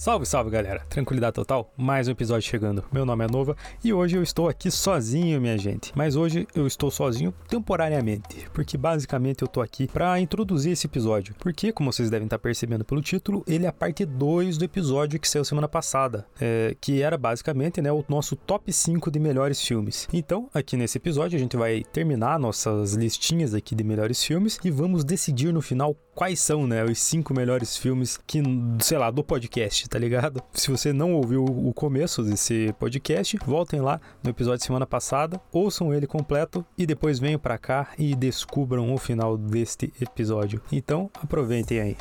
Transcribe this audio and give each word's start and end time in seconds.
Salve, 0.00 0.24
salve 0.24 0.48
galera! 0.48 0.80
Tranquilidade 0.88 1.34
total? 1.34 1.74
Mais 1.76 2.08
um 2.08 2.12
episódio 2.12 2.48
chegando. 2.48 2.82
Meu 2.90 3.04
nome 3.04 3.22
é 3.22 3.28
Nova 3.30 3.54
e 3.84 3.92
hoje 3.92 4.16
eu 4.16 4.22
estou 4.22 4.48
aqui 4.48 4.70
sozinho, 4.70 5.38
minha 5.38 5.58
gente. 5.58 5.92
Mas 5.94 6.16
hoje 6.16 6.48
eu 6.54 6.66
estou 6.66 6.90
sozinho 6.90 7.34
temporariamente, 7.46 8.48
porque 8.54 8.78
basicamente 8.78 9.42
eu 9.42 9.48
tô 9.48 9.60
aqui 9.60 9.86
para 9.86 10.18
introduzir 10.18 10.72
esse 10.72 10.86
episódio. 10.86 11.34
Porque, 11.38 11.70
como 11.70 11.92
vocês 11.92 12.08
devem 12.08 12.24
estar 12.24 12.38
percebendo 12.38 12.82
pelo 12.82 13.02
título, 13.02 13.44
ele 13.46 13.66
é 13.66 13.68
a 13.68 13.72
parte 13.74 14.06
2 14.06 14.56
do 14.56 14.64
episódio 14.64 15.20
que 15.20 15.28
saiu 15.28 15.44
semana 15.44 15.68
passada, 15.68 16.26
é, 16.40 16.74
que 16.80 17.02
era 17.02 17.18
basicamente 17.18 17.82
né, 17.82 17.92
o 17.92 18.02
nosso 18.08 18.36
top 18.36 18.72
5 18.72 19.10
de 19.10 19.20
melhores 19.20 19.60
filmes. 19.60 20.08
Então, 20.14 20.48
aqui 20.54 20.78
nesse 20.78 20.96
episódio, 20.96 21.36
a 21.36 21.38
gente 21.38 21.58
vai 21.58 21.84
terminar 21.92 22.38
nossas 22.38 22.94
listinhas 22.94 23.52
aqui 23.52 23.74
de 23.74 23.84
melhores 23.84 24.24
filmes 24.24 24.58
e 24.64 24.70
vamos 24.70 25.04
decidir 25.04 25.52
no 25.52 25.60
final 25.60 25.94
quais 26.14 26.40
são 26.40 26.66
né, 26.66 26.84
os 26.84 26.98
cinco 27.00 27.34
melhores 27.34 27.76
filmes 27.76 28.18
que, 28.26 28.42
sei 28.80 28.96
lá, 28.96 29.10
do 29.10 29.22
podcast 29.22 29.89
tá 29.90 29.98
ligado? 29.98 30.40
Se 30.52 30.70
você 30.70 30.92
não 30.92 31.14
ouviu 31.14 31.44
o 31.44 31.74
começo 31.74 32.22
desse 32.22 32.72
podcast, 32.78 33.36
voltem 33.44 33.80
lá 33.80 34.00
no 34.22 34.30
episódio 34.30 34.60
de 34.60 34.64
semana 34.64 34.86
passada, 34.86 35.40
ouçam 35.52 35.92
ele 35.92 36.06
completo 36.06 36.64
e 36.78 36.86
depois 36.86 37.18
venham 37.18 37.40
para 37.40 37.58
cá 37.58 37.88
e 37.98 38.14
descubram 38.14 38.94
o 38.94 38.98
final 38.98 39.36
deste 39.36 39.92
episódio. 40.00 40.62
Então, 40.70 41.10
aproveitem 41.20 41.80
aí. 41.80 41.96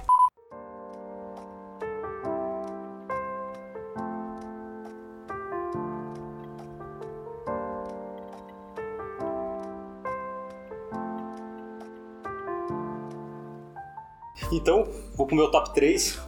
Então, 14.51 14.87
vou 15.15 15.25
pro 15.27 15.35
meu 15.35 15.49
top 15.51 15.73
3. 15.73 16.19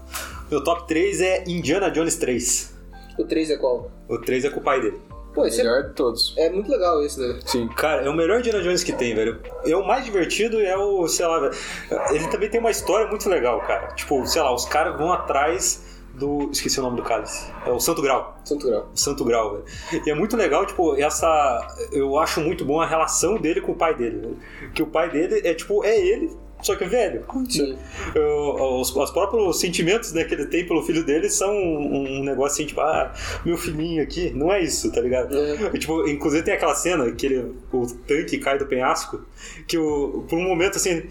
Meu 0.52 0.62
top 0.62 0.86
3 0.86 1.22
é 1.22 1.44
Indiana 1.48 1.90
Jones 1.90 2.18
3. 2.18 2.78
O 3.18 3.24
3 3.24 3.52
é 3.52 3.58
qual? 3.58 3.90
O 4.10 4.18
3 4.18 4.44
é 4.44 4.50
com 4.50 4.60
o 4.60 4.64
pai 4.64 4.82
dele. 4.82 5.00
Pô, 5.34 5.46
esse 5.46 5.60
Melhor 5.60 5.84
de 5.84 5.94
todos. 5.94 6.36
é, 6.38 6.48
é 6.48 6.50
muito 6.50 6.70
legal 6.70 7.02
esse, 7.02 7.18
né? 7.22 7.40
Sim. 7.46 7.70
Cara, 7.70 8.02
é 8.02 8.10
o 8.10 8.14
melhor 8.14 8.40
Indiana 8.40 8.62
Jones 8.62 8.84
que 8.84 8.92
tem, 8.92 9.16
velho. 9.16 9.40
É 9.64 9.74
o 9.78 9.88
mais 9.88 10.04
divertido 10.04 10.60
e 10.60 10.66
é 10.66 10.78
o, 10.78 11.08
sei 11.08 11.26
lá, 11.26 11.40
velho. 11.40 11.54
Ele 12.10 12.28
também 12.28 12.50
tem 12.50 12.60
uma 12.60 12.70
história 12.70 13.08
muito 13.08 13.30
legal, 13.30 13.62
cara. 13.62 13.94
Tipo, 13.94 14.28
sei 14.28 14.42
lá, 14.42 14.54
os 14.54 14.66
caras 14.66 14.98
vão 14.98 15.14
atrás 15.14 15.86
do. 16.16 16.50
Esqueci 16.52 16.82
o 16.82 16.84
nome 16.84 16.98
do 16.98 17.04
cálice. 17.04 17.50
É 17.66 17.72
o 17.72 17.80
Santo 17.80 18.02
Grau. 18.02 18.38
Santo 18.44 18.68
Grau. 18.68 18.90
O 18.94 19.00
Santo 19.00 19.24
Grau, 19.24 19.52
velho. 19.54 20.04
E 20.06 20.10
é 20.10 20.14
muito 20.14 20.36
legal, 20.36 20.66
tipo, 20.66 20.98
essa. 20.98 21.66
Eu 21.94 22.20
acho 22.20 22.42
muito 22.42 22.66
bom 22.66 22.82
a 22.82 22.86
relação 22.86 23.38
dele 23.38 23.62
com 23.62 23.72
o 23.72 23.76
pai 23.76 23.96
dele, 23.96 24.18
velho. 24.18 24.38
Que 24.74 24.84
o 24.84 24.88
pai 24.88 25.10
dele 25.10 25.48
é, 25.48 25.54
tipo, 25.54 25.82
é 25.86 25.98
ele. 25.98 26.30
Só 26.62 26.76
que 26.76 26.86
velho. 26.86 27.24
Sim. 27.50 27.78
Eu- 28.16 28.80
os, 28.80 28.96
os 28.96 29.12
próprios 29.12 29.60
sentimentos 29.60 30.14
né, 30.14 30.24
que 30.24 30.34
ele 30.34 30.46
tem 30.46 30.66
pelo 30.66 30.82
filho 30.84 31.04
dele 31.04 31.30
são 31.30 31.52
um, 31.54 32.20
um 32.20 32.24
negócio 32.24 32.56
assim, 32.56 32.66
tipo, 32.66 32.82
ah, 32.82 33.12
meu 33.46 33.58
filhinho 33.58 34.02
aqui. 34.04 34.32
Não 34.36 34.52
é 34.52 34.62
isso, 34.62 34.92
tá 34.92 35.02
ligado? 35.02 35.38
É. 35.38 35.70
Tipo, 35.78 36.08
inclusive 36.08 36.44
tem 36.44 36.54
aquela 36.54 36.76
cena 36.76 37.12
que 37.12 37.26
ele, 37.26 37.54
o 37.72 37.86
tanque 38.08 38.38
cai 38.38 38.58
do 38.58 38.66
penhasco, 38.66 39.26
que 39.68 39.78
o, 39.78 40.26
por 40.30 40.38
um 40.38 40.44
momento 40.44 40.78
assim. 40.78 41.04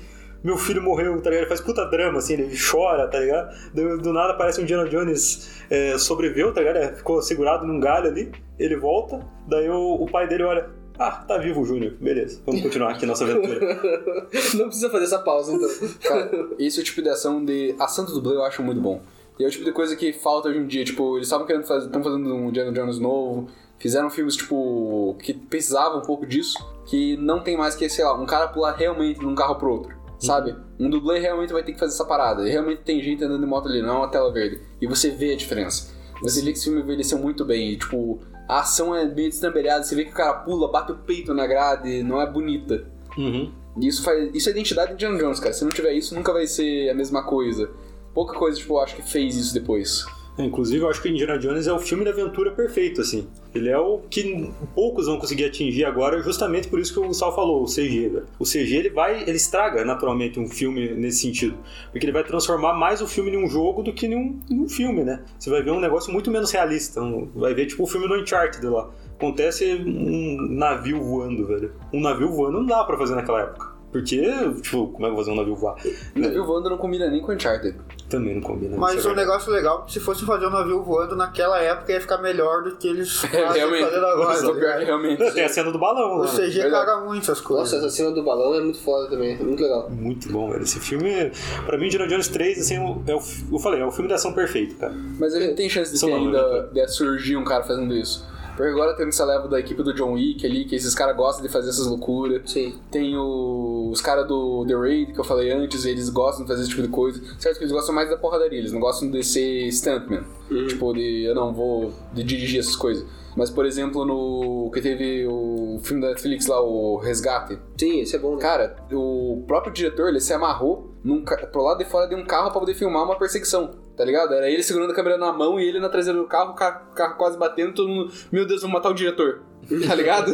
Meu 0.43 0.57
filho 0.57 0.81
morreu, 0.81 1.21
tá 1.21 1.29
ligado? 1.29 1.43
Ele 1.43 1.47
faz 1.49 1.61
puta 1.61 1.85
drama, 1.85 2.17
assim, 2.17 2.33
ele 2.33 2.57
chora, 2.57 3.07
tá 3.09 3.19
ligado? 3.21 3.55
Do, 3.75 3.99
do 3.99 4.11
nada 4.11 4.33
aparece 4.33 4.59
um 4.59 4.63
Indiana 4.63 4.89
Jones 4.89 5.51
é, 5.69 5.99
sobreviveu, 5.99 6.51
tá 6.55 6.61
ligado? 6.63 6.77
Ele 6.79 6.97
Ficou 6.97 7.21
segurado 7.21 7.67
num 7.67 7.79
galho 7.79 8.07
ali, 8.09 8.33
ele 8.59 8.75
volta, 8.75 9.21
daí 9.47 9.69
o, 9.69 9.97
o 10.03 10.07
pai 10.11 10.27
dele 10.27 10.45
olha, 10.45 10.71
ah, 11.01 11.25
tá 11.27 11.39
vivo 11.39 11.63
o 11.63 11.65
Júnior, 11.65 11.95
beleza, 12.01 12.43
vamos 12.45 12.61
continuar 12.61 12.91
aqui 12.91 13.07
nossa 13.07 13.25
aventura. 13.25 13.59
Não 14.55 14.67
precisa 14.67 14.91
fazer 14.91 15.05
essa 15.05 15.19
pausa, 15.19 15.53
então. 15.53 15.69
Cara, 16.03 16.31
esse 16.59 16.79
é 16.79 16.83
o 16.83 16.85
tipo 16.85 17.01
de 17.01 17.09
ação 17.09 17.45
de 17.45 17.75
ação 17.79 18.05
do 18.05 18.13
dublê 18.13 18.37
eu 18.37 18.45
acho 18.45 18.63
muito 18.63 18.81
bom. 18.81 19.01
E 19.41 19.45
é 19.45 19.47
o 19.47 19.51
tipo 19.51 19.65
de 19.65 19.73
coisa 19.73 19.97
que 19.97 20.13
falta 20.13 20.51
hoje 20.51 20.59
em 20.59 20.67
dia. 20.67 20.85
Tipo, 20.85 21.17
eles 21.17 21.27
estavam 21.27 21.47
querendo 21.47 21.65
fazer. 21.65 21.87
Estão 21.87 22.05
fazendo 22.05 22.35
um 22.35 22.51
Indiana 22.51 22.71
Jones 22.71 22.99
novo. 22.99 23.49
Fizeram 23.79 24.11
filmes, 24.11 24.37
tipo, 24.37 25.17
que 25.23 25.33
precisavam 25.33 26.01
um 26.01 26.03
pouco 26.03 26.27
disso. 26.27 26.59
Que 26.85 27.17
não 27.17 27.41
tem 27.41 27.57
mais 27.57 27.75
que, 27.75 27.89
sei 27.89 28.05
lá, 28.05 28.21
um 28.21 28.27
cara 28.27 28.49
pular 28.49 28.73
realmente 28.73 29.19
de 29.19 29.25
um 29.25 29.35
carro 29.35 29.55
pro 29.55 29.73
outro. 29.73 29.99
Sabe? 30.19 30.55
Um 30.79 30.91
dublê 30.91 31.19
realmente 31.19 31.55
vai 31.55 31.63
ter 31.63 31.73
que 31.73 31.79
fazer 31.79 31.95
essa 31.95 32.05
parada. 32.05 32.47
E 32.47 32.51
realmente 32.53 32.83
tem 32.83 33.03
gente 33.03 33.25
andando 33.25 33.41
de 33.41 33.47
moto 33.47 33.67
ali, 33.67 33.81
não 33.81 33.95
é 33.95 33.99
uma 34.01 34.09
tela 34.09 34.31
verde. 34.31 34.61
E 34.79 34.87
você 34.87 35.09
vê 35.09 35.33
a 35.33 35.37
diferença. 35.37 35.91
Você 36.21 36.43
vê 36.43 36.53
que 36.53 36.59
esse 36.59 36.65
filme 36.65 36.83
envelheceu 36.83 37.17
muito 37.17 37.43
bem. 37.43 37.73
E, 37.73 37.79
tipo, 37.79 38.21
a 38.51 38.61
ação 38.61 38.95
é 38.95 39.05
meio 39.07 39.31
destrambelhada. 39.31 39.85
Você 39.85 39.95
vê 39.95 40.05
que 40.05 40.11
o 40.11 40.15
cara 40.15 40.35
pula, 40.35 40.71
bate 40.71 40.93
o 40.93 40.97
peito 40.97 41.33
na 41.33 41.47
grade, 41.47 42.03
não 42.03 42.21
é 42.21 42.31
bonita. 42.31 42.85
Uhum. 43.17 43.53
Isso 43.81 44.03
faz. 44.03 44.31
Isso 44.35 44.49
é 44.49 44.53
a 44.53 44.55
identidade 44.55 44.89
de 44.89 44.95
Indiana 44.95 45.19
Jones, 45.19 45.39
cara. 45.39 45.53
Se 45.53 45.63
não 45.63 45.71
tiver 45.71 45.93
isso, 45.93 46.15
nunca 46.15 46.33
vai 46.33 46.47
ser 46.47 46.91
a 46.91 46.95
mesma 46.95 47.23
coisa. 47.23 47.71
Pouca 48.13 48.37
coisa, 48.37 48.59
tipo, 48.59 48.75
eu 48.75 48.81
acho 48.81 48.97
que 48.97 49.03
fez 49.03 49.37
isso 49.37 49.55
depois. 49.55 50.05
É, 50.41 50.45
Inclusive, 50.47 50.83
eu 50.85 50.89
acho 50.91 51.03
que 51.03 51.09
Indiana 51.09 51.39
Jones 51.39 51.67
é 51.67 51.73
o 51.73 51.79
filme 51.79 52.05
de 52.05 52.11
aventura 52.11 52.51
perfeito, 52.53 53.01
assim. 53.01 53.27
Ele 53.55 53.69
é 53.69 53.79
o 53.79 53.99
que 54.11 54.51
poucos 54.75 55.07
vão 55.07 55.19
conseguir 55.19 55.45
atingir 55.45 55.85
agora, 55.85 56.21
justamente 56.23 56.69
por 56.69 56.79
isso 56.81 56.93
que 56.93 57.01
o 57.01 57.13
Sal 57.13 57.35
falou, 57.35 57.63
o 57.63 57.67
CG. 57.67 58.23
O 58.39 58.45
CG, 58.45 58.77
ele 58.77 58.91
vai, 58.91 59.23
ele 59.23 59.33
estraga 59.37 59.85
naturalmente 59.85 60.39
um 60.41 60.49
filme 60.49 60.91
nesse 60.95 61.23
sentido. 61.23 61.57
Porque 61.93 62.05
ele 62.05 62.13
vai 62.13 62.25
transformar 62.25 62.75
mais 62.75 63.01
o 63.01 63.07
filme 63.07 63.31
em 63.31 63.37
um 63.45 63.49
jogo 63.49 63.83
do 63.83 63.93
que 63.93 64.07
em 64.07 64.15
um, 64.17 64.41
em 64.51 64.61
um 64.61 64.69
filme, 64.69 65.03
né? 65.05 65.23
Você 65.39 65.51
vai 65.51 65.63
ver 65.63 65.71
um 65.73 65.81
negócio 65.81 66.13
muito 66.13 66.31
menos 66.31 66.51
realista. 66.51 67.01
um- 67.03 67.29
vai 67.35 67.55
ver, 67.55 67.67
tipo, 67.67 67.83
o 67.83 67.87
filme 67.87 68.09
do 68.09 68.15
Uncharted 68.15 68.65
lá. 68.67 68.89
Acontece 69.17 69.75
um 69.75 70.37
navio 70.51 71.03
voando, 71.03 71.47
velho. 71.47 71.73
Um 71.93 72.01
navio 72.01 72.31
voando 72.31 72.59
não 72.61 72.67
dá 72.67 72.83
pra 72.85 72.97
fazer 72.97 73.15
naquela 73.15 73.43
época. 73.43 73.70
Porque, 73.93 74.21
tipo, 74.63 74.87
como 74.89 75.07
é 75.07 75.09
que 75.09 75.13
eu 75.13 75.15
vou 75.15 75.17
fazer 75.17 75.31
um 75.33 75.37
navio 75.37 75.57
voar? 75.57 75.77
O 76.15 76.19
navio 76.21 76.45
voando 76.45 76.71
não 76.71 76.79
combina 76.79 77.09
nem 77.11 77.21
com 77.21 77.33
Uncharted. 77.33 77.77
Também 78.09 78.35
não 78.35 78.43
combina. 78.43 78.77
Mas 78.77 78.97
isso 78.97 79.09
é 79.09 79.13
um 79.13 79.15
verdade. 79.15 79.29
negócio 79.29 79.53
legal, 79.53 79.89
se 79.89 79.99
fosse 80.01 80.25
fazer 80.25 80.47
um 80.47 80.51
navio 80.51 80.83
voando 80.83 81.17
naquela 81.17 81.61
época 81.61 81.93
ia 81.93 82.01
ficar 82.01 82.19
melhor 82.19 82.63
do 82.63 82.77
que 82.77 82.87
eles 82.89 83.23
realmente. 83.27 83.85
fazendo 83.85 84.07
agora. 84.07 84.41
Ligado? 84.53 84.85
realmente. 84.85 85.33
Tem 85.33 85.45
a 85.45 85.49
cena 85.49 85.71
do 85.73 85.79
balão, 85.79 86.19
O 86.19 86.23
né? 86.23 86.29
CG 86.29 86.71
caga 86.71 87.01
muito 87.01 87.23
essas 87.25 87.41
coisas. 87.41 87.73
Nossa, 87.73 87.85
essa 87.87 87.95
cena 87.97 88.13
do 88.13 88.23
balão 88.23 88.55
é 88.55 88.61
muito 88.61 88.79
foda 88.81 89.09
também. 89.09 89.35
É 89.35 89.43
muito 89.43 89.63
legal. 89.63 89.91
Muito 89.91 90.31
bom, 90.31 90.51
velho. 90.51 90.63
Esse 90.63 90.79
filme, 90.81 91.33
pra 91.67 91.77
mim, 91.79 91.87
Indiana 91.87 92.07
Jones 92.09 92.29
3, 92.29 92.59
assim, 92.59 92.77
é 92.77 93.15
o, 93.15 93.23
eu 93.53 93.59
falei, 93.59 93.81
é 93.81 93.85
o 93.87 93.91
filme 93.91 94.09
de 94.09 94.15
ação 94.15 94.33
perfeito, 94.33 94.77
cara. 94.77 94.93
Mas 95.19 95.35
a 95.35 95.41
gente 95.41 95.55
tem 95.55 95.69
chance 95.69 95.93
de 95.93 96.01
ter 96.01 96.13
ainda 96.13 96.69
de 96.73 96.89
surgir 96.89 97.37
um 97.37 97.45
cara 97.45 97.65
fazendo 97.65 97.93
isso. 97.95 98.25
Porque 98.61 98.73
agora 98.75 98.95
tem 98.95 99.09
essa 99.09 99.25
leva 99.25 99.49
da 99.49 99.59
equipe 99.59 99.83
do 99.83 99.95
John 99.95 100.13
Wick 100.13 100.45
ali, 100.47 100.65
que 100.67 100.75
esses 100.77 100.95
caras 100.95 101.17
gostam 101.17 101.43
de 101.43 101.49
fazer 101.51 101.71
essas 101.71 101.87
loucuras. 101.87 102.43
Sim. 102.51 102.75
Tem 102.91 103.17
o- 103.17 103.89
os 103.91 104.01
caras 104.03 104.27
do 104.29 104.65
The 104.67 104.75
Raid, 104.75 105.13
que 105.15 105.19
eu 105.21 105.25
falei 105.25 105.51
antes, 105.51 105.85
eles 105.87 106.11
gostam 106.11 106.45
de 106.45 106.49
fazer 106.51 106.63
esse 106.63 106.71
tipo 106.71 106.83
de 106.83 106.89
coisa. 106.89 107.21
Certo 107.39 107.57
que 107.57 107.65
eles 107.65 107.73
gostam 107.73 107.95
mais 107.95 108.11
da 108.11 108.17
porradaria, 108.19 108.59
eles 108.59 108.73
não 108.73 108.81
gostam 108.81 109.11
de 109.11 109.23
ser 109.25 109.67
stuntman. 109.73 110.25
Tipo, 110.69 110.93
de 110.93 111.23
eu 111.25 111.35
não 111.35 111.55
vou 111.55 111.93
de 112.13 112.23
dirigir 112.23 112.61
essas 112.61 112.77
coisas. 112.77 113.05
Mas, 113.37 113.51
por 113.51 113.65
exemplo, 113.65 114.05
no 114.05 114.71
que 114.73 114.81
teve 114.81 115.27
o 115.27 115.79
filme 115.83 116.03
da 116.03 116.09
Netflix 116.09 116.47
lá, 116.47 116.61
o 116.61 116.97
Resgate. 116.97 117.59
Sim, 117.79 118.01
esse 118.01 118.17
é 118.17 118.19
bom, 118.19 118.35
né? 118.35 118.43
Cara, 118.43 118.77
o 118.93 119.45
próprio 119.47 119.73
diretor, 119.73 120.09
ele 120.09 120.21
se 120.21 120.33
amarrou 120.33 120.91
num, 121.03 121.25
pro 121.25 121.63
lado 121.63 121.79
de 121.79 121.85
fora 121.85 122.09
de 122.09 122.15
um 122.15 122.25
carro 122.25 122.51
pra 122.51 122.61
poder 122.61 122.75
filmar 122.75 123.05
uma 123.05 123.19
perseguição, 123.19 123.71
tá 123.97 124.05
ligado? 124.05 124.35
Era 124.35 124.51
ele 124.51 124.63
segurando 124.63 124.93
a 124.93 124.95
câmera 124.95 125.17
na 125.17 125.33
mão 125.33 125.59
e 125.59 125.65
ele 125.65 125.81
na 125.81 125.89
traseira 125.89 126.19
do 126.19 126.27
carro, 126.27 126.53
o 126.53 126.55
carro, 126.55 126.91
o 126.91 126.95
carro 126.95 127.17
quase 127.17 127.39
batendo, 127.39 127.75
todo 127.75 127.89
mundo, 127.89 128.13
meu 128.31 128.47
Deus, 128.47 128.61
vamos 128.61 128.75
matar 128.75 128.91
o 128.91 128.95
diretor, 128.95 129.43
tá 129.87 129.95
ligado? 129.95 130.33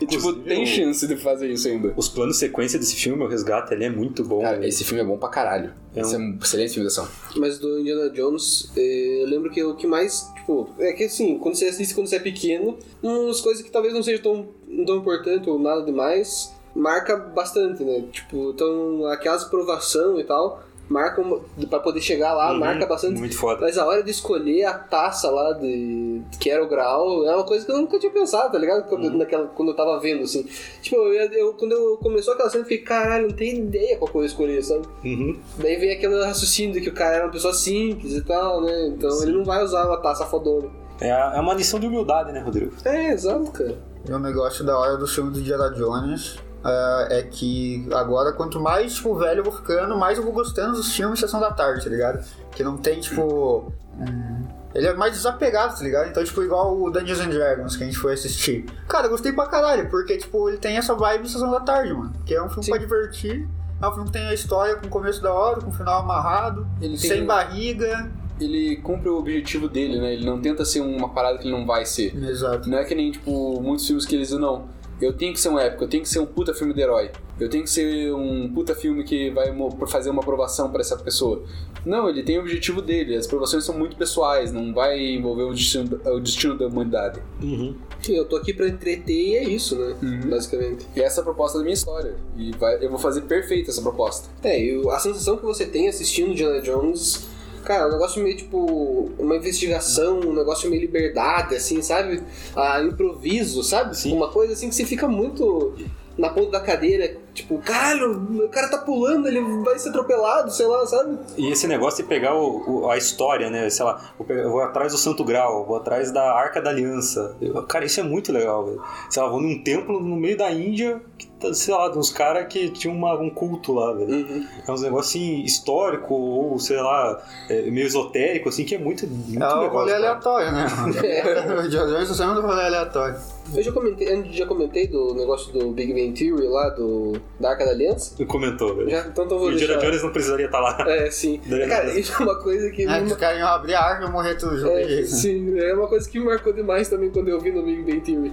e 0.00 0.06
tipo, 0.06 0.30
Inclusive, 0.30 0.44
tem 0.48 0.64
chance 0.66 1.06
de 1.06 1.16
fazer 1.16 1.48
isso 1.50 1.68
ainda. 1.68 1.92
Os 1.96 2.08
planos 2.08 2.38
sequência 2.38 2.78
desse 2.78 2.96
filme, 2.96 3.22
o 3.22 3.26
Resgate, 3.28 3.72
ele 3.74 3.84
é 3.84 3.90
muito 3.90 4.24
bom. 4.24 4.40
Cara, 4.42 4.66
esse 4.66 4.82
filme 4.84 5.02
é 5.02 5.04
bom 5.06 5.18
pra 5.18 5.28
caralho. 5.28 5.72
É 5.94 6.00
Esse 6.00 6.14
é 6.14 6.18
um- 6.18 6.22
um 6.32 6.38
excelente 6.42 6.72
filme 6.74 6.88
de 6.88 6.92
ação. 6.92 7.06
Mas 7.36 7.58
do 7.58 7.78
Indiana 7.80 8.08
Jones, 8.10 8.70
eh, 8.76 9.22
eu 9.22 9.26
lembro 9.28 9.50
que 9.50 9.62
o 9.62 9.74
que 9.76 9.86
mais, 9.86 10.26
tipo, 10.36 10.70
é 10.78 10.92
que 10.92 11.04
assim, 11.04 11.38
quando 11.38 11.54
você 11.56 11.66
assiste 11.66 11.94
quando 11.94 12.06
você 12.08 12.16
é 12.16 12.20
pequeno, 12.20 12.78
umas 13.02 13.40
coisas 13.40 13.62
que 13.62 13.70
talvez 13.70 13.92
não 13.94 14.02
sejam 14.02 14.22
tão, 14.22 14.48
tão 14.86 14.96
importantes 14.96 15.46
ou 15.46 15.58
nada 15.58 15.82
demais, 15.84 16.52
marca 16.74 17.16
bastante, 17.16 17.84
né? 17.84 18.02
Tipo, 18.10 18.52
então 18.54 19.04
aquelas 19.06 19.44
provação 19.44 20.18
e 20.18 20.24
tal, 20.24 20.62
marcam 20.92 21.40
pra 21.68 21.80
poder 21.80 22.00
chegar 22.00 22.34
lá, 22.34 22.52
Uhum, 22.52 22.58
marca 22.60 22.86
bastante. 22.86 23.18
Muito 23.18 23.36
foda. 23.36 23.60
Mas 23.62 23.76
a 23.78 23.86
hora 23.86 24.02
de 24.02 24.10
escolher 24.10 24.64
a 24.64 24.74
taça 24.74 25.30
lá 25.30 25.52
de 25.54 26.20
que 26.38 26.50
era 26.50 26.62
o 26.62 26.68
grau 26.68 27.24
é 27.26 27.34
uma 27.34 27.44
coisa 27.44 27.64
que 27.64 27.72
eu 27.72 27.78
nunca 27.78 27.98
tinha 27.98 28.12
pensado, 28.12 28.52
tá 28.52 28.58
ligado? 28.58 28.88
Quando, 28.88 29.04
Uhum. 29.06 29.18
naquela, 29.18 29.46
quando 29.48 29.70
eu 29.70 29.76
tava 29.76 29.98
vendo, 29.98 30.22
assim. 30.24 30.46
Tipo, 30.80 30.96
eu, 30.96 31.32
eu- 31.32 31.54
quando 31.54 31.72
eu 31.72 31.96
começou 31.96 32.34
aquela 32.34 32.50
cena, 32.50 32.62
eu 32.62 32.68
fiquei, 32.68 32.84
caralho, 32.84 33.28
não 33.28 33.34
tenho 33.36 33.58
ideia 33.64 33.96
qual 33.96 34.10
que 34.10 34.18
eu 34.18 34.24
escolher, 34.24 34.62
sabe? 34.62 34.86
Uhum. 35.04 35.38
Daí 35.58 35.76
vem 35.76 35.92
aquele 35.92 36.22
raciocínio 36.24 36.74
de 36.74 36.80
que 36.80 36.88
o 36.90 36.94
cara 36.94 37.16
era 37.16 37.24
uma 37.26 37.32
pessoa 37.32 37.54
simples 37.54 38.12
e 38.12 38.20
tal, 38.22 38.60
né? 38.60 38.88
Então 38.88 39.22
ele 39.22 39.32
não 39.32 39.44
vai 39.44 39.64
usar 39.64 39.86
uma 39.86 39.96
taça 39.96 40.26
fodona. 40.26 40.68
É, 41.00 41.08
é 41.08 41.40
uma 41.40 41.54
lição 41.54 41.80
de 41.80 41.86
humildade, 41.86 42.30
né, 42.32 42.40
Rodrigo? 42.40 42.72
É, 42.84 43.10
exato, 43.12 43.50
cara. 43.50 43.76
E 44.08 44.12
um 44.12 44.18
negócio 44.18 44.64
da 44.64 44.78
hora 44.78 44.96
do 44.96 45.06
filme 45.06 45.30
do 45.32 45.40
Indiana 45.40 45.70
Jones 45.70 46.36
é, 46.64 47.18
é 47.18 47.22
que 47.22 47.86
agora, 47.92 48.32
quanto 48.32 48.60
mais 48.60 48.94
tipo, 48.94 49.14
velho 49.16 49.40
eu 49.40 49.44
vou 49.44 49.52
ficando, 49.52 49.96
mais 49.96 50.18
eu 50.18 50.24
vou 50.24 50.32
gostando 50.32 50.72
dos 50.72 50.94
filmes 50.94 51.18
Sessão 51.20 51.40
da 51.40 51.50
Tarde, 51.50 51.82
tá 51.84 51.90
ligado? 51.90 52.24
Que 52.52 52.62
não 52.62 52.76
tem, 52.76 53.00
tipo. 53.00 53.72
hum, 53.98 54.46
ele 54.74 54.86
é 54.86 54.94
mais 54.94 55.12
desapegado, 55.12 55.76
tá 55.76 55.82
ligado? 55.84 56.08
Então, 56.08 56.24
tipo, 56.24 56.42
igual 56.42 56.80
o 56.80 56.90
Dungeons 56.90 57.20
and 57.20 57.28
Dragons 57.28 57.76
que 57.76 57.82
a 57.82 57.86
gente 57.86 57.98
foi 57.98 58.14
assistir. 58.14 58.64
Cara, 58.88 59.06
eu 59.06 59.10
gostei 59.10 59.30
pra 59.32 59.46
caralho, 59.46 59.88
porque, 59.90 60.16
tipo, 60.16 60.48
ele 60.48 60.56
tem 60.58 60.76
essa 60.78 60.94
vibe 60.94 61.28
Sessão 61.28 61.50
da 61.50 61.60
Tarde, 61.60 61.92
mano. 61.92 62.12
Que 62.24 62.34
é 62.34 62.42
um 62.42 62.48
filme 62.48 62.64
Sim. 62.64 62.70
pra 62.70 62.80
divertir. 62.80 63.46
É 63.82 63.86
um 63.86 63.90
filme 63.90 64.06
que 64.06 64.12
tem 64.12 64.26
a 64.28 64.32
história 64.32 64.76
com 64.76 64.88
começo 64.88 65.20
da 65.22 65.32
hora, 65.32 65.60
com 65.60 65.70
final 65.72 66.00
amarrado, 66.00 66.66
Ele 66.80 66.96
tem- 66.96 67.10
sem 67.10 67.26
barriga. 67.26 68.10
ele 68.40 68.76
cumpre 68.76 69.08
o 69.10 69.18
objetivo 69.18 69.68
dele, 69.68 70.00
né? 70.00 70.14
Ele 70.14 70.24
não 70.24 70.40
tenta 70.40 70.64
ser 70.64 70.80
uma 70.80 71.08
parada 71.10 71.36
que 71.38 71.44
ele 71.48 71.54
não 71.56 71.66
vai 71.66 71.84
ser. 71.84 72.16
Exato. 72.16 72.68
Não 72.70 72.78
é 72.78 72.84
que 72.84 72.94
nem, 72.94 73.10
tipo, 73.10 73.60
muitos 73.60 73.86
filmes 73.86 74.06
que 74.06 74.14
eles 74.14 74.28
dizem, 74.28 74.40
não, 74.40 74.64
eu 75.04 75.12
tenho 75.12 75.32
que 75.32 75.40
ser 75.40 75.48
um 75.48 75.58
épico, 75.58 75.84
eu 75.84 75.88
tenho 75.88 76.02
que 76.02 76.08
ser 76.08 76.18
um 76.20 76.26
puta 76.26 76.52
filme 76.54 76.72
de 76.74 76.80
herói. 76.80 77.10
Eu 77.40 77.48
tenho 77.48 77.64
que 77.64 77.70
ser 77.70 78.12
um 78.14 78.52
puta 78.52 78.74
filme 78.74 79.02
que 79.04 79.30
vai 79.30 79.52
fazer 79.88 80.10
uma 80.10 80.22
aprovação 80.22 80.70
pra 80.70 80.80
essa 80.80 80.96
pessoa. 80.96 81.42
Não, 81.84 82.08
ele 82.08 82.22
tem 82.22 82.38
o 82.38 82.40
objetivo 82.42 82.80
dele, 82.80 83.16
as 83.16 83.26
aprovações 83.26 83.64
são 83.64 83.76
muito 83.76 83.96
pessoais, 83.96 84.52
não 84.52 84.72
vai 84.72 85.00
envolver 85.00 85.42
o 85.42 85.52
destino, 85.52 86.00
o 86.04 86.20
destino 86.20 86.56
da 86.56 86.66
humanidade. 86.68 87.20
Uhum. 87.42 87.74
Eu 88.08 88.24
tô 88.24 88.36
aqui 88.36 88.52
pra 88.52 88.68
entreter 88.68 89.14
e 89.14 89.36
é 89.36 89.44
isso, 89.44 89.76
né? 89.76 89.96
Uhum. 90.02 90.30
Basicamente. 90.30 90.86
E 90.94 91.00
essa 91.00 91.20
é 91.20 91.22
a 91.22 91.24
proposta 91.24 91.58
da 91.58 91.64
minha 91.64 91.74
história. 91.74 92.14
E 92.36 92.52
vai- 92.52 92.84
eu 92.84 92.88
vou 92.90 92.98
fazer 92.98 93.22
perfeita 93.22 93.70
essa 93.70 93.82
proposta. 93.82 94.28
É, 94.44 94.60
e 94.60 94.76
o- 94.76 94.90
a 94.90 94.98
sensação 95.00 95.36
que 95.36 95.44
você 95.44 95.66
tem 95.66 95.88
assistindo 95.88 96.30
Indiana 96.30 96.60
Jones, 96.60 97.26
cara, 97.62 97.88
um 97.88 97.92
negócio 97.92 98.22
meio 98.22 98.36
tipo 98.36 99.10
uma 99.18 99.36
investigação, 99.36 100.20
um 100.20 100.34
negócio 100.34 100.68
meio 100.68 100.82
liberdade, 100.82 101.54
assim, 101.54 101.80
sabe? 101.82 102.22
Ah, 102.54 102.82
improviso, 102.82 103.62
sabe? 103.62 103.96
Sim. 103.96 104.12
Uma 104.12 104.30
coisa 104.30 104.52
assim 104.52 104.68
que 104.68 104.74
você 104.74 104.84
fica 104.84 105.08
muito 105.08 105.74
na 106.16 106.28
ponta 106.28 106.50
da 106.50 106.60
cadeira, 106.60 107.16
tipo, 107.34 107.58
caralho, 107.58 108.12
o 108.44 108.48
cara 108.48 108.68
tá 108.68 108.78
pulando, 108.78 109.26
ele 109.26 109.40
vai 109.64 109.78
ser 109.78 109.88
atropelado, 109.88 110.50
sei 110.50 110.66
lá, 110.66 110.86
sabe? 110.86 111.18
E 111.36 111.50
esse 111.50 111.66
negócio 111.66 112.02
de 112.02 112.08
pegar 112.08 112.34
o- 112.34 112.82
o- 112.82 112.90
a 112.90 112.96
história, 112.96 113.48
né? 113.50 113.68
Sei 113.70 113.84
lá, 113.84 114.12
vou, 114.18 114.26
pegar- 114.26 114.42
eu 114.42 114.50
vou 114.50 114.60
atrás 114.60 114.92
do 114.92 114.98
Santo 114.98 115.24
Grau, 115.24 115.64
vou 115.64 115.76
atrás 115.76 116.10
da 116.12 116.32
Arca 116.32 116.60
da 116.60 116.70
Aliança. 116.70 117.36
Eu- 117.40 117.62
cara, 117.64 117.84
isso 117.84 118.00
é 118.00 118.02
muito 118.02 118.32
legal, 118.32 118.64
velho. 118.66 118.82
Sei 119.10 119.22
lá, 119.22 119.28
vou 119.28 119.40
num 119.40 119.62
templo 119.62 120.00
no 120.00 120.16
meio 120.16 120.36
da 120.36 120.50
Índia, 120.50 121.00
que 121.16 121.26
tá, 121.26 121.52
sei 121.54 121.72
lá, 121.74 121.88
de 121.88 121.98
uns 121.98 122.10
caras 122.10 122.46
que 122.48 122.68
tinham 122.70 122.94
uma- 122.94 123.18
um 123.18 123.30
culto 123.30 123.72
lá, 123.72 123.92
velho. 123.92 124.10
Uhum. 124.12 124.46
É 124.68 124.72
uns 124.72 124.82
negócios 124.82 125.08
assim, 125.14 125.42
histórico 125.42 126.14
ou, 126.14 126.58
sei 126.58 126.76
lá, 126.76 127.22
é, 127.48 127.62
meio 127.70 127.86
esotérico, 127.86 128.48
assim, 128.48 128.64
que 128.64 128.74
é 128.74 128.78
muito, 128.78 129.06
muito 129.06 129.42
É 129.42 129.54
o 129.54 129.60
legal. 129.60 129.70
rolê 129.74 129.94
aleatório, 129.94 130.52
né? 130.52 130.66
O 131.62 131.66
Indiana 131.66 131.86
Jones 131.92 132.10
é 132.10 132.14
sempre 132.14 132.34
do 132.34 132.42
rolê 132.42 132.62
aleatório. 132.66 133.16
Eu 133.54 133.62
já 133.62 133.72
comentei, 133.72 134.08
eu 134.12 134.24
já 134.32 134.46
comentei 134.46 134.86
do 134.86 135.14
negócio 135.14 135.52
do 135.52 135.72
Big 135.72 135.92
Bang 135.92 136.12
Theory 136.12 136.46
lá, 136.46 136.68
do, 136.70 137.12
da 137.40 137.50
Arca 137.50 137.64
da 137.64 137.70
Aliança. 137.72 138.24
Comentou, 138.26 138.76
velho. 138.76 138.90
Já, 138.90 139.06
então 139.06 139.24
eu 139.24 139.36
O 139.36 139.38
vou 139.38 139.52
Indiana 139.52 139.72
deixar. 139.74 139.86
Jones 139.86 140.02
não 140.02 140.10
precisaria 140.12 140.46
estar 140.46 140.60
lá. 140.60 140.76
É, 140.88 141.10
sim. 141.10 141.40
Daí- 141.46 141.68
Cara, 141.68 141.98
isso 141.98 142.12
é 142.20 142.24
uma 142.24 142.38
coisa 142.38 142.70
que... 142.70 142.82
É, 142.84 143.00
me- 143.00 143.14
caras 143.16 143.38
iam 143.38 143.48
abrir 143.48 143.74
a 143.74 143.80
arma 143.82 144.08
e 144.08 144.10
morrer 144.10 144.34
tudo 144.36 144.56
junto. 144.58 144.72
É, 144.76 144.84
né? 144.86 145.02
sim, 145.04 145.58
é 145.58 145.74
uma 145.74 145.88
coisa 145.88 146.08
que 146.08 146.18
me 146.18 146.26
marcou 146.26 146.52
demais 146.52 146.88
também 146.88 147.10
quando 147.10 147.28
eu 147.28 147.40
vi 147.40 147.50
no 147.50 147.62
Big 147.64 147.82
Bang 147.82 148.00
Theory. 148.00 148.32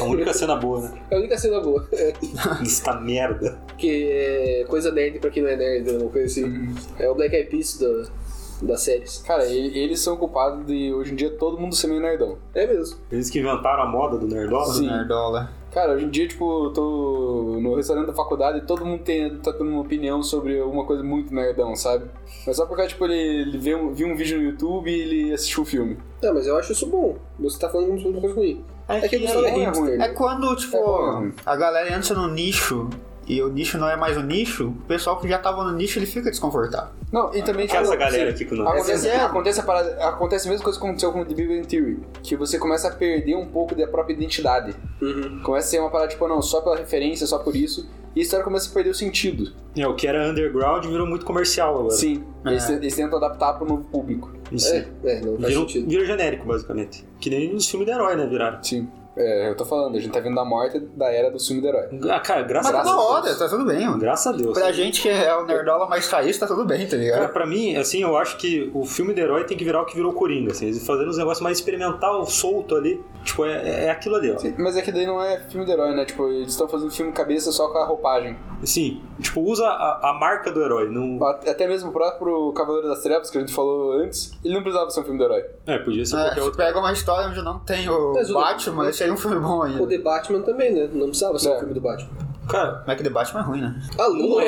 A 0.00 0.04
única 0.04 0.32
cena 0.32 0.56
boa, 0.56 0.80
né? 0.80 1.00
É 1.10 1.14
a 1.16 1.18
única 1.18 1.38
cena 1.38 1.60
boa. 1.60 1.86
É, 1.92 2.12
Esta 2.62 2.94
merda. 3.00 3.58
que 3.76 4.10
é 4.10 4.64
coisa 4.68 4.90
nerd 4.90 5.18
pra 5.18 5.30
quem 5.30 5.42
não 5.42 5.50
é 5.50 5.56
nerd, 5.56 5.90
uma 5.96 6.10
coisa 6.10 6.26
assim. 6.26 6.74
É 6.98 7.08
o 7.08 7.14
Black 7.14 7.34
Eyed 7.34 7.48
Peas 7.50 7.78
da, 7.78 8.66
das 8.66 8.82
séries. 8.82 9.18
Cara, 9.26 9.44
eles 9.46 10.00
são 10.00 10.16
culpados 10.16 10.66
de 10.66 10.92
hoje 10.92 11.12
em 11.12 11.14
dia 11.16 11.30
todo 11.30 11.58
mundo 11.58 11.74
ser 11.76 11.86
meio 11.86 12.00
nerdão. 12.00 12.38
É 12.54 12.66
mesmo. 12.66 12.98
Eles 13.12 13.30
que 13.30 13.38
inventaram 13.38 13.82
a 13.82 13.86
moda 13.86 14.18
do 14.18 14.26
Nerdola. 14.26 14.72
Do 14.74 14.82
Nerdola. 14.82 15.50
Cara, 15.72 15.92
hoje 15.92 16.06
em 16.06 16.10
dia, 16.10 16.26
tipo, 16.26 16.64
eu 16.66 16.72
tô 16.72 17.58
no 17.60 17.74
restaurante 17.76 18.06
da 18.06 18.14
faculdade 18.14 18.58
e 18.58 18.60
todo 18.62 18.86
mundo 18.86 19.02
tem, 19.02 19.36
tá 19.38 19.52
tendo 19.52 19.68
uma 19.70 19.82
opinião 19.82 20.22
sobre 20.22 20.58
alguma 20.58 20.84
coisa 20.84 21.02
muito 21.02 21.32
nerdão, 21.32 21.76
sabe? 21.76 22.06
Mas 22.46 22.56
só 22.56 22.64
porque, 22.66 22.86
tipo, 22.86 23.04
ele, 23.04 23.14
ele 23.42 23.58
vê 23.58 23.74
um, 23.74 23.92
viu 23.92 24.08
um 24.08 24.16
vídeo 24.16 24.38
no 24.38 24.44
YouTube 24.44 24.90
e 24.90 25.00
ele 25.00 25.32
assistiu 25.34 25.62
o 25.62 25.66
filme. 25.66 25.98
Não, 26.22 26.34
mas 26.34 26.46
eu 26.46 26.56
acho 26.56 26.72
isso 26.72 26.86
bom. 26.86 27.16
Você 27.38 27.58
tá 27.58 27.68
falando 27.68 27.88
como 27.88 27.98
se 27.98 28.04
fosse 28.04 28.14
uma 28.14 28.20
coisa 28.22 28.36
ruim. 28.36 28.64
É 28.88 29.06
que 29.06 29.16
o 29.16 29.20
pessoal 29.20 29.44
é 29.44 29.60
é 29.60 29.68
ruim. 29.68 30.00
É 30.00 30.08
quando, 30.08 30.56
tipo, 30.56 30.76
É. 30.78 31.32
a 31.44 31.56
galera 31.56 31.94
entra 31.94 32.14
no 32.14 32.28
nicho 32.28 32.88
e 33.28 33.42
o 33.42 33.48
nicho 33.48 33.76
não 33.78 33.88
é 33.88 33.96
mais 33.96 34.16
o 34.16 34.22
nicho, 34.22 34.68
o 34.68 34.72
pessoal 34.88 35.18
que 35.20 35.28
já 35.28 35.38
tava 35.38 35.62
no 35.64 35.72
nicho 35.76 35.98
ele 35.98 36.06
fica 36.06 36.30
desconfortável. 36.30 36.90
Não, 37.12 37.34
e 37.34 37.42
também, 37.42 37.66
tipo, 37.66 37.78
Essa 37.80 37.96
galera 37.96 38.30
aqui 38.30 38.44
com 38.44 38.54
nós. 38.54 38.68
Acontece, 38.68 39.08
É, 39.08 39.20
acontece, 39.20 39.60
a 39.60 39.62
parada, 39.62 40.04
acontece 40.04 40.46
a 40.48 40.50
mesma 40.50 40.64
coisa 40.64 40.78
que 40.78 40.84
aconteceu 40.84 41.12
com 41.12 41.20
o 41.20 41.24
The 41.24 41.34
Big 41.34 41.48
Bang 41.48 41.66
Theory, 41.66 41.98
que 42.22 42.36
você 42.36 42.58
começa 42.58 42.88
a 42.88 42.90
perder 42.90 43.36
um 43.36 43.46
pouco 43.46 43.74
da 43.74 43.86
própria 43.86 44.14
identidade. 44.14 44.74
Uhum. 45.00 45.40
Começa 45.42 45.66
a 45.68 45.70
ser 45.70 45.78
uma 45.80 45.90
parada, 45.90 46.08
tipo, 46.10 46.26
não, 46.26 46.40
só 46.42 46.60
pela 46.60 46.76
referência, 46.76 47.26
só 47.26 47.38
por 47.38 47.54
isso, 47.54 47.88
e 48.16 48.20
a 48.20 48.22
história 48.22 48.44
começa 48.44 48.70
a 48.70 48.74
perder 48.74 48.90
o 48.90 48.94
sentido. 48.94 49.52
É, 49.76 49.86
o 49.86 49.94
que 49.94 50.06
era 50.06 50.28
underground 50.28 50.84
virou 50.86 51.06
muito 51.06 51.24
comercial 51.24 51.74
agora. 51.78 51.90
Sim, 51.90 52.24
É. 52.44 52.50
eles, 52.50 52.68
eles 52.68 52.96
tentam 52.96 53.18
adaptar 53.18 53.52
pro 53.54 53.66
novo 53.66 53.84
público. 53.84 54.32
Isso. 54.50 54.72
É, 54.74 54.86
é, 55.04 55.20
não 55.20 55.36
faz 55.36 55.48
Virou, 55.48 55.68
sentido. 55.68 55.88
virou 55.88 56.04
genérico, 56.06 56.46
basicamente. 56.46 57.06
Que 57.20 57.30
nem 57.30 57.54
os 57.54 57.68
filmes 57.68 57.86
de 57.86 57.92
herói, 57.94 58.16
né, 58.16 58.26
viraram. 58.26 58.62
Sim. 58.62 58.88
É, 59.18 59.48
eu 59.50 59.56
tô 59.56 59.64
falando, 59.64 59.96
a 59.96 60.00
gente 60.00 60.12
tá 60.12 60.20
vendo 60.20 60.34
da 60.36 60.44
morte 60.44 60.78
da 60.78 61.10
era 61.12 61.30
do 61.30 61.38
filme 61.40 61.60
do 61.60 61.68
herói. 61.68 61.88
Ah, 62.10 62.20
cara, 62.20 62.42
graças 62.42 62.70
Mas 62.72 62.80
a 62.80 62.84
tá 62.84 62.90
Deus. 62.90 62.96
na 62.96 63.02
hora, 63.14 63.34
tá 63.34 63.48
tudo 63.48 63.64
bem, 63.64 63.86
mano. 63.86 63.98
Graças 63.98 64.26
a 64.32 64.36
Deus. 64.36 64.58
Pra 64.58 64.70
gente 64.72 65.02
que 65.02 65.08
é 65.08 65.34
o 65.36 65.44
Nerdola 65.44 65.86
mais 65.88 66.08
raiz, 66.08 66.38
tá 66.38 66.46
tudo 66.46 66.64
bem, 66.64 66.84
tá 66.86 66.90
Cara, 66.92 67.02
ligado? 67.02 67.32
pra 67.32 67.46
mim, 67.46 67.76
assim, 67.76 68.02
eu 68.02 68.16
acho 68.16 68.36
que 68.36 68.70
o 68.74 68.84
filme 68.84 69.12
de 69.14 69.20
herói 69.20 69.44
tem 69.44 69.56
que 69.56 69.64
virar 69.64 69.82
o 69.82 69.84
que 69.86 69.94
virou 69.94 70.12
o 70.12 70.14
Coringa, 70.14 70.52
assim. 70.52 70.66
Eles 70.66 70.86
fazendo 70.86 71.08
uns 71.10 71.18
negócios 71.18 71.42
mais 71.42 71.58
experimental, 71.58 72.24
solto 72.26 72.74
ali. 72.76 73.02
Tipo, 73.24 73.44
é, 73.44 73.86
é 73.86 73.90
aquilo 73.90 74.14
ali, 74.16 74.30
ó. 74.32 74.38
Sim, 74.38 74.54
mas 74.58 74.76
é 74.76 74.82
que 74.82 74.92
daí 74.92 75.04
não 75.06 75.22
é 75.22 75.38
filme 75.50 75.66
do 75.66 75.72
herói, 75.72 75.94
né? 75.94 76.04
Tipo, 76.04 76.28
eles 76.28 76.48
estão 76.50 76.68
fazendo 76.68 76.90
filme 76.90 77.12
cabeça 77.12 77.50
só 77.52 77.68
com 77.68 77.78
a 77.78 77.84
roupagem. 77.86 78.36
Assim, 78.62 79.02
tipo, 79.20 79.40
usa 79.40 79.66
a, 79.66 80.10
a 80.10 80.12
marca 80.14 80.50
do 80.50 80.62
herói. 80.62 80.88
Não... 80.88 81.18
Até 81.26 81.66
mesmo 81.66 81.90
o 81.90 81.92
próprio 81.92 82.52
Cavaleiro 82.52 82.88
das 82.88 83.02
Trevas, 83.02 83.30
que 83.30 83.36
a 83.36 83.40
gente 83.40 83.52
falou 83.52 83.92
antes, 83.92 84.32
ele 84.44 84.54
não 84.54 84.62
precisava 84.62 84.90
ser 84.90 85.00
um 85.00 85.04
filme 85.04 85.18
do 85.18 85.24
herói. 85.24 85.44
É, 85.66 85.78
podia 85.78 86.04
ser 86.06 86.16
É, 86.16 86.18
qualquer 86.20 86.34
se 86.34 86.40
outro. 86.40 86.56
pega 86.56 86.78
uma 86.78 86.92
história 86.92 87.28
onde 87.28 87.42
não 87.42 87.58
tem 87.60 87.88
o 87.88 88.12
Mas 88.14 88.30
Batman, 88.30 88.86
aí 88.86 89.07
é 89.08 89.12
um 89.12 89.16
filme 89.16 89.36
bom 89.38 89.58
O 89.58 89.62
ainda. 89.62 89.86
The 89.86 89.98
Batman 89.98 90.40
também, 90.42 90.72
né? 90.72 90.88
Não 90.92 91.08
precisava 91.08 91.38
ser 91.38 91.48
É. 91.48 91.56
um 91.56 91.58
filme 91.60 91.74
do 91.74 91.80
Batman. 91.80 92.10
Cara, 92.48 92.82
Mas 92.86 92.96
que 92.96 93.02
The 93.02 93.10
Batman 93.10 93.40
é 93.40 93.42
ruim, 93.44 93.60
né? 93.60 93.82
Ah, 93.98 94.06
Lula! 94.06 94.42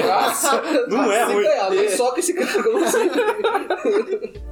Não 0.89 1.13
é 1.13 1.25
ruim. 1.33 1.45
É, 1.45 1.89
só 1.91 2.13
que 2.13 2.21
esse 2.21 2.33
cara, 2.33 2.63
como 2.63 2.83
assim? 2.85 3.11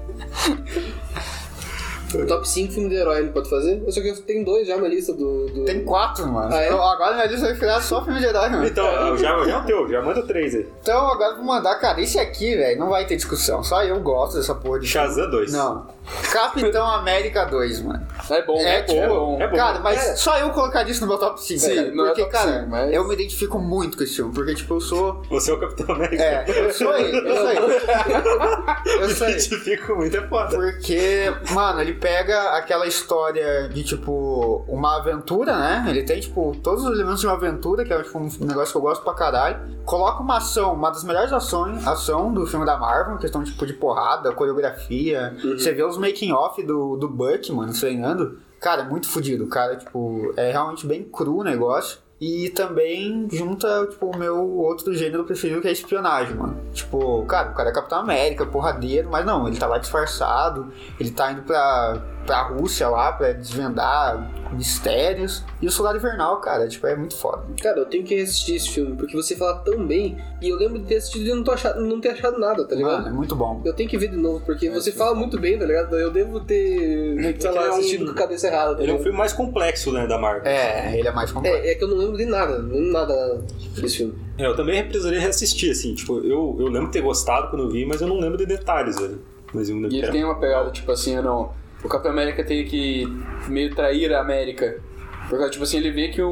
Top 2.27 2.49
5 2.49 2.73
filme 2.73 2.89
de 2.89 2.95
herói 2.95 3.21
não 3.23 3.33
pode 3.33 3.51
fazer? 3.51 3.83
Eu 3.85 3.93
só 3.93 4.01
que 4.01 4.11
tem 4.23 4.43
dois 4.43 4.67
já 4.67 4.79
na 4.79 4.89
lista 4.89 5.13
do. 5.13 5.47
do... 5.49 5.65
Tem 5.67 5.85
quatro, 5.85 6.27
mano. 6.27 6.49
Ah, 6.55 6.63
é? 6.63 6.67
Então, 6.69 6.83
agora 6.83 7.15
minha 7.15 7.27
lista 7.27 7.45
vai 7.47 7.55
virar 7.55 7.83
só 7.83 8.03
filme 8.03 8.19
de 8.19 8.25
herói, 8.25 8.49
mano. 8.49 8.67
então, 8.67 8.87
já, 9.19 9.45
já 9.45 9.53
é 9.53 9.59
o 9.59 9.65
teu, 9.67 9.87
já 9.91 10.01
manda 10.01 10.23
três 10.23 10.55
aí. 10.55 10.67
Então 10.81 11.07
agora 11.07 11.33
eu 11.33 11.37
vou 11.37 11.45
mandar, 11.45 11.75
cara, 11.79 12.01
esse 12.01 12.19
aqui, 12.19 12.57
velho, 12.57 12.81
não 12.81 12.89
vai 12.89 13.05
ter 13.07 13.17
discussão. 13.17 13.63
Só 13.63 13.85
eu 13.85 14.01
gosto 14.01 14.39
dessa 14.39 14.55
porra 14.55 14.81
de 14.81 14.87
Shazam 14.87 15.29
2. 15.29 15.53
Não. 15.53 15.87
Capitão 16.33 16.87
América 16.87 17.45
2, 17.45 17.83
mano. 17.83 18.07
É 18.31 18.43
bom, 18.43 18.59
É, 18.59 18.79
é, 18.79 18.83
tipo, 18.83 19.09
bom. 19.09 19.39
é 19.41 19.49
bom. 19.49 19.57
Cara, 19.57 19.79
mas 19.81 19.99
É. 19.99 20.17
só 20.17 20.37
eu 20.39 20.51
colocaria 20.51 20.91
isso 20.93 21.01
no 21.03 21.07
meu 21.09 21.19
top 21.19 21.41
5, 21.43 21.61
Sim, 21.61 21.79
é 21.79 21.91
Porque, 21.91 22.25
cara, 22.27 22.61
5, 22.61 22.71
mas- 22.71 22.93
eu 22.93 23.07
me 23.07 23.15
identifico 23.15 23.59
muito 23.59 23.97
com 23.97 24.03
esse 24.05 24.17
filme. 24.17 24.33
Porque, 24.35 24.55
tipo, 24.55 24.75
eu 24.75 24.81
sou... 24.81 25.23
Você 25.31 25.51
é 25.51 25.55
o 25.55 25.61
Capitão 25.61 25.95
América. 25.95 26.23
É, 26.23 26.45
eu 26.49 26.73
sou 26.73 26.95
ele, 26.97 27.17
eu 27.17 27.37
sou 27.37 27.51
ele. 27.51 27.59
Eu 29.01 29.09
sou 29.11 29.27
ele. 29.27 29.37
Identifico 29.39 29.97
muito, 29.97 30.17
é 30.17 30.27
foda. 30.29 30.57
Porque, 30.57 31.33
mano, 31.53 31.81
ele 31.81 31.95
pega 31.95 32.57
aquela 32.57 32.87
história 32.87 33.69
de, 33.69 33.83
tipo, 33.85 34.65
uma 34.69 34.97
aventura, 34.97 35.57
né? 35.57 35.85
Ele 35.89 36.03
tem, 36.03 36.21
tipo, 36.21 36.57
todos 36.63 36.85
os 36.85 36.93
elementos 36.93 37.21
de 37.21 37.27
uma 37.27 37.35
aventura, 37.35 37.85
que 37.85 37.93
é, 37.93 38.03
tipo, 38.03 38.19
um 38.19 38.29
negócio 38.47 38.73
que 38.73 38.77
eu 38.79 38.83
gosto 38.83 39.03
pra 39.03 39.15
caralho. 39.15 39.59
Coloca 39.85 40.23
uma 40.23 40.39
ação, 40.39 40.75
uma 40.75 40.91
das 40.91 41.05
melhores 41.05 41.33
ações, 41.33 41.87
ação 41.87 42.33
do 42.33 42.47
filme 42.47 42.65
da 42.67 42.77
Marvel, 42.77 43.17
questão, 43.19 43.43
tipo, 43.45 43.67
de 43.67 43.73
porrada, 43.75 44.33
coreografia. 44.33 45.35
Você 45.43 45.73
vê 45.73 45.83
os 45.83 45.98
making-off 45.99 46.63
do, 46.63 46.97
do 46.97 47.09
Buck, 47.09 47.51
mano, 47.53 47.73
treinando. 47.73 48.39
Cara, 48.61 48.83
é 48.83 48.89
muito 48.89 49.09
fodido. 49.09 49.47
Cara, 49.47 49.77
tipo, 49.77 50.33
é 50.37 50.51
realmente 50.51 50.87
bem 50.87 51.05
cru 51.05 51.39
o 51.39 51.45
negócio. 51.45 51.99
E 52.21 52.51
também 52.51 53.29
junta, 53.31 53.87
tipo, 53.89 54.07
o 54.07 54.19
meu 54.19 54.57
outro 54.57 54.93
gênero 54.93 55.23
preferido, 55.23 55.61
que 55.61 55.69
é 55.69 55.73
espionagem, 55.73 56.35
mano. 56.35 56.61
Tipo, 56.73 57.25
cara, 57.27 57.51
o 57.51 57.55
cara 57.55 57.71
é 57.71 57.73
Capitão 57.73 58.01
América, 58.01 58.45
porradeiro, 58.45 59.09
mas 59.09 59.25
não, 59.25 59.47
ele 59.47 59.57
tá 59.57 59.69
lá 59.69 59.79
disfarçado, 59.79 60.73
ele 60.99 61.13
tá 61.13 61.31
indo 61.31 61.43
pra, 61.43 62.03
pra 62.27 62.43
Rússia 62.43 62.89
lá 62.89 63.13
pra 63.13 63.33
desvendar 63.33 64.31
mistérios. 64.53 65.43
E 65.63 65.67
o 65.67 65.71
Soldado 65.71 65.97
Invernal, 65.99 66.41
cara, 66.41 66.69
tipo, 66.69 66.87
é 66.87 66.95
muito 66.95 67.17
foda. 67.17 67.43
Cara, 67.63 67.79
eu 67.81 67.87
tenho 67.87 68.05
que 68.05 68.15
assistir 68.21 68.57
esse 68.57 68.71
filme, 68.71 68.97
porque 68.97 69.17
você 69.17 69.35
fala 69.35 69.59
tão 69.61 69.87
bem, 69.87 70.19
e 70.41 70.49
eu 70.49 70.57
lembro 70.57 70.79
de 70.79 70.85
ter 70.87 70.97
assistido 70.97 71.27
e 71.27 71.35
não, 71.35 71.43
tô 71.43 71.53
achado, 71.53 71.81
não 71.81 72.01
ter 72.01 72.11
achado 72.11 72.39
nada, 72.39 72.65
tá 72.67 72.75
ligado? 72.75 72.93
Mano, 72.99 73.09
é 73.09 73.13
muito 73.13 73.35
bom. 73.35 73.61
Eu 73.65 73.73
tenho 73.73 73.89
que 73.89 73.97
ver 73.97 74.09
de 74.09 74.17
novo, 74.17 74.41
porque 74.45 74.69
você 74.71 74.93
fala 74.93 75.15
muito 75.15 75.39
bem, 75.41 75.59
tá 75.59 75.65
ligado? 75.67 75.97
Eu 75.97 76.11
devo 76.11 76.41
ter, 76.41 77.37
sei 77.41 77.51
lá, 77.51 77.67
é 77.67 77.71
um- 77.71 77.75
assistido 77.75 78.05
com 78.07 78.11
a 78.13 78.15
cabeça 78.15 78.47
errada. 78.49 78.77
tá 78.77 78.83
Ele 78.83 78.93
é 78.93 78.95
um 78.95 79.03
filme 79.03 79.17
mais 79.17 79.33
complexo, 79.33 79.91
né, 79.93 80.07
da 80.07 80.19
Marvel. 80.19 80.43
É, 80.47 80.99
ele 80.99 81.09
é 81.09 81.13
mais 81.13 81.33
complexo. 81.33 81.59
É, 81.59 81.71
é 81.71 81.75
que 81.75 81.85
eu 81.85 81.89
não 81.89 81.97
lembro 81.97 82.17
de 82.17 82.27
nada, 82.27 82.59
não 82.59 82.75
lembro 82.75 82.93
nada 82.93 83.43
desse 83.75 83.97
filme. 83.99 84.15
É, 84.37 84.47
eu 84.47 84.55
também 84.55 84.83
precisaria 84.85 85.21
reassistir, 85.21 85.71
assim. 85.73 85.95
Tipo, 85.95 86.19
eu, 86.19 86.57
eu 86.59 86.67
lembro 86.69 86.87
de 86.87 86.93
ter 86.93 87.01
gostado 87.01 87.49
quando 87.51 87.65
eu 87.65 87.71
vi, 87.71 87.85
mas 87.87 88.01
eu 88.01 88.07
não 88.09 88.19
lembro 88.21 88.37
de 88.39 88.47
detalhes, 88.47 88.97
velho. 89.01 89.21
Mas 89.53 89.69
eu 89.69 89.77
lembro 89.77 89.91
E 89.91 89.95
ele 89.97 90.03
era- 90.03 90.13
tem 90.13 90.25
uma 90.25 90.39
pegada, 90.39 90.71
tipo 90.71 90.93
assim, 90.93 91.17
não. 91.17 91.51
O 91.83 91.89
Capitão 91.89 92.13
América 92.13 92.43
tem 92.45 92.65
que 92.65 93.05
meio 93.49 93.75
trair 93.75 94.13
a 94.13 94.21
América. 94.21 94.81
Porque, 95.29 95.51
tipo 95.51 95.65
assim, 95.65 95.77
ele 95.77 95.91
vê 95.91 96.09
que 96.09 96.23
o, 96.23 96.31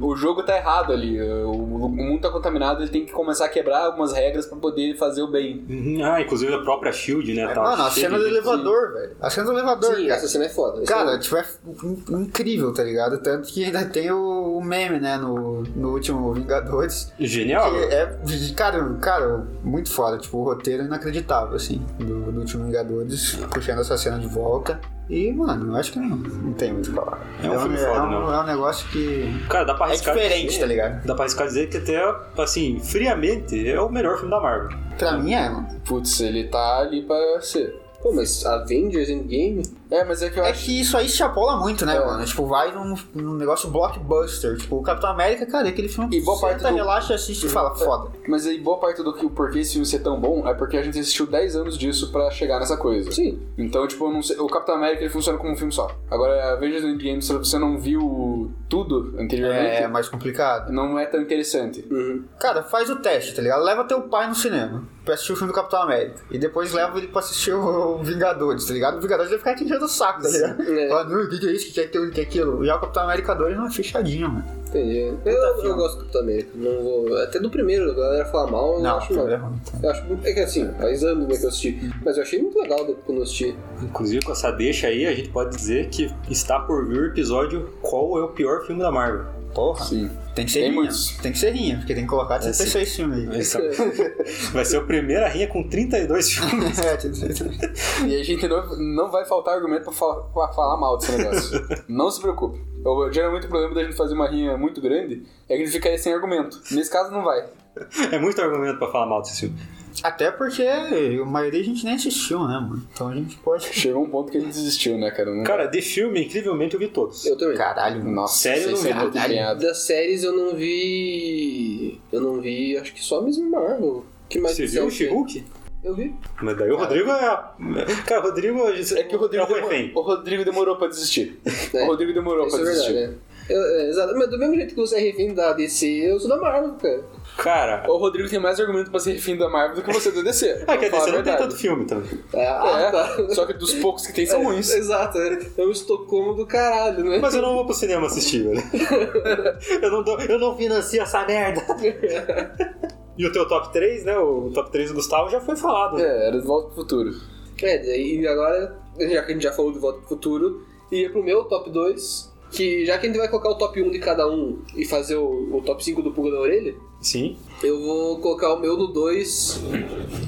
o 0.00 0.16
jogo 0.16 0.42
tá 0.42 0.56
errado 0.56 0.92
ali. 0.92 1.20
O 1.20 1.76
o 1.86 1.88
mundo 1.88 2.20
tá 2.22 2.30
contaminado, 2.30 2.82
ele 2.82 2.90
tem 2.90 3.04
que 3.06 3.12
começar 3.12 3.44
a 3.44 3.48
quebrar 3.48 3.84
algumas 3.86 4.12
regras 4.12 4.46
pra 4.46 4.58
poder 4.58 4.96
fazer 4.96 5.22
o 5.22 5.28
bem. 5.30 5.64
Uhum. 5.68 6.04
Ah, 6.04 6.20
inclusive 6.20 6.52
a 6.52 6.58
própria 6.62 6.90
Shield, 6.92 7.32
né? 7.34 7.46
tá 7.54 7.62
Mano, 7.62 7.82
a 7.84 7.90
cena 7.90 8.18
do 8.18 8.26
elevador, 8.26 8.92
velho. 8.92 9.16
A 9.20 9.30
cena 9.30 9.46
do 9.46 9.52
elevador, 9.52 9.94
Sim, 9.94 10.02
cara. 10.08 10.14
essa 10.14 10.28
cena 10.28 10.44
é 10.46 10.48
foda. 10.48 10.82
Cara, 10.84 11.12
é- 11.14 11.18
tipo, 11.18 11.36
é 11.36 11.44
in- 11.84 12.22
incrível, 12.22 12.72
tá 12.74 12.82
ligado? 12.82 13.18
Tanto 13.18 13.46
que 13.48 13.64
ainda 13.64 13.84
tem 13.84 14.10
o, 14.10 14.56
o 14.58 14.64
meme, 14.64 14.98
né, 14.98 15.16
no, 15.16 15.62
no 15.62 15.92
último 15.92 16.32
Vingadores. 16.32 17.12
Genial. 17.20 17.74
É, 17.76 18.16
cara, 18.56 18.94
cara, 19.00 19.46
muito 19.62 19.90
foda. 19.92 20.18
Tipo, 20.18 20.38
o 20.38 20.44
roteiro 20.44 20.82
é 20.82 20.86
inacreditável, 20.86 21.54
assim, 21.56 21.84
do, 21.98 22.32
do 22.32 22.40
último 22.40 22.64
Vingadores, 22.64 23.36
puxando 23.52 23.80
essa 23.80 23.96
cena 23.96 24.18
de 24.18 24.26
volta. 24.26 24.80
E, 25.08 25.32
mano, 25.32 25.72
eu 25.72 25.76
acho 25.76 25.92
que 25.92 25.98
não, 26.00 26.16
não 26.16 26.52
tem 26.52 26.72
muito 26.72 26.86
o 26.86 26.90
que 26.90 26.96
falar. 26.96 27.20
É 27.42 27.48
um 27.48 27.60
filme 27.60 27.76
é, 27.76 27.78
foda, 27.78 28.02
um, 28.02 28.10
não. 28.10 28.34
é 28.34 28.40
um 28.40 28.46
negócio 28.46 28.88
que 28.88 29.46
Cara, 29.48 29.64
dá 29.64 29.74
pra 29.74 29.86
é 29.86 29.88
arriscar 29.90 30.14
diferente, 30.14 30.46
dizer, 30.46 30.60
tá 30.60 30.66
ligado? 30.66 31.06
Dá 31.06 31.14
pra 31.14 31.24
arriscar 31.24 31.46
dizer 31.46 31.68
que 31.68 31.76
até, 31.76 32.02
assim, 32.38 32.80
friamente, 32.80 33.68
é 33.68 33.80
o 33.80 33.88
melhor 33.88 34.16
filme 34.16 34.30
da 34.30 34.40
Marvel. 34.40 34.76
Pra 34.98 35.16
mim 35.16 35.32
é, 35.32 35.48
mano. 35.48 35.68
Putz, 35.84 36.20
ele 36.20 36.44
tá 36.44 36.80
ali 36.80 37.02
pra 37.02 37.40
ser. 37.40 37.80
Pô, 38.02 38.12
mas 38.12 38.44
Avengers 38.44 39.08
Endgame? 39.08 39.62
É, 39.90 40.04
mas 40.04 40.22
é 40.22 40.30
que 40.30 40.38
eu 40.40 40.44
É 40.44 40.50
acho. 40.50 40.64
que 40.64 40.80
isso 40.80 40.96
aí 40.96 41.06
extrapola 41.06 41.56
muito, 41.56 41.86
né, 41.86 41.96
É. 41.96 42.04
mano? 42.04 42.24
Tipo, 42.24 42.46
vai 42.46 42.72
num, 42.72 42.96
num 43.14 43.34
negócio 43.34 43.70
blockbuster. 43.70 44.56
Tipo, 44.56 44.76
o 44.78 44.82
Capitão 44.82 45.10
América, 45.10 45.46
cara, 45.46 45.66
é 45.68 45.70
aquele 45.70 45.88
filme 45.88 46.16
E 46.16 46.20
boa 46.22 46.40
parte 46.40 46.58
senta, 46.60 46.70
do- 46.70 46.76
relaxa, 46.76 47.14
assiste 47.14 47.46
e 47.46 47.48
fala, 47.48 47.74
foda. 47.74 48.10
Mas 48.28 48.46
aí, 48.46 48.58
boa 48.60 48.78
parte 48.78 49.02
do 49.02 49.12
que 49.12 49.24
o 49.24 49.30
porquê 49.30 49.60
esse 49.60 49.72
filme 49.72 49.86
ser 49.86 50.00
tão 50.00 50.20
bom 50.20 50.46
é 50.48 50.54
porque 50.54 50.76
a 50.76 50.82
gente 50.82 50.98
assistiu 50.98 51.26
10 51.26 51.54
anos 51.56 51.78
disso 51.78 52.10
pra 52.10 52.30
chegar 52.30 52.58
nessa 52.58 52.76
coisa. 52.76 53.10
Sim. 53.12 53.40
Então, 53.56 53.86
tipo, 53.86 54.04
eu 54.06 54.12
não 54.12 54.22
sei, 54.22 54.36
o 54.38 54.46
Capitão 54.46 54.74
América 54.74 55.02
ele 55.02 55.10
funciona 55.10 55.38
como 55.38 55.52
um 55.52 55.56
filme 55.56 55.72
só. 55.72 55.88
Agora, 56.10 56.52
Avengers 56.54 56.84
Endgame, 56.84 57.22
se 57.22 57.32
você 57.32 57.58
não 57.58 57.78
viu 57.78 58.50
tudo 58.68 59.14
anteriormente, 59.18 59.82
É 59.82 59.88
mais 59.88 60.08
complicado. 60.08 60.72
não 60.72 60.98
é 60.98 61.06
tão 61.06 61.20
interessante. 61.20 61.86
Uhum. 61.90 62.24
Cara, 62.40 62.62
faz 62.62 62.90
o 62.90 62.96
teste, 62.96 63.34
tá 63.34 63.42
ligado? 63.42 63.62
Leva 63.62 63.84
teu 63.84 64.02
pai 64.02 64.28
no 64.28 64.34
cinema 64.34 64.82
pra 65.04 65.14
assistir 65.14 65.32
o 65.32 65.36
filme 65.36 65.52
do 65.52 65.54
Capitão 65.56 65.82
América. 65.82 66.20
E 66.30 66.38
depois 66.38 66.72
leva 66.72 66.98
ele 66.98 67.06
pra 67.08 67.20
assistir 67.20 67.52
o 67.52 67.98
Vingadores, 68.02 68.64
tá 68.66 68.72
ligado? 68.74 68.98
O 68.98 69.00
Vingadores 69.00 69.30
vai 69.30 69.38
ficar 69.38 69.54
te 69.54 69.64
enchendo 69.76 69.84
o 69.84 69.88
saco, 69.88 70.22
tá 70.22 70.28
ligado? 70.28 70.62
É. 70.62 70.88
Fala, 70.88 71.04
não, 71.04 71.22
o 71.22 71.28
que 71.28 71.38
que 71.38 71.46
é 71.46 71.52
isso, 71.52 71.70
o 71.70 71.72
que 71.72 71.80
é 71.80 71.86
que 71.86 72.20
é 72.20 72.22
aquilo. 72.22 72.64
Já 72.64 72.76
o 72.76 72.80
Capitão 72.80 73.02
América 73.04 73.34
2 73.34 73.56
não 73.56 73.66
é 73.66 73.70
fechadinho, 73.70 74.28
mano. 74.30 74.44
Entendi. 74.68 75.14
Eu, 75.24 75.32
eu 75.62 75.76
gosto 75.76 75.94
do 75.96 76.00
Capitão 76.02 76.20
América. 76.22 76.50
Não 76.54 76.82
vou... 76.82 77.16
Até 77.18 77.38
do 77.38 77.50
primeiro, 77.50 77.90
a 77.90 77.94
galera 77.94 78.24
fala 78.26 78.50
mal, 78.50 78.74
eu 78.74 78.80
Não, 78.82 78.96
acho 78.98 79.12
não. 79.14 79.28
é 79.28 79.36
ruim. 79.36 79.60
Eu 79.82 79.90
acho 79.90 80.04
é 80.24 80.32
que 80.32 80.40
assim, 80.40 80.70
faz 80.78 81.04
anos 81.04 81.28
né, 81.28 81.36
que 81.36 81.44
eu 81.44 81.48
assisti. 81.48 81.92
Mas 82.04 82.16
eu 82.16 82.22
achei 82.22 82.40
muito 82.42 82.58
legal 82.58 82.84
quando 83.04 83.18
eu 83.18 83.22
assisti. 83.22 83.56
Inclusive, 83.82 84.24
com 84.24 84.32
essa 84.32 84.50
deixa 84.50 84.88
aí, 84.88 85.06
a 85.06 85.14
gente 85.14 85.28
pode 85.30 85.56
dizer 85.56 85.88
que 85.88 86.12
está 86.28 86.58
por 86.60 86.86
vir 86.86 86.98
o 87.00 87.06
episódio 87.06 87.70
Qual 87.80 88.18
é 88.18 88.22
o 88.24 88.28
pior 88.28 88.66
filme 88.66 88.82
da 88.82 88.90
Marvel? 88.90 89.24
Porra. 89.54 89.84
Sim. 89.86 90.10
Tem 90.34 90.44
que 90.44 90.52
ser 90.52 90.58
Tem 90.58 90.68
rinha. 90.68 90.80
muitos. 90.82 91.16
Tem 91.16 91.32
que 91.32 91.38
ser 91.38 91.50
rinha, 91.50 91.76
porque 91.78 91.94
tem 91.94 92.02
que 92.02 92.10
colocar 92.10 92.38
36 92.38 92.94
filmes 92.94 93.18
aí. 93.30 93.40
É- 93.40 94.52
Vai 94.52 94.64
ser 94.66 94.76
a 94.76 94.82
primeira 94.82 95.26
rinha 95.28 95.46
com 95.48 95.66
32 95.66 96.30
filmes. 96.30 96.78
É, 96.84 96.94
tem 96.98 97.10
que 97.10 97.16
ser- 97.16 98.06
E 98.06 98.20
a 98.20 98.22
gente 98.22 98.46
não, 98.46 98.76
não 98.76 99.10
vai 99.10 99.24
faltar 99.24 99.54
argumento 99.54 99.84
pra 99.84 99.92
falar, 99.94 100.20
pra 100.24 100.48
falar 100.48 100.76
mal 100.76 100.98
desse 100.98 101.12
negócio. 101.12 101.66
não 101.88 102.10
se 102.10 102.20
preocupe. 102.20 102.60
Eu, 102.86 103.12
geralmente 103.12 103.46
o 103.46 103.48
problema 103.48 103.74
da 103.74 103.82
gente 103.84 103.96
fazer 103.96 104.14
uma 104.14 104.28
rinha 104.28 104.56
muito 104.56 104.80
grande 104.80 105.24
é 105.48 105.56
que 105.56 105.62
a 105.62 105.64
gente 105.64 105.72
ficaria 105.74 105.98
sem 105.98 106.12
argumento. 106.14 106.60
Nesse 106.70 106.90
caso 106.90 107.10
não 107.10 107.22
vai. 107.24 107.44
É 108.10 108.18
muito 108.18 108.40
argumento 108.40 108.78
pra 108.78 108.90
falar 108.90 109.04
mal 109.04 109.20
desse 109.20 109.40
filme. 109.40 109.56
Até 110.02 110.30
porque 110.30 110.62
a 110.62 111.24
maioria 111.26 111.60
a 111.60 111.64
gente 111.64 111.84
nem 111.84 111.94
assistiu, 111.94 112.38
né, 112.46 112.54
mano? 112.58 112.86
Então 112.92 113.08
a 113.08 113.14
gente 113.14 113.36
pode. 113.38 113.64
Chegou 113.72 114.02
um 114.02 114.08
ponto 114.08 114.30
que 114.32 114.38
a 114.38 114.40
gente 114.40 114.52
desistiu, 114.54 114.96
né, 114.96 115.10
cara? 115.10 115.34
Não- 115.34 115.44
Cara, 115.44 115.66
de 115.66 115.82
filme, 115.82 116.24
incrivelmente, 116.24 116.72
eu 116.74 116.80
vi 116.80 116.88
todos. 116.88 117.26
Eu 117.26 117.36
também. 117.36 117.56
Caralho, 117.56 117.98
mano. 117.98 118.12
Nossa, 118.12 118.38
Sério, 118.38 118.62
eu 118.64 118.70
não 118.72 118.82
vi. 119.10 119.12
Caralho. 119.12 119.58
Das 119.60 119.78
séries 119.82 120.22
eu 120.24 120.32
não 120.34 120.54
vi. 120.56 122.00
Eu 122.12 122.20
não 122.20 122.40
vi, 122.40 122.76
acho 122.78 122.94
que 122.94 123.02
só 123.02 123.20
mesmo 123.22 123.50
Marvel. 123.50 124.04
Que 124.28 124.38
mais 124.40 124.56
Você 124.56 124.66
viu 124.66 124.86
o 124.86 124.90
She-Hulk? 124.90 125.44
Eu 125.86 125.94
vi. 125.94 126.12
Mas 126.42 126.56
daí 126.58 126.68
o 126.72 126.76
Rodrigo 126.76 127.08
é. 127.12 127.94
Cara, 128.06 128.20
o 128.20 128.24
Rodrigo 128.24 128.58
É 128.68 129.02
que 129.04 129.14
o 129.14 129.18
Rodrigo, 129.20 129.44
é 129.44 129.46
demorou, 129.46 129.90
o 129.94 130.00
Rodrigo 130.02 130.44
demorou 130.44 130.76
pra 130.76 130.88
desistir. 130.88 131.38
É. 131.72 131.84
O 131.84 131.86
Rodrigo 131.86 132.12
demorou 132.12 132.48
Isso 132.48 132.56
pra 132.56 132.66
é 132.66 132.68
desistir. 132.70 132.92
verdade, 132.92 133.12
né? 133.12 133.18
Eu- 133.48 133.62
é, 133.62 133.88
exato. 133.90 134.12
Mas 134.16 134.28
do 134.28 134.36
mesmo 134.36 134.56
jeito 134.56 134.70
que 134.74 134.80
você 134.80 134.96
é 134.96 134.98
refém 134.98 135.32
da 135.32 135.52
DC, 135.52 135.86
eu 135.86 136.18
sou 136.18 136.28
da 136.28 136.36
Marvel, 136.38 136.72
cara. 136.72 137.04
Cara. 137.38 137.84
O 137.88 137.96
Rodrigo 137.98 138.28
tem 138.28 138.40
mais 138.40 138.58
argumento 138.58 138.90
pra 138.90 138.98
ser 138.98 139.12
refém 139.12 139.36
da 139.36 139.48
Marvel 139.48 139.76
do 139.76 139.82
que 139.82 139.92
você 139.92 140.10
do 140.10 140.24
DC. 140.24 140.64
Ah, 140.66 140.74
falar 140.90 141.02
você 141.04 141.10
a 141.10 141.12
não 141.12 141.22
tem 141.22 141.36
tanto 141.36 141.54
filme 141.56 141.84
também. 141.86 142.10
Ah, 142.34 142.80
É, 142.80 142.90
tá. 142.90 143.32
só 143.32 143.46
que 143.46 143.52
dos 143.52 143.72
poucos 143.74 144.04
que 144.08 144.12
tem 144.12 144.26
são 144.26 144.42
ruins. 144.42 144.68
Exato, 144.74 145.18
é. 145.18 145.38
é 145.58 145.62
um 145.64 145.70
Estocolmo 145.70 146.34
do 146.34 146.44
caralho, 146.46 147.04
né? 147.04 147.18
Mas 147.20 147.32
eu 147.36 147.42
não 147.42 147.54
vou 147.54 147.64
pro 147.64 147.74
cinema 147.74 148.08
assistir, 148.08 148.42
velho. 148.42 148.60
eu, 149.80 149.90
não 149.92 150.02
dou, 150.02 150.18
eu 150.22 150.38
não 150.40 150.56
financio 150.56 151.00
essa 151.00 151.24
merda. 151.24 151.62
e 153.18 153.26
o 153.26 153.32
teu 153.32 153.46
top 153.48 153.72
3, 153.72 154.04
né? 154.04 154.18
O 154.18 154.50
top 154.52 154.70
3 154.70 154.90
do 154.90 154.96
Gustavo 154.96 155.30
já 155.30 155.40
foi 155.40 155.56
falado. 155.56 155.98
É, 155.98 156.28
era 156.28 156.40
de 156.40 156.46
volta 156.46 156.68
pro 156.68 156.76
futuro. 156.76 157.14
É, 157.62 157.78
daí 157.78 158.26
agora, 158.26 158.78
já 158.98 159.22
que 159.22 159.32
a 159.32 159.34
gente 159.34 159.42
já 159.42 159.52
falou 159.52 159.72
de 159.72 159.78
Volta 159.78 160.00
pro 160.00 160.08
Futuro, 160.08 160.66
ia 160.92 161.10
pro 161.10 161.22
meu 161.22 161.44
top 161.44 161.70
2, 161.70 162.32
que 162.50 162.84
já 162.84 162.98
que 162.98 163.06
a 163.06 163.08
gente 163.08 163.18
vai 163.18 163.28
colocar 163.28 163.50
o 163.50 163.54
top 163.54 163.82
1 163.82 163.90
de 163.90 163.98
cada 163.98 164.28
um 164.28 164.58
e 164.74 164.84
fazer 164.84 165.16
o, 165.16 165.56
o 165.56 165.62
top 165.62 165.82
5 165.82 166.02
do 166.02 166.12
Pulga 166.12 166.32
da 166.32 166.40
Orelha, 166.40 166.74
Sim. 167.00 167.36
eu 167.62 167.80
vou 167.80 168.20
colocar 168.20 168.52
o 168.52 168.60
meu 168.60 168.76
no 168.76 168.88
2, 168.88 169.62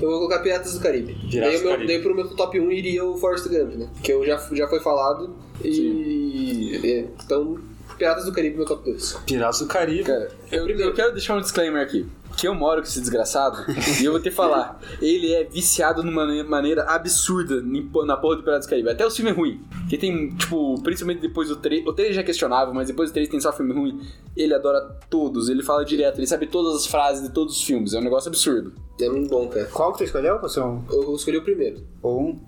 eu 0.00 0.08
vou 0.08 0.18
colocar 0.18 0.38
Piratas 0.40 0.74
do 0.74 0.80
Caribe. 0.80 1.16
Daí, 1.30 1.56
o 1.56 1.58
do 1.58 1.64
meu, 1.64 1.70
Caribe. 1.72 1.86
daí 1.86 2.02
pro 2.02 2.14
meu 2.14 2.28
top 2.28 2.58
1 2.58 2.70
iria 2.70 3.04
o 3.04 3.16
Forrest 3.18 3.46
Gump, 3.48 3.74
né? 3.74 3.90
Que 4.02 4.12
eu 4.12 4.24
já, 4.24 4.38
já 4.52 4.66
foi 4.66 4.80
falado, 4.80 5.36
e... 5.62 6.80
é, 6.82 7.24
então, 7.24 7.58
Piratas 7.98 8.24
do 8.24 8.32
Caribe, 8.32 8.56
meu 8.56 8.66
top 8.66 8.84
2. 8.90 9.20
Piratas 9.26 9.60
do 9.60 9.66
Caribe. 9.66 10.04
Cara, 10.04 10.30
eu, 10.50 10.66
eu 10.66 10.94
quero 10.94 11.12
deixar 11.12 11.36
um 11.36 11.40
disclaimer 11.40 11.82
aqui. 11.82 12.06
Que 12.38 12.46
eu 12.46 12.54
moro 12.54 12.80
com 12.80 12.86
esse 12.86 13.00
desgraçado 13.00 13.64
e 14.00 14.04
eu 14.04 14.12
vou 14.12 14.20
ter 14.20 14.30
que 14.30 14.36
falar. 14.36 14.80
Ele 15.02 15.32
é 15.34 15.42
viciado 15.44 16.02
de 16.02 16.08
uma 16.08 16.24
mane- 16.24 16.44
maneira 16.44 16.84
absurda 16.84 17.60
na 18.06 18.16
porra 18.16 18.36
do 18.36 18.42
Piratas 18.44 18.66
do 18.66 18.70
Caribe. 18.70 18.90
Até 18.90 19.04
o 19.04 19.10
filme 19.10 19.30
é 19.30 19.34
ruim. 19.34 19.60
Que 19.88 19.98
tem, 19.98 20.28
tipo, 20.36 20.80
principalmente 20.82 21.20
depois 21.20 21.48
do 21.48 21.56
3. 21.56 21.84
O 21.86 21.92
3 21.92 22.14
já 22.14 22.20
é 22.20 22.24
questionável, 22.24 22.72
mas 22.72 22.86
depois 22.86 23.10
do 23.10 23.14
3 23.14 23.28
tem 23.28 23.40
só 23.40 23.52
filme 23.52 23.72
ruim. 23.74 24.00
Ele 24.36 24.54
adora 24.54 24.80
todos, 25.10 25.48
ele 25.48 25.64
fala 25.64 25.84
direto, 25.84 26.18
ele 26.18 26.28
sabe 26.28 26.46
todas 26.46 26.76
as 26.76 26.86
frases 26.86 27.24
de 27.26 27.30
todos 27.34 27.56
os 27.56 27.62
filmes. 27.64 27.92
É 27.92 27.98
um 27.98 28.02
negócio 28.04 28.28
absurdo. 28.28 28.72
É 29.00 29.08
muito 29.08 29.28
bom, 29.28 29.48
cara. 29.48 29.66
Qual 29.66 29.90
que 29.92 29.98
tu 29.98 30.04
escolheu? 30.04 30.40
Você 30.40 30.60
um 30.60 30.82
Eu 30.90 31.14
escolhi 31.16 31.38
o 31.38 31.42
primeiro. 31.42 31.82
ou 32.02 32.20
um? 32.20 32.40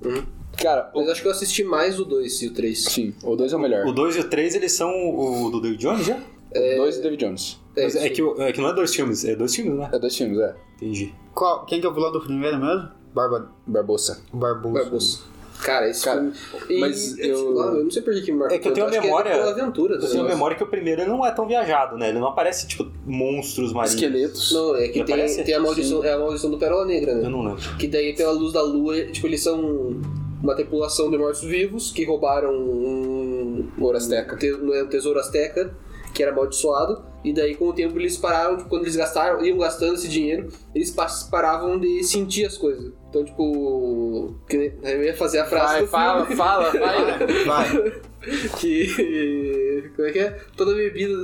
Cara, 0.61 0.91
o, 0.95 1.01
Mas 1.01 1.09
acho 1.11 1.23
que 1.23 1.27
eu 1.29 1.33
assisti 1.33 1.65
mais 1.65 1.99
o 1.99 2.05
2 2.05 2.43
e 2.43 2.47
o 2.49 2.53
3. 2.55 2.85
sim, 2.85 3.15
o 3.23 3.35
2 3.35 3.53
é 3.53 3.57
o 3.57 3.59
melhor. 3.59 3.87
O 3.87 3.93
2 3.93 4.17
e 4.17 4.21
o 4.21 4.25
3, 4.29 4.55
eles 4.55 4.73
são 4.73 4.89
o 4.91 5.51
do 5.51 5.61
David 5.61 5.81
Jones 5.81 6.07
já? 6.07 6.19
O 6.51 6.77
2 6.79 6.99
é 6.99 7.01
David 7.03 7.25
Jones. 7.25 7.59
Mas 7.77 7.97
é 7.97 8.09
que, 8.09 8.23
é 8.39 8.53
que 8.53 8.61
não 8.61 8.69
é 8.71 8.75
dois 8.75 8.95
filmes, 8.95 9.25
é 9.25 9.35
dois 9.37 9.55
filmes, 9.55 9.75
né? 9.79 9.89
É 9.93 9.99
dois 9.99 10.17
filmes, 10.17 10.39
é. 10.39 10.55
Entendi. 10.77 11.15
Qual, 11.35 11.65
quem 11.67 11.81
que 11.81 11.87
é 11.87 11.91
o 11.91 11.95
vilão 11.95 12.11
do 12.13 12.21
primeiro 12.21 12.59
mesmo? 12.59 12.89
Barba, 13.15 13.51
Barbosa. 13.67 14.21
Barbosa. 14.33 14.83
Barbosa. 14.83 15.19
Cara, 15.63 15.89
esse 15.91 16.03
Cara, 16.05 16.21
filme. 16.21 16.33
E, 16.71 16.81
mas 16.81 17.19
eu... 17.19 17.27
eu- 17.37 17.53
lá, 17.53 17.67
eu 17.67 17.85
não 17.85 17.91
sei 17.91 18.01
por 18.03 18.15
que 18.15 18.33
marcou. 18.33 18.57
É 18.57 18.59
que 18.59 18.67
eu 18.69 18.73
tenho 18.73 18.87
a 18.87 18.89
acho 18.91 19.01
memória- 19.03 19.29
é 19.31 19.39
pela 19.39 19.51
aventura. 19.51 19.95
Eu 19.97 20.09
tenho 20.11 20.25
a 20.25 20.29
memória 20.29 20.57
que 20.57 20.63
o 20.65 20.67
primeiro 20.67 21.07
não 21.07 21.25
é 21.25 21.31
tão 21.33 21.47
viajado, 21.47 21.99
né? 21.99 22.09
Ele 22.09 22.19
não 22.19 22.29
aparece, 22.29 22.67
tipo, 22.67 22.91
monstros 23.07 23.73
marinhos. 23.73 23.95
Esqueletos. 24.03 24.53
Não, 24.53 24.75
é 24.77 24.87
que 24.89 24.95
tem, 24.95 25.03
aparece? 25.03 25.45
tem 25.45 25.55
a 25.55 25.61
maldição, 25.61 26.03
é 26.03 26.13
a 26.15 26.19
maldição 26.19 26.51
do 26.51 26.57
Pérola 26.59 26.87
Negra, 26.87 27.15
né? 27.15 27.27
Eu 27.27 27.31
não 27.31 27.43
lembro. 27.43 27.61
Que 27.79 27.87
daí 27.87 28.15
pela 28.17 28.33
luz 28.33 28.53
da 28.55 28.63
lua, 28.63 29.05
tipo, 29.07 29.27
eles 29.27 29.43
são 29.43 30.01
uma 30.43 30.55
tripulação 30.55 31.11
de 31.11 31.19
mortos-vivos 31.19 31.91
que 31.91 32.05
roubaram 32.07 32.55
um, 32.55 33.69
Ouro 33.79 33.97
Azteca. 33.99 34.35
um, 34.35 34.39
te- 34.39 34.55
um 34.55 34.87
tesouro 34.89 35.19
azteca 35.21 35.75
que 36.13 36.23
era 36.23 36.33
amaldiçoado. 36.33 37.09
E 37.23 37.35
daí 37.35 37.55
com 37.55 37.69
o 37.69 37.73
tempo 37.75 37.99
eles 37.99 38.17
pararam, 38.17 38.57
tipo, 38.57 38.69
quando 38.71 38.83
eles 38.83 38.97
gastaram, 38.97 39.45
iam 39.45 39.59
gastando 39.59 39.95
esse 39.95 40.09
dinheiro, 40.09 40.49
eles 40.75 40.91
paravam 41.31 41.79
de 41.79 42.03
sentir 42.03 42.47
as 42.47 42.57
coisas. 42.57 42.93
Então, 43.11 43.23
tipo, 43.25 44.35
que 44.49 44.73
eu 44.83 45.03
ia 45.05 45.15
fazer 45.15 45.41
a 45.41 45.45
frase 45.45 45.73
Vai, 45.73 45.81
do 45.83 45.87
fala, 45.89 46.21
filme. 46.25 46.37
fala, 46.37 46.71
vai. 46.71 47.45
Vai. 47.45 48.01
que 48.59 49.91
como 49.97 50.09
é 50.09 50.13
que 50.13 50.19
é? 50.19 50.39
Toda 50.57 50.75
bebida 50.75 51.15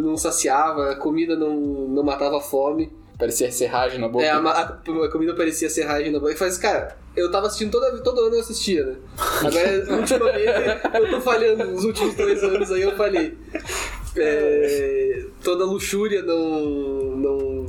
não 0.00 0.16
saciava, 0.16 0.90
a 0.90 0.96
comida 0.96 1.36
não, 1.36 1.56
não 1.56 2.02
matava 2.02 2.36
a 2.38 2.40
fome. 2.40 2.92
Parecia 3.18 3.50
serragem 3.50 3.98
na 3.98 4.08
boca. 4.08 4.24
É, 4.24 4.28
a, 4.30 4.38
a- 4.38 4.78
a 5.04 5.10
comida 5.10 5.34
parecia 5.34 5.70
serragem 5.70 6.12
na 6.12 6.18
boca. 6.18 6.32
E 6.32 6.36
faz, 6.36 6.58
cara, 6.58 6.96
eu 7.16 7.30
tava 7.30 7.46
assistindo 7.46 7.70
toda, 7.70 7.96
todo 8.02 8.20
ano 8.20 8.34
eu 8.34 8.40
assistia, 8.40 8.84
né? 8.84 8.96
Agora, 9.42 9.96
ultimamente, 10.00 10.96
eu 11.02 11.10
tô 11.10 11.20
falhando. 11.22 11.64
Nos 11.64 11.84
últimos 11.84 12.14
dois 12.14 12.42
anos 12.44 12.70
aí 12.70 12.82
eu 12.82 12.94
falhei. 12.94 13.34
É, 14.18 15.24
toda 15.42 15.64
luxúria 15.64 16.22
não, 16.22 17.16
não, 17.16 17.66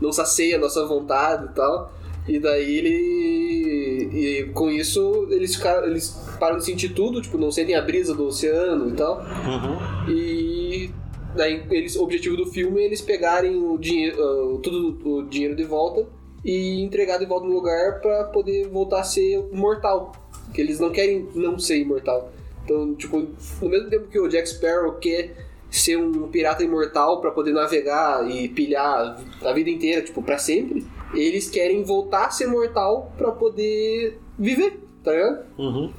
não 0.00 0.12
sacia 0.12 0.56
a 0.56 0.58
nossa 0.58 0.86
vontade 0.86 1.46
e 1.46 1.54
tal. 1.54 1.92
E 2.28 2.38
daí 2.38 2.76
ele. 2.78 4.10
E 4.12 4.44
com 4.52 4.70
isso 4.70 5.26
eles, 5.30 5.56
ficaram, 5.56 5.86
eles 5.86 6.10
param 6.38 6.58
de 6.58 6.64
sentir 6.64 6.90
tudo, 6.90 7.20
tipo, 7.20 7.38
não 7.38 7.50
sentem 7.50 7.74
a 7.74 7.82
brisa 7.82 8.14
do 8.14 8.26
oceano 8.26 8.90
e 8.90 8.92
tal. 8.92 9.18
Uhum. 9.18 10.12
E 10.12 10.90
daí 11.34 11.62
eles, 11.70 11.96
o 11.96 12.02
objetivo 12.02 12.36
do 12.36 12.46
filme 12.46 12.82
é 12.82 12.84
eles 12.84 13.00
pegarem 13.00 13.56
o 13.56 13.78
dinheiro, 13.78 14.16
ah, 14.22 14.60
tudo 14.62 14.98
o 15.08 15.22
dinheiro 15.26 15.56
de 15.56 15.64
volta 15.64 16.06
e 16.44 16.80
entregar 16.80 17.18
de 17.18 17.26
volta 17.26 17.46
no 17.46 17.52
lugar 17.52 18.00
pra 18.00 18.24
poder 18.24 18.68
voltar 18.68 19.00
a 19.00 19.04
ser 19.04 19.42
mortal. 19.52 20.12
Que 20.54 20.60
eles 20.60 20.80
não 20.80 20.90
querem 20.90 21.28
não 21.34 21.58
ser 21.58 21.78
imortal. 21.78 22.32
Então, 22.64 22.94
tipo, 22.94 23.26
no 23.60 23.68
mesmo 23.68 23.88
tempo 23.88 24.08
que 24.08 24.18
o 24.18 24.28
Jack 24.28 24.48
Sparrow 24.48 24.92
quer 24.94 25.49
ser 25.70 25.96
um 25.96 26.28
pirata 26.28 26.64
imortal 26.64 27.20
pra 27.20 27.30
poder 27.30 27.52
navegar 27.52 28.28
e 28.28 28.48
pilhar 28.48 29.20
a 29.42 29.52
vida 29.52 29.70
inteira, 29.70 30.02
tipo, 30.02 30.22
pra 30.22 30.38
sempre. 30.38 30.84
Eles 31.14 31.48
querem 31.48 31.82
voltar 31.82 32.26
a 32.26 32.30
ser 32.30 32.46
mortal 32.46 33.12
pra 33.16 33.32
poder 33.32 34.18
viver, 34.38 34.80
tá 35.02 35.12
ligado? 35.12 35.44
Uhum. 35.58 35.92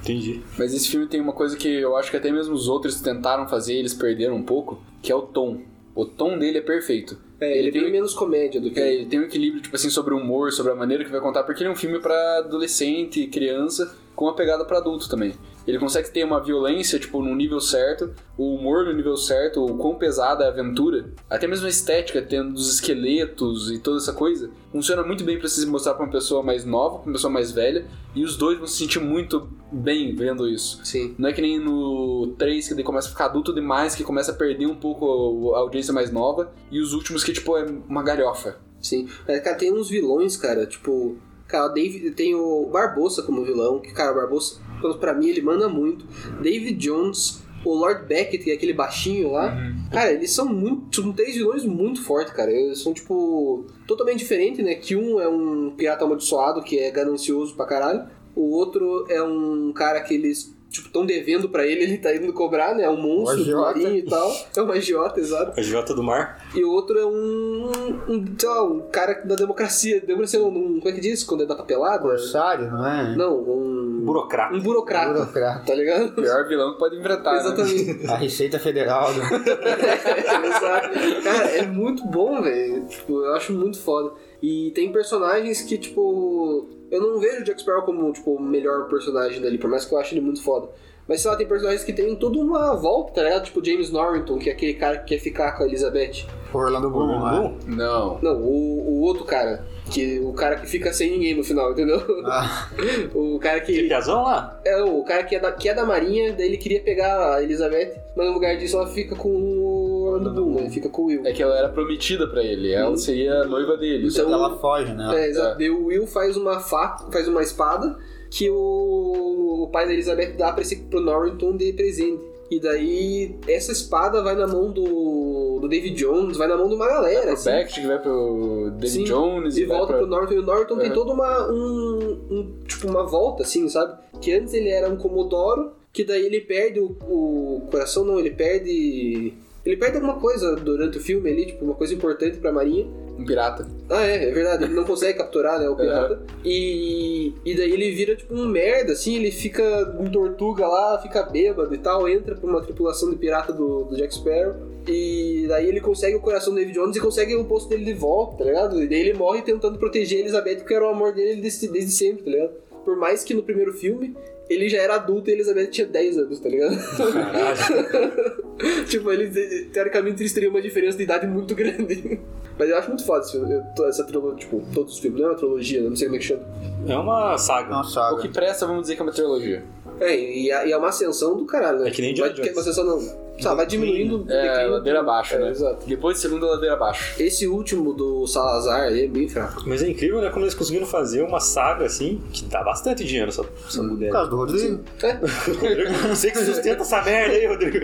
Entendi. 0.00 0.42
Mas 0.58 0.74
esse 0.74 0.88
filme 0.88 1.06
tem 1.06 1.20
uma 1.20 1.32
coisa 1.32 1.56
que 1.56 1.68
eu 1.68 1.96
acho 1.96 2.10
que 2.10 2.16
até 2.16 2.30
mesmo 2.30 2.54
os 2.54 2.68
outros 2.68 3.00
tentaram 3.00 3.48
fazer 3.48 3.74
e 3.74 3.78
eles 3.78 3.94
perderam 3.94 4.36
um 4.36 4.42
pouco, 4.42 4.82
que 5.00 5.10
é 5.10 5.14
o 5.14 5.22
tom. 5.22 5.62
O 5.94 6.04
tom 6.04 6.38
dele 6.38 6.58
é 6.58 6.60
perfeito. 6.60 7.16
É, 7.40 7.58
ele, 7.58 7.68
é 7.68 7.72
tem 7.72 7.82
bem 7.82 7.92
menos 7.92 8.14
comédia 8.14 8.60
do 8.60 8.70
que. 8.70 8.80
É, 8.80 8.94
ele 8.94 9.06
tem 9.06 9.20
um 9.20 9.24
equilíbrio, 9.24 9.62
tipo 9.62 9.74
assim, 9.74 9.88
sobre 9.88 10.12
o 10.12 10.18
humor, 10.18 10.52
sobre 10.52 10.72
a 10.72 10.74
maneira 10.74 11.04
que 11.04 11.10
vai 11.10 11.20
contar, 11.20 11.44
porque 11.44 11.62
ele 11.62 11.70
é 11.70 11.72
um 11.72 11.76
filme 11.76 11.98
pra 12.00 12.38
adolescente, 12.38 13.26
criança, 13.28 13.96
com 14.14 14.26
uma 14.26 14.34
pegada 14.34 14.64
pra 14.64 14.78
adulto 14.78 15.08
também. 15.08 15.34
Ele 15.66 15.78
consegue 15.78 16.10
ter 16.10 16.24
uma 16.24 16.42
violência, 16.42 16.98
tipo, 16.98 17.22
no 17.22 17.34
nível 17.34 17.60
certo, 17.60 18.14
o 18.36 18.54
humor 18.54 18.84
no 18.84 18.92
nível 18.92 19.16
certo, 19.16 19.64
o 19.64 19.76
quão 19.76 19.94
pesada 19.94 20.44
é 20.44 20.46
a 20.46 20.50
aventura, 20.50 21.10
até 21.28 21.46
mesmo 21.46 21.66
a 21.66 21.70
estética, 21.70 22.20
tendo 22.20 22.54
os 22.54 22.74
esqueletos 22.74 23.70
e 23.70 23.78
toda 23.78 23.96
essa 23.96 24.12
coisa, 24.12 24.50
funciona 24.70 25.02
muito 25.02 25.24
bem 25.24 25.38
pra 25.38 25.48
se 25.48 25.64
mostrar 25.66 25.94
pra 25.94 26.04
uma 26.04 26.12
pessoa 26.12 26.42
mais 26.42 26.64
nova, 26.64 26.98
pra 26.98 27.06
uma 27.06 27.12
pessoa 27.12 27.32
mais 27.32 27.50
velha, 27.50 27.86
e 28.14 28.22
os 28.22 28.36
dois 28.36 28.58
vão 28.58 28.66
se 28.66 28.76
sentir 28.76 29.00
muito 29.00 29.48
bem 29.72 30.14
vendo 30.14 30.48
isso. 30.48 30.80
Sim. 30.84 31.14
Não 31.18 31.28
é 31.28 31.32
que 31.32 31.40
nem 31.40 31.58
no 31.58 32.34
3 32.38 32.68
que 32.68 32.74
daí 32.74 32.84
começa 32.84 33.08
a 33.08 33.10
ficar 33.10 33.26
adulto 33.26 33.54
demais, 33.54 33.94
que 33.94 34.04
começa 34.04 34.32
a 34.32 34.34
perder 34.34 34.66
um 34.66 34.76
pouco 34.76 35.54
a 35.54 35.58
audiência 35.58 35.92
mais 35.92 36.12
nova, 36.12 36.52
e 36.70 36.80
os 36.80 36.92
últimos 36.92 37.24
que, 37.24 37.32
tipo, 37.32 37.56
é 37.56 37.66
uma 37.88 38.02
galhofa. 38.02 38.58
Sim. 38.80 39.08
Mas, 39.26 39.40
cara, 39.42 39.56
tem 39.56 39.72
uns 39.72 39.88
vilões, 39.88 40.36
cara, 40.36 40.66
tipo. 40.66 41.16
Cara, 41.54 41.68
David, 41.68 42.10
tem 42.10 42.34
o 42.34 42.66
Barbosa 42.66 43.22
como 43.22 43.44
vilão, 43.44 43.78
que, 43.78 43.92
cara, 43.92 44.10
o 44.10 44.14
Barbosa, 44.16 44.56
pra 44.98 45.14
mim, 45.14 45.28
ele 45.28 45.40
manda 45.40 45.68
muito. 45.68 46.04
David 46.42 46.74
Jones, 46.74 47.44
o 47.64 47.72
Lord 47.72 48.06
Beckett, 48.08 48.42
que 48.42 48.50
é 48.50 48.54
aquele 48.54 48.72
baixinho 48.72 49.30
lá. 49.30 49.56
Cara, 49.88 50.12
eles 50.12 50.32
são 50.32 50.46
muito. 50.46 50.96
São 51.00 51.12
três 51.12 51.36
vilões 51.36 51.64
muito 51.64 52.02
fortes, 52.02 52.32
cara. 52.34 52.50
Eles 52.50 52.82
são, 52.82 52.92
tipo, 52.92 53.66
totalmente 53.86 54.18
diferentes, 54.18 54.64
né? 54.64 54.74
Que 54.74 54.96
um 54.96 55.20
é 55.20 55.28
um 55.28 55.70
pirata 55.76 56.04
amaldiçoado, 56.04 56.60
que 56.60 56.76
é 56.76 56.90
ganancioso 56.90 57.54
pra 57.54 57.66
caralho. 57.66 58.04
O 58.34 58.50
outro 58.50 59.06
é 59.08 59.22
um 59.22 59.72
cara 59.72 60.00
que 60.00 60.12
eles. 60.12 60.52
Tipo, 60.74 60.88
estão 60.88 61.06
devendo 61.06 61.48
pra 61.48 61.64
ele, 61.64 61.84
ele 61.84 61.98
tá 61.98 62.12
indo 62.12 62.32
cobrar, 62.32 62.74
né? 62.74 62.82
É 62.82 62.90
um 62.90 63.00
monstro, 63.00 63.40
agiota. 63.42 63.74
do 63.74 63.80
marinho 63.80 63.96
e 63.96 64.02
tal. 64.02 64.32
É 64.56 64.60
um 64.60 64.72
agiota, 64.72 65.20
exato. 65.20 65.52
A 65.56 65.62
Jota 65.62 65.94
do 65.94 66.02
Mar. 66.02 66.44
E 66.52 66.64
o 66.64 66.70
outro 66.72 66.98
é 66.98 67.06
um. 67.06 67.70
um 68.08 68.24
sei 68.36 68.48
lá, 68.48 68.64
um 68.64 68.80
cara 68.90 69.22
da 69.24 69.36
democracia. 69.36 70.00
Democracia 70.00 70.40
não, 70.40 70.48
um, 70.48 70.80
como 70.80 70.88
é 70.88 70.92
que 70.92 71.00
diz? 71.00 71.22
Quando 71.22 71.44
é 71.44 71.46
da 71.46 71.54
papelada? 71.54 72.02
Corsário, 72.02 72.72
não 72.72 72.84
é? 72.84 73.14
Não, 73.14 73.38
um. 73.38 74.00
Burocrata. 74.04 74.52
Um 74.52 74.60
burocrata. 74.60 75.12
Burocrata. 75.12 75.64
Tá 75.64 75.74
ligado? 75.76 76.12
Pior 76.12 76.48
vilão 76.48 76.72
que 76.72 76.78
pode 76.80 76.96
enfrentar, 76.98 77.34
né? 77.34 77.38
Exatamente. 77.38 78.06
A 78.10 78.16
Receita 78.16 78.58
Federal. 78.58 79.14
né? 79.14 79.24
Exato. 80.44 81.22
Cara, 81.22 81.46
é 81.50 81.66
muito 81.66 82.04
bom, 82.04 82.42
velho. 82.42 82.84
Tipo, 82.86 83.24
eu 83.24 83.34
acho 83.34 83.52
muito 83.52 83.78
foda. 83.78 84.12
E 84.42 84.72
tem 84.74 84.90
personagens 84.90 85.62
que, 85.62 85.78
tipo. 85.78 86.68
Eu 86.94 87.00
não 87.00 87.18
vejo 87.18 87.40
o 87.40 87.44
Jack 87.44 87.60
Sparrow 87.60 87.82
como, 87.82 88.12
tipo, 88.12 88.36
o 88.36 88.40
melhor 88.40 88.88
personagem 88.88 89.40
dali, 89.40 89.58
por 89.58 89.68
mais 89.68 89.84
que 89.84 89.92
eu 89.92 89.98
ache 89.98 90.14
ele 90.14 90.20
muito 90.20 90.40
foda. 90.40 90.68
Mas 91.08 91.20
sei 91.20 91.30
lá, 91.30 91.36
tem 91.36 91.46
personagens 91.46 91.84
que 91.84 91.92
tem 91.92 92.14
toda 92.16 92.38
uma 92.38 92.74
volta, 92.76 93.12
tá 93.14 93.22
ligado? 93.22 93.44
Tipo 93.44 93.64
James 93.64 93.90
Norrington, 93.90 94.38
que 94.38 94.48
é 94.48 94.52
aquele 94.52 94.74
cara 94.74 94.98
que 94.98 95.14
quer 95.14 95.20
ficar 95.22 95.52
com 95.52 95.62
a 95.64 95.66
Elizabeth. 95.66 96.24
Orlando 96.52 96.88
Bloom, 96.88 97.08
né? 97.08 97.14
Orlando? 97.16 97.56
Não. 97.66 98.18
Não, 98.22 98.36
o, 98.40 98.80
o 98.88 99.00
outro 99.02 99.24
cara. 99.24 99.64
Que, 99.90 100.18
o 100.20 100.32
cara 100.32 100.56
que 100.56 100.66
fica 100.66 100.94
sem 100.94 101.10
ninguém 101.10 101.34
no 101.36 101.44
final, 101.44 101.72
entendeu? 101.72 102.00
Ah, 102.24 102.70
O 103.14 103.38
cara 103.38 103.60
que. 103.60 103.70
Que 103.70 103.82
piazão 103.82 104.22
lá? 104.22 104.58
É, 104.64 104.82
o 104.82 105.02
cara 105.04 105.24
que 105.24 105.36
é, 105.36 105.38
da, 105.40 105.52
que 105.52 105.68
é 105.68 105.74
da 105.74 105.84
marinha, 105.84 106.32
daí 106.32 106.46
ele 106.46 106.56
queria 106.56 106.80
pegar 106.80 107.34
a 107.34 107.42
Elizabeth, 107.42 107.92
mas 108.16 108.26
no 108.26 108.32
lugar 108.32 108.56
disso 108.56 108.78
ela 108.78 108.86
fica 108.86 109.14
com 109.14 109.28
o 109.28 110.04
Orlando 110.06 110.30
Bloom, 110.32 110.54
né? 110.62 110.70
Fica 110.70 110.88
com 110.88 111.02
o 111.02 111.06
Will. 111.08 111.26
É 111.26 111.32
que 111.34 111.42
ela 111.42 111.54
era 111.58 111.68
prometida 111.68 112.26
pra 112.26 112.42
ele, 112.42 112.72
ela 112.72 112.92
Hum. 112.92 112.96
seria 112.96 113.42
a 113.42 113.44
noiva 113.44 113.76
dele. 113.76 114.08
Então- 114.08 114.32
ela 114.32 114.56
foge, 114.58 114.90
né? 114.94 115.10
É, 115.20 115.28
exato. 115.28 115.58
Daí 115.58 115.68
o 115.68 115.84
Will 115.88 116.06
faz 116.06 116.34
uma 116.34 116.60
faca, 116.60 117.12
faz 117.12 117.28
uma 117.28 117.42
espada 117.42 117.94
que 118.36 118.50
o, 118.50 119.62
o 119.64 119.68
pai 119.70 119.86
da 119.86 119.92
Elizabeth 119.92 120.32
dá 120.36 120.52
pra 120.52 120.62
esse, 120.62 120.76
pro 120.76 121.00
Norrington 121.00 121.56
de 121.56 121.72
presente. 121.72 122.20
E 122.50 122.60
daí 122.60 123.36
essa 123.48 123.72
espada 123.72 124.22
vai 124.22 124.34
na 124.34 124.46
mão 124.46 124.70
do, 124.70 125.58
do 125.60 125.68
David 125.68 125.96
Jones, 125.96 126.36
vai 126.36 126.46
na 126.46 126.56
mão 126.56 126.68
de 126.68 126.74
uma 126.74 126.86
galera. 126.86 127.22
Pro 127.22 127.32
assim. 127.34 127.64
Que 127.80 127.86
vai 127.86 127.98
pro 128.00 128.70
David 128.72 128.90
Sim, 128.90 129.04
Jones 129.04 129.56
E 129.56 129.64
vai 129.64 129.76
volta 129.78 129.92
pra... 129.94 130.02
pro 130.02 130.10
Norton. 130.10 130.34
E 130.34 130.38
o 130.38 130.42
Norton 130.42 130.76
tem 130.78 130.88
Uhum. 130.88 130.94
toda 130.94 131.12
uma. 131.12 131.50
Um, 131.50 132.18
um- 132.30 132.54
tipo, 132.66 132.86
uma 132.88 133.04
volta, 133.06 133.44
assim, 133.44 133.68
sabe? 133.68 133.96
Que 134.20 134.32
antes 134.32 134.52
ele 134.52 134.68
era 134.68 134.88
um 134.90 134.96
Comodoro, 134.96 135.72
que 135.92 136.04
daí 136.04 136.26
ele 136.26 136.40
perde 136.40 136.80
o, 136.80 136.96
o 137.08 137.62
coração, 137.70 138.04
não, 138.04 138.18
ele 138.18 138.30
perde. 138.30 139.32
Ele 139.64 139.76
perde 139.78 139.96
alguma 139.96 140.20
coisa 140.20 140.54
durante 140.56 140.98
o 140.98 141.00
filme 141.00 141.30
ali, 141.30 141.46
tipo, 141.46 141.64
uma 141.64 141.74
coisa 141.74 141.94
importante 141.94 142.36
pra 142.38 142.52
Marinha. 142.52 142.86
Um 143.18 143.24
pirata. 143.24 143.66
Ah, 143.88 144.06
é, 144.06 144.28
é 144.28 144.32
verdade, 144.32 144.64
ele 144.64 144.74
não 144.74 144.84
consegue 144.84 145.18
capturar, 145.18 145.58
né, 145.58 145.68
o 145.68 145.76
pirata. 145.76 146.20
E, 146.44 147.32
e 147.44 147.56
daí 147.56 147.72
ele 147.72 147.90
vira, 147.92 148.16
tipo, 148.16 148.34
um 148.34 148.46
merda, 148.46 148.92
assim, 148.92 149.16
ele 149.16 149.30
fica 149.30 149.62
um 149.98 150.10
tortuga 150.10 150.66
lá, 150.66 151.00
fica 151.00 151.22
bêbado 151.22 151.74
e 151.74 151.78
tal, 151.78 152.08
entra 152.08 152.34
pra 152.34 152.48
uma 152.48 152.62
tripulação 152.62 153.10
de 153.10 153.16
pirata 153.16 153.52
do, 153.52 153.84
do 153.84 153.96
Jack 153.96 154.14
Sparrow. 154.14 154.54
E 154.86 155.46
daí 155.48 155.68
ele 155.68 155.80
consegue 155.80 156.16
o 156.16 156.20
coração 156.20 156.52
do 156.52 156.58
David 156.58 156.74
Jones 156.74 156.96
e 156.96 157.00
consegue 157.00 157.34
o 157.34 157.44
posto 157.44 157.70
dele 157.70 157.84
de 157.84 157.94
volta, 157.94 158.38
tá 158.38 158.44
ligado? 158.44 158.82
E 158.82 158.86
daí 158.86 159.00
ele 159.00 159.14
morre 159.14 159.42
tentando 159.42 159.78
proteger 159.78 160.18
a 160.18 160.20
Elizabeth, 160.22 160.56
porque 160.56 160.74
era 160.74 160.84
o 160.84 160.90
amor 160.90 161.14
dele 161.14 161.40
desde, 161.40 161.68
desde 161.68 161.92
sempre, 161.92 162.24
tá 162.24 162.30
ligado? 162.30 162.52
Por 162.84 162.96
mais 162.96 163.24
que 163.24 163.32
no 163.32 163.42
primeiro 163.42 163.72
filme 163.72 164.14
ele 164.48 164.68
já 164.68 164.78
era 164.78 164.96
adulto 164.96 165.30
e 165.30 165.32
a 165.32 165.36
Elizabeth 165.36 165.68
tinha 165.68 165.86
10 165.86 166.18
anos, 166.18 166.38
tá 166.38 166.48
ligado? 166.48 166.76
tipo, 168.88 169.10
eles, 169.10 169.68
teoricamente 169.72 170.22
eles 170.22 170.32
teriam 170.32 170.50
uma 170.50 170.60
diferença 170.60 170.98
de 170.98 171.04
idade 171.04 171.26
muito 171.26 171.54
grande. 171.54 172.20
Mas 172.58 172.68
eu 172.70 172.76
acho 172.78 172.88
muito 172.88 173.04
foda 173.04 173.24
esse 173.24 173.36
eu- 173.36 173.88
essa 173.88 174.04
trilogia, 174.04 174.38
tipo, 174.38 174.62
todos 174.72 174.94
os 174.94 174.98
filmes, 175.00 175.20
não 175.20 175.28
é 175.28 175.30
uma 175.32 175.36
trilogia, 175.38 175.82
não 175.88 175.96
sei 175.96 176.06
como 176.06 176.16
é 176.16 176.18
que 176.20 176.24
chama. 176.24 176.42
É 176.86 176.96
uma 176.96 177.36
saga. 177.38 177.74
Uma 177.74 177.84
saga. 177.84 178.14
O 178.16 178.18
que 178.20 178.28
presta, 178.28 178.66
vamos 178.66 178.82
dizer 178.82 178.94
que 178.96 179.00
é 179.00 179.04
uma 179.04 179.12
trilogia. 179.12 179.64
É, 180.04 180.16
e, 180.16 180.46
e 180.46 180.72
é 180.72 180.76
uma 180.76 180.88
ascensão 180.88 181.36
do 181.36 181.44
caralho, 181.46 181.80
né? 181.80 181.88
É 181.88 181.90
que 181.90 182.02
nem 182.02 182.14
vai, 182.14 182.30
Indiana 182.30 182.48
Uma 182.48 182.52
Jones. 182.62 182.68
ascensão 182.68 182.84
não. 182.84 183.24
Sabe, 183.40 183.56
vai 183.56 183.66
diminuindo. 183.66 184.24
É, 184.30 184.64
ladeira 184.68 185.00
abaixo, 185.00 185.34
É, 185.34 185.38
né? 185.40 185.50
Exato. 185.50 185.84
Depois 185.88 186.14
de 186.16 186.22
segunda, 186.22 186.46
ladeira 186.46 186.74
abaixo. 186.76 187.20
Esse 187.20 187.48
último 187.48 187.92
do 187.92 188.24
Salazar 188.28 188.82
aí 188.82 189.06
é 189.06 189.08
bem 189.08 189.28
fraco. 189.28 189.64
Mas 189.66 189.82
é 189.82 189.88
incrível, 189.88 190.20
né? 190.20 190.30
Como 190.30 190.44
eles 190.44 190.54
conseguiram 190.54 190.86
fazer 190.86 191.20
uma 191.22 191.40
saga 191.40 191.84
assim, 191.86 192.22
que 192.32 192.44
dá 192.44 192.62
bastante 192.62 193.02
dinheiro 193.04 193.30
essa, 193.30 193.44
essa 193.66 193.78
Por 193.82 193.90
mulher. 193.90 194.12
causa 194.12 194.30
do 194.30 194.36
Rodrigo. 194.36 194.84
Você 196.10 196.30
que 196.30 196.38
sustenta 196.38 196.82
essa 196.82 197.02
merda 197.02 197.34
aí, 197.34 197.46
Rodrigo. 197.46 197.78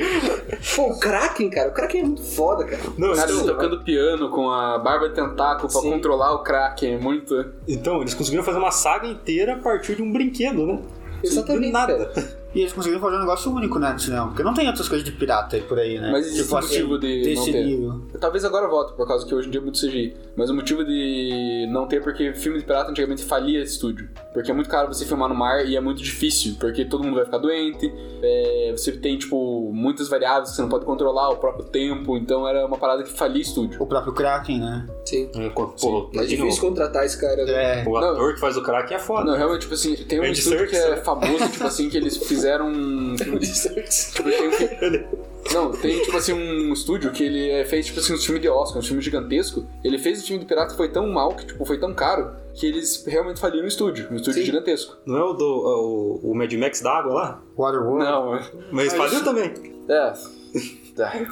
Pô, 0.77 0.93
o 0.93 0.99
Kraken, 1.01 1.51
cara, 1.51 1.71
o 1.71 1.73
Kraken 1.73 2.01
é 2.01 2.05
muito 2.05 2.23
foda, 2.23 2.65
cara. 2.65 2.83
Não, 2.97 3.13
Cara, 3.13 3.33
então, 3.33 3.47
tocando 3.47 3.83
piano 3.83 4.31
com 4.31 4.51
a 4.51 4.79
barba 4.79 5.09
de 5.09 5.17
tentáculo 5.17 5.69
pra 5.71 5.81
Sim. 5.81 5.91
controlar 5.91 6.33
o 6.33 6.45
Kraken, 6.45 6.95
é 6.95 6.99
muito... 6.99 7.45
então, 7.67 8.01
eles 8.01 8.15
conseguiram 8.15 8.45
fazer 8.45 8.59
uma 8.59 8.71
saga 8.71 9.09
inteira 9.09 9.55
a 9.55 9.59
partir 9.59 9.97
de 9.97 10.03
um 10.03 10.13
brinquedo, 10.13 10.65
né? 10.65 10.79
Exatamente, 11.23 11.67
Do 11.67 11.73
nada. 11.73 12.07
cara. 12.07 12.40
E 12.55 12.61
eles 12.61 12.73
conseguiram 12.73 13.01
fazer 13.01 13.17
um 13.17 13.21
negócio 13.21 13.53
único, 13.53 13.79
né, 13.79 13.93
no 13.93 13.99
cinema. 13.99 14.27
Porque 14.29 14.43
não 14.43 14.53
tem 14.53 14.67
outras 14.67 14.89
coisas 14.89 15.05
de 15.05 15.13
pirata 15.13 15.57
aí 15.57 15.63
por 15.63 15.79
aí, 15.79 15.99
né? 15.99 16.11
Mas 16.11 16.27
existe 16.27 16.53
um 16.53 16.57
motivo 16.57 16.99
de 16.99 17.17
não 17.19 17.23
desse 17.23 17.53
ter. 17.53 17.65
nível. 17.65 18.03
Talvez 18.21 18.45
agora 18.45 18.67
volte, 18.69 18.95
por 18.95 19.07
causa 19.07 19.25
que 19.27 19.35
hoje 19.35 19.49
em 19.49 19.51
dia 19.51 19.61
é 19.61 19.63
muito 19.63 19.79
CGI. 19.79 20.17
Mas 20.37 20.51
o 20.51 20.55
motivo 20.55 20.85
de 20.85 21.69
não 21.71 21.87
ter 21.87 21.97
é 21.97 22.01
porque 22.01 22.33
filme 22.35 22.59
de 22.59 22.65
pirata 22.65 22.91
antigamente 22.91 23.25
falia 23.25 23.63
estúdio. 23.63 24.09
Porque 24.35 24.51
é 24.51 24.55
muito 24.55 24.69
caro 24.69 24.89
você 24.89 25.05
filmar 25.05 25.29
no 25.29 25.35
mar 25.35 25.65
e 25.65 25.77
é 25.77 25.81
muito 25.81 26.03
difícil, 26.03 26.57
porque 26.59 26.85
todo 26.85 27.05
mundo 27.05 27.15
vai 27.15 27.25
ficar 27.25 27.39
doente, 27.39 27.93
é, 28.23 28.73
você 28.77 28.93
tem, 28.93 29.17
tipo, 29.17 29.71
muitas 29.73 30.09
variáveis 30.09 30.51
que 30.51 30.57
você 30.57 30.63
não 30.63 30.69
pode 30.69 30.85
controlar, 30.85 31.31
o 31.31 31.37
próprio 31.37 31.65
tempo, 31.67 32.17
então 32.17 32.49
era 32.49 32.67
uma 32.67 32.79
parada 32.79 33.03
que 33.03 33.11
falia 33.13 33.43
estúdio. 33.43 33.81
O 33.81 33.87
próprio 33.87 34.13
Kraken, 34.13 34.59
né? 34.61 34.87
Sim. 35.05 35.31
É, 35.37 35.49
Pô, 35.51 35.67
pô, 35.69 36.11
É 36.15 36.25
difícil 36.25 36.61
contratar 36.61 37.05
esse 37.05 37.21
cara, 37.21 37.45
né? 37.45 37.83
É. 37.83 37.85
o 37.87 37.97
ator 37.97 38.35
que 38.35 38.41
faz 38.41 38.57
o 38.57 38.63
crack 38.63 38.93
é 38.93 38.99
foda. 38.99 39.31
Não, 39.31 39.37
realmente, 39.37 39.63
tipo 39.63 39.75
assim, 39.75 39.95
tem 39.95 40.21
um 40.21 40.25
Andy 40.25 40.39
estúdio 40.39 40.69
que 40.69 40.77
é 40.77 40.81
Serkis, 40.81 40.97
né? 40.99 41.05
famoso, 41.05 41.49
tipo 41.49 41.67
assim, 41.67 41.89
que 41.89 41.97
eles 41.97 42.17
fizeram 42.17 42.40
um... 42.63 43.17
Tipo, 43.17 43.39
tem 44.23 44.49
um 44.49 45.21
Não, 45.53 45.73
tem 45.73 46.01
tipo 46.03 46.17
assim 46.17 46.33
um 46.33 46.73
estúdio 46.73 47.11
que 47.11 47.25
ele 47.25 47.51
é, 47.51 47.65
fez 47.65 47.87
tipo 47.87 47.99
assim 47.99 48.15
um 48.15 48.19
filme 48.19 48.41
de 48.41 48.49
Oscar, 48.49 48.79
um 48.79 48.85
filme 48.85 49.03
gigantesco. 49.03 49.67
Ele 49.83 49.99
fez 49.99 50.23
um 50.23 50.27
filme 50.27 50.41
de 50.41 50.47
pirata 50.47 50.71
que 50.71 50.77
foi 50.77 50.89
tão 50.89 51.09
mal, 51.09 51.35
que 51.35 51.47
tipo, 51.47 51.65
foi 51.65 51.79
tão 51.79 51.95
caro, 51.95 52.33
que 52.55 52.67
eles 52.67 53.05
realmente 53.07 53.41
faliram 53.41 53.65
o 53.65 53.69
estúdio, 53.69 54.09
um 54.11 54.17
estúdio 54.17 54.41
Sim. 54.41 54.47
gigantesco. 54.47 54.97
Não 55.07 55.17
é 55.17 55.25
o 55.25 55.33
do 55.33 55.45
o, 55.45 56.31
o 56.31 56.35
Mad 56.35 56.53
Max 56.53 56.81
da 56.81 56.93
água 56.93 57.15
lá? 57.15 57.43
Waterworld. 57.57 58.05
Não, 58.05 58.37
é. 58.37 58.51
Mas 58.71 58.93
faliu 58.93 59.25
também. 59.25 59.53
É. 59.89 60.13
É. 61.01 61.27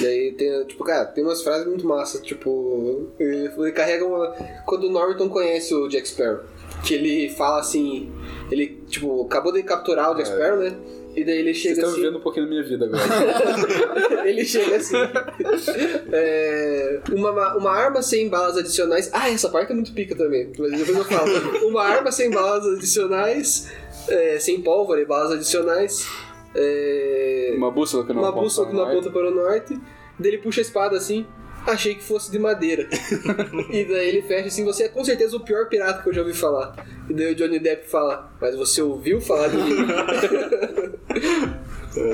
E 0.00 0.06
aí 0.06 0.32
tem, 0.32 0.64
tipo, 0.66 0.84
cara, 0.84 1.06
tem 1.06 1.24
umas 1.24 1.42
frases 1.42 1.66
muito 1.66 1.86
massas, 1.86 2.20
tipo, 2.20 3.08
ele, 3.18 3.50
ele 3.56 3.72
carrega 3.72 4.04
uma. 4.04 4.28
Quando 4.66 4.84
o 4.84 4.90
Norton 4.90 5.28
conhece 5.28 5.74
o 5.74 5.88
Jack 5.88 6.08
Sparrow, 6.08 6.40
que 6.84 6.94
ele 6.94 7.28
fala 7.30 7.60
assim, 7.60 8.10
ele, 8.50 8.82
tipo, 8.88 9.22
acabou 9.24 9.52
de 9.52 9.62
capturar 9.62 10.10
o 10.12 10.14
Jack 10.14 10.30
É. 10.30 10.34
Sparrow, 10.34 10.58
né? 10.60 10.76
E 11.14 11.24
daí 11.24 11.40
ele 11.40 11.52
Vocês 11.52 11.58
chega 11.58 11.74
estão 11.74 11.90
assim. 11.90 12.00
vivendo 12.00 12.16
um 12.16 12.20
pouquinho 12.22 12.46
da 12.46 12.50
minha 12.52 12.62
vida 12.64 12.86
agora. 12.86 14.24
ele 14.26 14.44
chega 14.46 14.76
assim. 14.76 14.96
é, 16.10 17.00
uma, 17.12 17.54
uma 17.56 17.70
arma 17.70 18.00
sem 18.02 18.28
balas 18.30 18.56
adicionais. 18.56 19.10
Ah, 19.12 19.28
essa 19.30 19.50
parte 19.50 19.72
é 19.72 19.74
muito 19.74 19.92
pica 19.92 20.16
também, 20.16 20.50
mas 20.58 20.70
depois 20.72 20.96
eu 20.96 21.04
falo. 21.04 21.30
Uma 21.68 21.82
arma 21.84 22.10
sem 22.10 22.30
balas 22.30 22.66
adicionais, 22.66 23.70
é, 24.08 24.38
sem 24.38 24.62
pólvora 24.62 25.02
e 25.02 25.04
balas 25.04 25.32
adicionais. 25.32 26.08
é, 26.54 27.52
Uma 27.58 27.70
bússola 27.70 28.06
que 28.06 28.12
não 28.14 28.20
uma 28.20 28.28
aponta 28.30 28.44
bússola 28.44 28.68
que 28.68 28.74
não 28.74 28.82
aponta 28.84 29.10
para 29.10 29.28
o 29.30 29.34
norte. 29.34 29.78
Daí 30.18 30.30
ele 30.32 30.38
puxa 30.38 30.60
a 30.60 30.62
espada 30.62 30.96
assim. 30.96 31.26
Achei 31.66 31.94
que 31.94 32.02
fosse 32.02 32.30
de 32.30 32.38
madeira. 32.38 32.88
e 33.70 33.84
daí 33.84 34.08
ele 34.08 34.22
fecha 34.22 34.48
assim: 34.48 34.64
Você 34.64 34.84
é 34.84 34.88
com 34.88 35.04
certeza 35.04 35.36
o 35.36 35.40
pior 35.40 35.68
pirata 35.68 36.02
que 36.02 36.08
eu 36.08 36.12
já 36.12 36.22
ouvi 36.22 36.34
falar. 36.34 36.74
E 37.08 37.14
daí 37.14 37.32
o 37.32 37.34
Johnny 37.34 37.58
Depp 37.58 37.88
fala: 37.88 38.30
Mas 38.40 38.56
você 38.56 38.82
ouviu 38.82 39.20
falar 39.20 39.48
de 39.48 39.56
mim? 39.56 39.76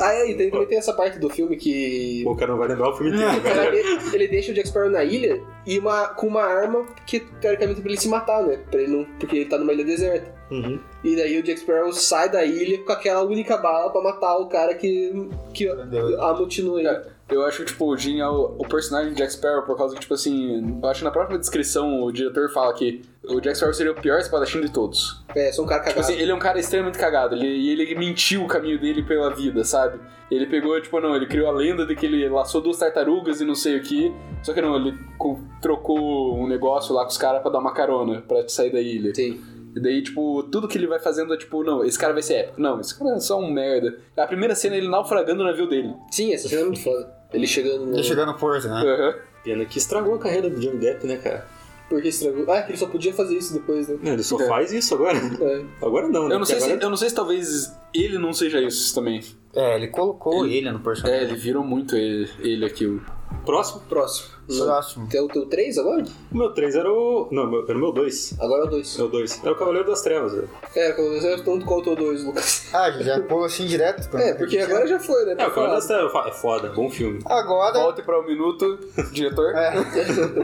ah, 0.02 0.14
é, 0.14 0.30
e 0.30 0.34
daí 0.36 0.50
também 0.50 0.66
tem 0.66 0.78
essa 0.78 0.92
parte 0.92 1.18
do 1.18 1.30
filme 1.30 1.56
que. 1.56 2.22
Pô, 2.24 2.32
o 2.32 2.36
cara 2.36 2.52
não 2.52 2.58
vai 2.58 2.68
lembrar 2.68 2.90
o 2.90 2.96
filme 2.96 3.14
inteiro, 3.14 3.40
cara, 3.42 3.70
velho. 3.70 3.76
ele, 3.76 4.00
ele 4.12 4.28
deixa 4.28 4.52
o 4.52 4.54
Jack 4.54 4.68
Sparrow 4.68 4.90
na 4.90 5.02
ilha 5.02 5.40
e 5.66 5.78
uma, 5.78 6.08
com 6.08 6.26
uma 6.26 6.42
arma 6.42 6.84
que 7.06 7.20
teoricamente 7.40 7.80
pra 7.80 7.90
ele 7.90 8.00
se 8.00 8.08
matar, 8.08 8.42
né? 8.42 8.58
Pra 8.70 8.80
ele 8.80 8.96
não, 8.96 9.04
porque 9.18 9.36
ele 9.36 9.44
tá 9.46 9.56
numa 9.56 9.72
ilha 9.72 9.84
deserta. 9.84 10.36
Uhum. 10.50 10.78
E 11.04 11.16
daí 11.16 11.38
o 11.38 11.42
Jack 11.42 11.60
Sparrow 11.60 11.92
sai 11.92 12.30
da 12.30 12.44
ilha 12.44 12.82
com 12.84 12.92
aquela 12.92 13.22
única 13.22 13.56
bala 13.56 13.90
pra 13.90 14.02
matar 14.02 14.36
o 14.36 14.46
cara 14.46 14.74
que, 14.74 15.30
que 15.54 15.68
amotinou 15.68 16.78
ele. 16.78 16.88
Cara, 16.88 17.17
eu 17.30 17.44
acho, 17.44 17.64
tipo, 17.64 17.96
genial 17.96 18.56
o 18.58 18.66
personagem 18.66 19.12
de 19.12 19.18
Jack 19.18 19.32
Sparrow 19.32 19.62
por 19.62 19.76
causa 19.76 19.94
que, 19.94 20.00
tipo 20.00 20.14
assim, 20.14 20.78
eu 20.82 20.88
acho 20.88 21.00
que 21.00 21.04
na 21.04 21.10
própria 21.10 21.38
descrição 21.38 22.02
o 22.02 22.10
diretor 22.12 22.48
fala 22.50 22.72
que 22.72 23.02
o 23.24 23.40
Jack 23.40 23.56
Sparrow 23.56 23.74
seria 23.74 23.92
o 23.92 23.94
pior 23.94 24.18
espadachim 24.18 24.60
de 24.60 24.70
todos. 24.70 25.24
É, 25.36 25.52
sou 25.52 25.64
um 25.64 25.68
cara 25.68 25.82
Tipo 25.82 25.94
cagado. 25.96 26.12
assim, 26.12 26.20
ele 26.22 26.30
é 26.30 26.34
um 26.34 26.38
cara 26.38 26.58
extremamente 26.58 26.98
cagado, 26.98 27.34
ele, 27.34 27.46
e 27.46 27.70
ele 27.70 27.94
mentiu 27.94 28.44
o 28.44 28.48
caminho 28.48 28.80
dele 28.80 29.02
pela 29.02 29.30
vida, 29.30 29.62
sabe? 29.64 29.98
Ele 30.30 30.46
pegou, 30.46 30.78
tipo, 30.80 31.00
não, 31.00 31.14
ele 31.16 31.26
criou 31.26 31.48
a 31.48 31.52
lenda 31.52 31.86
de 31.86 31.94
que 31.94 32.04
ele 32.06 32.28
laçou 32.28 32.60
duas 32.60 32.76
tartarugas 32.78 33.40
e 33.40 33.44
não 33.44 33.54
sei 33.54 33.76
o 33.78 33.82
que, 33.82 34.12
só 34.42 34.52
que 34.52 34.60
não, 34.60 34.76
ele 34.76 34.94
co- 35.18 35.38
trocou 35.60 36.34
um 36.38 36.46
negócio 36.46 36.94
lá 36.94 37.02
com 37.02 37.10
os 37.10 37.18
caras 37.18 37.40
pra 37.42 37.50
dar 37.50 37.58
uma 37.58 37.72
carona 37.72 38.20
pra 38.22 38.46
sair 38.48 38.70
da 38.72 38.80
ilha. 38.80 39.14
Sim. 39.14 39.40
E 39.76 39.80
daí, 39.80 40.02
tipo, 40.02 40.42
tudo 40.44 40.66
que 40.66 40.76
ele 40.78 40.86
vai 40.86 40.98
fazendo 40.98 41.32
é 41.32 41.36
tipo, 41.36 41.62
não, 41.62 41.84
esse 41.84 41.98
cara 41.98 42.12
vai 42.12 42.22
ser 42.22 42.34
épico. 42.36 42.60
Não, 42.60 42.80
esse 42.80 42.98
cara 42.98 43.16
é 43.16 43.20
só 43.20 43.38
um 43.38 43.50
merda. 43.50 43.98
A 44.16 44.26
primeira 44.26 44.54
cena 44.54 44.74
é 44.74 44.78
ele 44.78 44.88
naufragando 44.88 45.42
o 45.42 45.46
navio 45.46 45.68
dele. 45.68 45.94
Sim, 46.10 46.32
essa 46.32 46.48
cena 46.48 46.62
é 46.62 46.64
muito 46.64 46.82
foda. 46.82 47.17
Ele 47.32 47.46
chegando 47.46 47.86
no. 47.86 47.94
Ele 47.94 48.02
chegou 48.02 48.24
no 48.26 48.34
porto, 48.34 48.68
né? 48.68 48.80
Aham. 48.82 49.14
Pena 49.44 49.64
que 49.64 49.78
estragou 49.78 50.14
a 50.14 50.18
carreira 50.18 50.48
do 50.50 50.58
Johnny 50.60 50.78
Depp, 50.78 51.06
né, 51.06 51.16
cara? 51.16 51.46
Porque 51.88 52.08
estragou. 52.08 52.50
Ah, 52.52 52.62
que 52.62 52.72
ele 52.72 52.78
só 52.78 52.86
podia 52.86 53.14
fazer 53.14 53.36
isso 53.36 53.52
depois, 53.54 53.88
né? 53.88 53.96
Não, 54.02 54.12
ele 54.12 54.22
só 54.22 54.38
É. 54.40 54.46
faz 54.46 54.72
isso 54.72 54.94
agora. 54.94 55.16
É. 55.18 55.64
Agora 55.84 56.08
não, 56.08 56.28
né? 56.28 56.34
Eu 56.34 56.38
não, 56.38 56.44
sei 56.46 56.56
Porque 56.56 56.66
se, 56.68 56.72
agora- 56.72 56.84
eu 56.86 56.90
não 56.90 56.96
sei 56.96 57.08
se 57.08 57.14
talvez 57.14 57.72
ele 57.94 58.18
não 58.18 58.32
seja 58.32 58.60
isso 58.60 58.94
também. 58.94 59.22
É, 59.54 59.76
ele 59.76 59.88
colocou 59.88 60.46
ele, 60.46 60.70
no 60.70 60.78
É, 60.78 60.82
personagem. 60.82 61.22
ele 61.22 61.34
virou 61.36 61.64
muito 61.64 61.96
ele, 61.96 62.28
ele 62.40 62.64
aqui. 62.66 62.86
o- 62.86 63.00
Próximo. 63.44 63.80
Próximo. 63.88 64.28
Próximo. 64.46 65.06
Tem 65.08 65.20
o 65.20 65.28
teu 65.28 65.44
3 65.46 65.76
agora? 65.78 66.02
O 66.32 66.36
meu 66.36 66.50
3 66.54 66.74
era 66.74 66.90
o. 66.90 67.28
Não, 67.30 67.46
meu- 67.50 67.64
era 67.68 67.76
o 67.76 67.80
meu 67.80 67.92
2. 67.92 68.34
Agora 68.40 68.64
é 68.64 68.66
o 68.66 68.70
2. 68.70 68.98
É 68.98 69.02
o 69.02 69.08
2. 69.08 69.40
Era 69.42 69.52
o 69.52 69.56
Cavaleiro 69.56 69.86
das 69.88 70.00
Trevas, 70.02 70.32
velho. 70.32 70.48
É, 70.74 70.92
quando 70.92 71.20
você 71.20 71.36
não 71.36 71.60
qual 71.60 71.80
o 71.80 71.82
teu 71.82 71.94
2, 71.96 72.24
Lucas. 72.24 72.68
Ah, 72.74 72.90
já 72.90 73.20
pôs 73.20 73.52
assim 73.52 73.66
direto. 73.66 74.08
É, 74.16 74.32
porque 74.34 74.58
agora 74.58 74.86
já 74.86 74.98
foi, 74.98 75.24
né? 75.26 75.32
É, 75.32 75.46
o 75.46 75.50
Cavaleiro 75.50 75.74
das 75.74 75.86
Trevas 75.86 76.26
é 76.26 76.32
foda, 76.32 76.68
bom 76.70 76.88
filme. 76.90 77.20
Agora. 77.26 77.78
Volte 77.78 78.02
para 78.02 78.18
o 78.18 78.24
minuto, 78.24 78.78
diretor. 79.12 79.54
É, 79.54 79.74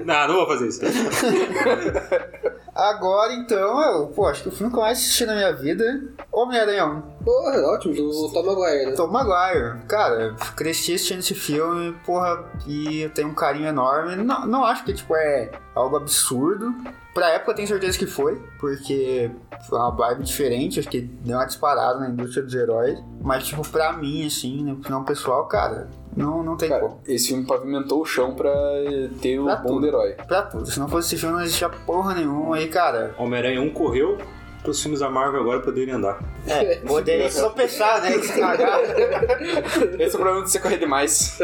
Não, 0.05 0.29
não 0.29 0.35
vou 0.37 0.47
fazer 0.47 0.69
isso. 0.69 0.81
agora 2.75 3.33
então, 3.35 3.81
eu, 3.83 4.07
pô, 4.09 4.27
acho 4.27 4.43
que 4.43 4.49
o 4.49 4.53
filme 4.53 4.73
que 4.73 4.79
eu 4.79 4.83
mais 4.83 4.99
assisti 4.99 5.25
na 5.25 5.35
minha 5.35 5.53
vida 5.53 5.85
é 5.85 6.25
Homem-Aranha 6.33 6.87
1. 6.87 7.03
Porra, 7.25 7.61
ótimo, 7.69 7.95
do 7.95 8.33
Tom 8.33 8.43
Maguire, 8.43 8.87
né? 8.87 8.93
Tom 8.93 9.07
Maguire. 9.07 9.79
Cara, 9.87 10.35
cresci 10.57 10.95
assistindo 10.95 11.21
esse 11.21 11.35
filme, 11.35 11.93
porra, 12.05 12.45
e 12.67 13.03
eu 13.03 13.11
tenho 13.11 13.29
um 13.29 13.35
carinho 13.35 13.69
enorme. 13.69 14.17
Não, 14.17 14.47
não 14.47 14.65
acho 14.65 14.85
que, 14.85 14.93
tipo, 14.93 15.15
é 15.17 15.51
algo 15.75 15.97
absurdo. 15.97 16.75
Pra 17.15 17.31
época 17.31 17.53
eu 17.53 17.55
tenho 17.55 17.69
certeza 17.69 17.97
que 17.97 18.07
foi, 18.07 18.43
porque 18.59 19.31
foi 19.69 19.79
uma 19.79 19.91
vibe 19.93 20.25
diferente, 20.25 20.81
acho 20.81 20.89
que 20.89 21.01
deu 21.01 21.37
uma 21.37 21.45
disparada 21.47 22.01
na 22.01 22.09
indústria 22.11 22.43
dos 22.43 22.55
heróis. 22.55 22.99
Mas, 23.23 23.47
tipo, 23.47 23.67
pra 23.69 23.93
mim, 23.93 24.27
assim, 24.27 24.65
né, 24.65 24.77
não 24.91 25.05
pessoal, 25.05 25.47
cara, 25.47 25.89
não, 26.17 26.43
não 26.43 26.57
tem 26.57 26.69
Cara, 26.69 26.81
como. 26.83 27.01
esse 27.07 27.29
filme 27.29 27.47
pavimentou 27.47 28.03
o 28.03 28.05
chão 28.05 28.35
pra 28.35 28.53
ter 29.23 29.39
o 29.39 29.45
Pra 29.45 29.57
bom 29.57 29.69
tudo. 29.69 29.81
do 29.83 29.87
herói. 29.87 30.13
Pra 30.27 30.43
tudo. 30.43 30.67
Se 30.67 30.81
não 30.81 30.89
fosse 30.89 31.09
esse 31.15 31.21
filme, 31.21 31.37
não 31.37 31.43
existia 31.45 31.69
porra 31.69 32.15
nenhuma. 32.15 32.57
Aí, 32.57 32.67
cara, 32.69 33.15
Homem-Aranha 33.17 33.61
1 33.63 33.71
correu 33.71 34.19
pros 34.65 34.83
filmes 34.83 34.99
da 35.01 35.09
Marvel 35.09 35.43
agora 35.43 35.61
poderem 35.61 35.95
andar. 35.95 36.19
é, 36.49 36.77
poderia 36.87 37.31
tropeçar, 37.31 38.03
né? 38.03 38.17
Esse 38.19 38.41
é 38.41 40.07
o 40.07 40.11
problema 40.11 40.43
de 40.43 40.51
você 40.51 40.59
correr 40.59 40.79
demais. 40.79 41.39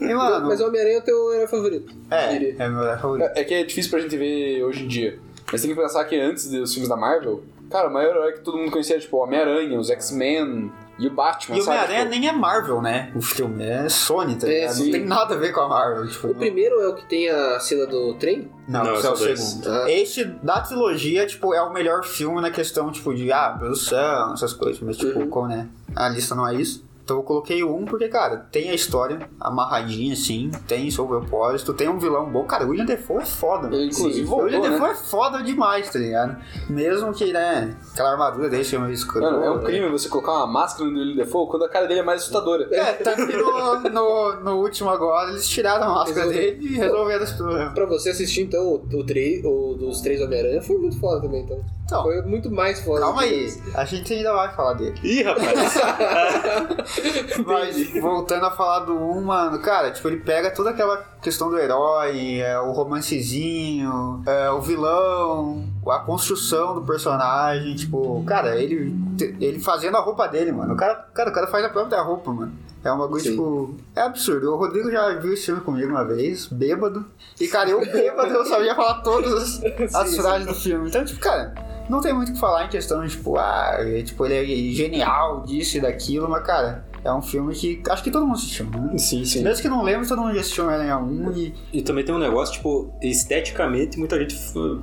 E, 0.00 0.14
mano, 0.14 0.48
Mas 0.48 0.60
o 0.60 0.66
Homem-Aranha 0.66 0.96
é 0.96 0.98
o 0.98 1.02
teu 1.02 1.32
herói 1.34 1.46
favorito. 1.46 1.94
é, 2.10 2.28
diria. 2.32 2.56
é 2.58 2.68
meu 2.68 2.98
favorito. 2.98 3.30
É 3.34 3.44
que 3.44 3.54
é 3.54 3.62
difícil 3.64 3.90
pra 3.90 4.00
gente 4.00 4.16
ver 4.16 4.64
hoje 4.64 4.84
em 4.84 4.88
dia. 4.88 5.18
Mas 5.52 5.60
tem 5.60 5.70
que 5.74 5.80
pensar 5.80 6.04
que 6.06 6.18
antes 6.18 6.48
dos 6.50 6.72
filmes 6.72 6.88
da 6.88 6.96
Marvel, 6.96 7.44
cara, 7.70 7.88
o 7.88 7.92
maior 7.92 8.16
herói 8.16 8.32
que 8.32 8.40
todo 8.40 8.56
mundo 8.56 8.70
conhecia 8.72 8.96
era 8.96 9.02
tipo 9.02 9.16
o 9.16 9.20
Homem-Aranha, 9.20 9.78
os 9.78 9.90
X-Men 9.90 10.72
e 11.02 11.06
o 11.08 11.10
Batman, 11.14 11.56
E 11.56 11.60
o 11.60 11.62
sabe? 11.62 11.76
Homem-Aranha 11.78 12.04
Tipo, 12.06 12.10
nem 12.20 12.28
é 12.28 12.32
Marvel, 12.32 12.80
né? 12.82 13.12
O 13.14 13.20
filme 13.20 13.64
é 13.64 13.88
Sony, 13.88 14.36
tá 14.36 14.46
É, 14.46 14.50
ligado? 14.60 14.74
sim. 14.74 14.84
Não 14.84 14.92
tem 14.92 15.04
nada 15.06 15.34
a 15.34 15.38
ver 15.38 15.52
com 15.52 15.60
a 15.60 15.68
Marvel. 15.68 16.08
Tipo, 16.08 16.28
O 16.28 16.34
primeiro 16.34 16.80
é 16.80 16.88
o 16.88 16.94
que 16.94 17.04
tem 17.06 17.28
a 17.28 17.58
cena 17.60 17.86
do 17.86 18.14
trem? 18.14 18.50
Não, 18.68 18.84
Não, 18.84 18.94
esse 18.94 19.06
é 19.06 19.10
o 19.10 19.16
são 19.16 19.26
dois. 19.26 19.40
segundo. 19.40 19.68
Ah. 19.70 19.90
Este 19.90 20.24
da 20.24 20.60
trilogia, 20.60 21.26
tipo, 21.26 21.52
é 21.54 21.62
o 21.62 21.72
melhor 21.72 22.04
filme 22.04 22.40
na 22.40 22.50
questão, 22.50 22.90
tipo, 22.92 23.14
de, 23.14 23.32
ah, 23.32 23.54
produção, 23.58 24.32
essas 24.34 24.52
coisas. 24.52 24.80
Mas, 24.80 24.96
tipo, 24.96 25.18
Uhum. 25.18 25.28
como, 25.28 25.48
né? 25.48 25.68
A 25.96 26.08
lista 26.08 26.34
não 26.34 26.46
é 26.46 26.54
isso. 26.54 26.84
Então 27.12 27.20
eu 27.20 27.24
coloquei 27.26 27.62
o 27.62 27.76
um 27.76 27.84
porque, 27.84 28.08
cara, 28.08 28.38
tem 28.50 28.70
a 28.70 28.74
história 28.74 29.28
amarradinha, 29.38 30.14
assim, 30.14 30.50
tem 30.66 30.90
seu 30.90 31.06
propósito, 31.06 31.74
tem 31.74 31.86
um 31.86 31.98
vilão 31.98 32.30
bom. 32.30 32.44
Cara, 32.44 32.64
o 32.64 32.70
William 32.70 32.86
Defoe 32.86 33.18
é 33.22 33.26
foda. 33.26 33.64
mano. 33.64 33.74
Ele, 33.74 33.90
inclusive, 33.90 34.22
o 34.24 34.26
voltou, 34.30 34.46
William 34.46 34.60
né? 34.62 34.70
Defoe 34.70 34.90
é 34.90 34.94
foda 34.94 35.42
demais, 35.42 35.90
tá 35.90 35.98
ligado? 35.98 36.36
Mesmo 36.70 37.12
que, 37.12 37.30
né, 37.30 37.76
aquela 37.92 38.12
armadura 38.12 38.48
dele 38.48 38.64
seja 38.64 38.78
meio 38.78 38.94
escura. 38.94 39.30
Mano, 39.30 39.44
é 39.44 39.50
um 39.50 39.60
crime 39.62 39.90
você 39.90 40.08
colocar 40.08 40.32
uma 40.32 40.46
máscara 40.46 40.88
no 40.88 40.98
William 40.98 41.16
Defoe 41.16 41.46
quando 41.48 41.64
a 41.66 41.68
cara 41.68 41.86
dele 41.86 42.00
é 42.00 42.02
mais 42.02 42.22
assustadora. 42.22 42.66
É, 42.74 42.92
tanto 42.94 43.26
que 43.26 43.36
no, 43.36 43.80
no, 43.90 44.40
no 44.40 44.56
último 44.62 44.88
agora 44.88 45.30
eles 45.32 45.46
tiraram 45.46 45.84
a 45.84 45.94
máscara 45.96 46.28
Resolve- 46.30 46.52
dele 46.52 46.66
e 46.74 46.78
resolveram 46.78 47.24
esse 47.24 47.36
problema. 47.36 47.70
Pra 47.74 47.84
você 47.84 48.08
assistir, 48.10 48.40
então, 48.42 48.62
o, 48.66 48.74
o, 48.90 49.04
três, 49.04 49.44
o 49.44 49.74
dos 49.78 50.00
três 50.00 50.18
Homem-Aranha 50.22 50.62
foi 50.62 50.78
muito 50.78 50.98
foda 50.98 51.20
também, 51.20 51.42
então. 51.42 51.60
Então, 51.84 52.04
Foi 52.04 52.22
muito 52.22 52.50
mais 52.50 52.80
foda. 52.80 53.00
calma 53.00 53.20
do 53.22 53.28
que 53.28 53.34
aí, 53.34 53.52
a 53.74 53.84
gente 53.84 54.14
ainda 54.14 54.32
vai 54.32 54.54
falar 54.54 54.72
dele. 54.74 54.94
Ih, 55.02 55.22
rapaz! 55.24 55.74
Mas 57.46 58.00
voltando 58.00 58.46
a 58.46 58.50
falar 58.50 58.80
do 58.80 58.94
1, 58.94 59.20
mano, 59.22 59.58
cara, 59.60 59.90
tipo, 59.90 60.08
ele 60.08 60.18
pega 60.18 60.50
toda 60.50 60.70
aquela 60.70 60.98
questão 61.20 61.50
do 61.50 61.58
herói, 61.58 62.40
é, 62.40 62.58
o 62.58 62.72
romancezinho, 62.72 64.22
é, 64.26 64.50
o 64.50 64.60
vilão, 64.60 65.64
a 65.86 65.98
construção 66.00 66.74
do 66.74 66.82
personagem, 66.82 67.74
tipo, 67.74 68.22
cara, 68.26 68.56
ele, 68.56 68.94
ele 69.40 69.60
fazendo 69.60 69.96
a 69.96 70.00
roupa 70.00 70.26
dele, 70.26 70.52
mano. 70.52 70.74
O 70.74 70.76
cara, 70.76 70.94
cara, 71.14 71.30
o 71.30 71.32
cara 71.32 71.46
faz 71.46 71.64
a 71.64 71.68
própria 71.68 72.02
roupa, 72.02 72.32
mano. 72.32 72.52
É 72.84 72.92
um 72.92 72.98
bagulho, 72.98 73.22
Sim. 73.22 73.30
tipo. 73.30 73.76
É 73.94 74.00
absurdo. 74.00 74.52
O 74.52 74.56
Rodrigo 74.56 74.90
já 74.90 75.14
viu 75.14 75.32
esse 75.32 75.46
filme 75.46 75.60
comigo 75.60 75.88
uma 75.88 76.04
vez, 76.04 76.48
bêbado. 76.48 77.06
E, 77.40 77.46
cara, 77.46 77.70
eu 77.70 77.80
bêbado, 77.80 78.34
eu 78.34 78.44
sabia 78.44 78.74
falar 78.74 79.02
todas 79.02 79.32
as, 79.32 79.62
as 79.94 80.10
Sim, 80.10 80.16
frases 80.20 80.46
do 80.48 80.54
filme. 80.54 80.88
Então, 80.88 81.04
tipo, 81.04 81.20
cara, 81.20 81.54
não 81.88 82.00
tem 82.00 82.12
muito 82.12 82.30
o 82.30 82.32
que 82.32 82.40
falar 82.40 82.64
em 82.64 82.68
questão 82.68 83.04
de, 83.04 83.10
tipo, 83.10 83.36
ah, 83.38 83.76
é, 83.78 84.02
tipo, 84.02 84.26
ele 84.26 84.34
é 84.34 84.74
genial 84.74 85.42
disso 85.42 85.76
e 85.76 85.80
daquilo, 85.80 86.28
mas, 86.28 86.44
cara, 86.44 86.84
é 87.04 87.12
um 87.12 87.22
filme 87.22 87.54
que 87.54 87.82
acho 87.90 88.02
que 88.02 88.10
todo 88.10 88.26
mundo 88.26 88.36
assistiu, 88.36 88.66
né? 88.66 88.96
sim, 88.98 89.24
sim. 89.24 89.42
Mesmo 89.42 89.62
que 89.62 89.68
não 89.68 89.82
lembre, 89.82 90.06
todo 90.06 90.20
mundo 90.20 90.34
já 90.34 90.40
assistiu 90.40 90.64
Homem-Aranha 90.64 90.98
1 90.98 91.32
e. 91.36 91.54
E 91.72 91.82
também 91.82 92.04
tem 92.04 92.14
um 92.14 92.18
negócio, 92.18 92.54
tipo, 92.54 92.92
esteticamente 93.02 93.98
muita 93.98 94.18
gente 94.18 94.36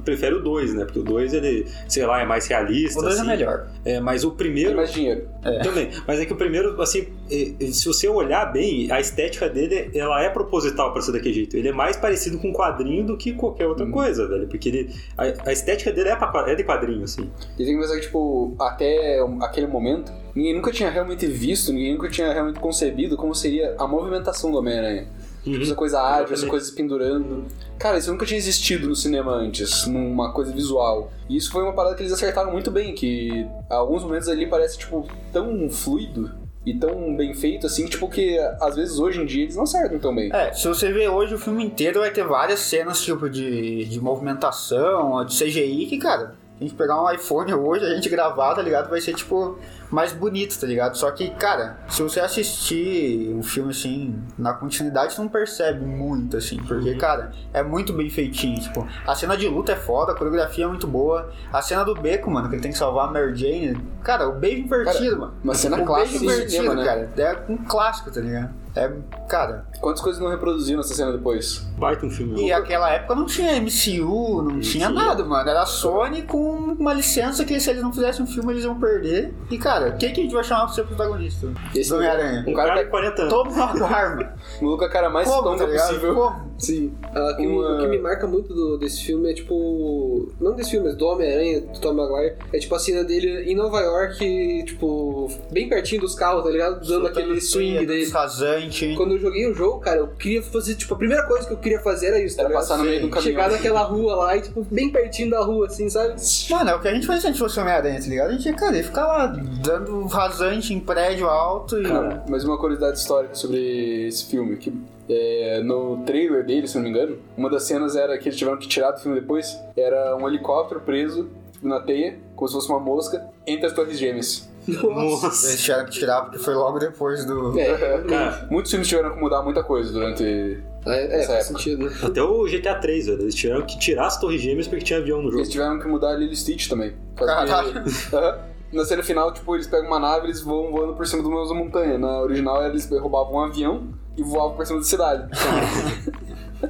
prefere 0.03 0.35
o 0.35 0.43
2, 0.43 0.73
né? 0.73 0.85
Porque 0.85 0.99
o 0.99 1.03
2, 1.03 1.33
ele, 1.33 1.65
sei 1.87 2.05
lá, 2.05 2.21
é 2.21 2.25
mais 2.25 2.47
realista. 2.47 2.99
O 2.99 3.03
2 3.03 3.15
é 3.15 3.19
assim. 3.19 3.27
melhor. 3.27 3.67
É, 3.85 3.99
mas 3.99 4.23
o 4.23 4.29
Tem 4.29 4.37
primeiro. 4.37 4.75
mais 4.75 4.91
dinheiro. 4.93 5.27
Também. 5.63 5.89
Mas 6.07 6.19
é 6.19 6.25
que 6.25 6.33
o 6.33 6.35
primeiro, 6.35 6.81
assim, 6.81 7.07
é- 7.31 7.53
é- 7.63 7.71
se 7.71 7.85
você 7.85 8.07
olhar 8.07 8.45
bem, 8.51 8.91
a 8.91 8.99
estética 8.99 9.47
dele, 9.49 9.89
ela 9.93 10.21
é 10.21 10.29
proposital 10.29 10.91
pra 10.91 11.01
ser 11.01 11.11
daquele 11.11 11.33
jeito. 11.33 11.55
Ele 11.57 11.69
é 11.69 11.71
mais 11.73 11.95
parecido 11.95 12.37
com 12.39 12.49
um 12.49 12.53
quadrinho 12.53 13.05
do 13.05 13.17
que 13.17 13.33
qualquer 13.33 13.67
outra 13.67 13.85
coisa, 13.89 14.27
velho. 14.27 14.47
Porque 14.47 14.69
ele, 14.69 14.95
a, 15.17 15.49
a 15.49 15.53
estética 15.53 15.91
dele 15.91 16.09
é, 16.09 16.15
pra, 16.15 16.31
é 16.49 16.55
de 16.55 16.63
quadrinho, 16.63 17.03
assim. 17.03 17.29
E 17.57 17.63
tem 17.65 17.75
que 17.75 17.81
pensar 17.81 17.95
que, 17.95 18.01
tipo, 18.01 18.55
até 18.59 19.19
aquele 19.41 19.67
momento, 19.67 20.11
ninguém 20.35 20.55
nunca 20.55 20.71
tinha 20.71 20.89
realmente 20.89 21.25
visto, 21.27 21.71
ninguém 21.71 21.93
nunca 21.93 22.09
tinha 22.09 22.31
realmente 22.31 22.59
concebido 22.59 23.17
como 23.17 23.33
seria 23.33 23.75
a 23.77 23.87
movimentação 23.87 24.51
do 24.51 24.57
Homem-Aranha. 24.57 25.07
Tipo, 25.43 25.63
essa 25.63 25.75
coisa 25.75 26.01
ágil, 26.01 26.33
essa 26.33 26.47
coisa 26.47 26.71
pendurando. 26.73 27.45
Cara, 27.77 27.97
isso 27.97 28.11
nunca 28.11 28.25
tinha 28.25 28.37
existido 28.37 28.87
no 28.87 28.95
cinema 28.95 29.31
antes, 29.31 29.87
numa 29.87 30.33
coisa 30.33 30.51
visual. 30.51 31.11
E 31.29 31.37
isso 31.37 31.51
foi 31.51 31.63
uma 31.63 31.73
parada 31.73 31.95
que 31.95 32.01
eles 32.01 32.11
acertaram 32.11 32.51
muito 32.51 32.69
bem, 32.69 32.93
que 32.93 33.47
alguns 33.69 34.03
momentos 34.03 34.27
ali 34.27 34.47
parece, 34.47 34.77
tipo, 34.77 35.07
tão 35.31 35.69
fluido 35.69 36.31
e 36.65 36.77
tão 36.77 37.15
bem 37.15 37.33
feito, 37.33 37.65
assim, 37.65 37.85
tipo, 37.85 38.09
que 38.09 38.37
às 38.59 38.75
vezes 38.75 38.99
hoje 38.99 39.21
em 39.21 39.25
dia 39.25 39.43
eles 39.43 39.55
não 39.55 39.63
acertam 39.63 39.97
tão 39.97 40.13
bem. 40.13 40.29
É, 40.33 40.51
se 40.51 40.67
você 40.67 40.91
ver 40.91 41.07
hoje 41.07 41.33
o 41.33 41.39
filme 41.39 41.63
inteiro, 41.63 42.01
vai 42.01 42.11
ter 42.11 42.25
várias 42.25 42.59
cenas, 42.59 43.01
tipo, 43.01 43.29
de, 43.29 43.85
de 43.85 43.99
movimentação, 44.01 45.23
de 45.25 45.35
CGI, 45.35 45.85
que, 45.85 45.97
cara, 45.97 46.35
a 46.59 46.63
gente 46.63 46.75
pegar 46.75 47.01
um 47.01 47.09
iPhone 47.09 47.53
hoje, 47.53 47.85
a 47.85 47.95
gente 47.95 48.09
gravar, 48.09 48.55
tá 48.55 48.61
ligado? 48.61 48.89
Vai 48.89 48.99
ser, 48.99 49.15
tipo, 49.15 49.57
mais 49.89 50.13
bonito, 50.13 50.59
tá 50.59 50.67
ligado? 50.67 50.95
Só 50.97 51.09
que, 51.11 51.29
cara, 51.31 51.77
se 51.89 52.01
você 52.01 52.19
assistir 52.19 53.33
um 53.33 53.43
filme 53.43 53.71
assim, 53.71 54.21
na 54.37 54.53
continuidade, 54.53 55.13
você 55.13 55.21
não 55.21 55.29
percebe 55.29 55.85
muito, 55.85 56.37
assim. 56.37 56.57
Porque, 56.57 56.95
cara, 56.95 57.31
é 57.53 57.63
muito 57.63 57.93
bem 57.93 58.09
feitinho. 58.09 58.59
Tipo, 58.59 58.87
a 59.05 59.15
cena 59.15 59.35
de 59.35 59.47
luta 59.47 59.71
é 59.71 59.75
foda, 59.75 60.11
a 60.11 60.15
coreografia 60.15 60.65
é 60.65 60.67
muito 60.67 60.87
boa. 60.87 61.31
A 61.51 61.61
cena 61.61 61.83
do 61.83 61.95
beco, 61.95 62.29
mano, 62.29 62.49
que 62.49 62.55
ele 62.55 62.61
tem 62.61 62.71
que 62.71 62.77
salvar 62.77 63.07
a 63.07 63.11
Mary 63.11 63.35
Jane. 63.35 63.77
Cara, 64.03 64.27
o 64.27 64.33
beijo 64.33 64.63
invertido, 64.63 65.19
mano. 65.19 65.33
uma 65.43 65.53
cena 65.53 65.77
o 65.77 65.85
clássica 65.85 66.19
beijo 66.19 66.25
do 66.25 66.31
invertido, 66.33 66.51
cinema, 66.51 66.75
né? 66.75 66.85
cara. 66.85 67.09
É 67.17 67.51
um 67.51 67.57
clássico, 67.57 68.11
tá 68.11 68.21
ligado? 68.21 68.53
É, 68.75 68.91
cara. 69.27 69.65
Quantas 69.81 70.01
coisas 70.01 70.21
não 70.21 70.29
reproduziram 70.29 70.79
essa 70.79 70.93
cena 70.93 71.11
depois? 71.11 71.67
Baita 71.77 72.05
um 72.05 72.09
filme. 72.09 72.45
E 72.45 72.51
aquela 72.51 72.89
época 72.89 73.15
não 73.15 73.25
tinha 73.25 73.59
MCU, 73.59 74.41
não 74.43 74.59
tinha 74.59 74.89
nada, 74.89 75.23
mano. 75.25 75.49
Era 75.49 75.63
a 75.63 75.65
Sony 75.65 76.23
com 76.23 76.75
uma 76.79 76.93
licença 76.93 77.43
que 77.43 77.59
se 77.59 77.69
eles 77.69 77.81
não 77.81 77.91
fizessem 77.91 78.23
um 78.23 78.27
filme 78.27 78.53
eles 78.53 78.63
iam 78.63 78.79
perder. 78.79 79.33
E, 79.49 79.57
cara, 79.57 79.78
quem 79.97 80.13
que 80.13 80.19
a 80.19 80.23
gente 80.23 80.33
vai 80.33 80.43
chamar 80.43 80.65
pra 80.65 80.73
ser 80.73 80.83
protagonista? 80.83 81.47
Esse 81.75 81.93
Homem-Aranha. 81.93 82.43
Um 82.47 82.53
cara 82.53 82.83
de 82.83 82.89
40 82.89 83.21
anos. 83.23 83.33
Todo 83.33 83.51
mundo 83.51 83.85
arma. 83.85 84.33
O 84.59 84.63
maluco 84.65 84.83
é 84.83 84.87
o 84.87 84.89
cara 84.89 85.09
mais 85.09 85.27
Como, 85.29 85.55
tá 85.57 85.67
possível. 85.67 86.15
Como? 86.15 86.49
Sim. 86.57 86.93
Ah, 87.13 87.31
o 87.33 87.35
que 87.37 87.45
me- 87.45 87.53
Uma- 87.53 87.75
O 87.75 87.79
que 87.81 87.87
me 87.87 87.99
marca 87.99 88.27
muito 88.27 88.53
do- 88.53 88.77
desse 88.77 89.03
filme 89.03 89.31
é 89.31 89.33
tipo. 89.33 90.31
Não 90.39 90.53
desse 90.55 90.71
filme, 90.71 90.87
mas 90.87 90.97
do 90.97 91.05
Homem-Aranha, 91.05 91.61
do 91.61 91.79
Tom 91.79 91.93
Maguire. 91.93 92.35
É 92.51 92.57
tipo 92.59 92.73
a 92.75 92.79
cena 92.79 93.03
dele 93.03 93.49
em 93.51 93.55
Nova 93.55 93.79
York, 93.79 94.63
tipo, 94.65 95.29
bem 95.51 95.69
pertinho 95.69 96.01
dos 96.01 96.15
carros, 96.15 96.43
tá 96.43 96.49
ligado? 96.49 96.85
Dando 96.85 97.07
aquele 97.07 97.39
swing 97.39 97.85
dele. 97.85 98.09
Rasante. 98.09 98.95
Quando 98.95 99.13
eu 99.13 99.19
joguei 99.19 99.49
o 99.49 99.53
jogo, 99.53 99.79
cara, 99.79 99.99
eu 99.99 100.07
queria 100.07 100.41
fazer, 100.41 100.75
tipo, 100.75 100.93
a 100.93 100.97
primeira 100.97 101.23
coisa 101.23 101.47
que 101.47 101.53
eu 101.53 101.57
queria 101.57 101.79
fazer 101.79 102.07
era 102.07 102.19
isso, 102.19 102.35
tá 102.35 102.43
ligado? 102.43 102.59
passar 102.59 102.77
no 102.77 102.83
meio 102.83 103.01
do 103.01 103.09
caminhão. 103.09 103.21
Chegar 103.23 103.51
naquela 103.51 103.81
rua 103.83 104.15
lá 104.15 104.35
e, 104.37 104.41
tipo, 104.41 104.65
bem 104.69 104.89
pertinho 104.91 105.29
da 105.29 105.41
rua, 105.41 105.67
assim, 105.67 105.89
sabe? 105.89 106.15
Mano, 106.49 106.69
é 106.71 106.75
o 106.75 106.79
que 106.81 106.87
a 106.87 106.93
gente 106.93 107.05
fazia 107.07 107.21
se 107.21 107.27
a 107.27 107.29
gente 107.31 107.39
fosse 107.39 107.59
Homem-Aranha, 107.59 107.99
tá 108.01 108.07
ligado? 108.07 108.29
A 108.29 108.31
gente 108.33 108.45
ia, 108.45 108.53
cara, 108.55 108.75
ia 108.75 108.83
ficar 108.83 109.05
lá 109.07 109.27
dando 109.69 110.05
rasante 110.07 110.73
em 110.73 110.79
prédio 110.79 111.27
alto 111.27 111.79
e. 111.79 111.83
Cara, 111.83 112.23
mas 112.27 112.43
uma 112.43 112.57
curiosidade 112.57 112.97
histórica 112.97 113.35
sobre 113.35 114.07
esse 114.07 114.25
filme, 114.25 114.57
que 114.57 114.73
é, 115.09 115.61
no 115.63 116.03
trailer 116.05 116.45
dele, 116.45 116.67
se 116.67 116.75
não 116.75 116.83
me 116.83 116.89
engano, 116.89 117.17
uma 117.37 117.49
das 117.49 117.63
cenas 117.63 117.95
era 117.95 118.17
que 118.17 118.27
eles 118.29 118.37
tiveram 118.37 118.57
que 118.57 118.67
tirar 118.67 118.91
do 118.91 118.99
filme 118.99 119.19
depois, 119.19 119.57
era 119.77 120.15
um 120.15 120.27
helicóptero 120.27 120.81
preso 120.81 121.29
na 121.61 121.79
teia, 121.79 122.17
como 122.35 122.47
se 122.47 122.53
fosse 122.53 122.69
uma 122.69 122.79
mosca, 122.79 123.25
entre 123.45 123.65
as 123.67 123.73
torres 123.73 123.97
gêmeas. 123.97 124.47
Nossa. 124.67 125.47
Eles 125.49 125.63
tiveram 125.63 125.85
que 125.85 125.91
tirar 125.91 126.21
porque 126.23 126.37
foi 126.37 126.53
logo 126.53 126.77
depois 126.79 127.25
do. 127.25 127.59
É, 127.59 128.01
Cara, 128.07 128.47
Muitos 128.51 128.69
filmes 128.71 128.87
tiveram 128.87 129.11
que 129.13 129.19
mudar 129.19 129.41
muita 129.41 129.63
coisa 129.63 129.91
durante. 129.91 130.23
é, 130.23 130.57
é 130.85 131.19
Essa 131.21 131.33
faz 131.33 131.45
época. 131.45 131.59
sentido, 131.59 131.85
né? 131.85 131.91
até 132.03 132.21
o 132.21 132.43
GTA 132.45 132.75
3, 132.75 133.07
velho. 133.07 133.21
Eles 133.21 133.33
tiveram 133.35 133.65
que 133.65 133.79
tirar 133.79 134.05
as 134.07 134.19
torres 134.19 134.39
gêmeas 134.41 134.67
porque 134.67 134.83
tinha 134.85 134.99
avião 134.99 135.19
no 135.21 135.29
jogo. 135.29 135.39
Eles 135.39 135.49
tiveram 135.49 135.79
que 135.79 135.87
mudar 135.87 136.09
a 136.11 136.15
Lily 136.15 136.35
Stitch 136.35 136.69
também. 136.69 136.93
Caralho. 137.15 137.83
que- 137.83 137.89
Aham. 138.15 138.37
Na 138.71 138.85
cena 138.85 139.01
final, 139.01 139.33
tipo, 139.33 139.55
eles 139.55 139.67
pegam 139.67 139.87
uma 139.87 139.99
nave 139.99 140.25
e 140.25 140.27
eles 140.27 140.41
voam 140.41 140.71
voando 140.71 140.95
por 140.95 141.07
cima 141.07 141.23
de 141.23 141.27
uma 141.27 141.53
montanha. 141.55 141.97
Na 141.97 142.21
original, 142.21 142.63
eles 142.63 142.89
roubavam 142.89 143.33
um 143.33 143.39
avião 143.39 143.93
e 144.15 144.23
voavam 144.23 144.55
por 144.55 144.65
cima 144.65 144.79
da 144.79 144.85
cidade. 144.85 145.29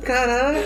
Caraca! 0.01 0.59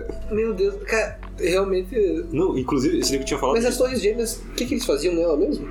Meu 0.30 0.52
Deus, 0.54 0.74
cara, 0.84 1.18
realmente. 1.38 1.96
Não, 2.32 2.56
inclusive, 2.56 2.98
esse 3.00 3.12
nego 3.12 3.24
tinha 3.24 3.38
falado. 3.38 3.56
Mas 3.56 3.64
as 3.66 3.76
torres 3.76 4.00
gêmeas, 4.00 4.36
o 4.36 4.52
que, 4.54 4.64
que 4.66 4.74
eles 4.74 4.84
faziam 4.86 5.14
nela 5.14 5.36
mesmo? 5.36 5.66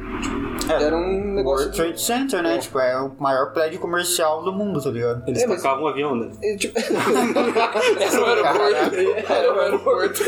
Era 0.69 0.95
um 0.97 1.33
negócio. 1.35 1.65
World 1.67 1.75
Trade 1.77 2.01
Center, 2.01 2.43
né? 2.43 2.57
Tipo, 2.59 2.79
é 2.79 2.99
o 3.01 3.11
maior 3.19 3.53
prédio 3.53 3.79
comercial 3.79 4.43
do 4.43 4.51
mundo, 4.51 4.81
tá 4.81 4.89
ligado? 4.91 5.23
Eles 5.27 5.41
É, 5.43 5.47
mas- 5.47 5.61
tacavam 5.61 5.85
um 5.85 5.87
avião, 5.87 6.15
né? 6.15 6.29
É, 6.43 6.55
tipo... 6.57 6.77
Era 6.79 8.21
um 8.21 8.25
aeroporto. 8.25 9.31
Era 9.33 9.53
um 9.53 9.59
aeroporto. 9.59 10.23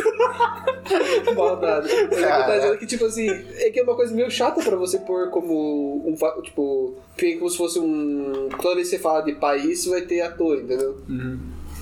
Maldade. 1.36 1.88
Mas 2.12 2.16
o 2.16 2.18
que 2.18 2.26
eu 2.26 2.46
tô 2.46 2.52
dizendo 2.54 2.74
é 2.74 2.78
que, 2.78 2.86
tipo 2.86 3.06
assim, 3.06 3.30
é 3.30 3.70
que 3.70 3.80
é 3.80 3.84
uma 3.84 3.96
coisa 3.96 4.14
meio 4.14 4.30
chata 4.32 4.62
pra 4.64 4.76
você 4.76 5.00
pôr 5.00 5.30
como 5.30 6.04
um. 6.08 6.16
Tipo, 6.42 6.96
que 7.18 7.36
como 7.38 7.50
se 7.50 7.58
fosse 7.58 7.80
um. 7.80 8.50
Toda 8.62 8.76
vez 8.76 8.90
que 8.90 8.96
você 8.98 9.02
fala 9.02 9.22
de 9.22 9.34
país, 9.34 9.86
vai 9.86 10.02
ter 10.02 10.22
ator, 10.22 10.58
entendeu? 10.58 10.98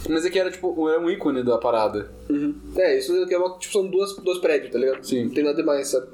Mas 0.08 0.26
é 0.26 0.30
que 0.30 0.40
era 0.40 0.52
tipo, 0.52 0.88
era 0.90 1.00
um 1.00 1.10
ícone 1.10 1.44
da 1.44 1.58
parada. 1.58 2.12
É, 2.76 2.98
isso 2.98 3.14
é 3.16 3.38
uma, 3.38 3.58
tipo, 3.58 3.74
são 3.74 3.88
duas, 3.88 4.16
dois 4.18 4.38
prédios, 4.40 4.72
tá 4.72 4.80
ligado? 4.80 5.04
Sim. 5.04 5.26
Não 5.26 5.34
tem 5.34 5.44
nada 5.44 5.58
demais, 5.58 5.88
sabe? 5.88 6.08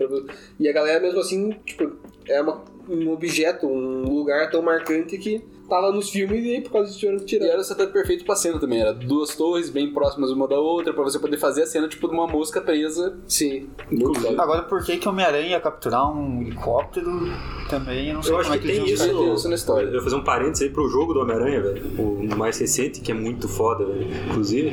E 0.59 0.67
a 0.67 0.73
galera, 0.73 0.99
mesmo 0.99 1.19
assim, 1.19 1.51
tipo, 1.65 1.91
é 2.27 2.41
uma, 2.41 2.63
um 2.89 3.11
objeto, 3.11 3.67
um 3.67 4.03
lugar 4.03 4.49
tão 4.49 4.61
marcante 4.61 5.17
que 5.17 5.43
tava 5.69 5.91
nos 5.91 6.09
filmes 6.09 6.43
e 6.45 6.55
aí 6.55 6.61
por 6.61 6.71
causa 6.71 6.87
disso 6.87 6.99
tiveram 6.99 7.19
que 7.19 7.23
E 7.25 7.27
tirar. 7.27 7.45
era 7.47 7.59
o 7.61 7.63
setup 7.63 7.91
perfeito 7.91 8.25
pra 8.25 8.35
cena 8.35 8.59
também. 8.59 8.81
Era 8.81 8.93
duas 8.93 9.35
torres 9.35 9.69
bem 9.69 9.91
próximas 9.93 10.31
uma 10.31 10.47
da 10.47 10.59
outra, 10.59 10.93
pra 10.93 11.03
você 11.03 11.19
poder 11.19 11.37
fazer 11.37 11.63
a 11.63 11.65
cena 11.67 11.87
tipo 11.87 12.07
de 12.07 12.13
uma 12.13 12.27
mosca 12.27 12.61
presa. 12.61 13.17
Sim. 13.27 13.67
Muito. 13.91 14.27
Agora, 14.39 14.63
por 14.63 14.83
que 14.83 14.97
que 14.97 15.07
o 15.07 15.11
Homem-Aranha 15.11 15.49
ia 15.49 15.59
capturar 15.59 16.11
um 16.11 16.41
helicóptero 16.41 17.09
também? 17.69 18.09
Eu 18.09 18.15
não 18.15 18.23
sei 18.23 18.31
Eu 18.31 18.37
como 18.37 18.47
acho 18.47 18.53
é 18.53 18.57
que 18.59 18.65
que 18.67 18.71
eles 18.71 18.83
tem 18.83 18.93
isso. 18.93 19.17
Tem 19.17 19.33
isso 19.33 19.49
na 19.49 19.55
história. 19.55 19.85
Eu 19.87 19.93
vou 19.93 20.03
fazer 20.03 20.15
um 20.15 20.23
parênteses 20.23 20.63
aí 20.63 20.69
pro 20.69 20.87
jogo 20.89 21.13
do 21.13 21.19
Homem-Aranha, 21.21 21.61
velho. 21.61 21.85
O 21.97 22.37
mais 22.37 22.57
recente, 22.59 23.01
que 23.01 23.11
é 23.11 23.15
muito 23.15 23.47
foda, 23.47 23.85
velho. 23.85 24.07
Inclusive. 24.29 24.71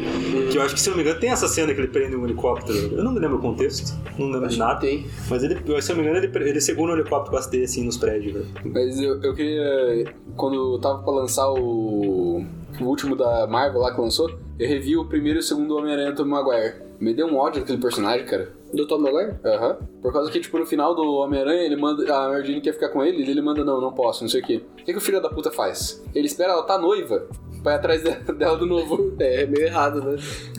Que 0.50 0.56
eu 0.58 0.62
acho 0.62 0.74
que, 0.74 0.80
se 0.80 0.88
eu 0.88 0.92
não 0.92 0.98
me 0.98 1.04
engano, 1.04 1.20
tem 1.20 1.30
essa 1.30 1.48
cena 1.48 1.72
que 1.74 1.80
ele 1.80 1.88
prende 1.88 2.16
um 2.16 2.24
helicóptero. 2.24 2.76
Eu 2.96 3.04
não 3.04 3.12
me 3.12 3.18
lembro 3.20 3.38
o 3.38 3.40
contexto. 3.40 3.92
Não 4.18 4.30
lembro 4.30 4.48
de 4.48 4.58
nada. 4.58 4.80
Tem. 4.80 5.06
Mas 5.28 5.42
ele, 5.42 5.56
se 5.80 5.92
eu 5.92 5.96
não 5.96 6.02
me 6.04 6.10
engano, 6.10 6.24
ele, 6.26 6.48
ele 6.48 6.60
segura 6.60 6.92
um 6.92 6.96
helicóptero 6.96 7.30
com 7.30 7.36
as 7.36 7.46
assim 7.52 7.84
nos 7.84 7.96
prédios, 7.96 8.32
velho. 8.34 8.46
Mas 8.64 8.98
eu, 9.00 9.20
eu 9.22 9.34
queria. 9.34 10.14
Quando 10.36 10.78
tava 10.82 11.02
pra 11.02 11.12
lançar 11.12 11.50
o. 11.50 12.44
O 12.80 12.84
último 12.84 13.14
da 13.14 13.46
Marvel 13.46 13.80
lá 13.80 13.94
que 13.94 14.00
lançou, 14.00 14.30
eu 14.58 14.68
revi 14.68 14.96
o 14.96 15.04
primeiro 15.04 15.38
e 15.38 15.40
o 15.40 15.42
segundo 15.42 15.76
Homem-Aranha 15.76 16.10
do 16.10 16.16
Tobey 16.16 16.32
Maguire. 16.32 16.74
Me 16.98 17.12
deu 17.12 17.26
um 17.26 17.36
ódio 17.36 17.60
daquele 17.60 17.80
personagem, 17.80 18.24
cara. 18.26 18.52
Do 18.72 18.86
Tom 18.86 18.98
Maguire? 18.98 19.34
Aham. 19.44 19.76
Por 20.00 20.12
causa 20.12 20.30
que, 20.30 20.40
tipo, 20.40 20.58
no 20.58 20.64
final 20.64 20.94
do 20.94 21.02
Homem-Aranha, 21.02 21.62
ele 21.62 21.76
manda. 21.76 22.02
A 22.14 22.28
Mary 22.28 22.46
Jane 22.46 22.60
quer 22.60 22.72
ficar 22.72 22.88
com 22.88 23.04
ele, 23.04 23.22
ele 23.28 23.42
manda, 23.42 23.64
não, 23.64 23.80
não 23.80 23.92
posso, 23.92 24.22
não 24.22 24.30
sei 24.30 24.40
o 24.40 24.44
quê. 24.44 24.62
O 24.72 24.84
que, 24.84 24.92
que 24.92 24.98
o 24.98 25.00
filho 25.00 25.20
da 25.20 25.28
puta 25.28 25.50
faz? 25.50 26.02
Ele 26.14 26.26
espera 26.26 26.52
ela 26.52 26.62
tá 26.62 26.78
noiva 26.78 27.26
pra 27.62 27.72
ir 27.72 27.76
atrás 27.76 28.02
de- 28.02 28.10
dela 28.34 28.56
do 28.56 28.66
novo. 28.66 29.12
É, 29.18 29.42
é 29.42 29.46
meio 29.46 29.66
errado, 29.66 30.02
né? 30.02 30.16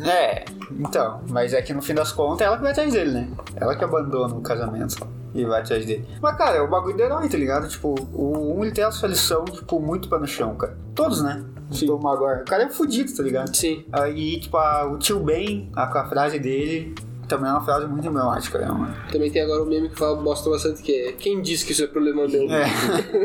É, 0.09 0.45
então, 0.71 1.21
mas 1.29 1.53
é 1.53 1.61
que 1.61 1.73
no 1.73 1.81
fim 1.81 1.93
das 1.93 2.11
contas 2.11 2.41
é 2.41 2.45
ela 2.45 2.55
que 2.57 2.63
vai 2.63 2.71
atrás 2.71 2.93
dele, 2.93 3.11
né? 3.11 3.27
Ela 3.55 3.75
que 3.75 3.83
abandona 3.83 4.33
o 4.35 4.41
casamento 4.41 4.95
e 5.33 5.45
vai 5.45 5.61
atrás 5.61 5.85
dele. 5.85 6.07
Mas, 6.21 6.37
cara, 6.37 6.57
é 6.57 6.61
o 6.61 6.69
bagulho 6.69 6.95
do 6.95 7.03
herói, 7.03 7.27
tá 7.29 7.37
ligado? 7.37 7.67
Tipo, 7.67 7.95
o 8.13 8.55
um 8.57 8.63
ele 8.63 8.71
tem 8.73 8.83
a 8.83 8.91
sua 8.91 9.09
lição, 9.09 9.45
tipo, 9.45 9.79
muito 9.79 10.09
pé 10.09 10.17
no 10.19 10.27
chão, 10.27 10.55
cara. 10.55 10.77
Todos, 10.95 11.21
né? 11.23 11.43
Sim. 11.71 11.87
Maguire. 12.01 12.41
O 12.41 12.45
cara 12.45 12.63
é 12.63 12.69
fudido, 12.69 13.11
tá 13.15 13.23
ligado? 13.23 13.55
Sim. 13.55 13.83
Aí, 13.91 14.39
tipo, 14.39 14.55
a- 14.57 14.85
o 14.85 14.97
tio 14.97 15.19
Ben, 15.19 15.71
a, 15.75 15.87
com 15.87 15.97
a 15.97 16.05
frase 16.05 16.37
dele, 16.37 16.93
também 17.27 17.49
é 17.49 17.53
uma 17.53 17.63
frase 17.63 17.87
muito 17.87 18.07
emblemática, 18.07 18.57
né, 18.59 18.67
mano? 18.67 18.95
Também 19.11 19.31
tem 19.31 19.41
agora 19.41 19.63
o 19.63 19.65
meme 19.65 19.89
que 19.89 19.97
fala, 19.97 20.19
mostra 20.21 20.51
bastante 20.51 20.81
que 20.81 20.91
é 20.91 21.11
quem 21.13 21.41
disse 21.41 21.65
que 21.65 21.71
isso 21.71 21.83
é 21.83 21.87
problema 21.87 22.27
meu? 22.27 22.49
É. 22.51 22.65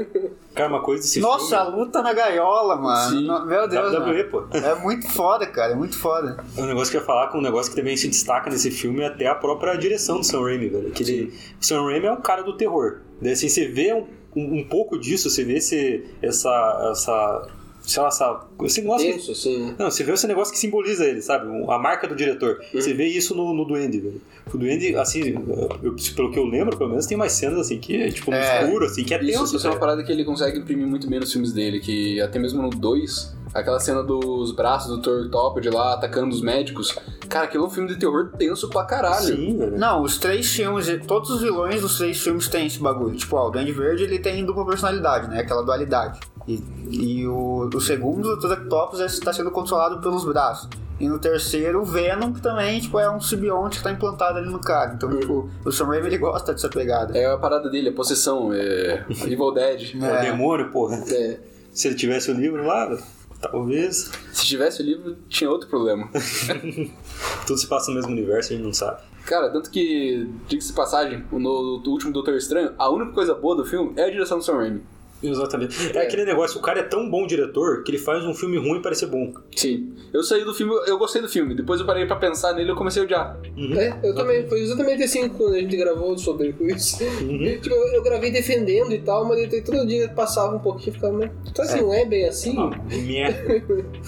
Cara, 0.54 0.70
uma 0.70 0.82
coisa 0.82 1.02
desse 1.02 1.20
Nossa, 1.20 1.60
a 1.60 1.64
filme... 1.66 1.78
luta 1.80 2.02
na 2.02 2.12
gaiola, 2.12 2.74
mano. 2.76 3.10
Sim. 3.10 3.26
No- 3.26 3.46
Meu 3.46 3.68
Deus, 3.68 3.92
WWE, 3.92 4.00
mano. 4.24 4.28
pô. 4.30 4.44
É 4.56 4.74
muito 4.80 5.08
foda, 5.08 5.46
cara, 5.46 5.72
é 5.72 5.76
muito 5.76 5.96
foda. 5.96 6.42
Um 6.56 6.66
negócio 6.66 6.90
que 6.90 6.96
eu 6.96 7.00
ia 7.00 7.06
falar, 7.06 7.28
com 7.28 7.38
um 7.38 7.42
negócio 7.42 7.70
que 7.70 7.76
também 7.78 7.96
se 7.96 8.08
destaca 8.08 8.50
nesse 8.50 8.70
filme 8.72 9.02
é 9.02 9.06
até 9.06 9.28
a 9.28 9.36
própria 9.36 9.76
direção 9.76 10.16
do 10.18 10.24
Sam 10.24 10.42
Raimi, 10.42 10.68
velho. 10.68 10.90
Que 10.90 11.04
ele, 11.04 11.34
o 11.60 11.64
Sam 11.64 11.84
Raimi 11.84 12.06
é 12.06 12.12
um 12.12 12.20
cara 12.20 12.42
do 12.42 12.56
terror. 12.56 12.98
Daí, 13.22 13.32
assim, 13.32 13.48
você 13.48 13.68
vê 13.68 13.92
um, 13.94 14.06
um, 14.34 14.58
um 14.60 14.64
pouco 14.68 14.98
disso, 14.98 15.30
você 15.30 15.44
vê 15.44 15.58
esse, 15.58 16.04
essa, 16.20 16.88
essa, 16.90 17.48
sei 17.88 18.02
lá, 18.02 18.08
essa, 18.08 18.40
esse 18.64 18.82
negócio 18.82 19.06
que- 19.06 19.12
Tenso, 19.14 19.32
assim, 19.32 19.58
né? 19.64 19.74
Não, 19.78 19.90
você 19.90 20.04
vê 20.04 20.12
esse 20.12 20.26
negócio 20.26 20.52
que 20.52 20.58
simboliza 20.58 21.04
ele, 21.06 21.22
sabe? 21.22 21.46
A 21.70 21.78
marca 21.78 22.06
do 22.06 22.14
diretor. 22.14 22.60
Você 22.72 22.92
vê 22.92 23.06
isso 23.06 23.34
no, 23.34 23.54
no 23.54 23.64
Duende, 23.64 23.98
velho. 23.98 24.20
O 24.52 24.58
Duende, 24.58 24.94
assim, 24.96 25.34
eu- 25.82 25.96
pelo 26.14 26.30
que 26.30 26.38
eu 26.38 26.44
lembro, 26.44 26.76
pelo 26.76 26.90
menos, 26.90 27.06
tem 27.06 27.16
umas 27.16 27.32
cenas 27.32 27.58
assim 27.60 27.78
que 27.78 27.96
é 27.96 28.10
tipo 28.10 28.30
no 28.30 28.36
É. 28.36 28.62
escuro, 28.64 28.84
assim, 28.84 29.04
que 29.04 29.14
é 29.14 29.22
Isso, 29.22 29.38
tenso. 29.40 29.56
isso 29.56 29.66
é 29.66 29.70
uma 29.70 29.78
parada 29.78 30.02
que 30.04 30.12
ele 30.12 30.24
consegue 30.24 30.58
imprimir 30.58 30.86
muito 30.86 31.08
bem 31.08 31.18
nos 31.18 31.32
filmes 31.32 31.52
dele, 31.52 31.80
que 31.80 32.20
até 32.20 32.38
mesmo 32.38 32.60
no 32.62 32.70
2, 32.70 33.34
aquela 33.54 33.80
cena 33.80 34.02
dos 34.02 34.52
braços 34.52 34.90
do 34.94 35.00
Thor 35.02 35.28
Topod 35.30 35.68
lá 35.70 35.94
atacando 35.94 36.34
os 36.34 36.40
médicos. 36.42 36.94
Cara, 37.28 37.44
aquilo 37.44 37.64
é 37.64 37.66
um 37.66 37.70
filme 37.70 37.88
de 37.88 37.96
terror 37.98 38.30
tenso 38.38 38.68
pra 38.70 38.84
caralho. 38.84 39.36
Sim, 39.36 39.56
velho. 39.58 39.76
Não, 39.78 40.02
os 40.02 40.16
três 40.18 40.46
filmes, 40.50 40.86
todos 41.06 41.28
os 41.30 41.42
vilões 41.42 41.80
dos 41.82 41.98
três 41.98 42.18
filmes 42.18 42.48
têm 42.48 42.66
esse 42.66 42.78
bagulho. 42.78 43.14
Tipo, 43.16 43.36
ó, 43.36 43.48
o 43.48 43.50
Duende 43.50 43.72
Verde 43.72 44.04
ele 44.04 44.18
tem 44.18 44.44
dupla 44.46 44.64
personalidade, 44.66 45.28
né? 45.28 45.40
Aquela 45.40 45.62
dualidade. 45.62 46.18
E, 46.48 46.62
e 46.90 47.26
o, 47.26 47.68
o 47.72 47.80
segundo, 47.80 48.26
o 48.28 48.52
Octopus, 48.52 49.00
está 49.00 49.32
sendo 49.32 49.50
controlado 49.50 50.00
pelos 50.00 50.24
braços. 50.24 50.68
E 50.98 51.08
no 51.08 51.18
terceiro, 51.18 51.82
o 51.82 51.84
Venom, 51.84 52.32
que 52.32 52.40
também 52.40 52.80
tipo, 52.80 52.98
é 52.98 53.08
um 53.08 53.20
simbionte 53.20 53.78
que 53.78 53.84
tá 53.84 53.92
implantado 53.92 54.38
ali 54.38 54.50
no 54.50 54.58
cara. 54.58 54.94
Então, 54.94 55.08
tipo, 55.16 55.48
o 55.64 55.70
Sam 55.70 55.86
Raimi 55.86 56.08
ele 56.08 56.18
gosta 56.18 56.52
dessa 56.52 56.68
pegada. 56.68 57.16
É 57.16 57.26
a 57.26 57.36
parada 57.38 57.70
dele, 57.70 57.90
a 57.90 57.92
possessão, 57.92 58.52
é 58.52 59.04
Evil 59.26 59.52
Dead. 59.52 59.94
O 59.94 60.04
É. 60.04 60.22
demônio, 60.22 60.70
porra. 60.70 60.96
É. 60.96 61.38
Se 61.70 61.86
ele 61.86 61.94
tivesse 61.94 62.30
o 62.32 62.34
livro 62.34 62.64
lá, 62.66 62.98
talvez 63.40 64.10
Se 64.32 64.44
tivesse 64.46 64.82
o 64.82 64.84
livro, 64.84 65.16
tinha 65.28 65.48
outro 65.48 65.68
problema. 65.68 66.08
tudo 67.46 67.58
se 67.58 67.66
passa 67.68 67.90
no 67.90 67.96
mesmo 67.96 68.10
universo, 68.10 68.52
a 68.52 68.56
gente 68.56 68.64
não 68.64 68.72
sabe. 68.72 69.00
Cara, 69.24 69.50
tanto 69.50 69.70
que, 69.70 70.28
diga-se 70.48 70.68
de 70.68 70.74
passagem, 70.74 71.22
no, 71.30 71.38
no 71.80 71.90
último 71.90 72.12
Doutor 72.12 72.34
Estranho, 72.34 72.72
a 72.78 72.90
única 72.90 73.12
coisa 73.12 73.34
boa 73.34 73.54
do 73.54 73.64
filme 73.64 73.92
é 73.94 74.04
a 74.04 74.10
direção 74.10 74.38
do 74.38 74.44
Sam 74.44 74.56
Raimi. 74.56 74.82
Exatamente. 75.22 75.96
É 75.96 76.02
aquele 76.02 76.24
negócio, 76.24 76.58
o 76.58 76.62
cara 76.62 76.80
é 76.80 76.82
tão 76.82 77.08
bom 77.10 77.26
diretor 77.26 77.82
que 77.82 77.90
ele 77.90 77.98
faz 77.98 78.24
um 78.24 78.34
filme 78.34 78.56
ruim 78.56 78.80
parecer 78.80 79.06
bom. 79.06 79.32
Sim. 79.56 79.92
Eu 80.12 80.22
saí 80.22 80.44
do 80.44 80.54
filme, 80.54 80.72
eu 80.86 80.98
gostei 80.98 81.20
do 81.20 81.28
filme. 81.28 81.54
Depois 81.54 81.80
eu 81.80 81.86
parei 81.86 82.06
pra 82.06 82.16
pensar 82.16 82.52
nele 82.52 82.68
e 82.68 82.72
eu 82.72 82.76
comecei 82.76 83.02
a 83.02 83.04
odiar. 83.04 83.38
É, 83.76 84.08
eu 84.08 84.14
também. 84.14 84.48
Foi 84.48 84.60
exatamente 84.60 85.02
assim 85.02 85.28
quando 85.28 85.54
a 85.54 85.58
gente 85.58 85.76
gravou 85.76 86.16
sobre 86.16 86.54
isso. 86.60 87.02
Uhum. 87.02 87.58
Tipo, 87.58 87.74
eu, 87.74 87.94
eu 87.94 88.02
gravei 88.02 88.30
defendendo 88.30 88.92
e 88.92 88.98
tal, 88.98 89.24
mas 89.26 89.52
eu, 89.52 89.64
todo 89.64 89.86
dia 89.86 90.08
passava 90.08 90.56
um 90.56 90.60
pouquinho 90.60 90.90
e 90.90 90.92
ficava, 90.92 91.12
mas 91.12 91.30
então, 91.48 91.64
assim, 91.64 91.80
não 91.80 91.92
é 91.92 92.04
bem 92.04 92.26
assim? 92.26 92.56
Ah, 92.56 92.70
merda. 92.88 93.64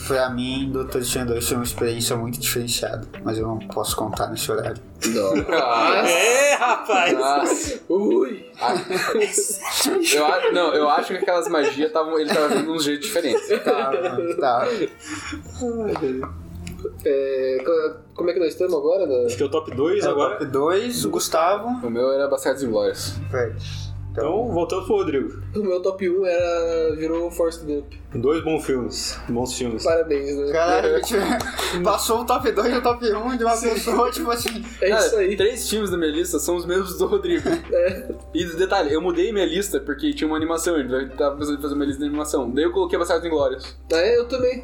Pra 0.06 0.30
mim, 0.30 0.70
Doutor 0.72 1.00
Estranho 1.00 1.28
2 1.28 1.48
foi 1.48 1.56
uma 1.56 1.64
experiência 1.64 2.16
muito 2.16 2.38
diferenciada, 2.38 3.06
mas 3.24 3.38
eu 3.38 3.46
não 3.46 3.58
posso 3.58 3.96
contar 3.96 4.28
nesse 4.30 4.50
horário. 4.50 4.80
Ah, 5.52 6.02
É, 6.08 6.54
rapaz! 6.54 7.18
Nossa. 7.18 7.80
Ui! 7.88 8.50
Eu, 10.14 10.52
não, 10.52 10.74
eu 10.74 10.88
acho 10.88 11.08
que 11.08 11.18
aquelas 11.18 11.48
magias 11.48 11.76
estavam. 11.88 12.18
Ele 12.18 12.28
tava 12.32 12.48
vendo 12.48 12.64
de 12.64 12.70
um 12.70 12.78
jeito 12.78 13.02
diferente. 13.02 13.40
Tá, 13.60 13.92
tá. 14.40 14.68
É, 17.04 17.58
co- 17.64 17.96
como 18.14 18.30
é 18.30 18.32
que 18.32 18.38
nós 18.40 18.48
estamos 18.52 18.74
agora? 18.74 19.06
né? 19.06 19.24
Acho 19.26 19.36
que 19.36 19.42
é 19.42 19.46
o 19.46 19.50
top 19.50 19.74
2 19.74 20.04
agora. 20.06 20.36
Top 20.38 20.46
2, 20.50 21.04
o 21.04 21.10
Gustavo. 21.10 21.86
O 21.86 21.90
meu 21.90 22.12
era 22.12 22.28
Bastardos 22.28 22.62
Inglórios. 22.62 23.14
Vai. 23.30 23.54
Então, 24.12 24.48
voltamos 24.48 24.86
pro 24.86 24.96
Rodrigo. 24.96 25.40
O 25.54 25.62
meu 25.62 25.80
top 25.80 26.08
1 26.08 26.26
era, 26.26 26.96
virou 26.96 27.30
Force 27.30 27.64
Gump. 27.64 27.92
Dois 28.14 28.42
bons 28.42 28.64
filmes. 28.64 29.18
Bons 29.28 29.56
filmes. 29.56 29.84
Parabéns, 29.84 30.36
né? 30.36 30.52
Caralho, 30.52 30.96
a 30.96 30.98
gente 31.00 31.14
passou 31.84 32.20
o 32.22 32.24
top 32.24 32.50
2 32.50 32.74
e 32.74 32.76
o 32.78 32.82
top 32.82 33.04
1 33.06 33.36
de 33.36 33.44
uma 33.44 33.56
pessoa, 33.56 34.10
tipo 34.12 34.30
assim. 34.30 34.64
É 34.80 34.88
Cara, 34.90 35.06
isso 35.06 35.16
aí. 35.16 35.36
Três 35.36 35.68
filmes 35.70 35.90
da 35.90 35.96
minha 35.96 36.10
lista 36.10 36.38
são 36.38 36.56
os 36.56 36.66
mesmos 36.66 36.98
do 36.98 37.06
Rodrigo. 37.06 37.48
É. 37.72 38.08
E 38.34 38.44
detalhe, 38.56 38.92
eu 38.92 39.00
mudei 39.00 39.32
minha 39.32 39.46
lista 39.46 39.78
porque 39.80 40.12
tinha 40.12 40.26
uma 40.26 40.36
animação, 40.36 40.76
ele 40.76 41.08
tava 41.10 41.36
pensando 41.36 41.58
em 41.58 41.62
fazer 41.62 41.74
uma 41.74 41.84
lista 41.84 42.00
de 42.00 42.08
animação. 42.08 42.50
Daí 42.50 42.64
eu 42.64 42.72
coloquei 42.72 42.98
Bastardos 42.98 43.26
Inglórios. 43.26 43.76
É, 43.92 44.18
eu 44.18 44.26
também. 44.26 44.62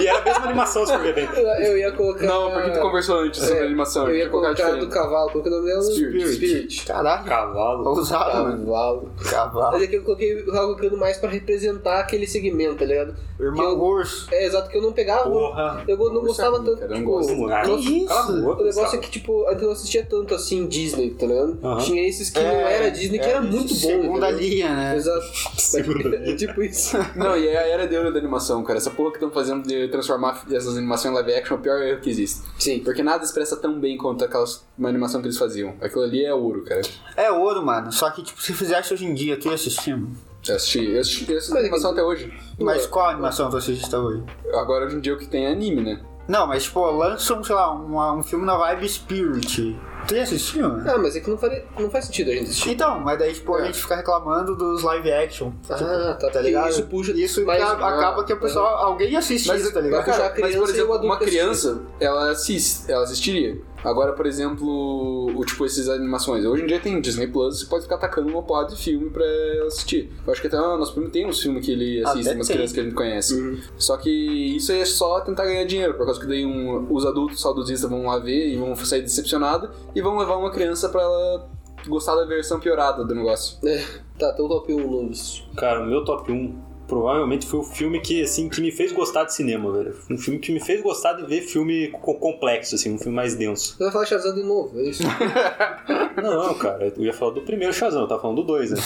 E 0.00 0.06
era 0.06 0.18
a 0.18 0.24
mesma 0.24 0.44
animação, 0.46 0.86
se 0.86 0.92
for 0.92 1.02
ver 1.02 1.14
bem. 1.14 1.28
Eu, 1.34 1.46
eu 1.46 1.78
ia 1.78 1.92
colocar. 1.92 2.26
Não, 2.26 2.50
porque 2.50 2.70
tu 2.70 2.80
conversou 2.80 3.18
antes 3.20 3.40
sobre 3.40 3.60
a 3.60 3.64
animação. 3.66 4.08
Eu 4.08 4.16
ia 4.16 4.28
colocado 4.30 4.56
colocar 4.56 4.76
do 4.80 4.88
cavalo. 4.88 5.30
Qual 5.30 5.42
que 5.42 5.48
é 5.48 5.52
o 5.52 5.54
nome 5.56 5.66
dela? 5.66 5.82
Spirit. 5.82 6.32
Spirit. 6.32 6.86
Caralho, 6.86 7.24
Cavalo. 7.24 7.88
ousado. 7.88 8.32
Cavalo. 8.32 9.12
Cavalo. 9.30 9.72
Mas 9.72 9.82
é 9.82 9.86
que 9.86 9.96
eu 9.96 10.02
coloquei, 10.02 10.32
eu 10.40 10.46
tava 10.46 10.66
colocando 10.66 10.96
mais 10.96 11.18
pra 11.18 11.28
representar 11.28 12.00
aquele 12.14 12.26
segmento, 12.26 12.76
tá 12.76 12.84
ligado? 12.84 13.14
Que 13.36 13.42
Irmão 13.42 13.70
eu- 13.72 13.82
urso. 13.82 14.28
É, 14.32 14.46
exato, 14.46 14.68
que 14.70 14.76
eu 14.76 14.82
não 14.82 14.92
pegava. 14.92 15.28
Porra. 15.28 15.84
Eu 15.86 15.96
não 15.96 16.20
gostava 16.22 16.56
ruim, 16.58 16.66
tanto. 16.66 16.78
cara, 16.80 16.90
não 16.90 16.98
tipo, 16.98 17.10
gosto. 17.10 17.46
Ah, 17.50 17.62
Que 17.62 17.70
isso? 17.98 18.06
cala 18.06 18.20
a 18.38 18.40
boca, 18.40 18.62
O 18.62 18.64
negócio 18.64 18.96
é 18.96 18.98
que, 19.00 19.10
tipo, 19.10 19.44
eu 19.50 19.58
não 19.60 19.70
assistia 19.72 20.06
tanto 20.08 20.34
assim 20.34 20.66
Disney, 20.66 21.10
tá 21.10 21.26
ligado? 21.26 21.58
Tinha 21.84 22.08
esses 22.08 22.30
que 22.30 22.40
não 22.40 22.46
era 22.46 22.90
Disney, 22.90 23.18
que 23.18 23.26
era 23.26 23.40
muito 23.40 23.68
bom. 23.74 23.80
Segunda 23.80 24.30
entendeu? 24.30 24.48
linha, 24.48 24.68
né? 24.74 24.96
Exato. 24.96 25.26
Segunda 25.58 26.16
É 26.24 26.34
tipo 26.34 26.62
isso. 26.62 26.96
Não, 27.16 27.36
e 27.36 27.48
é 27.48 27.58
a 27.58 27.66
era 27.66 27.86
de 27.86 27.96
ouro 27.96 28.12
da 28.12 28.18
animação, 28.18 28.62
cara. 28.62 28.78
Essa 28.78 28.90
porra 28.90 29.10
que 29.10 29.16
estão 29.16 29.30
fazendo 29.30 29.66
de 29.66 29.88
transformar 29.88 30.44
essas 30.50 30.76
animações 30.76 31.12
em 31.12 31.14
live 31.16 31.34
action 31.34 31.56
é 31.56 31.58
o 31.58 31.62
pior 31.62 31.82
erro 31.82 32.00
que 32.00 32.10
existe. 32.10 32.40
Sim. 32.58 32.80
Porque 32.80 33.02
nada 33.02 33.24
expressa 33.24 33.56
tão 33.56 33.78
bem 33.80 33.96
quanto 33.96 34.24
aquelas 34.24 34.64
uma 34.78 34.88
animação 34.88 35.20
que 35.20 35.26
eles 35.26 35.38
faziam. 35.38 35.74
Aquilo 35.80 36.02
ali 36.04 36.24
é 36.24 36.32
ouro, 36.34 36.62
cara. 36.64 36.82
É 37.16 37.30
ouro, 37.30 37.64
mano. 37.64 37.90
Só 37.92 38.10
que, 38.10 38.22
tipo, 38.22 38.40
se 38.42 38.52
fizesse 38.52 38.92
hoje 38.94 39.04
em 39.06 39.14
dia, 39.14 39.36
tu 39.38 39.48
ia 39.48 39.54
assistir? 39.54 39.90
mano? 39.96 40.16
Eu 40.48 40.56
assisti, 40.56 40.84
eu 40.90 41.00
assisti 41.00 41.34
essa 41.34 41.52
Mas- 41.54 41.62
animação 41.62 41.90
até 41.92 42.02
hoje. 42.02 42.32
Mas 42.60 42.86
qual 42.86 43.08
animação 43.08 43.48
tu 43.50 43.56
assiste 43.56 43.94
hoje? 43.94 44.22
Agora, 44.54 44.86
hoje 44.86 44.96
em 44.96 45.00
dia, 45.00 45.14
o 45.14 45.18
que 45.18 45.26
tem 45.26 45.46
é 45.46 45.52
anime, 45.52 45.82
né? 45.82 46.00
Não, 46.28 46.46
mas, 46.46 46.64
tipo, 46.64 46.84
lançam, 46.90 47.42
sei 47.44 47.54
lá, 47.54 47.70
uma- 47.72 48.12
um 48.12 48.22
filme 48.22 48.44
na 48.46 48.56
vibe 48.56 48.88
Spirit. 48.88 49.78
Tu 50.06 50.14
ia 50.16 50.22
assistir, 50.22 50.60
mano? 50.62 50.82
Ah, 50.88 50.98
mas 50.98 51.16
é 51.16 51.20
que 51.20 51.30
não, 51.30 51.38
faria, 51.38 51.64
não 51.78 51.90
faz 51.90 52.04
sentido 52.06 52.30
a 52.30 52.34
gente 52.34 52.44
assistir. 52.44 52.70
Então, 52.70 53.00
mas 53.00 53.18
daí, 53.18 53.32
tipo, 53.32 53.54
a 53.54 53.62
É. 53.62 53.66
gente 53.66 53.78
fica 53.80 53.96
reclamando 53.96 54.54
dos 54.56 54.82
live 54.82 55.10
action. 55.12 55.52
Ah, 55.68 55.74
Tipo, 55.76 55.88
tá, 56.20 56.30
tá 56.30 56.40
ligado? 56.42 56.70
isso 56.70 56.82
puxa 56.84 57.12
Isso 57.12 57.44
mais- 57.44 57.62
acaba, 57.62 57.88
acaba 57.88 58.24
que 58.24 58.32
o 58.32 58.40
pessoal, 58.40 58.76
alguém 58.86 59.16
assiste 59.16 59.48
Mas, 59.48 59.62
isso, 59.62 59.72
tá 59.72 59.80
ligado? 59.80 60.04
puxar 60.04 60.26
a 60.26 60.40
mas, 60.40 60.54
por 60.56 60.68
exemplo, 60.68 60.96
uma 60.98 61.16
criança, 61.18 61.80
ela 62.00 62.30
assiste, 62.30 62.90
ela 62.90 63.04
assistiria. 63.04 63.58
Agora, 63.84 64.14
por 64.14 64.24
exemplo, 64.24 65.26
o 65.38 65.44
tipo 65.44 65.62
essas 65.66 65.90
animações. 65.90 66.42
Hoje 66.46 66.62
em 66.62 66.66
dia 66.66 66.80
tem 66.80 66.98
Disney 67.02 67.26
Plus, 67.26 67.60
você 67.60 67.66
pode 67.66 67.82
ficar 67.82 67.96
atacando 67.96 68.28
uma 68.30 68.42
porrada 68.42 68.70
de 68.74 68.82
filme 68.82 69.10
pra 69.10 69.22
assistir. 69.66 70.10
Eu 70.26 70.32
acho 70.32 70.40
que 70.40 70.46
até 70.46 70.58
o 70.58 70.78
nosso 70.78 70.94
primo 70.94 71.10
tem 71.10 71.26
uns 71.26 71.38
filmes 71.38 71.62
que 71.66 71.70
ele 71.72 72.02
assiste, 72.02 72.26
Até 72.28 72.34
umas 72.34 72.46
tem. 72.46 72.56
crianças 72.56 72.72
que 72.74 72.80
a 72.80 72.82
gente 72.82 72.94
conhece. 72.94 73.62
Só 73.76 73.98
que 73.98 74.56
isso 74.56 74.72
é 74.72 74.86
só 74.86 75.20
tentar 75.20 75.44
ganhar 75.44 75.64
dinheiro, 75.66 75.92
por 75.92 76.06
causa 76.06 76.18
que 76.18 76.26
daí 76.26 76.46
um- 76.46 76.86
os 76.90 77.04
adultos 77.04 77.42
saudosistas 77.42 77.90
vão 77.90 78.06
lá 78.06 78.18
ver 78.18 78.54
e 78.54 78.56
vão 78.56 78.74
sair 78.74 79.02
decepcionados 79.02 79.68
e 79.94 80.00
vão 80.00 80.16
levar 80.18 80.36
uma 80.36 80.50
criança 80.50 80.88
pra 80.88 81.02
ela 81.02 81.48
gostar 81.86 82.16
da 82.16 82.24
versão 82.24 82.58
piorada 82.58 83.04
do 83.04 83.14
negócio. 83.14 83.58
É, 83.66 83.84
tá, 84.18 84.30
então 84.32 84.48
top 84.48 84.72
1 84.72 84.90
nomes. 84.90 85.44
Cara, 85.56 85.82
o 85.82 85.86
meu 85.86 86.04
top 86.04 86.30
1 86.32 86.73
provavelmente 86.86 87.46
foi 87.46 87.60
o 87.60 87.64
filme 87.64 88.00
que, 88.00 88.22
assim, 88.22 88.48
que 88.48 88.60
me 88.60 88.70
fez 88.70 88.92
gostar 88.92 89.24
de 89.24 89.34
cinema, 89.34 89.72
velho. 89.72 89.94
Um 90.10 90.18
filme 90.18 90.38
que 90.38 90.52
me 90.52 90.60
fez 90.60 90.82
gostar 90.82 91.14
de 91.14 91.26
ver 91.26 91.42
filme 91.42 91.88
co- 92.00 92.14
complexo, 92.14 92.74
assim, 92.74 92.92
um 92.94 92.98
filme 92.98 93.14
mais 93.16 93.34
denso. 93.34 93.74
Você 93.76 93.84
vai 93.84 93.92
falar 93.92 94.06
Shazam 94.06 94.34
de 94.34 94.42
novo, 94.42 94.78
é 94.80 94.84
isso? 94.84 95.02
Não, 96.22 96.54
cara, 96.54 96.92
eu 96.96 97.04
ia 97.04 97.12
falar 97.12 97.32
do 97.32 97.42
primeiro 97.42 97.72
Shazam, 97.72 98.02
eu 98.02 98.08
tava 98.08 98.20
falando 98.22 98.36
do 98.42 98.44
dois, 98.44 98.70
né? 98.70 98.78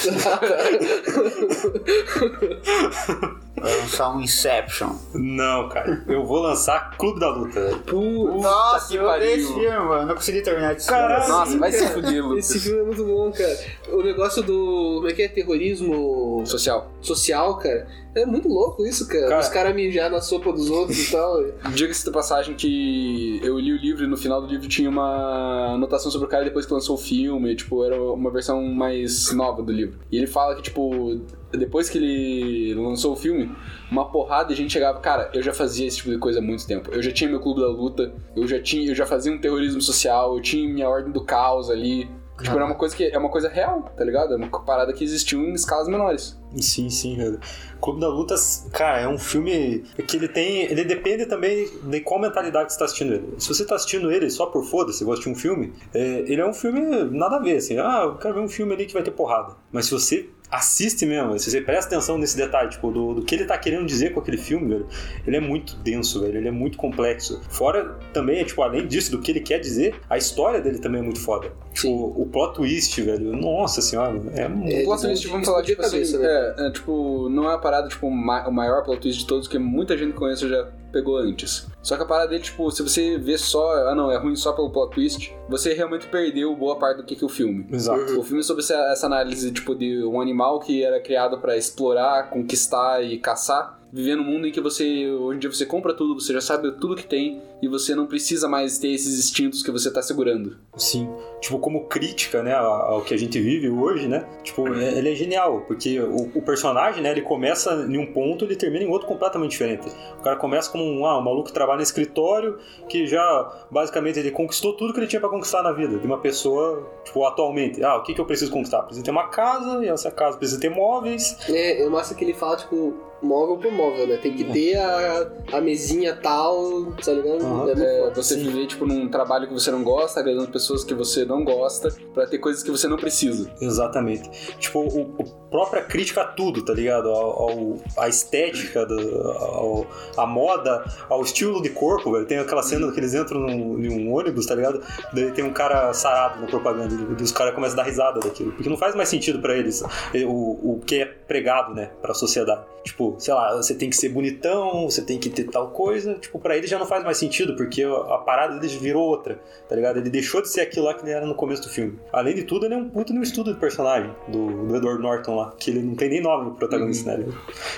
Vai 3.61 3.76
lançar 3.76 4.14
um 4.14 4.20
Inception. 4.20 4.90
Não, 5.14 5.68
cara, 5.68 6.04
eu 6.06 6.24
vou 6.24 6.38
lançar 6.40 6.96
Clube 6.96 7.18
da 7.18 7.28
Luta, 7.28 7.61
velho. 7.61 8.40
Nossa, 8.40 8.88
que 8.88 8.98
odeio 9.00 9.34
esse 9.37 9.46
pariu. 9.52 9.58
filme, 9.70 9.88
mano. 9.88 10.06
Não 10.06 10.14
consegui 10.14 10.42
terminar 10.42 10.74
de 10.76 10.87
Caralho. 10.87 11.28
Nossa, 11.28 11.58
vai 11.58 11.72
se 11.72 11.84
fuder, 11.88 12.24
Lucas. 12.24 12.50
Esse 12.50 12.61
filme 12.61 12.80
é 12.80 12.84
muito 12.84 13.04
bom, 13.04 13.32
cara. 13.32 13.58
O 13.88 14.00
negócio 14.02 14.44
do. 14.44 14.94
Como 14.98 15.08
é 15.08 15.12
que 15.12 15.22
é? 15.22 15.28
Terrorismo 15.28 16.44
Social. 16.46 16.88
social, 17.00 17.58
cara. 17.58 17.88
É 18.14 18.27
muito 18.27 18.48
louco 18.48 18.85
isso, 18.85 19.07
cara. 19.07 19.29
Cara. 19.29 19.40
Os 19.40 19.48
caras 19.48 19.74
mijar 19.74 20.11
na 20.11 20.20
sopa 20.20 20.53
dos 20.53 20.70
outros 20.70 21.09
e 21.09 21.11
tal. 21.12 21.44
Diga-se 21.74 22.05
de 22.05 22.11
passagem 22.11 22.55
que 22.55 23.40
eu 23.42 23.59
li 23.59 23.72
o 23.72 23.77
livro 23.77 24.05
e 24.05 24.07
no 24.07 24.16
final 24.16 24.40
do 24.40 24.46
livro 24.46 24.68
tinha 24.68 24.88
uma 24.88 25.74
anotação 25.74 26.11
sobre 26.11 26.27
o 26.27 26.31
cara 26.31 26.44
depois 26.44 26.66
que 26.66 26.72
lançou 26.72 26.96
o 26.96 26.98
filme, 26.98 27.55
tipo, 27.55 27.85
era 27.85 28.01
uma 28.01 28.31
versão 28.31 28.62
mais 28.62 29.33
nova 29.33 29.62
do 29.62 29.72
livro. 29.72 29.98
E 30.11 30.16
ele 30.16 30.27
fala 30.27 30.55
que, 30.57 30.62
tipo, 30.62 31.20
depois 31.53 31.88
que 31.88 31.98
ele 31.98 32.74
lançou 32.74 33.12
o 33.12 33.16
filme, 33.16 33.51
uma 33.90 34.11
porrada 34.11 34.48
de 34.48 34.55
gente 34.55 34.72
chegava, 34.72 35.01
cara, 35.01 35.31
eu 35.33 35.42
já 35.42 35.53
fazia 35.53 35.87
esse 35.87 35.98
tipo 35.98 36.11
de 36.11 36.18
coisa 36.18 36.40
há 36.40 36.42
muito 36.42 36.66
tempo. 36.66 36.90
Eu 36.92 37.03
já 37.03 37.12
tinha 37.12 37.31
meu 37.31 37.40
clube 37.40 37.61
da 37.61 37.68
luta, 37.68 38.12
eu 38.37 38.46
já 38.46 38.61
tinha, 38.61 38.88
eu 38.90 38.94
já 38.94 39.07
fazia 39.07 39.33
um 39.33 39.38
terrorismo 39.38 39.81
social, 39.81 40.35
eu 40.35 40.42
tinha 40.42 40.68
minha 40.68 40.88
ordem 40.88 41.12
do 41.12 41.24
caos 41.24 41.70
ali. 41.70 42.11
Tipo, 42.40 42.55
era 42.55 42.66
uma 42.66 42.74
coisa 42.77 42.94
que 42.94 43.05
é 43.05 43.18
uma 43.18 43.31
coisa 43.31 43.48
real, 43.48 43.83
tá 43.96 44.05
ligado? 44.05 44.33
É 44.33 44.37
uma 44.37 44.48
parada 44.64 44.92
que 44.92 45.03
existiu 45.03 45.40
em 45.40 45.53
escalas 45.55 45.88
menores. 45.88 46.38
Sim, 46.56 46.88
sim, 46.90 47.16
velho. 47.16 47.38
Clube 47.80 48.00
da 48.00 48.08
Luta, 48.08 48.34
cara, 48.72 49.00
é 49.00 49.08
um 49.08 49.18
filme 49.18 49.84
que 50.06 50.16
ele 50.16 50.28
tem. 50.28 50.62
Ele 50.62 50.82
depende 50.84 51.26
também 51.26 51.68
de 51.84 52.00
qual 52.00 52.18
mentalidade 52.20 52.72
você 52.72 52.78
tá 52.78 52.84
assistindo 52.87 53.14
ele. 53.14 53.34
Se 53.38 53.48
você 53.48 53.64
tá 53.64 53.74
assistindo 53.76 54.11
ele 54.11 54.28
só 54.30 54.46
por 54.46 54.64
foda-se, 54.64 55.04
gosta 55.04 55.22
de 55.24 55.30
um 55.30 55.34
filme, 55.34 55.72
é, 55.94 56.24
ele 56.26 56.40
é 56.40 56.46
um 56.46 56.54
filme 56.54 56.80
nada 57.11 57.37
a 57.37 57.38
ver, 57.38 57.56
assim. 57.58 57.78
Ah, 57.78 58.02
eu 58.04 58.16
quero 58.16 58.34
ver 58.34 58.40
um 58.40 58.48
filme 58.48 58.72
ali 58.74 58.87
que 58.87 58.94
vai 58.94 59.02
ter 59.02 59.11
porrada. 59.11 59.54
Mas 59.70 59.84
se 59.87 59.92
você 59.92 60.28
assiste 60.50 61.04
mesmo, 61.04 61.38
se 61.38 61.50
você 61.50 61.61
presta 61.61 61.94
atenção 61.94 62.16
nesse 62.16 62.34
detalhe, 62.34 62.70
tipo, 62.70 62.90
do, 62.90 63.12
do 63.16 63.22
que 63.22 63.34
ele 63.34 63.44
tá 63.44 63.58
querendo 63.58 63.84
dizer 63.84 64.14
com 64.14 64.20
aquele 64.20 64.38
filme, 64.38 64.66
velho, 64.70 64.87
ele 65.26 65.37
é 65.37 65.40
muito 65.40 65.76
denso, 65.76 66.22
velho, 66.22 66.38
ele 66.38 66.48
é 66.48 66.50
muito 66.50 66.78
complexo. 66.78 67.38
Fora 67.50 67.98
também, 68.14 68.42
tipo, 68.46 68.62
além 68.62 68.87
disso, 68.87 69.11
do 69.11 69.18
que 69.20 69.30
ele 69.30 69.40
quer 69.40 69.58
dizer, 69.61 69.96
a 70.08 70.16
história 70.16 70.58
dele 70.58 70.78
também 70.78 71.02
é 71.02 71.04
muito 71.04 71.20
foda. 71.20 71.52
Tipo, 71.74 72.14
o 72.16 72.26
plot 72.32 72.54
twist, 72.54 72.98
velho, 73.02 73.37
nossa 73.37 73.82
senhora, 73.82 74.18
é 74.34 74.48
muito. 74.48 74.74
É, 74.74 74.80
O 74.80 74.84
plot 74.87 75.00
de- 75.02 75.06
twist, 75.08 75.22
de 75.26 75.28
vamos 75.30 75.46
falar, 75.46 75.62
tipo 75.62 75.82
a 75.82 75.84
cabeça, 75.84 76.16
assim, 76.16 76.24
né? 76.26 76.38
É, 76.38 76.66
é, 76.66 76.70
tipo, 76.70 77.29
não 77.29 77.44
é 77.44 77.48
uma 77.48 77.59
parada, 77.59 77.88
tipo, 77.88 78.11
ma- 78.11 78.46
o 78.48 78.53
maior 78.53 78.83
plot 78.85 79.01
twist 79.01 79.20
de 79.20 79.27
todos, 79.27 79.48
que 79.48 79.59
muita 79.59 79.96
gente 79.96 80.12
que 80.12 80.18
conhece 80.18 80.48
já 80.48 80.68
pegou 80.92 81.18
antes. 81.18 81.66
Só 81.83 81.96
que 81.96 82.03
a 82.03 82.07
parada 82.07 82.29
dele, 82.31 82.42
tipo, 82.42 82.70
se 82.70 82.83
você 82.83 83.18
vê 83.18 83.37
só, 83.37 83.88
ah 83.88 83.94
não, 83.94 84.11
é 84.11 84.16
ruim 84.16 84.35
só 84.37 84.53
pelo 84.53 84.70
plot 84.70 84.94
twist, 84.94 85.35
você 85.48 85.74
realmente 85.74 86.07
perdeu 86.07 86.55
boa 86.57 86.77
parte 86.79 86.98
do 86.98 87.05
que, 87.05 87.22
é 87.22 87.27
o 87.27 87.29
filme. 87.29 87.66
Exato. 87.70 88.18
O 88.18 88.22
filme 88.22 88.40
é 88.40 88.42
sobre 88.42 88.62
essa, 88.62 88.74
essa 88.92 89.07
análise, 89.07 89.51
tipo, 89.53 89.74
de 89.74 90.03
um 90.05 90.20
animal 90.20 90.61
que 90.61 90.83
era 90.83 90.98
criado 91.01 91.38
pra 91.38 91.57
explorar, 91.57 92.31
conquistar 92.31 93.03
e 93.05 93.18
caçar, 93.18 93.77
viver 93.92 94.16
num 94.16 94.24
mundo 94.24 94.46
em 94.46 94.53
que 94.53 94.61
você, 94.61 95.09
hoje 95.11 95.37
em 95.37 95.40
dia, 95.40 95.51
você 95.53 95.64
compra 95.66 95.94
tudo, 95.94 96.18
você 96.18 96.33
já 96.33 96.40
sabe 96.40 96.70
tudo 96.72 96.94
que 96.96 97.07
tem, 97.07 97.40
e 97.61 97.68
você 97.68 97.94
não 97.94 98.07
precisa 98.07 98.48
mais 98.48 98.79
ter 98.79 98.88
esses 98.92 99.18
instintos 99.18 99.62
que 99.62 99.70
você 99.70 99.90
tá 99.90 100.01
segurando. 100.03 100.57
Sim, 100.77 101.09
tipo, 101.40 101.59
como 101.59 101.87
crítica, 101.87 102.42
né, 102.42 102.55
ao 102.55 103.03
que 103.03 103.12
a 103.14 103.16
gente 103.16 103.40
vive 103.40 103.68
hoje, 103.68 104.07
né? 104.07 104.27
Tipo, 104.44 104.72
é- 104.74 104.98
ele 104.98 105.11
é 105.11 105.14
genial, 105.14 105.62
porque 105.66 105.98
o, 106.01 106.31
o 106.35 106.42
personagem, 106.42 107.03
né, 107.03 107.11
ele 107.11 107.22
começa 107.22 107.87
em 107.88 107.98
um 107.98 108.12
ponto 108.12 108.44
e 108.44 108.48
ele 108.48 108.57
termina 108.57 108.85
em 108.85 108.88
outro 108.88 109.09
completamente 109.09 109.53
diferente. 109.53 109.88
O 110.18 110.22
cara 110.22 110.37
começa 110.37 110.70
como 110.70 110.85
um, 110.85 111.05
ah, 111.07 111.18
um 111.18 111.22
maluco 111.22 111.48
que 111.48 111.53
trabalha 111.55 111.79
no 111.79 111.83
escritório, 111.83 112.59
que 112.89 113.07
já, 113.07 113.66
basicamente, 113.70 114.18
ele 114.18 114.30
conquistou 114.30 114.72
tudo 114.74 114.93
que 114.93 115.01
ele 115.01 115.07
tinha 115.07 115.20
pra 115.20 115.28
conquistar 115.28 115.62
na 115.62 115.72
vida, 115.72 115.99
de 115.99 116.07
uma 116.07 116.18
pessoa, 116.18 116.86
tipo, 117.05 117.24
atualmente. 117.24 117.82
Ah, 117.82 117.97
o 117.97 118.03
que, 118.03 118.14
que 118.14 118.20
eu 118.20 118.26
preciso 118.26 118.51
conquistar? 118.51 118.82
Preciso 118.82 119.05
ter 119.05 119.11
uma 119.11 119.28
casa, 119.28 119.84
e 119.84 119.89
essa 119.89 120.11
casa 120.11 120.36
precisa 120.36 120.61
ter 120.61 120.68
móveis. 120.68 121.36
É, 121.49 121.82
é 121.82 121.89
massa 121.89 122.14
que 122.14 122.24
ele 122.24 122.34
fala, 122.34 122.57
tipo, 122.57 122.95
móvel 123.22 123.58
por 123.58 123.72
móvel, 123.72 124.06
né? 124.06 124.16
Tem 124.16 124.34
que 124.34 124.44
ter 124.44 124.76
a, 124.76 125.30
a 125.52 125.60
mesinha 125.60 126.14
tal, 126.14 126.92
tá 127.04 127.12
ligado? 127.12 127.70
É 127.70 128.08
É, 128.08 128.10
você 128.10 128.36
viver, 128.36 128.66
tipo, 128.66 128.86
num 128.86 129.08
trabalho 129.08 129.46
que 129.46 129.54
você 129.54 129.70
não 129.70 129.82
gosta, 129.82 130.20
agradando 130.20 130.48
pessoas 130.48 130.84
que 130.84 130.94
você 130.94 131.24
não 131.24 131.44
gosta, 131.44 131.94
pra 132.14 132.26
ter 132.26 132.38
coisas 132.38 132.62
que 132.62 132.70
você 132.70 132.86
não 132.88 132.96
precisa. 132.96 133.50
Exatamente. 133.60 134.28
Tipo, 134.58 134.80
o, 134.80 135.16
o 135.47 135.47
própria 135.51 135.82
crítica 135.82 136.22
a 136.22 136.24
tudo, 136.24 136.62
tá 136.64 136.72
ligado? 136.72 137.09
Ao, 137.09 137.42
ao- 137.51 137.78
a 137.96 138.09
estética, 138.09 138.84
do, 138.86 139.28
ao- 139.30 139.86
a 140.16 140.26
moda, 140.26 140.84
ao 141.09 141.22
estilo 141.22 141.62
de 141.62 141.70
corpo, 141.70 142.12
velho. 142.12 142.26
Tem 142.26 142.38
aquela 142.38 142.62
cena 142.62 142.90
que 142.92 142.99
eles 143.01 143.14
entram 143.14 143.40
num, 143.40 143.78
em 143.82 143.88
um 144.09 144.12
ônibus, 144.14 144.46
tá 144.46 144.55
ligado? 144.55 144.82
Daí 145.12 145.30
tem 145.32 145.44
um 145.44 145.53
cara 145.53 145.92
sarado 145.94 146.40
na 146.40 146.46
propaganda 146.46 146.94
e 147.18 147.22
os 147.22 147.32
caras 147.32 147.55
começam 147.55 147.74
a 147.78 147.82
dar 147.82 147.88
risada 147.88 148.20
daquilo. 148.20 148.53
Porque 148.53 148.68
não 148.68 148.76
faz 148.76 148.94
mais 148.94 149.09
sentido 149.09 149.40
pra 149.40 149.57
eles 149.57 149.82
eh, 150.14 150.24
o, 150.24 150.30
o 150.74 150.80
que 150.86 151.03
é 151.03 151.05
pregado, 151.07 151.74
né, 151.74 151.90
pra 152.03 152.14
sociedade. 152.14 152.62
Tipo, 152.84 153.16
sei 153.18 153.34
lá, 153.34 153.55
você 153.55 153.74
tem 153.74 153.90
que 153.90 153.96
ser 153.96 154.09
bonitão, 154.09 154.88
você 154.88 155.03
tem 155.03 155.18
que 155.18 155.28
ter 155.28 155.44
tal 155.44 155.68
coisa. 155.70 156.14
Tipo, 156.14 156.38
pra 156.38 156.57
eles 156.57 156.70
já 156.70 156.78
não 156.78 156.86
faz 156.86 157.05
mais 157.05 157.18
sentido, 157.18 157.55
porque 157.55 157.82
a 157.84 158.18
parada 158.18 158.55
deles 158.55 158.72
virou 158.72 159.07
outra, 159.07 159.38
tá 159.68 159.76
ligado? 159.76 159.99
Ele 159.99 160.09
deixou 160.09 160.40
de 160.40 160.49
ser 160.49 160.62
aquilo 160.62 160.86
lá 160.86 160.94
que 160.94 161.03
ele 161.03 161.11
era 161.11 161.26
no 161.26 161.34
começo 161.34 161.62
do 161.62 161.68
filme. 161.68 161.99
Além 162.12 162.34
de 162.34 162.44
tudo, 162.44 162.64
ele 162.64 162.74
é 162.74 162.76
um 162.78 162.88
puto 162.88 163.12
no 163.12 163.22
estudo 163.22 163.53
de 163.53 163.61
personagem 163.61 164.11
do, 164.28 164.66
do 164.66 164.76
Edward 164.76 165.03
Norton 165.03 165.36
lá, 165.39 165.53
que 165.59 165.70
ele 165.70 165.80
não 165.80 165.95
tem 165.95 166.09
nem 166.09 166.20
nome 166.20 166.51
no 166.51 166.55
protagonista, 166.55 167.16
né? 167.16 167.26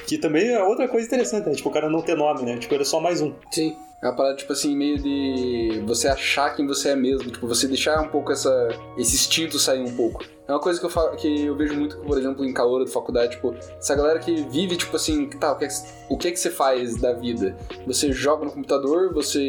Que 0.07 0.19
também 0.19 0.49
é 0.49 0.63
outra 0.63 0.89
coisa 0.89 1.07
interessante, 1.07 1.49
né? 1.49 1.55
Tipo, 1.55 1.69
o 1.69 1.73
cara 1.73 1.89
não 1.89 2.03
ter 2.03 2.17
nome, 2.17 2.43
né? 2.43 2.57
Tipo, 2.59 2.75
ele 2.75 2.83
é 2.83 2.87
só 2.87 3.01
mais 3.01 3.21
um. 3.21 3.33
Sim. 3.51 3.77
É 4.03 4.07
uma 4.07 4.17
parada, 4.17 4.37
tipo 4.37 4.53
assim, 4.53 4.75
meio 4.75 4.99
de 4.99 5.83
você 5.87 6.09
achar 6.09 6.57
quem 6.57 6.67
você 6.67 6.91
é 6.91 6.97
mesmo. 6.97 7.31
Tipo, 7.31 7.47
você 7.47 7.67
deixar 7.67 8.01
um 8.01 8.09
pouco 8.09 8.33
essa, 8.33 8.69
esse 8.97 9.15
instinto 9.15 9.59
sair 9.59 9.81
um 9.81 9.95
pouco. 9.95 10.25
É 10.49 10.53
uma 10.53 10.59
coisa 10.59 10.81
que 10.81 10.87
eu, 10.87 10.91
falo, 10.91 11.15
que 11.17 11.45
eu 11.45 11.55
vejo 11.55 11.75
muito, 11.75 11.99
por 11.99 12.19
exemplo, 12.19 12.45
em 12.45 12.53
calor 12.53 12.85
de 12.85 12.91
faculdade. 12.91 13.37
Tipo, 13.37 13.55
essa 13.55 13.95
galera 13.95 14.19
que 14.19 14.43
vive, 14.49 14.77
tipo 14.77 14.97
assim, 14.97 15.29
tá, 15.29 15.53
o 15.53 15.57
que, 15.57 15.67
é 15.67 15.69
que, 15.69 15.75
o 16.09 16.17
que 16.17 16.29
é 16.29 16.31
que 16.31 16.41
você 16.41 16.51
faz 16.51 16.97
da 16.97 17.13
vida? 17.13 17.55
Você 17.87 18.11
joga 18.11 18.47
no 18.47 18.51
computador, 18.51 19.13
você 19.13 19.41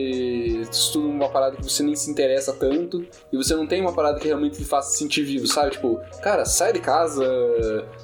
estuda 0.69 1.07
uma 1.07 1.29
parada 1.29 1.55
que 1.55 1.63
você 1.63 1.81
nem 1.81 1.95
se 1.95 2.11
interessa 2.11 2.51
tanto. 2.51 3.07
E 3.31 3.37
você 3.37 3.55
não 3.55 3.65
tem 3.65 3.81
uma 3.81 3.93
parada 3.93 4.19
que 4.19 4.27
realmente 4.27 4.57
te 4.57 4.65
faça 4.65 4.91
se 4.91 4.97
sentir 4.97 5.23
vivo, 5.23 5.47
sabe? 5.47 5.71
Tipo, 5.71 5.97
cara, 6.21 6.43
sai 6.43 6.73
de 6.73 6.81
casa, 6.81 7.25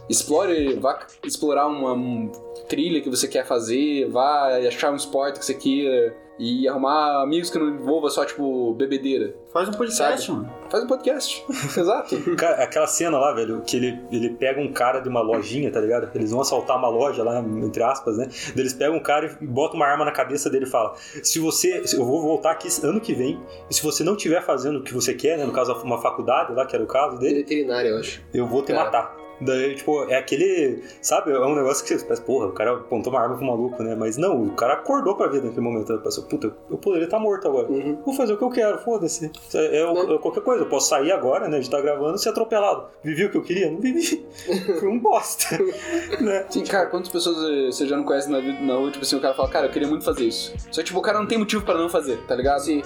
explore, 0.10 0.76
vá 0.80 1.06
explorar 1.26 1.68
uma 1.68 1.92
um 1.92 2.32
trilha 2.70 3.02
que 3.02 3.10
você 3.10 3.28
quer 3.28 3.46
fazer, 3.46 4.10
vá 4.10 4.58
achar 4.68 4.92
um 4.92 4.96
esporte 4.96 5.40
que 5.40 5.46
você 5.46 5.54
queira 5.54 6.16
e 6.40 6.68
arrumar 6.68 7.24
amigos 7.24 7.50
que 7.50 7.58
não 7.58 7.68
envolva 7.70 8.10
só, 8.10 8.24
tipo, 8.26 8.74
bebedeira. 8.76 9.34
Faz 9.52 9.68
um 9.70 9.72
podcast, 9.72 10.28
Sabe? 10.28 10.38
mano. 10.40 10.54
Faz 10.70 10.84
um 10.84 10.88
podcast. 10.88 11.46
Exato. 11.80 12.36
Cara, 12.36 12.64
aquela 12.64 12.86
cena 12.86 13.18
lá, 13.18 13.34
velho, 13.34 13.62
que 13.66 13.76
ele, 13.78 14.00
ele 14.12 14.30
pega 14.30 14.60
um 14.62 14.72
cara 14.72 15.00
de 15.00 15.10
uma 15.10 15.22
lojinha, 15.22 15.72
tá 15.72 15.80
ligado? 15.80 16.10
Eles 16.14 16.30
vão 16.32 16.42
assaltar 16.42 16.78
uma 16.78 16.90
loja 16.90 17.24
lá, 17.24 17.40
entre 17.40 17.82
aspas, 17.82 18.18
né? 18.18 18.28
Eles 18.56 18.74
pegam 18.74 18.98
um 18.98 19.02
cara 19.02 19.38
e 19.42 19.46
botam 19.46 19.78
uma 19.78 19.88
arma 19.88 20.06
na 20.06 20.12
cabeça 20.12 20.50
dele 20.50 20.66
e 20.66 20.70
falam: 20.70 20.94
Se 21.24 21.40
você. 21.40 21.84
Eu 21.94 22.06
vou 22.06 22.22
voltar 22.22 22.52
aqui 22.52 22.68
ano 22.84 23.02
que 23.02 23.14
vem, 23.14 23.42
e 23.70 23.74
se 23.74 23.82
você 23.82 24.04
não 24.04 24.14
estiver 24.16 24.44
fazendo 24.44 24.80
o 24.80 24.84
que 24.84 24.94
você 24.94 25.14
quer, 25.16 25.38
né? 25.40 25.46
No 25.46 25.52
caso, 25.54 25.74
uma 25.84 26.00
faculdade 26.00 26.54
lá, 26.54 26.66
que 26.66 26.76
era 26.76 26.84
o 26.84 26.88
caso 26.88 27.18
dele, 27.18 27.36
Veterinário, 27.40 27.90
eu 27.92 27.98
acho. 28.00 28.22
eu 28.34 28.46
vou 28.46 28.62
te 28.62 28.72
É. 28.72 28.76
matar. 28.76 29.17
Daí, 29.40 29.76
tipo, 29.76 30.04
é 30.10 30.18
aquele. 30.18 30.84
Sabe? 31.02 31.32
É 31.32 31.40
um 31.40 31.56
negócio 31.56 31.86
que 31.86 31.98
você 31.98 32.04
pensa, 32.06 32.22
porra, 32.22 32.48
o 32.48 32.52
cara 32.54 32.74
apontou 32.74 33.14
uma 33.14 33.22
arma 33.22 33.38
pro 33.38 33.46
maluco, 33.46 33.84
né? 33.84 33.96
Mas 33.96 34.18
não, 34.18 34.44
o 34.44 34.52
cara 34.52 34.74
acordou 34.74 35.16
pra 35.16 35.28
vida 35.28 35.46
naquele 35.46 35.62
momento. 35.62 35.92
Ele 35.92 36.02
pensou, 36.02 36.24
puta, 36.26 36.52
eu 36.70 36.78
poderia 36.78 37.06
estar 37.06 37.20
morto 37.20 37.48
agora. 37.48 37.68
Uhum. 37.72 37.98
Vou 38.06 38.14
fazer 38.16 38.34
o 38.34 38.38
que 38.38 38.44
eu 38.44 38.50
quero, 38.50 38.80
foda-se. 38.80 39.32
É, 39.54 39.80
é 39.82 39.86
o- 39.86 40.16
é 40.16 40.18
qualquer 40.18 40.42
coisa, 40.42 40.64
eu 40.64 40.70
posso 40.70 40.90
sair 40.90 41.12
agora, 41.12 41.48
né? 41.48 41.60
De 41.60 41.66
estar 41.66 41.82
gravando 41.82 42.16
e 42.16 42.20
ser 42.20 42.30
atropelado. 42.30 42.88
Vivi 43.04 43.26
o 43.26 43.32
que 43.32 43.38
eu 43.38 43.44
queria? 43.44 43.70
Não 43.70 43.80
vivi. 43.80 44.26
Fui 44.80 44.88
um 44.88 45.00
bosta. 45.00 45.58
né? 46.20 46.46
Sim, 46.50 46.64
cara, 46.64 46.88
quantas 46.88 47.10
pessoas 47.10 47.38
eh, 47.38 47.66
você 47.72 47.86
já 47.88 47.96
não 47.96 48.04
conhece 48.04 48.30
na, 48.32 48.40
vida- 48.40 48.60
na 48.62 48.74
rua, 48.76 48.90
tipo 48.92 49.04
assim, 49.04 49.16
o 49.18 49.20
cara 49.22 49.34
fala, 49.34 49.50
cara, 49.50 49.68
eu 49.68 49.72
queria 49.72 49.88
muito 49.88 50.04
fazer 50.04 50.26
isso. 50.26 50.54
Só 50.72 50.82
que, 50.82 50.88
tipo, 50.88 51.00
o 51.00 51.02
cara 51.02 51.20
não 51.20 51.28
tem 51.28 51.38
motivo 51.38 51.64
pra 51.64 51.76
não 51.78 51.90
fazer, 51.90 52.18
tá 52.28 52.36
ligado? 52.36 52.60
Sim. 52.62 52.82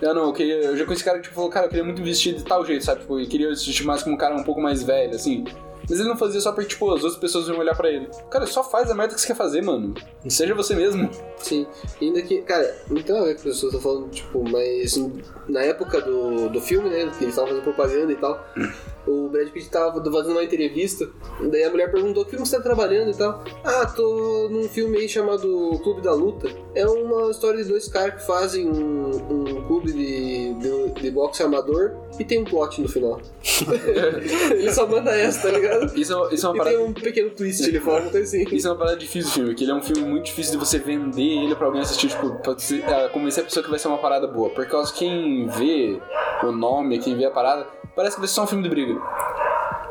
Eu 0.00 0.14
não, 0.14 0.24
eu, 0.26 0.32
queria, 0.32 0.56
eu 0.56 0.76
já 0.76 0.84
conheci 0.84 1.02
cara 1.04 1.16
que 1.18 1.24
tipo, 1.24 1.34
falou, 1.34 1.48
cara, 1.50 1.66
eu 1.66 1.70
queria 1.70 1.84
muito 1.84 2.02
vestir 2.02 2.34
de 2.34 2.44
tal 2.44 2.64
jeito, 2.66 2.84
sabe? 2.84 3.00
Tipo, 3.00 3.18
eu 3.18 3.26
queria 3.28 3.54
se 3.56 3.64
vestir 3.66 3.86
mais 3.86 4.02
como 4.02 4.14
um 4.14 4.18
cara 4.18 4.34
um 4.36 4.42
pouco 4.42 4.60
mais 4.60 4.82
velho, 4.82 5.14
assim. 5.14 5.44
Mas 5.88 6.00
ele 6.00 6.08
não 6.08 6.16
fazia 6.16 6.40
só 6.40 6.52
porque, 6.52 6.70
tipo, 6.70 6.86
as 6.92 7.02
outras 7.02 7.20
pessoas 7.20 7.46
iam 7.48 7.58
olhar 7.58 7.76
pra 7.76 7.90
ele. 7.90 8.08
Cara, 8.30 8.46
só 8.46 8.64
faz 8.64 8.90
a 8.90 8.94
merda 8.94 9.14
que 9.14 9.20
você 9.20 9.28
quer 9.28 9.36
fazer, 9.36 9.62
mano. 9.62 9.94
Seja 10.28 10.54
você 10.54 10.74
mesmo. 10.74 11.08
Sim, 11.38 11.66
e 12.00 12.06
ainda 12.06 12.22
que, 12.22 12.42
cara, 12.42 12.74
não 12.88 13.02
tem 13.02 13.16
a 13.16 13.22
ver 13.22 13.36
com 13.36 13.42
que 13.42 13.48
as 13.48 13.54
pessoas 13.54 13.74
estão 13.74 13.80
falando, 13.80 14.10
tipo, 14.10 14.42
mas 14.50 14.96
na 15.48 15.60
época 15.62 16.00
do, 16.00 16.48
do 16.48 16.60
filme, 16.60 16.88
né, 16.88 17.10
que 17.16 17.24
eles 17.24 17.28
estavam 17.28 17.48
fazendo 17.48 17.62
propaganda 17.62 18.12
e 18.12 18.16
tal, 18.16 18.44
Brad 19.36 19.48
Pitt 19.50 19.68
tava 19.70 20.02
fazendo 20.10 20.32
uma 20.32 20.44
entrevista, 20.44 21.08
daí 21.50 21.64
a 21.64 21.70
mulher 21.70 21.90
perguntou, 21.90 22.24
que 22.24 22.30
filme 22.32 22.46
você 22.46 22.56
tá 22.56 22.62
trabalhando 22.62 23.10
e 23.10 23.14
tal? 23.14 23.42
Ah, 23.64 23.86
tô 23.86 24.48
num 24.50 24.68
filme 24.68 24.98
aí 24.98 25.08
chamado 25.08 25.78
Clube 25.82 26.00
da 26.02 26.12
Luta. 26.12 26.48
É 26.74 26.86
uma 26.86 27.30
história 27.30 27.62
de 27.62 27.68
dois 27.68 27.88
caras 27.88 28.20
que 28.20 28.26
fazem 28.26 28.68
um, 28.68 29.10
um 29.30 29.66
clube 29.66 29.92
de, 29.92 30.54
de, 30.54 31.00
de 31.00 31.10
boxe 31.10 31.42
amador 31.42 31.92
e 32.18 32.24
tem 32.24 32.40
um 32.40 32.44
plot 32.44 32.80
no 32.80 32.88
final. 32.88 33.20
ele 34.50 34.72
só 34.72 34.86
manda 34.86 35.10
essa, 35.14 35.48
tá 35.48 35.56
ligado? 35.56 35.96
Isso, 35.98 36.12
é- 36.14 36.34
isso 36.34 36.46
é 36.46 36.48
uma 36.50 36.54
E 36.56 36.58
parada. 36.58 36.76
tem 36.76 36.86
um 36.86 36.92
pequeno 36.92 37.30
twist, 37.30 37.62
ele 37.68 37.80
fala, 37.80 38.02
tem 38.10 38.22
assim. 38.22 38.44
Isso 38.52 38.66
é 38.66 38.70
uma 38.70 38.76
parada 38.78 38.96
difícil 38.96 39.30
do 39.30 39.34
filme, 39.34 39.54
que 39.54 39.64
ele 39.64 39.70
é 39.70 39.74
um 39.74 39.82
filme 39.82 40.02
muito 40.02 40.26
difícil 40.26 40.52
de 40.52 40.58
você 40.58 40.78
vender 40.78 41.22
ele 41.44 41.54
pra 41.54 41.66
alguém 41.66 41.82
assistir, 41.82 42.08
tipo, 42.08 42.30
pra 42.36 42.52
você, 42.54 42.82
ah, 42.86 43.08
convencer 43.12 43.42
a 43.42 43.46
pessoa 43.46 43.62
que 43.64 43.70
vai 43.70 43.78
ser 43.78 43.88
uma 43.88 43.98
parada 43.98 44.26
boa. 44.26 44.50
Por 44.50 44.66
causa 44.66 44.92
que 44.92 45.00
quem 45.00 45.46
vê 45.46 45.98
o 46.42 46.52
nome, 46.52 46.98
quem 46.98 47.16
vê 47.16 47.24
a 47.26 47.30
parada, 47.30 47.66
parece 47.96 48.14
que 48.16 48.20
vai 48.20 48.28
ser 48.28 48.34
só 48.34 48.44
um 48.44 48.46
filme 48.46 48.62
de 48.62 48.68
briga. 48.70 49.00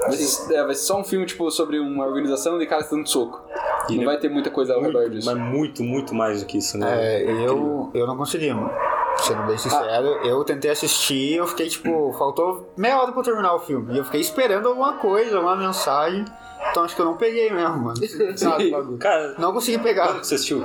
Vai 0.01 0.11
ser, 0.13 0.53
é, 0.53 0.63
vai 0.63 0.75
ser 0.75 0.83
só 0.83 0.99
um 0.99 1.03
filme, 1.03 1.25
tipo, 1.25 1.49
sobre 1.49 1.79
uma 1.79 2.05
organização 2.05 2.57
de 2.59 2.65
caras 2.67 2.89
dando 2.89 3.07
soco. 3.09 3.41
E 3.89 3.93
Não 3.93 3.97
ele- 3.97 4.05
vai 4.05 4.17
ter 4.17 4.29
muita 4.29 4.49
coisa 4.51 4.73
ao 4.75 4.81
redor 4.81 4.99
Muito, 5.01 5.13
disso. 5.15 5.25
mas 5.27 5.37
muito, 5.37 5.83
muito 5.83 6.13
mais 6.15 6.41
do 6.41 6.45
que 6.47 6.57
isso, 6.59 6.77
né? 6.77 6.87
É, 7.21 7.23
eu, 7.23 7.89
eu 7.93 8.07
não 8.07 8.15
consegui, 8.15 8.53
mano. 8.53 8.71
Sendo 9.17 9.43
bem 9.43 9.57
sincero, 9.57 10.07
eu 10.25 10.43
tentei 10.43 10.69
assistir, 10.71 11.35
eu 11.37 11.47
fiquei 11.47 11.67
tipo, 11.69 12.11
faltou 12.17 12.69
meia 12.77 12.99
hora 13.01 13.11
pra 13.13 13.21
eu 13.21 13.23
terminar 13.23 13.55
o 13.55 13.59
filme. 13.59 13.93
E 13.93 13.97
eu 13.97 14.03
fiquei 14.03 14.19
esperando 14.21 14.67
alguma 14.67 14.93
coisa, 14.97 15.39
uma 15.39 15.55
mensagem. 15.55 16.25
Então 16.71 16.83
acho 16.83 16.95
que 16.95 17.01
eu 17.01 17.05
não 17.05 17.15
peguei 17.15 17.49
mesmo, 17.51 17.77
mano. 17.77 17.95
Sabe, 18.37 18.67
o 18.67 18.71
bagulho. 18.71 18.97
Cara, 18.97 19.35
Não 19.39 19.53
consegui 19.53 19.79
pegar. 19.81 20.07
você 20.13 20.35
assistiu? 20.35 20.63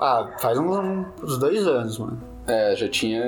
Ah, 0.00 0.28
faz 0.40 0.58
uns, 0.58 1.06
uns 1.22 1.38
dois 1.38 1.64
anos, 1.66 1.98
mano. 1.98 2.20
É, 2.46 2.74
já 2.74 2.88
tinha. 2.88 3.22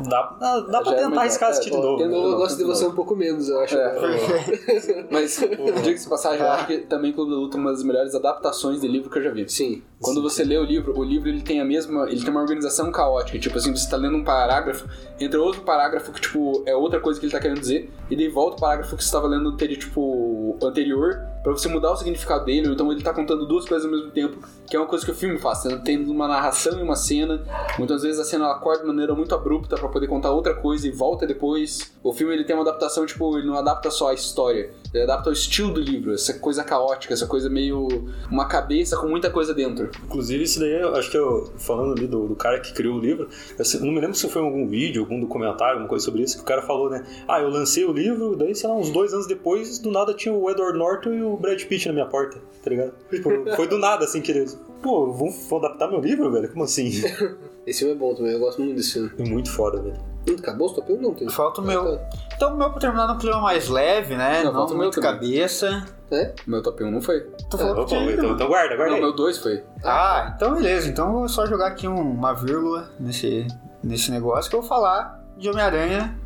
Dá, 0.00 0.36
dá, 0.40 0.60
dá 0.60 0.82
pra 0.82 0.92
é 0.92 0.96
tentar 0.96 1.20
arriscar 1.20 1.48
é, 1.48 1.52
assistir 1.52 1.70
de 1.70 1.76
novo. 1.76 2.02
Eu, 2.02 2.08
né? 2.08 2.16
não, 2.16 2.24
eu 2.24 2.30
não, 2.30 2.38
gosto 2.38 2.56
de 2.56 2.64
você 2.64 2.86
um 2.86 2.94
pouco 2.94 3.14
menos, 3.14 3.48
eu 3.48 3.60
acho. 3.60 3.76
É. 3.76 5.06
Mas, 5.10 5.38
diga-se 5.82 6.04
de 6.04 6.10
passagem, 6.10 6.40
eu 6.40 6.50
acho 6.50 6.66
que 6.66 6.78
também 6.78 7.12
Clube 7.12 7.30
da 7.30 7.36
Luta 7.36 7.56
é 7.56 7.60
uma 7.60 7.70
das 7.70 7.84
melhores 7.84 8.14
adaptações 8.14 8.80
de 8.80 8.88
livro 8.88 9.08
que 9.08 9.18
eu 9.18 9.22
já 9.22 9.30
vi. 9.30 9.48
Sim. 9.48 9.82
Quando 10.04 10.22
você 10.22 10.44
lê 10.44 10.56
o 10.56 10.64
livro, 10.64 10.98
o 10.98 11.02
livro 11.02 11.28
ele 11.28 11.40
tem 11.40 11.60
a 11.60 11.64
mesma. 11.64 12.08
Ele 12.08 12.20
tem 12.20 12.30
uma 12.30 12.40
organização 12.40 12.92
caótica. 12.92 13.38
Tipo 13.38 13.56
assim, 13.58 13.74
você 13.74 13.88
tá 13.88 13.96
lendo 13.96 14.16
um 14.16 14.24
parágrafo, 14.24 14.88
entra 15.18 15.40
outro 15.40 15.62
parágrafo 15.62 16.12
que, 16.12 16.20
tipo, 16.20 16.62
é 16.66 16.74
outra 16.74 17.00
coisa 17.00 17.18
que 17.18 17.26
ele 17.26 17.32
tá 17.32 17.40
querendo 17.40 17.60
dizer, 17.60 17.90
e 18.10 18.16
daí 18.16 18.28
volta 18.28 18.56
o 18.56 18.60
parágrafo 18.60 18.96
que 18.96 19.04
você 19.04 19.10
tava 19.10 19.26
lendo 19.26 19.48
anterior, 19.48 19.78
tipo, 19.78 20.58
anterior, 20.62 21.20
pra 21.42 21.52
você 21.52 21.68
mudar 21.68 21.92
o 21.92 21.96
significado 21.96 22.44
dele, 22.44 22.68
então 22.68 22.90
ele 22.90 23.02
tá 23.02 23.12
contando 23.12 23.46
duas 23.46 23.66
coisas 23.66 23.84
ao 23.84 23.92
mesmo 23.92 24.10
tempo, 24.10 24.38
que 24.66 24.76
é 24.76 24.80
uma 24.80 24.86
coisa 24.86 25.04
que 25.04 25.10
o 25.10 25.14
filme 25.14 25.38
faz. 25.38 25.62
Tá 25.62 25.76
tendo 25.78 26.10
uma 26.10 26.26
narração 26.26 26.78
e 26.78 26.82
uma 26.82 26.96
cena. 26.96 27.42
Muitas 27.78 28.02
vezes 28.02 28.18
a 28.18 28.24
cena 28.24 28.44
ela 28.44 28.58
corta 28.58 28.82
de 28.82 28.88
maneira 28.88 29.14
muito 29.14 29.34
abrupta 29.34 29.76
pra 29.76 29.88
poder 29.88 30.06
contar 30.06 30.30
outra 30.30 30.54
coisa 30.54 30.86
e 30.86 30.90
volta 30.90 31.26
depois. 31.26 31.92
O 32.02 32.12
filme 32.12 32.34
ele 32.34 32.44
tem 32.44 32.54
uma 32.54 32.62
adaptação, 32.62 33.06
tipo, 33.06 33.36
ele 33.38 33.46
não 33.46 33.54
adapta 33.54 33.90
só 33.90 34.10
a 34.10 34.14
história, 34.14 34.70
ele 34.92 35.02
adapta 35.02 35.30
o 35.30 35.32
estilo 35.32 35.72
do 35.72 35.80
livro, 35.80 36.12
essa 36.12 36.34
coisa 36.34 36.64
caótica, 36.64 37.12
essa 37.14 37.26
coisa 37.26 37.48
meio. 37.48 37.88
uma 38.30 38.46
cabeça 38.46 38.96
com 38.96 39.08
muita 39.08 39.30
coisa 39.30 39.54
dentro. 39.54 39.90
Inclusive, 40.04 40.44
isso 40.44 40.60
daí, 40.60 40.72
eu 40.72 40.94
acho 40.96 41.10
que 41.10 41.16
eu, 41.16 41.52
falando 41.58 41.92
ali 41.92 42.06
do, 42.06 42.26
do 42.26 42.34
cara 42.36 42.60
que 42.60 42.72
criou 42.72 42.96
o 42.96 43.00
livro, 43.00 43.28
assim, 43.58 43.78
eu 43.78 43.84
não 43.84 43.92
me 43.92 44.00
lembro 44.00 44.14
se 44.14 44.28
foi 44.28 44.42
em 44.42 44.44
algum 44.46 44.66
vídeo, 44.66 45.02
algum 45.02 45.20
documentário, 45.20 45.74
alguma 45.74 45.88
coisa 45.88 46.04
sobre 46.04 46.22
isso, 46.22 46.36
que 46.36 46.42
o 46.42 46.46
cara 46.46 46.62
falou, 46.62 46.90
né? 46.90 47.04
Ah, 47.28 47.40
eu 47.40 47.48
lancei 47.48 47.84
o 47.84 47.92
livro, 47.92 48.36
daí, 48.36 48.54
sei 48.54 48.68
lá, 48.68 48.76
uns 48.76 48.90
dois 48.90 49.12
anos 49.12 49.26
depois, 49.26 49.78
do 49.78 49.90
nada 49.90 50.14
tinha 50.14 50.34
o 50.34 50.50
Edward 50.50 50.76
Norton 50.78 51.12
e 51.12 51.22
o 51.22 51.36
Brad 51.36 51.62
Pitt 51.62 51.86
na 51.88 51.94
minha 51.94 52.06
porta, 52.06 52.38
tá 52.62 52.70
ligado? 52.70 52.92
Tipo, 53.10 53.30
foi 53.56 53.66
do 53.68 53.78
nada, 53.78 54.04
assim, 54.04 54.20
que 54.20 54.30
eles. 54.32 54.58
Pô, 54.82 55.12
vão, 55.12 55.30
vão 55.30 55.58
adaptar 55.58 55.88
meu 55.88 56.00
livro, 56.00 56.30
velho? 56.30 56.48
Como 56.50 56.64
assim? 56.64 56.90
Esse 57.66 57.78
filme 57.80 57.94
é 57.94 57.98
bom 57.98 58.14
também, 58.14 58.32
eu 58.32 58.40
gosto 58.40 58.60
muito 58.60 58.76
desse 58.76 58.92
filme. 58.92 59.10
É 59.18 59.22
muito 59.24 59.50
foda, 59.50 59.80
velho. 59.80 60.14
Acabou 60.38 60.68
o 60.68 60.92
1? 60.92 61.00
Não 61.00 61.14
tem. 61.14 61.28
Falta 61.28 61.60
o 61.60 61.64
meu. 61.64 61.98
Então 62.34 62.54
o 62.54 62.56
meu 62.56 62.70
pra 62.70 62.80
terminar 62.80 63.06
num 63.08 63.18
clima 63.18 63.40
mais 63.40 63.68
leve, 63.68 64.16
né? 64.16 64.38
Não, 64.38 64.44
Não, 64.44 64.52
falta 64.52 64.72
o 64.72 64.76
meu 64.76 64.84
muito 64.86 65.00
também. 65.00 65.12
cabeça. 65.12 65.86
É? 66.14 66.34
Meu 66.46 66.62
top 66.62 66.82
1 66.84 66.90
não 66.90 67.00
foi. 67.02 67.20
Tô 67.50 67.56
falando 67.58 67.72
então, 67.82 67.84
contigo, 67.98 68.10
então, 68.10 68.28
mano. 68.30 68.46
guarda, 68.48 68.76
guarda 68.76 68.90
Não, 68.90 68.94
aí. 68.96 69.00
meu 69.02 69.12
2 69.14 69.38
foi. 69.38 69.62
Ah, 69.84 70.32
então 70.36 70.54
beleza. 70.54 70.88
Então 70.88 71.06
eu 71.06 71.12
vou 71.12 71.28
só 71.28 71.46
jogar 71.46 71.66
aqui 71.68 71.86
um- 71.88 72.00
uma 72.12 72.32
vírgula 72.34 72.90
nesse, 73.00 73.46
nesse 73.82 74.10
negócio 74.10 74.48
que 74.50 74.56
eu 74.56 74.60
vou 74.60 74.68
falar 74.68 75.22
de 75.36 75.48
Homem-Aranha 75.50 76.16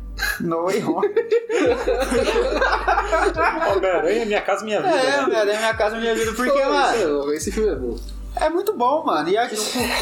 No 0.41 0.63
Way 0.67 0.83
Home. 0.83 1.07
Homem-Aranha, 3.75 4.25
Minha 4.25 4.41
Casa 4.41 4.63
Minha 4.65 4.81
Vida. 4.81 4.95
É, 4.95 5.03
né? 5.17 5.23
Homem-Aranha 5.23 5.59
Minha 5.59 5.73
Casa 5.73 5.97
Minha 5.97 6.15
Vida. 6.15 6.31
Porque, 6.33 6.51
Pô, 6.51 6.69
mano, 6.69 6.93
esse, 6.95 7.03
é- 7.31 7.35
esse 7.35 7.51
filme 7.51 7.69
é 7.71 7.75
bom. 7.75 7.97
é 8.35 8.49
muito 8.49 8.73
bom, 8.73 9.05
mano. 9.05 9.29
E 9.29 9.37
é, 9.37 9.49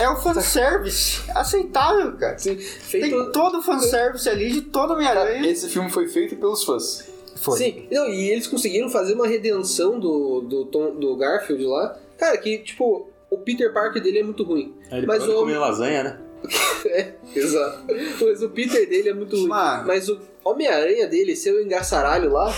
é 0.01 0.09
o 0.09 0.15
fanservice 0.17 1.21
aceitável, 1.35 2.13
cara. 2.17 2.37
Sim, 2.37 2.57
feito. 2.57 3.09
Tem 3.09 3.31
todo 3.31 3.59
o 3.59 3.61
fanservice 3.61 4.27
ali 4.29 4.51
de 4.51 4.61
todo 4.61 4.93
Homem-Aranha. 4.93 5.49
Esse 5.49 5.69
filme 5.69 5.89
foi 5.89 6.07
feito 6.07 6.35
pelos 6.35 6.63
fãs. 6.63 7.06
Foi. 7.37 7.57
Sim, 7.57 7.87
não, 7.91 8.09
e 8.09 8.29
eles 8.29 8.47
conseguiram 8.47 8.89
fazer 8.89 9.13
uma 9.13 9.27
redenção 9.27 9.99
do, 9.99 10.41
do, 10.41 10.65
Tom, 10.65 10.95
do 10.95 11.15
Garfield 11.15 11.63
lá. 11.65 11.97
Cara, 12.17 12.37
que, 12.37 12.57
tipo, 12.59 13.07
o 13.29 13.37
Peter 13.37 13.71
Parker 13.73 14.01
dele 14.01 14.19
é 14.19 14.23
muito 14.23 14.43
ruim. 14.43 14.73
Aí 14.91 14.99
ele 14.99 15.07
Mas 15.07 15.27
o- 15.27 15.33
comer 15.35 15.57
lasanha, 15.57 16.03
né? 16.03 16.19
É, 16.97 17.13
exato. 17.35 17.79
Mas 18.21 18.41
o 18.41 18.49
Peter 18.49 18.87
dele 18.89 19.09
é 19.09 19.13
muito 19.13 19.35
ruim. 19.35 19.47
Mano. 19.47 19.87
Mas 19.87 20.09
o 20.09 20.19
Homem-Aranha 20.43 21.07
dele, 21.07 21.35
seu 21.35 21.61
engraçaralho 21.61 22.31
lá, 22.31 22.51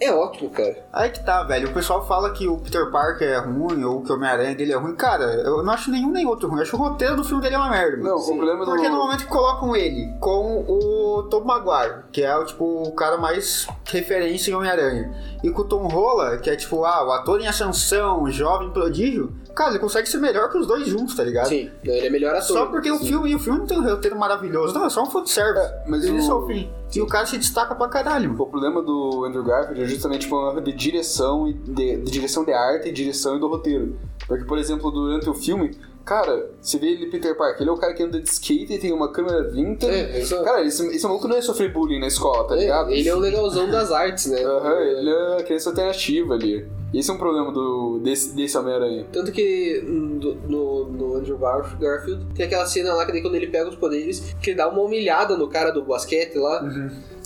é 0.00 0.12
ótimo, 0.12 0.48
cara. 0.50 0.86
Aí 0.92 1.10
que 1.10 1.24
tá, 1.24 1.42
velho. 1.42 1.68
O 1.68 1.74
pessoal 1.74 2.06
fala 2.06 2.30
que 2.30 2.46
o 2.46 2.56
Peter 2.58 2.90
Parker 2.90 3.28
é 3.28 3.38
ruim 3.38 3.82
ou 3.84 4.02
que 4.02 4.12
o 4.12 4.14
Homem-Aranha 4.14 4.54
dele 4.54 4.72
é 4.72 4.76
ruim. 4.76 4.94
Cara, 4.94 5.24
eu 5.24 5.62
não 5.62 5.72
acho 5.72 5.90
nenhum 5.90 6.10
nem 6.12 6.24
outro 6.24 6.48
ruim. 6.48 6.58
Eu 6.58 6.62
acho 6.62 6.76
o 6.76 6.78
roteiro 6.78 7.16
do 7.16 7.24
filme 7.24 7.42
dele 7.42 7.56
é 7.56 7.58
uma 7.58 7.68
merda. 7.68 7.96
Não, 7.96 8.16
o 8.16 8.24
problema 8.24 8.64
do. 8.64 8.70
Porque 8.70 8.88
no 8.88 8.96
momento 8.96 9.24
que 9.24 9.30
colocam 9.30 9.74
ele 9.74 10.08
com 10.20 10.64
o 10.68 11.24
Tom 11.24 11.44
Maguire, 11.44 12.04
que 12.12 12.22
é 12.22 12.36
o, 12.36 12.44
tipo, 12.44 12.64
o 12.64 12.92
cara 12.92 13.18
mais 13.18 13.66
referência 13.84 14.50
em 14.50 14.54
Homem-Aranha, 14.54 15.12
e 15.42 15.50
com 15.50 15.62
o 15.62 15.64
Tom 15.64 15.88
Holland, 15.88 16.40
que 16.42 16.48
é 16.48 16.56
tipo, 16.56 16.84
ah, 16.84 17.04
o 17.04 17.10
ator 17.10 17.40
em 17.40 17.48
ascensão, 17.48 18.30
jovem 18.30 18.70
prodígio, 18.70 19.34
cara, 19.58 19.70
ele 19.70 19.78
consegue 19.80 20.08
ser 20.08 20.18
melhor 20.18 20.48
que 20.50 20.56
os 20.58 20.66
dois 20.66 20.86
juntos, 20.86 21.14
tá 21.16 21.24
ligado? 21.24 21.48
Sim, 21.48 21.70
ele 21.84 22.06
é 22.06 22.10
melhor 22.10 22.34
ator. 22.34 22.42
Só 22.46 22.66
porque 22.66 22.90
o 22.90 22.98
Sim. 22.98 23.06
filme, 23.06 23.30
e 23.30 23.34
o 23.34 23.38
filme 23.38 23.58
não 23.58 23.66
tem 23.66 23.78
um 23.78 23.84
roteiro 23.84 24.16
maravilhoso, 24.18 24.72
não, 24.74 24.84
é 24.86 24.90
só 24.90 25.02
um 25.02 25.10
fanservice. 25.10 25.64
É, 25.66 25.82
mas 25.88 26.02
do 26.02 26.08
início 26.08 26.30
o- 26.32 26.36
ao 26.36 26.46
fim. 26.46 26.70
E 26.94 27.00
o 27.02 27.06
cara 27.06 27.26
se 27.26 27.36
destaca 27.36 27.74
pra 27.74 27.88
caralho. 27.88 28.32
O 28.32 28.46
problema 28.46 28.80
do 28.80 29.24
Andrew 29.26 29.42
Garfield 29.44 29.82
é 29.82 29.86
justamente 29.86 30.32
um 30.32 30.48
erro 30.50 30.60
de 30.60 30.72
direção 30.72 31.46
e 31.48 31.52
de, 31.52 31.96
de 31.98 32.10
direção 32.10 32.44
de 32.44 32.52
arte, 32.52 32.90
direção 32.92 33.36
e 33.36 33.40
do 33.40 33.48
roteiro. 33.48 33.96
Porque, 34.26 34.44
por 34.44 34.56
exemplo, 34.58 34.90
durante 34.90 35.28
o 35.28 35.34
filme, 35.34 35.76
cara, 36.04 36.50
você 36.60 36.78
vê 36.78 36.86
ele 36.92 37.06
Peter 37.10 37.36
Parker, 37.36 37.60
ele 37.62 37.68
é 37.70 37.72
o 37.72 37.76
cara 37.76 37.92
que 37.92 38.02
anda 38.02 38.18
de 38.20 38.28
skate 38.30 38.72
e 38.72 38.78
tem 38.78 38.92
uma 38.92 39.12
câmera 39.12 39.42
vintage. 39.50 39.92
É, 39.92 40.18
exato. 40.20 40.44
Cara, 40.44 40.62
esse, 40.64 40.86
esse 40.88 41.04
maluco 41.06 41.28
não 41.28 41.36
é 41.36 41.42
sofrer 41.42 41.70
bullying 41.72 42.00
na 42.00 42.06
escola, 42.06 42.44
tá 42.48 42.54
ligado? 42.56 42.90
É, 42.90 42.98
ele 42.98 43.08
é 43.08 43.14
o 43.14 43.18
legalzão 43.18 43.68
das 43.70 43.92
artes, 43.92 44.26
né? 44.26 44.42
Aham, 44.42 44.80
ele 44.80 45.10
é 45.10 45.40
a 45.40 45.42
criança 45.42 45.68
alternativa 45.70 46.34
ali. 46.34 46.66
Esse 46.94 47.10
é 47.10 47.14
um 47.14 47.18
problema 47.18 47.52
do, 47.52 47.98
desse, 48.02 48.34
desse 48.34 48.56
Homem-Aranha. 48.56 49.06
Tanto 49.12 49.30
que 49.30 49.80
do- 49.84 50.34
no, 50.48 50.84
no 50.86 51.14
Andrew 51.16 51.36
Garf- 51.36 51.76
Garfield 51.78 52.24
tem 52.34 52.46
aquela 52.46 52.64
cena 52.66 52.94
lá 52.94 53.04
que 53.04 53.12
daí 53.12 53.20
quando 53.20 53.34
ele 53.34 53.48
pega 53.48 53.68
os 53.68 53.76
poderes, 53.76 54.34
que 54.42 54.50
ele 54.50 54.56
dá 54.56 54.68
uma 54.68 54.80
humilhada 54.82 55.36
no 55.36 55.48
cara 55.48 55.70
do 55.70 55.84
basquete 55.84 56.36
lá. 56.36 56.60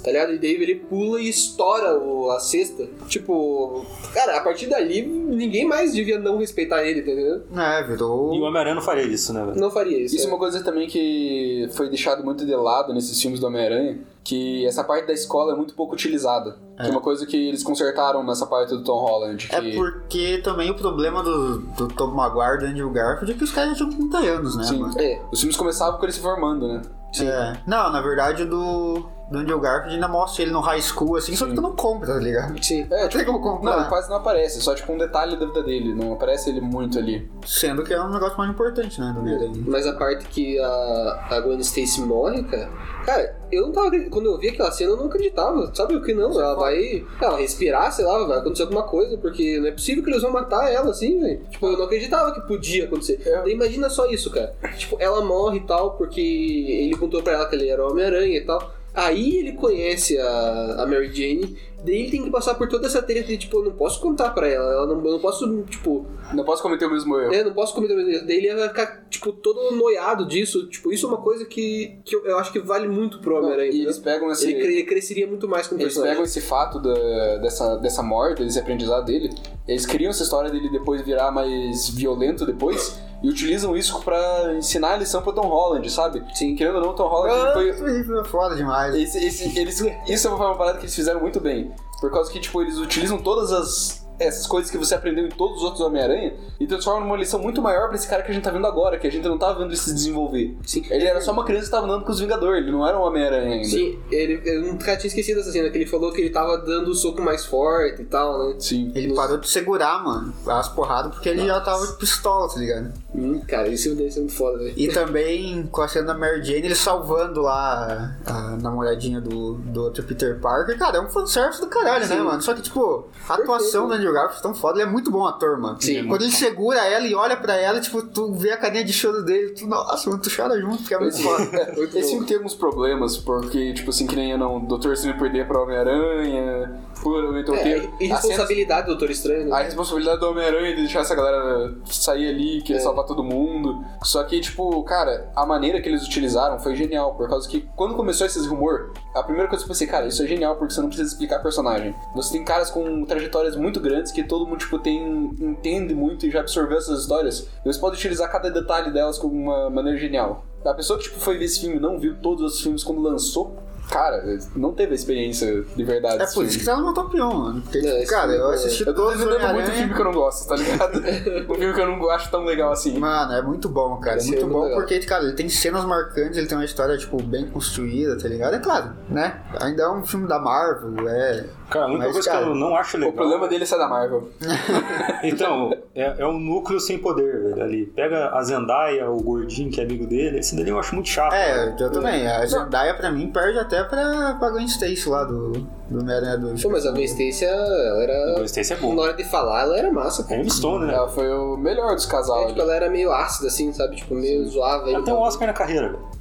Tá 0.03 0.11
ligado? 0.11 0.33
E 0.35 0.39
daí 0.39 0.55
ele 0.55 0.75
pula 0.75 1.21
e 1.21 1.29
estoura 1.29 1.97
o- 1.99 2.31
a 2.31 2.41
cesta. 2.41 2.89
Tipo, 3.09 3.85
cara, 4.13 4.39
a 4.39 4.41
partir 4.41 4.67
dali 4.67 5.03
ninguém 5.03 5.67
mais 5.67 5.93
devia 5.93 6.19
não 6.19 6.39
respeitar 6.39 6.83
ele, 6.85 7.03
tá? 7.03 7.63
É, 7.63 7.83
virou. 7.85 8.35
E 8.35 8.41
o 8.41 8.43
Homem-Aranha 8.43 8.75
não 8.75 8.83
faria 8.83 9.05
isso, 9.05 9.33
né, 9.33 9.45
velho? 9.45 9.61
Não 9.61 9.71
faria 9.71 9.99
isso. 9.99 10.17
Isso 10.17 10.25
é 10.27 10.29
é. 10.29 10.33
uma 10.33 10.39
coisa 10.39 10.63
também 10.65 10.89
que 10.89 11.69
foi 11.73 11.89
deixado 11.89 12.25
muito 12.25 12.45
de 12.45 12.55
lado 12.55 12.93
nesses 12.93 13.21
filmes 13.21 13.39
do 13.39 13.47
Homem-Aranha, 13.47 13.99
que 14.25 14.67
essa 14.67 14.83
parte 14.85 15.07
da 15.07 15.13
escola 15.13 15.53
é 15.53 15.57
muito 15.57 15.75
pouco 15.75 15.95
utilizada. 15.95 16.57
Que 16.77 16.89
é 16.89 16.91
uma 16.91 17.01
coisa 17.01 17.25
que 17.25 17.37
eles 17.49 17.63
consertaram 17.63 18.25
nessa 18.25 18.45
parte 18.47 18.71
do 18.71 18.83
Tom 18.83 18.99
Holland. 18.99 19.47
Que... 19.47 19.55
É 19.55 19.75
porque 19.75 20.39
também 20.43 20.71
o 20.71 20.75
problema 20.75 21.23
do, 21.23 21.59
do 21.59 21.89
Tom 21.89 22.09
Maguire 22.09 22.57
e 22.57 22.59
do 22.59 22.67
Andrew 22.67 22.91
Garfield 22.91 23.33
é 23.33 23.37
que 23.37 23.45
os 23.45 23.53
caras 23.53 23.79
já 23.79 23.87
tinham 23.87 23.91
30 24.11 24.19
anos, 24.19 24.57
né, 24.57 24.65
Sim. 24.65 24.91
É, 24.99 25.21
Os 25.31 25.39
filmes 25.39 25.57
começavam 25.57 25.99
com 25.99 26.05
ele 26.05 26.13
se 26.13 26.21
formando, 26.21 26.67
né? 26.67 26.83
É. 27.21 27.59
Não, 27.67 27.93
na 27.93 28.01
verdade 28.01 28.43
o 28.45 28.49
do, 28.49 29.07
do 29.31 29.39
Andrew 29.39 29.59
Garfield 29.61 29.95
ainda 29.95 30.09
mostra 30.09 30.43
ele 30.43 30.53
no 30.53 30.61
high 30.61 30.81
school, 30.83 31.17
assim, 31.17 31.35
só 31.35 31.47
que 31.47 31.55
tu 31.55 31.61
não 31.63 31.75
compra, 31.75 32.15
tá 32.15 32.19
ligado? 32.21 32.63
sim. 32.63 32.87
É, 32.91 33.03
Não 33.05 33.09
tem 33.09 33.25
como 33.25 33.39
Não, 33.39 33.45
comprar. 33.57 33.81
ele 33.81 33.89
quase 33.89 34.09
não 34.11 34.17
aparece, 34.17 34.61
só 34.61 34.75
tipo 34.75 34.93
um 34.93 34.99
detalhe 34.99 35.37
da 35.39 35.47
vida 35.47 35.63
dele, 35.63 35.95
não 35.95 36.13
aparece 36.13 36.51
ele 36.51 36.61
muito 36.61 36.99
ali. 36.99 37.31
Sendo 37.47 37.83
que 37.83 37.95
é 37.95 38.01
um 38.01 38.11
negócio 38.13 38.37
mais 38.37 38.51
importante, 38.51 39.01
né, 39.01 39.11
do 39.15 39.21
Homem-Aranha. 39.21 39.53
Mas 39.67 39.87
a 39.87 39.93
parte 39.95 40.27
que 40.27 40.59
a, 40.61 41.27
a 41.31 41.41
Gwen 41.41 41.59
Stacy 41.61 42.01
morre, 42.03 42.43
cara. 42.45 42.69
Cara, 43.07 43.37
eu 43.51 43.63
não 43.63 43.73
tava. 43.73 43.91
Quando 44.11 44.27
eu 44.27 44.39
vi 44.39 44.51
aquela 44.51 44.71
cena, 44.71 44.93
eu 44.93 44.97
não 44.97 45.07
acreditava. 45.07 45.75
Sabe 45.75 45.97
o 45.97 46.03
que 46.03 46.15
não? 46.15 46.31
Ela 46.31 46.55
vai. 46.55 47.05
Ela 47.21 47.37
respirar, 47.37 47.91
sei 47.93 48.05
lá, 48.05 48.25
vai 48.27 48.39
acontecer 48.39 48.63
alguma 48.63 48.85
coisa, 48.85 49.19
porque 49.19 49.59
não 49.59 49.67
é 49.67 49.73
possível 49.73 50.05
que 50.05 50.11
eles 50.11 50.23
vão 50.23 50.31
matar 50.31 50.71
ela 50.73 50.91
assim, 50.91 51.19
velho. 51.21 51.41
Tipo, 51.51 51.67
eu 51.67 51.77
não 51.79 51.85
acreditava 51.87 52.33
que 52.33 52.41
podia 52.43 52.85
acontecer. 52.85 53.21
É. 53.27 53.43
Daí 53.43 53.53
imagina 53.55 53.91
só 53.91 54.07
isso, 54.07 54.31
cara. 54.31 54.55
Tipo, 54.77 54.97
ela 55.01 55.21
morre 55.25 55.59
e 55.59 55.67
tal, 55.67 55.95
porque 55.97 56.21
ele 56.21 56.97
contou 56.97 57.23
pra 57.25 57.33
ela 57.33 57.47
que 57.47 57.57
ele 57.57 57.69
era 57.69 57.85
o 57.85 57.91
Homem-Aranha 57.91 58.37
e 58.39 58.45
tal. 58.45 58.71
Aí 58.95 59.39
ele 59.39 59.53
conhece 59.53 60.19
a, 60.19 60.83
a 60.83 60.87
Mary 60.87 61.13
Jane, 61.13 61.57
daí 61.85 62.03
ele 62.03 62.11
tem 62.11 62.23
que 62.25 62.31
passar 62.31 62.55
por 62.55 62.69
toda 62.69 62.87
essa 62.87 63.03
treta 63.03 63.27
de, 63.29 63.37
tipo, 63.39 63.59
eu 63.59 63.65
não 63.65 63.73
posso 63.73 64.01
contar 64.01 64.31
pra 64.31 64.49
ela, 64.49 64.73
ela 64.73 64.87
não, 64.87 65.05
eu 65.05 65.13
não 65.13 65.19
posso, 65.19 65.63
tipo, 65.65 66.07
Não 66.33 66.45
posso 66.45 66.63
cometer 66.63 66.87
o 66.87 66.91
mesmo 66.91 67.19
erro. 67.19 67.33
é, 67.35 67.45
não 67.45 67.53
posso 67.53 67.75
cometer 67.75 67.95
o 67.95 67.97
mesmo 67.97 68.11
erro. 68.13 68.27
Daí 68.27 68.37
ele 68.37 68.55
vai 68.55 68.69
ficar, 68.69 69.05
tipo, 69.11 69.33
todo 69.33 69.75
noiado 69.77 70.27
disso. 70.27 70.67
Tipo, 70.69 70.93
isso 70.93 71.07
é 71.07 71.09
uma 71.09 71.19
coisa 71.19 71.45
que, 71.45 71.99
que 72.05 72.15
eu, 72.17 72.25
eu 72.25 72.39
acho 72.39 72.53
que 72.53 72.59
vale 72.61 72.87
muito 72.89 73.19
pro 73.21 73.37
Homem-Aranha. 73.39 73.71
e 73.73 73.83
eles 73.83 73.97
entendeu? 73.99 74.03
pegam 74.21 74.31
esse. 74.33 74.45
ele, 74.51 74.61
cre- 74.61 74.73
ele 74.73 74.85
cresceria 74.85 75.27
muito 75.27 75.49
mais 75.49 75.67
como 75.67 75.81
Eles 75.81 75.93
personagem. 75.95 76.15
pegam 76.15 76.25
esse 76.25 76.41
fato 76.41 76.79
da- 76.81 77.37
dessa, 77.39 77.77
dessa 77.77 78.03
morte, 78.03 78.45
desse 78.45 78.59
aprendizado 78.59 79.05
dele, 79.05 79.31
eles 79.67 79.85
criam 79.87 80.11
essa 80.11 80.23
história 80.23 80.51
dele 80.51 80.69
depois 80.71 81.03
virar 81.03 81.31
mais 81.31 81.89
violento 81.89 82.45
depois, 82.47 82.99
e 83.23 83.29
utilizam 83.29 83.77
isso 83.77 84.01
pra 84.03 84.53
ensinar 84.57 84.95
a 84.95 84.97
lição 84.97 85.23
pro 85.23 85.33
Tom 85.33 85.47
Holland, 85.47 85.89
sabe? 85.91 86.25
Sim. 86.35 86.57
Querendo 86.57 86.77
ou 86.77 86.81
não, 86.83 86.91
o 86.91 86.93
Tom 86.95 87.07
Holland 87.07 87.35
Ah, 87.41 87.53
foi, 87.53 87.69
isso 87.71 88.07
foi 88.07 88.25
foda 88.25 88.57
demais. 88.57 88.95
Esse, 88.97 89.25
esse- 89.25 89.59
eles, 89.59 89.81
isso 90.09 90.27
é 90.27 90.31
uma 90.33 90.57
parada 90.57 90.79
que 90.79 90.85
eles 90.85 90.95
fizeram 90.95 91.21
muito 91.21 91.39
bem. 91.39 91.72
Por 92.03 92.11
causa 92.11 92.33
que, 92.33 92.41
tipo, 92.41 92.61
eles 92.61 92.79
utilizam 92.79 93.23
todas 93.23 93.53
as. 93.53 94.02
Essas 94.19 94.47
coisas 94.47 94.71
que 94.71 94.79
você 94.79 94.95
aprendeu 94.95 95.27
em 95.27 95.31
todos 95.31 95.59
os 95.59 95.63
outros 95.63 95.81
Homem-Aranha 95.81 96.35
e 96.61 96.67
transformam 96.67 97.03
numa 97.03 97.17
lição 97.17 97.41
muito 97.41 97.61
maior 97.61 97.89
pra 97.89 97.97
esse 97.97 98.09
cara 98.09 98.23
que 98.23 98.31
a 98.31 98.35
gente 98.35 98.45
tá 98.45 98.51
vendo 98.51 98.67
agora, 98.67 98.99
que 98.99 99.07
a 99.07 99.11
gente 99.11 99.27
não 99.27 99.39
tá 99.39 99.53
vendo 99.53 99.67
ele 99.67 99.77
se 99.77 99.93
desenvolver. 99.93 100.57
Sim. 100.65 100.85
Ele 100.91 101.05
era 101.05 101.21
só 101.21 101.33
uma 101.33 101.45
criança 101.45 101.67
que 101.67 101.71
tava 101.71 101.87
andando 101.87 102.05
com 102.05 102.13
os 102.13 102.21
Vingadores, 102.21 102.63
ele 102.63 102.73
não 102.73 102.87
era 102.87 102.99
um 102.99 103.03
Homem-Aranha 103.03 103.55
ainda. 103.57 103.69
Sim, 103.69 103.99
ele, 104.11 104.41
eu 104.45 104.63
nunca 104.63 104.97
tinha 104.97 105.09
esquecido 105.09 105.39
dessa 105.39 105.51
cena, 105.51 105.71
que 105.71 105.79
ele 105.79 105.87
falou 105.87 106.13
que 106.13 106.21
ele 106.21 106.31
tava 106.31 106.59
dando 106.59 106.89
o 106.89 106.95
soco 106.95 107.21
mais 107.21 107.45
forte 107.45 108.03
e 108.03 108.05
tal, 108.05 108.39
né? 108.51 108.55
Sim. 108.59 108.93
Ele 108.95 109.15
parou 109.15 109.39
de 109.39 109.49
segurar, 109.49 110.03
mano, 110.03 110.33
as 110.47 110.69
porradas, 110.69 111.13
porque 111.13 111.29
ele 111.29 111.47
já 111.47 111.61
tava 111.61 111.87
de 111.87 111.95
pistola, 111.95 112.49
tá 112.49 112.59
ligado? 112.61 112.93
Hum, 113.15 113.41
cara, 113.47 113.69
isso 113.69 113.95
deve 113.95 114.11
ser 114.11 114.21
muito 114.21 114.35
foda, 114.35 114.59
velho. 114.59 114.75
E 114.77 114.89
também 114.89 115.67
com 115.67 115.83
a 115.83 115.89
cena 115.89 116.07
da 116.07 116.15
Mary 116.15 116.43
Jane, 116.43 116.67
ele 116.67 116.75
salvando 116.75 117.43
lá 117.43 118.15
a, 118.27 118.33
a 118.33 118.57
namoradinha 118.57 119.21
do, 119.21 119.55
do 119.55 119.83
outro 119.83 120.03
Peter 120.05 120.39
Parker. 120.41 120.79
Cara, 120.79 120.99
é 120.99 121.01
um 121.01 121.09
fanservice 121.09 121.61
do 121.61 121.67
caralho, 121.67 122.07
né, 122.07 122.17
Sim. 122.17 122.23
mano? 122.23 122.43
Só 122.43 122.55
que, 122.55 122.63
tipo, 122.63 123.09
a 123.29 123.35
atuação 123.35 123.89
do 123.89 123.95
Andrew 124.03 124.13
Garfield 124.13 124.39
é 124.39 124.43
tão 124.43 124.55
foda, 124.55 124.81
ele 124.81 124.89
é 124.89 124.91
muito 124.91 125.11
bom 125.11 125.25
ator, 125.27 125.59
mano. 125.59 125.81
Sim. 125.81 126.07
Quando 126.07 126.23
ele 126.23 126.33
segura 126.33 126.81
ela 126.81 127.07
e 127.07 127.15
olha 127.15 127.37
pra 127.37 127.55
ela, 127.57 127.81
tipo, 127.81 128.03
tu 128.03 128.33
vê 128.35 128.51
a 128.51 128.57
carinha 128.57 128.85
de 128.85 128.93
choro 128.93 129.23
dele, 129.23 129.51
tu, 129.51 129.67
nossa, 129.67 130.11
mano, 130.11 130.21
tu 130.21 130.35
chora 130.35 130.61
junto, 130.61 130.79
porque 130.79 130.95
é 130.95 130.99
muito 130.99 131.23
foda. 131.23 131.75
Esse 131.95 132.11
filme 132.11 132.27
tem 132.27 132.37
alguns 132.37 132.55
problemas, 132.55 133.17
porque, 133.17 133.73
tipo 133.73 133.91
assim, 133.91 134.07
que 134.07 134.17
nem 134.17 134.33
eu 134.33 134.39
não, 134.39 134.57
o 134.57 134.61
Doutor 134.67 134.93
Estranho 134.93 135.19
perder 135.19 135.47
pra 135.47 135.63
Homem-Aranha, 135.63 136.81
por 137.03 137.37
então 137.39 137.55
É, 137.55 137.79
e 138.01 138.11
a 138.13 138.17
cena- 138.17 138.17
responsabilidade 138.17 138.87
do 138.87 138.91
Doutor 138.93 139.11
Estranho, 139.11 139.47
né? 139.49 139.53
a 139.57 139.63
responsabilidade 139.63 140.21
do 140.21 140.29
Homem-Aranha 140.31 140.75
de 140.77 140.83
deixar 140.83 141.01
essa 141.01 141.15
galera 141.15 141.75
sair 141.87 142.29
ali, 142.29 142.63
querer 142.63 142.79
É. 142.79 142.83
salvar 142.83 143.05
todo 143.07 143.23
mundo. 143.25 143.85
Só 144.03 144.23
que, 144.25 144.41
tipo, 144.41 144.83
cara, 144.85 145.31
a 145.35 145.45
maneira 145.45 145.81
que 145.81 145.89
eles 145.89 146.07
utilizaram 146.07 146.59
foi 146.59 146.75
genial, 146.77 147.15
por 147.15 147.29
causa 147.29 147.49
que 147.49 147.69
quando 147.77 147.95
começou 147.95 148.27
esses 148.27 148.47
rumor, 148.47 148.93
a 149.15 149.23
primeira 149.23 149.49
coisa 149.49 149.65
que 149.65 149.71
eu 149.71 149.75
pensei, 149.75 149.87
cara, 149.87 150.07
isso 150.07 150.23
é 150.23 150.27
genial 150.27 150.57
porque 150.57 150.73
você 150.75 150.81
não 150.81 150.89
precisa 150.89 151.09
explicar 151.11 151.41
personagem. 151.43 151.95
Você 152.15 152.33
tem 152.33 152.45
caras 152.45 152.71
com 152.71 153.05
trajetórias 153.05 153.57
muito 153.57 153.81
grandes 153.81 154.13
que 154.13 154.23
todo 154.23 154.47
mundo, 154.47 154.59
tipo, 154.59 154.79
tem, 154.79 155.31
entende 155.41 155.95
muito 155.95 156.27
e 156.27 156.31
já 156.31 156.41
absorveu 156.41 156.79
essas 156.79 157.01
histórias. 157.01 157.49
E 157.65 157.73
você 157.73 157.81
pode 157.81 157.97
utilizar 157.97 158.31
cada 158.31 158.51
detalhe 158.51 158.91
delas 158.93 159.19
com 159.19 159.27
uma 159.29 159.69
maneira 159.71 159.99
genial. 159.99 160.45
A 160.65 160.75
pessoa 160.75 160.97
que, 160.99 161.05
tipo, 161.07 161.19
foi 161.19 161.37
ver 161.39 161.47
esse 161.47 161.61
filme 161.61 161.77
e 161.77 161.81
não 161.81 161.99
viu 161.99 162.17
todos 162.21 162.55
os 162.55 162.61
filmes 162.61 162.85
quando 162.85 163.01
lançou, 163.03 163.57
cara, 163.91 164.23
não 164.57 164.73
teve 164.73 164.93
a 164.93 164.95
experiência 164.95 165.63
de 165.77 165.85
verdade. 165.85 166.23
É 166.23 166.27
por 166.27 166.45
isso 166.45 166.59
que 166.59 166.65
tá 166.65 166.77
no 166.77 166.85
meu 166.85 166.95
top 166.95 167.21
1, 167.21 167.33
mano. 167.35 167.61
Porque, 167.63 167.79
É, 167.79 167.99
tipo, 168.01 168.11
cara, 168.11 168.33
eu 168.33 168.51
é- 168.51 168.55
assisti 168.55 168.87
Eu 168.87 168.95
tô 168.95 169.11
defendendo 169.11 169.53
muito 169.55 169.71
filme 169.71 169.95
que 169.95 170.01
eu 170.01 170.05
não 170.05 170.13
gosto, 170.13 170.49
tá 170.49 170.57
ligado? 170.57 170.99
um 171.51 171.55
filme 171.55 171.75
que 171.75 171.81
eu 171.81 171.87
não 171.87 172.11
acho 172.11 172.31
tão 172.31 172.45
legal 172.45 172.73
assim. 172.73 172.99
Mano, 172.99 173.33
é 173.33 173.43
muito 173.43 173.69
bom, 173.69 173.97
cara. 173.99 174.17
É 174.17 174.19
Esse 174.19 174.29
muito 174.29 174.41
é 174.41 174.45
muito 174.45 174.55
bom 174.59 174.65
legal. 174.65 174.79
porque, 174.81 174.99
cara, 175.01 175.25
ele 175.25 175.35
tem 175.35 175.49
cenas 175.49 175.85
marcantes, 175.85 176.37
ele 176.39 176.47
tem 176.47 176.57
uma 176.57 176.65
história, 176.65 176.97
tipo, 176.97 177.23
bem 177.23 177.47
construída, 177.49 178.17
tá 178.19 178.29
ligado? 178.29 178.55
É 178.55 178.59
claro, 178.59 178.93
né? 179.09 179.41
Ainda 179.61 179.83
é 179.85 179.89
um 179.91 180.05
filme 180.05 180.27
da 180.29 180.39
Marvel, 180.39 181.09
é. 181.09 181.45
Cara, 181.73 181.85
a 181.87 181.89
única 181.89 182.05
Mas, 182.05 182.13
coisa 182.13 182.31
cara, 182.31 182.45
que 182.45 182.51
eu 182.51 182.55
não 182.55 182.77
acho 182.77 182.97
legal. 182.97 183.11
O 183.11 183.17
problema 183.17 183.49
dele 183.49 183.63
é 183.63 183.67
ser 183.67 183.79
da 183.79 183.89
Marvel. 183.89 184.29
Então, 185.25 185.73
é, 185.95 186.17
é 186.19 186.27
um 186.27 186.39
núcleo 186.39 186.81
sem 186.81 186.99
poder, 186.99 187.41
velho, 187.41 187.63
ali. 187.63 187.87
Pega 187.87 188.31
a 188.35 188.43
Zendaya, 188.43 189.09
o 189.09 189.23
gordinho 189.23 189.71
que 189.71 189.81
é 189.81 189.85
amigo 189.85 190.05
dele, 190.05 190.41
esse 190.41 190.57
dele 190.57 190.71
eu 190.73 190.79
acho 190.81 190.95
muito 190.97 191.09
chato. 191.09 191.33
É, 191.33 191.67
velho. 191.67 191.77
eu 191.79 191.93
também. 191.93 192.27
A 192.27 192.45
Zendaya, 192.45 192.95
pra 192.95 193.11
mim, 193.11 193.31
perde 193.31 193.59
até 193.59 193.85
pra, 193.85 194.35
pra 194.35 194.51
Gwen 194.51 194.67
Stacy 194.67 195.09
lá 195.09 195.23
do, 195.23 195.53
do 195.93 196.01
Homem-Aranha 196.01 196.39
2. 196.39 196.63
Pô, 196.63 196.71
mas 196.71 196.87
a 196.87 196.91
Gwen 196.93 197.05
Stacy, 197.05 197.45
ela 197.45 197.97
O 197.97 198.01
era... 198.01 198.35
Ghost 198.39 198.47
Stacy 198.61 198.73
é 198.73 198.77
bom. 198.77 198.95
Na 198.95 199.03
hora 199.03 199.13
de 199.15 199.25
falar, 199.25 199.63
ela 199.63 199.79
era 199.79 199.93
massa. 199.93 200.27
É 200.33 200.41
Emma 200.41 200.51
Stone, 200.51 200.87
né? 200.87 200.95
Ela 200.95 201.09
foi 201.09 201.29
o 201.33 201.57
melhor 201.57 201.95
dos 201.95 202.07
É, 202.07 202.11
casais. 202.11 202.49
tipo, 202.49 202.61
ela 202.61 202.75
era 202.75 202.91
meio 202.91 203.13
ácida, 203.13 203.49
assim, 203.49 203.73
sabe? 203.73 203.97
Tipo, 203.97 204.15
meio 204.15 204.45
zoava. 204.49 204.91
Ela 204.91 205.03
tem 205.05 205.15
um 205.15 205.19
Oscar 205.19 205.47
na 205.49 205.55
carreira, 205.55 205.89
velho. 205.91 206.13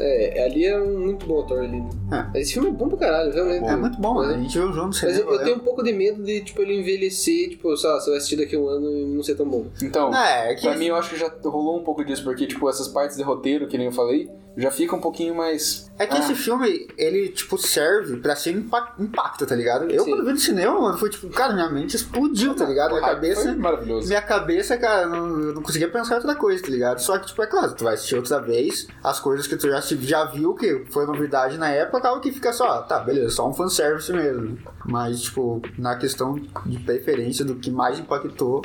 É, 0.00 0.44
ali 0.44 0.64
é 0.64 0.78
um 0.80 0.98
muito 1.00 1.26
bom 1.26 1.40
ator 1.40 1.58
ali. 1.58 1.80
né? 1.80 2.30
É. 2.34 2.40
Esse 2.40 2.54
filme 2.54 2.68
é 2.68 2.72
bom 2.72 2.88
pra 2.88 2.98
caralho, 2.98 3.32
realmente. 3.32 3.64
É 3.66 3.76
muito 3.76 4.00
bom, 4.00 4.22
É. 4.22 4.34
a 4.34 4.38
gente 4.38 4.58
viu 4.58 4.72
junto. 4.72 4.96
Mas 5.02 5.02
eu, 5.02 5.12
cinema, 5.12 5.32
eu 5.32 5.38
tenho 5.44 5.56
um 5.56 5.60
pouco 5.60 5.82
de 5.82 5.92
medo 5.92 6.22
de, 6.22 6.40
tipo, 6.42 6.62
ele 6.62 6.78
envelhecer, 6.80 7.50
tipo, 7.50 7.76
sei 7.76 7.90
lá, 7.90 8.00
se 8.00 8.10
eu 8.10 8.14
assistir 8.16 8.36
daqui 8.36 8.56
a 8.56 8.58
um 8.58 8.68
ano 8.68 8.90
e 8.90 9.04
não 9.06 9.22
ser 9.22 9.34
tão 9.34 9.46
bom. 9.48 9.66
Então, 9.82 10.14
É, 10.14 10.52
é 10.52 10.54
que- 10.54 10.62
pra 10.62 10.76
mim 10.76 10.86
eu 10.86 10.96
acho 10.96 11.10
que 11.10 11.16
já 11.18 11.30
rolou 11.44 11.78
um 11.78 11.84
pouco 11.84 12.04
disso, 12.04 12.24
porque, 12.24 12.46
tipo, 12.46 12.68
essas 12.68 12.88
partes 12.88 13.16
de 13.16 13.22
roteiro, 13.22 13.66
que 13.68 13.76
nem 13.76 13.86
eu 13.88 13.92
falei, 13.92 14.30
já 14.60 14.70
fica 14.70 14.94
um 14.96 15.00
pouquinho 15.00 15.34
mais. 15.34 15.88
É 15.98 16.06
que 16.06 16.14
Ah, 16.16 16.20
esse 16.20 16.34
filme, 16.34 16.88
ele, 16.96 17.28
tipo, 17.28 17.56
serve 17.58 18.16
pra 18.18 18.36
ser 18.36 18.52
impa- 18.52 18.94
impacto, 18.98 19.44
tá 19.46 19.54
ligado? 19.54 19.90
Eu, 19.90 20.04
Sim. 20.04 20.10
quando 20.10 20.24
vi 20.26 20.32
no 20.32 20.38
cinema, 20.38 20.80
mano, 20.80 20.96
foi 20.98 21.10
tipo, 21.10 21.28
cara, 21.30 21.52
minha 21.54 21.68
mente 21.70 21.96
explodiu, 21.96 22.54
tá 22.54 22.64
ligado? 22.64 22.90
Minha 22.90 23.02
Foi 23.02 23.14
cabeça. 23.14 23.54
maravilhoso. 23.56 24.06
Minha 24.08 24.22
cabeça, 24.22 24.76
cara, 24.76 25.06
não, 25.06 25.28
eu 25.40 25.54
não 25.54 25.62
conseguia 25.62 25.88
pensar 25.88 26.14
em 26.14 26.18
outra 26.18 26.34
coisa, 26.34 26.62
tá 26.62 26.68
ligado? 26.70 26.98
Só 27.00 27.18
que, 27.18 27.26
tipo, 27.26 27.42
é 27.42 27.46
claro, 27.46 27.74
tu 27.74 27.84
vai 27.84 27.94
assistir 27.94 28.16
outra 28.16 28.40
vez, 28.40 28.86
as 29.02 29.18
coisas 29.20 29.46
que 29.46 29.56
tu 29.56 29.68
já, 29.68 29.80
já 29.80 30.24
viu, 30.26 30.54
que 30.54 30.84
foi 30.90 31.04
novidade 31.06 31.58
na 31.58 31.68
época, 31.70 31.98
acaba 31.98 32.20
que 32.20 32.30
fica 32.32 32.52
só, 32.52 32.68
ah, 32.78 32.82
tá, 32.82 33.00
beleza, 33.00 33.30
só 33.30 33.48
um 33.48 33.54
fanservice 33.54 34.12
mesmo. 34.12 34.58
Mas, 34.86 35.22
tipo, 35.22 35.60
na 35.76 35.96
questão 35.96 36.34
de 36.64 36.78
preferência 36.78 37.44
do 37.44 37.56
que 37.56 37.70
mais 37.70 37.98
impactou, 37.98 38.62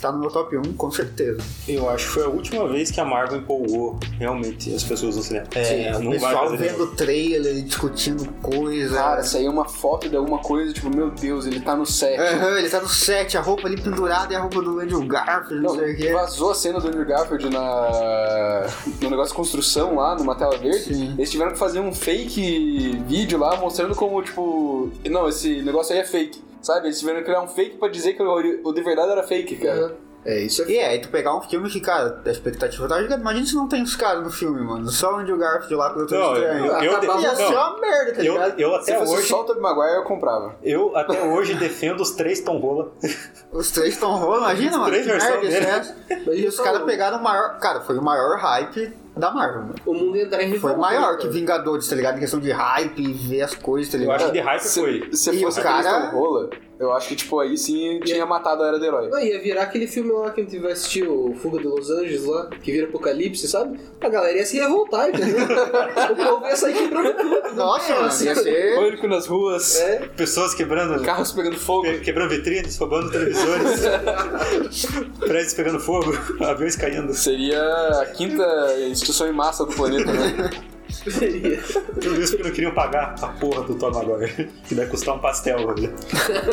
tá 0.00 0.12
no 0.12 0.18
meu 0.18 0.30
top 0.30 0.56
1, 0.56 0.62
com 0.74 0.90
certeza. 0.90 1.40
Eu 1.68 1.88
acho 1.88 2.06
que 2.06 2.12
foi 2.12 2.24
a 2.24 2.28
última 2.28 2.68
vez 2.68 2.90
que 2.90 3.00
a 3.00 3.04
Marvel 3.04 3.38
empolgou 3.38 3.98
realmente 4.18 4.74
as 4.74 4.82
pessoas 4.82 5.16
no 5.16 5.22
cinema. 5.22 5.46
É, 5.54 5.92
o 5.96 6.00
não 6.00 6.10
vai 6.18 6.34
pessoal 6.34 6.56
vendo 6.56 6.86
trailer, 6.88 7.62
discutindo 7.62 8.26
coisa. 8.42 8.96
Cara, 8.96 9.22
saiu 9.22 9.50
uma 9.50 9.64
foto 9.66 10.08
de 10.08 10.16
alguma 10.16 10.38
coisa, 10.38 10.72
tipo, 10.72 10.88
meu 10.94 11.10
Deus, 11.10 11.46
ele 11.46 11.60
tá 11.60 11.74
no 11.76 11.86
set. 11.86 12.18
Aham, 12.18 12.58
ele 12.58 12.68
tá 12.68 12.80
no 12.80 12.88
set, 12.88 13.36
a 13.36 13.40
roupa 13.40 13.66
ali 13.66 13.80
pendurada 13.80 14.32
e 14.32 14.36
a 14.36 14.40
roupa 14.40 14.60
do 14.62 14.80
Andrew 14.80 15.04
Garfield, 15.06 15.62
não, 15.62 15.74
Não, 15.74 15.80
sei 15.80 15.92
o 15.92 15.96
quê. 15.96 16.12
vazou 16.12 16.50
a 16.50 16.54
cena 16.54 16.80
do 16.80 16.88
Andrew 16.88 17.04
Garfield 17.06 17.48
na, 17.50 18.66
no 19.00 19.10
negócio 19.10 19.32
de 19.32 19.36
construção 19.36 19.96
lá, 19.96 20.14
numa 20.16 20.34
tela 20.34 20.56
verde. 20.58 20.94
Sim. 20.94 21.14
Eles 21.16 21.30
tiveram 21.30 21.52
que 21.52 21.58
fazer 21.58 21.80
um 21.80 21.92
fake 21.92 23.00
vídeo 23.06 23.38
lá 23.38 23.56
mostrando 23.56 23.94
como, 23.94 24.22
tipo. 24.22 24.90
Não, 25.08 25.28
esse 25.28 25.62
negócio 25.62 25.94
aí 25.94 26.00
é 26.00 26.04
fake. 26.04 26.40
Sabe? 26.66 26.88
Eles 26.88 26.98
tiveram 26.98 27.20
que 27.20 27.26
criar 27.26 27.42
um 27.42 27.48
fake 27.48 27.76
pra 27.78 27.88
dizer 27.88 28.14
que 28.14 28.22
o, 28.22 28.60
o 28.68 28.72
de 28.72 28.82
verdade 28.82 29.12
era 29.12 29.22
fake, 29.22 29.56
cara. 29.56 29.96
É, 30.24 30.40
isso 30.40 30.62
é 30.62 30.68
E 30.68 30.76
é, 30.78 30.98
tu 30.98 31.08
pegar 31.08 31.36
um 31.36 31.40
filme 31.42 31.70
que, 31.70 31.78
cara, 31.80 32.20
a 32.26 32.30
expectativa 32.30 32.88
tá 32.88 33.00
gigante. 33.00 33.20
Imagina 33.20 33.46
se 33.46 33.54
não 33.54 33.68
tem 33.68 33.80
os 33.84 33.94
caras 33.94 34.24
no 34.24 34.30
filme, 34.30 34.60
mano. 34.60 34.88
Só 34.88 35.12
o 35.14 35.18
Andrew 35.20 35.38
Garfield 35.38 35.74
lá 35.76 35.90
com 35.90 36.00
o 36.00 36.06
Doutor 36.06 36.36
Estranho. 36.38 36.66
eu, 36.66 36.82
eu, 36.82 36.96
Acabava- 36.96 37.20
Ia 37.20 37.28
não, 37.28 37.36
ser 37.36 37.54
uma 37.54 37.80
merda, 37.80 38.12
tá 38.14 38.22
eu, 38.24 38.32
ligado? 38.32 38.60
eu 38.60 38.70
Se 38.82 38.90
até 38.90 38.98
fosse 38.98 39.14
hoje. 39.18 39.28
só 39.28 39.42
o 39.42 39.44
Tobey 39.44 39.62
Maguire, 39.62 39.94
eu 39.98 40.02
comprava. 40.02 40.56
Eu 40.64 40.96
até 40.96 41.22
hoje 41.22 41.54
defendo 41.54 42.00
os 42.00 42.10
três 42.10 42.40
Tom 42.40 42.58
Rola. 42.58 42.90
Os 43.52 43.70
três 43.70 43.94
estão 43.94 44.10
rolando, 44.16 44.40
imagina, 44.42 44.70
Os 44.72 44.76
mano. 44.78 44.86
três 44.88 45.06
Que 45.06 45.12
merda 45.12 45.26
versões 45.40 45.48
isso 45.54 45.56
é 45.56 45.60
dele. 45.60 46.24
essa? 46.26 46.34
E 46.34 46.48
os 46.48 46.58
caras 46.60 46.82
pegaram 46.82 47.18
o 47.18 47.22
maior. 47.22 47.58
Cara, 47.60 47.80
foi 47.82 47.96
o 47.96 48.02
maior 48.02 48.36
hype 48.36 48.92
da 49.16 49.30
Marvel, 49.32 49.62
mano. 49.62 49.74
O 49.86 49.94
mundo 49.94 50.16
ia 50.16 50.24
entrar 50.24 50.42
em 50.42 50.58
Foi 50.58 50.76
maior 50.76 51.12
né, 51.12 51.16
que 51.16 51.22
cara? 51.22 51.32
Vingadores, 51.32 51.88
tá 51.88 51.96
ligado? 51.96 52.16
Em 52.16 52.20
questão 52.20 52.38
de 52.40 52.50
hype 52.50 52.98
e 53.02 53.12
ver 53.12 53.42
as 53.42 53.54
coisas, 53.54 53.90
tá 53.90 53.96
Eu 53.96 54.00
ligado? 54.02 54.16
acho 54.16 54.26
que 54.26 54.32
de 54.32 54.40
hype 54.40 54.60
Se, 54.60 54.80
foi. 54.80 55.08
se 55.12 55.30
E 55.30 55.42
fosse 55.42 55.60
o 55.60 55.62
cara- 55.62 56.10
Rola, 56.10 56.50
eu 56.78 56.92
acho 56.92 57.08
que, 57.08 57.16
tipo, 57.16 57.40
aí 57.40 57.56
sim 57.56 58.00
tinha 58.04 58.26
matado 58.26 58.62
a 58.62 58.68
Era 58.68 58.78
do 58.78 58.84
Herói. 58.84 59.08
Não, 59.08 59.18
ia 59.20 59.40
virar 59.40 59.62
aquele 59.62 59.86
filme 59.86 60.12
lá 60.12 60.30
que 60.30 60.40
a 60.40 60.44
gente 60.44 60.58
vai 60.58 60.72
assistir, 60.72 61.08
o 61.08 61.34
Fuga 61.34 61.58
de 61.58 61.64
Los 61.66 61.90
Angeles 61.90 62.24
lá, 62.26 62.46
que 62.62 62.70
vira 62.70 62.86
Apocalipse, 62.86 63.48
sabe? 63.48 63.78
A 64.00 64.08
galera 64.08 64.36
ia 64.36 64.44
se 64.44 64.58
revoltar, 64.58 65.08
entendeu? 65.08 65.38
o 66.12 66.16
povo 66.16 66.46
ia 66.46 66.56
sair 66.56 66.74
quebrando 66.74 67.14
tudo. 67.14 67.54
Nossa, 67.54 67.94
mano, 67.94 68.06
assim, 68.06 68.26
ia 68.26 68.34
ser. 68.34 68.74
Pânico 68.76 69.06
nas 69.08 69.26
ruas, 69.26 69.76
É, 69.80 70.06
Pessoas 70.16 70.54
quebrando. 70.54 71.02
carros 71.02 71.32
pegando 71.32 71.56
fogo. 71.58 71.82
que- 71.84 72.00
Quebrando 72.00 72.30
vitrines, 72.30 72.76
roubando 72.76 73.10
televisores, 73.10 73.80
prédios 75.20 75.54
pegando 75.54 75.80
fogo, 75.80 76.12
aviões 76.44 76.76
caindo. 76.76 77.12
Seria 77.14 77.60
a 78.02 78.06
quinta 78.06 78.44
instituição 78.88 79.26
em 79.28 79.32
massa 79.32 79.64
do 79.64 79.72
planeta, 79.74 80.12
né? 80.12 80.50
Seria. 81.10 81.58
Tudo 82.00 82.20
isso 82.22 82.32
porque 82.32 82.48
não 82.48 82.54
queriam 82.54 82.72
pagar 82.74 83.14
a 83.22 83.28
porra 83.28 83.62
do 83.62 83.74
Tom 83.74 83.90
Maguire. 83.90 84.48
Que 84.68 84.74
vai 84.74 84.86
custar 84.86 85.14
um 85.14 85.18
pastel, 85.18 85.58
velho. 85.74 85.94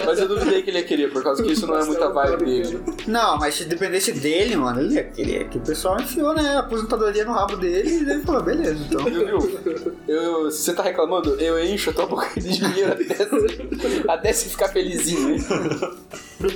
Mas 0.05 0.19
eu 0.19 0.27
duvidei 0.27 0.61
que 0.61 0.69
ele 0.69 0.79
ia 0.79 0.83
querer, 0.85 1.11
por 1.11 1.23
causa 1.23 1.43
que 1.43 1.51
isso 1.51 1.65
não 1.67 1.77
é 1.77 1.85
muita 1.85 2.09
vibe 2.09 2.45
dele. 2.45 2.79
Não, 3.07 3.37
mas 3.37 3.55
se 3.55 3.65
dependesse 3.65 4.11
dele, 4.13 4.55
mano, 4.55 4.81
ele 4.81 4.95
ia 4.95 5.03
querer 5.03 5.49
que 5.49 5.57
o 5.57 5.61
pessoal 5.61 5.99
enfiou, 5.99 6.33
né? 6.33 6.55
A 6.55 6.59
aposentadoria 6.59 7.25
no 7.25 7.31
rabo 7.33 7.55
dele 7.57 7.89
e 7.89 8.09
ele 8.09 8.21
falou, 8.21 8.41
beleza, 8.43 8.77
então. 8.89 9.03
Viu, 9.05 9.39
viu? 9.39 9.93
Eu, 10.07 10.51
se 10.51 10.63
você 10.63 10.73
tá 10.73 10.83
reclamando, 10.83 11.35
eu 11.39 11.63
encho 11.63 11.89
a 11.89 11.93
tua 11.93 12.05
boca 12.05 12.29
de 12.39 12.49
dinheiro 12.49 12.91
até, 12.93 14.11
até 14.11 14.33
você 14.33 14.49
ficar 14.49 14.69
felizinho. 14.69 15.37
O 16.43 16.47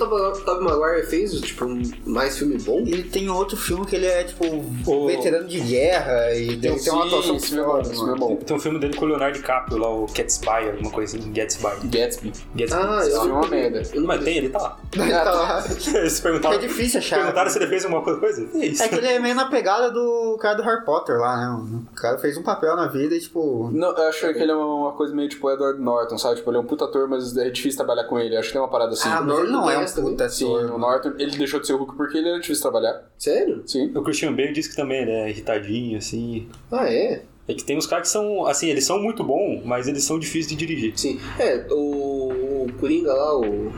Tobey 0.43 0.63
Maguire 0.65 1.05
fez, 1.07 1.31
tipo, 1.39 1.65
um- 1.65 1.81
mais 2.05 2.37
filme 2.37 2.57
bom? 2.57 2.79
Ele 2.79 3.03
tem 3.03 3.29
outro 3.29 3.55
filme 3.55 3.85
que 3.85 3.95
ele 3.95 4.05
é, 4.05 4.23
tipo, 4.23 4.45
O- 4.85 5.07
veterano 5.07 5.47
de 5.47 5.59
guerra 5.61 6.33
e 6.35 6.55
dele 6.57 6.77
tem 6.79 6.91
uma 6.91 7.05
atuação 7.05 7.35
esse 7.37 7.55
é 7.89 7.93
esse 7.93 7.99
filme 8.03 8.13
é 8.15 8.19
bom. 8.19 8.35
Tem 8.37 8.55
um 8.55 8.59
filme 8.59 8.79
dele 8.79 8.95
com 8.95 9.05
o 9.05 9.07
Leonardo 9.07 9.37
DiCaprio 9.37 9.77
lá, 9.77 9.89
o 9.89 10.05
Gatsby, 10.07 10.47
alguma 10.71 10.91
coisa 10.91 11.17
assim. 11.17 11.31
Gatsby. 11.31 11.67
Gatsby. 11.87 12.33
Gatsby. 12.55 12.79
Ah, 12.81 12.99
Esse 13.01 13.11
eu 13.11 13.21
filme 13.21 13.29
é 13.35 13.39
uma 13.39 13.47
merda. 13.47 13.81
Mas 14.01 14.23
tem, 14.23 14.37
ele 14.37 14.49
tá 14.49 14.59
lá. 14.59 14.77
Ele 14.97 15.11
tá 15.11 15.31
lá. 15.31 15.63
Eles 15.99 16.19
perguntaram, 16.19 16.55
É 16.55 16.59
difícil 16.59 16.99
achar. 16.99 17.17
perguntaram 17.19 17.49
se 17.49 17.57
ele 17.59 17.67
fez 17.67 17.85
alguma 17.85 18.03
coisa. 18.03 18.47
É 18.55 18.65
isso. 18.65 18.83
É 18.83 18.87
que 18.87 18.95
ele 18.95 19.07
é 19.07 19.19
meio 19.19 19.35
na 19.35 19.45
pegada 19.49 19.91
do 19.91 20.37
cara 20.41 20.55
do 20.55 20.63
Harry 20.63 20.83
Potter 20.85 21.17
lá, 21.19 21.37
né? 21.37 21.65
O 21.91 21.95
cara 21.95 22.17
fez 22.17 22.37
um 22.37 22.43
papel 22.43 22.75
na 22.75 22.87
vida 22.87 23.15
e, 23.15 23.19
tipo. 23.19 23.69
Não, 23.71 23.89
eu 23.95 24.07
acho 24.07 24.19
que 24.33 24.39
ele 24.39 24.51
é 24.51 24.55
uma 24.55 24.91
coisa 24.93 25.13
meio 25.15 25.29
tipo 25.29 25.49
Edward 25.51 25.79
Norton, 25.81 26.17
sabe? 26.17 26.37
Tipo, 26.37 26.49
ele 26.51 26.57
é 26.57 26.59
um 26.61 26.65
puta 26.65 26.85
ator, 26.85 27.07
mas 27.07 27.35
é 27.37 27.49
difícil 27.49 27.77
trabalhar 27.77 28.05
com 28.05 28.19
ele. 28.19 28.35
Acho 28.35 28.47
que 28.49 28.53
tem 28.53 28.61
uma 28.61 28.67
parada 28.69 28.91
assim. 28.93 29.09
Ah, 29.09 29.21
mas 29.21 29.39
ele 29.39 29.51
não 29.51 29.69
é 29.69 29.77
um 29.77 29.85
puta 29.85 30.29
Sim, 30.29 30.45
ator. 30.45 30.59
o 30.59 30.63
mano. 30.67 30.77
Norton, 30.79 31.13
ele 31.17 31.37
deixou 31.37 31.59
de 31.59 31.67
ser 31.67 31.73
o 31.73 31.77
Hulk 31.77 31.95
porque 31.95 32.17
ele 32.17 32.29
era 32.29 32.39
difícil 32.39 32.61
trabalhar. 32.63 33.03
Sério? 33.17 33.63
Sim. 33.65 33.91
O 33.95 34.01
Christian 34.01 34.33
Bale 34.33 34.53
disse 34.53 34.69
que 34.69 34.75
também 34.75 35.01
ele 35.01 35.11
é 35.11 35.29
irritadinho, 35.29 35.97
assim. 35.97 36.47
Ah, 36.71 36.91
é? 36.91 37.21
É 37.47 37.53
que 37.53 37.63
tem 37.63 37.77
uns 37.77 37.85
caras 37.87 38.07
que 38.07 38.11
são, 38.11 38.45
assim, 38.45 38.69
eles 38.69 38.83
são 38.85 38.99
muito 39.01 39.23
bons, 39.23 39.61
mas 39.63 39.87
eles 39.87 40.03
são 40.03 40.19
difíceis 40.19 40.47
de 40.47 40.55
dirigir. 40.55 40.93
Sim. 40.97 41.19
É, 41.39 41.65
o, 41.71 42.65
o 42.65 42.67
Coringa 42.79 43.13
lá, 43.13 43.37
o. 43.39 43.71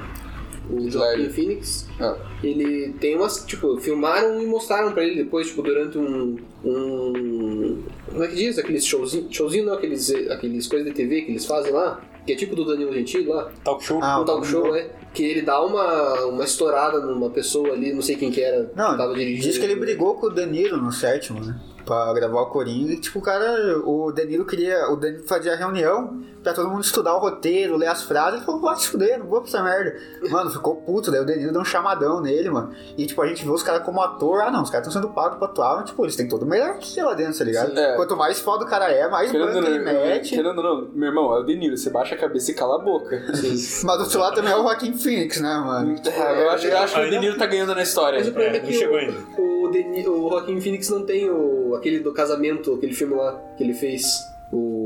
O 0.72 0.76
Ledger. 0.84 1.32
Phoenix, 1.32 1.88
Ah. 2.00 2.16
ele 2.44 2.94
tem 3.00 3.16
umas, 3.16 3.44
tipo, 3.44 3.80
filmaram 3.80 4.40
e 4.40 4.46
mostraram 4.46 4.92
pra 4.92 5.04
ele 5.04 5.16
depois, 5.24 5.48
tipo, 5.48 5.64
durante 5.64 5.98
um. 5.98 6.38
Um 6.64 7.84
como 8.12 8.24
é 8.24 8.28
que 8.28 8.36
diz? 8.36 8.58
Aqueles 8.58 8.86
showzinho, 8.86 9.28
showzinho 9.32 9.66
não, 9.66 9.74
aqueles, 9.74 10.10
aqueles 10.30 10.68
coisas 10.68 10.88
de 10.88 10.94
TV 10.94 11.22
que 11.22 11.32
eles 11.32 11.46
fazem 11.46 11.72
lá, 11.72 12.02
que 12.26 12.34
é 12.34 12.36
tipo 12.36 12.56
do 12.56 12.66
Danilo 12.66 12.92
Gentili 12.92 13.28
lá, 13.28 13.50
Talk 13.64 13.84
show. 13.84 14.00
Ah, 14.02 14.20
um 14.20 14.26
talk 14.26 14.46
show, 14.46 14.76
é, 14.76 14.90
que 15.14 15.24
ele 15.24 15.42
dá 15.42 15.64
uma, 15.64 16.26
uma 16.26 16.44
estourada 16.44 17.00
numa 17.00 17.30
pessoa 17.30 17.70
ali, 17.72 17.94
não 17.94 18.02
sei 18.02 18.16
quem 18.16 18.32
que 18.32 18.42
era, 18.42 18.72
Não, 18.76 18.98
tava 18.98 19.14
dirigindo. 19.14 19.44
diz 19.48 19.58
que 19.58 19.64
ele 19.64 19.76
brigou 19.76 20.16
com 20.16 20.28
o 20.28 20.30
Danilo 20.30 20.78
no 20.78 20.92
sétimo, 20.92 21.40
né? 21.40 21.60
Pra 21.86 22.14
gravar 22.14 22.42
o 22.42 22.46
Coringa. 22.52 22.94
E, 22.94 23.00
tipo, 23.00 23.18
o 23.18 23.22
cara, 23.22 23.80
o 23.84 24.12
Danilo 24.12 24.46
queria. 24.46 24.92
O 24.92 24.96
Danilo 24.96 25.24
fazia 25.26 25.56
reunião 25.56 26.22
pra 26.44 26.54
todo 26.54 26.70
mundo 26.70 26.84
estudar 26.84 27.16
o 27.16 27.20
roteiro, 27.20 27.76
ler 27.78 27.88
as 27.88 28.04
frases. 28.04 28.36
Ele 28.36 28.46
falou, 28.46 28.62
vai 28.62 28.76
se 28.76 28.90
fuder, 28.90 29.18
não 29.18 29.26
vou 29.26 29.40
pra 29.42 29.48
essa 29.50 29.64
merda. 29.64 29.98
Mano, 30.30 30.52
ficou 30.52 30.76
puto. 30.76 31.10
Daí 31.10 31.22
o 31.22 31.26
Danilo 31.26 31.52
deu 31.52 31.62
um 31.62 31.66
chamadão 31.66 32.22
nele, 32.22 32.52
mano. 32.52 32.72
E, 32.96 33.08
tipo, 33.08 33.20
a 33.24 33.28
gente 33.28 33.44
vê 33.44 33.50
os 33.50 33.64
caras 33.64 33.84
como 33.84 34.00
ator. 34.02 34.42
Ah, 34.42 34.52
não, 34.52 34.62
os 34.62 34.70
caras 34.70 34.86
estão 34.86 35.02
sendo 35.02 35.12
pagos 35.16 35.40
pra 35.40 35.48
atuar. 35.48 35.78
Mas, 35.78 35.90
tipo, 35.90 36.06
eles 36.06 36.16
têm 36.16 36.28
todo 36.28 36.46
melhor 36.50 36.78
que 36.80 37.02
lá 37.02 37.14
dentro, 37.14 37.38
tá 37.38 37.44
ligado? 37.44 37.70
Sim, 37.72 37.80
é. 37.80 37.96
Quanto 37.96 38.16
mais 38.18 38.40
foda 38.40 38.66
o 38.66 38.68
cara 38.68 38.92
é, 38.92 39.08
mais 39.08 39.32
Querendo 39.32 39.58
ele 39.58 39.80
não, 39.80 39.86
mete. 39.94 40.30
querendo 40.36 40.62
não, 40.62 40.90
meu 40.94 41.10
irmão, 41.10 41.34
é 41.36 41.40
o 41.40 41.44
Deniro, 41.44 41.78
você 41.78 41.90
baixa 41.90 42.16
a 42.16 42.18
cabeça 42.18 42.52
e 42.52 42.54
cala 42.54 42.76
a 42.76 42.84
boca. 42.84 43.22
Mas 43.32 43.82
do 43.84 44.04
outro 44.04 44.20
lado 44.20 44.36
também 44.36 44.52
é 44.52 44.56
o 44.56 44.64
Joaquim 44.64 44.94
Phoenix, 44.94 45.40
né, 45.40 45.58
mano? 45.58 45.96
É, 46.06 46.44
eu 46.44 46.50
acho, 46.50 46.68
eu 46.68 46.78
acho 46.78 46.96
que 46.96 47.02
o 47.02 47.10
Deniro 47.10 47.38
tá 47.38 47.46
ganhando 47.46 47.74
na 47.76 47.84
história. 47.84 48.20
Mas 48.20 48.28
o 48.28 48.32
problema 48.32 48.56
É, 48.56 48.60
é, 48.60 48.62
não 48.62 48.68
que 48.68 48.74
chegou 48.74 48.96
o, 48.96 49.00
ainda. 49.00 49.14
o, 49.38 49.70
Deni, 49.72 50.08
o 50.08 50.30
Joaquin 50.30 50.60
Phoenix 50.60 50.90
não 50.90 51.06
tem 51.06 51.30
o, 51.30 51.76
aquele 51.76 52.00
do 52.00 52.12
casamento, 52.14 52.74
aquele 52.74 52.94
filme 52.94 53.16
lá 53.16 53.40
que 53.58 53.64
ele 53.64 53.74
fez. 53.74 54.04
O. 54.52 54.79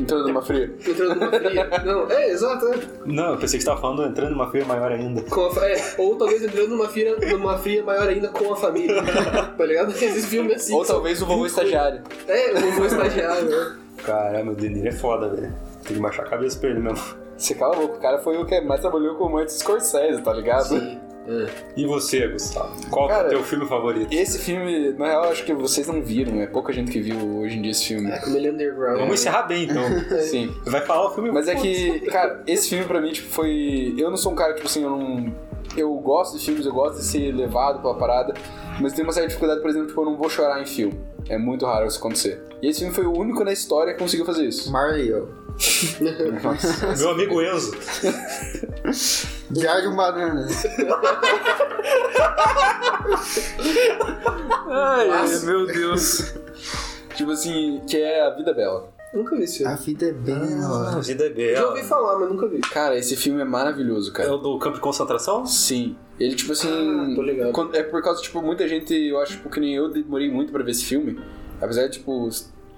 Entrando 0.00 0.28
numa 0.28 0.42
fria. 0.42 0.74
Entrando 0.86 1.14
numa 1.14 1.30
fria. 1.30 1.68
Não, 1.84 2.10
é, 2.10 2.30
exato, 2.30 2.66
é. 2.68 2.78
Não, 3.04 3.32
eu 3.32 3.38
pensei 3.38 3.58
que 3.58 3.64
você 3.64 3.70
tava 3.70 3.80
falando 3.80 4.04
entrando 4.04 4.30
numa 4.30 4.50
feira 4.50 4.66
maior 4.66 4.90
ainda. 4.92 5.22
Com 5.22 5.46
a 5.46 5.68
é, 5.68 5.94
ou 5.98 6.16
talvez 6.16 6.42
entrando 6.42 6.68
numa 6.68 6.88
fria, 6.88 7.16
numa 7.16 7.58
fria 7.58 7.82
maior 7.82 8.08
ainda 8.08 8.28
com 8.28 8.52
a 8.52 8.56
família. 8.56 9.02
tá 9.56 9.64
ligado? 9.64 9.90
Esses 9.90 10.26
filmes 10.26 10.56
assim. 10.56 10.74
Ou 10.74 10.84
talvez 10.84 11.20
o 11.20 11.26
vovô 11.26 11.46
estagiário. 11.46 12.02
É, 12.26 12.52
o 12.52 12.60
vovô 12.60 12.86
estagiário, 12.86 13.48
né? 13.48 13.76
Caramba, 14.04 14.52
o 14.52 14.54
Deniro 14.54 14.88
é 14.88 14.92
foda, 14.92 15.28
velho. 15.28 15.52
Tem 15.84 15.96
que 15.96 16.02
baixar 16.02 16.22
a 16.22 16.28
cabeça 16.30 16.58
pra 16.58 16.70
ele 16.70 16.80
mesmo. 16.80 17.02
Você 17.36 17.54
cala 17.54 17.74
a 17.74 17.78
boca, 17.78 17.96
o 17.96 18.00
cara 18.00 18.18
foi 18.18 18.36
o 18.36 18.44
que 18.44 18.60
mais 18.60 18.80
trabalhou 18.80 19.14
com 19.14 19.24
o 19.24 19.32
Martin 19.32 19.54
Scorsese, 19.54 20.22
tá 20.22 20.32
ligado? 20.32 20.68
Sim. 20.68 21.00
É. 21.28 21.46
E 21.76 21.86
você, 21.86 22.26
Gustavo? 22.28 22.74
Qual 22.90 23.06
que 23.06 23.12
é 23.12 23.16
Cara, 23.16 23.28
o 23.28 23.30
teu 23.30 23.44
filme 23.44 23.66
favorito? 23.66 24.12
Esse 24.12 24.38
filme, 24.38 24.92
na 24.92 25.06
real, 25.06 25.24
acho 25.24 25.44
que 25.44 25.52
vocês 25.52 25.86
não 25.86 26.02
viram, 26.02 26.40
é 26.40 26.46
pouca 26.46 26.72
gente 26.72 26.90
que 26.90 27.00
viu 27.00 27.38
hoje 27.38 27.58
em 27.58 27.62
dia 27.62 27.70
esse 27.70 27.86
filme. 27.86 28.10
É, 28.10 28.18
como 28.18 28.36
ele 28.36 28.48
é 28.48 28.50
underground. 28.50 28.98
Vamos 28.98 29.20
encerrar 29.20 29.42
bem, 29.42 29.64
então. 29.64 29.82
Sim. 30.22 30.54
Vai 30.64 30.80
falar 30.80 31.06
o 31.06 31.14
filme 31.14 31.30
Mas 31.30 31.48
é 31.48 31.54
que, 31.54 32.00
cara, 32.06 32.42
esse 32.46 32.68
filme 32.68 32.84
pra 32.84 33.00
mim, 33.00 33.12
tipo, 33.12 33.28
foi. 33.28 33.94
Eu 33.96 34.10
não 34.10 34.16
sou 34.16 34.32
um 34.32 34.34
cara, 34.34 34.54
tipo 34.54 34.66
assim, 34.66 34.82
eu 34.82 34.90
não. 34.90 35.34
Eu 35.76 35.94
gosto 35.96 36.36
de 36.36 36.44
filmes, 36.44 36.66
eu 36.66 36.72
gosto 36.72 36.96
de 36.96 37.04
ser 37.04 37.32
levado 37.32 37.80
pela 37.80 37.94
parada, 37.94 38.34
mas 38.80 38.92
tem 38.92 39.04
uma 39.04 39.12
certa 39.12 39.28
dificuldade, 39.28 39.60
por 39.60 39.70
exemplo, 39.70 39.86
tipo, 39.86 40.00
eu 40.00 40.04
não 40.04 40.16
vou 40.16 40.28
chorar 40.28 40.60
em 40.60 40.66
filme. 40.66 40.98
É 41.28 41.38
muito 41.38 41.64
raro 41.64 41.86
isso 41.86 41.98
acontecer. 41.98 42.42
E 42.60 42.68
esse 42.68 42.80
filme 42.80 42.92
foi 42.92 43.06
o 43.06 43.16
único 43.16 43.44
na 43.44 43.52
história 43.52 43.92
que 43.92 44.00
conseguiu 44.00 44.26
fazer 44.26 44.46
isso. 44.46 44.70
Mario. 44.72 45.28
Meu 46.98 47.10
amigo 47.10 47.42
Enzo. 47.42 47.72
Um 49.88 49.96
banana. 49.96 50.46
Ai, 54.68 55.38
meu 55.44 55.66
Deus. 55.66 56.34
tipo 57.16 57.30
assim, 57.32 57.80
que 57.88 57.96
é 57.96 58.26
A 58.26 58.30
Vida 58.30 58.52
Bela. 58.54 58.88
Nunca 59.12 59.34
vi 59.36 59.42
esse 59.42 59.64
A 59.66 59.76
filme. 59.76 59.98
vida 59.98 60.06
é 60.06 60.12
bela. 60.12 60.90
A 60.96 61.00
vida 61.00 61.24
é 61.26 61.54
Já 61.54 61.64
ouvi 61.66 61.78
bela. 61.80 61.88
falar, 61.88 62.18
mas 62.20 62.28
nunca 62.28 62.46
vi. 62.46 62.58
Cara, 62.60 62.96
esse 62.96 63.16
filme 63.16 63.40
é 63.40 63.44
maravilhoso, 63.44 64.10
É 64.12 64.14
cara. 64.14 64.34
o 64.34 64.38
do 64.38 64.56
campo 64.60 64.76
de 64.76 64.80
concentração? 64.80 65.44
Sim. 65.46 65.96
Ele, 66.18 66.36
tipo 66.36 66.52
assim. 66.52 66.68
Ah, 66.68 67.14
tô 67.16 67.22
ligado. 67.22 67.76
É 67.76 67.82
por 67.82 68.00
causa, 68.02 68.22
tipo, 68.22 68.40
muita 68.40 68.68
gente, 68.68 68.94
eu 68.94 69.18
acho, 69.20 69.32
tipo, 69.32 69.50
que 69.50 69.58
nem 69.58 69.74
eu 69.74 69.88
demorei 69.90 70.30
muito 70.30 70.52
pra 70.52 70.62
ver 70.62 70.70
esse 70.70 70.84
filme. 70.84 71.20
Apesar 71.60 71.86
de, 71.88 71.94
tipo, 71.98 72.28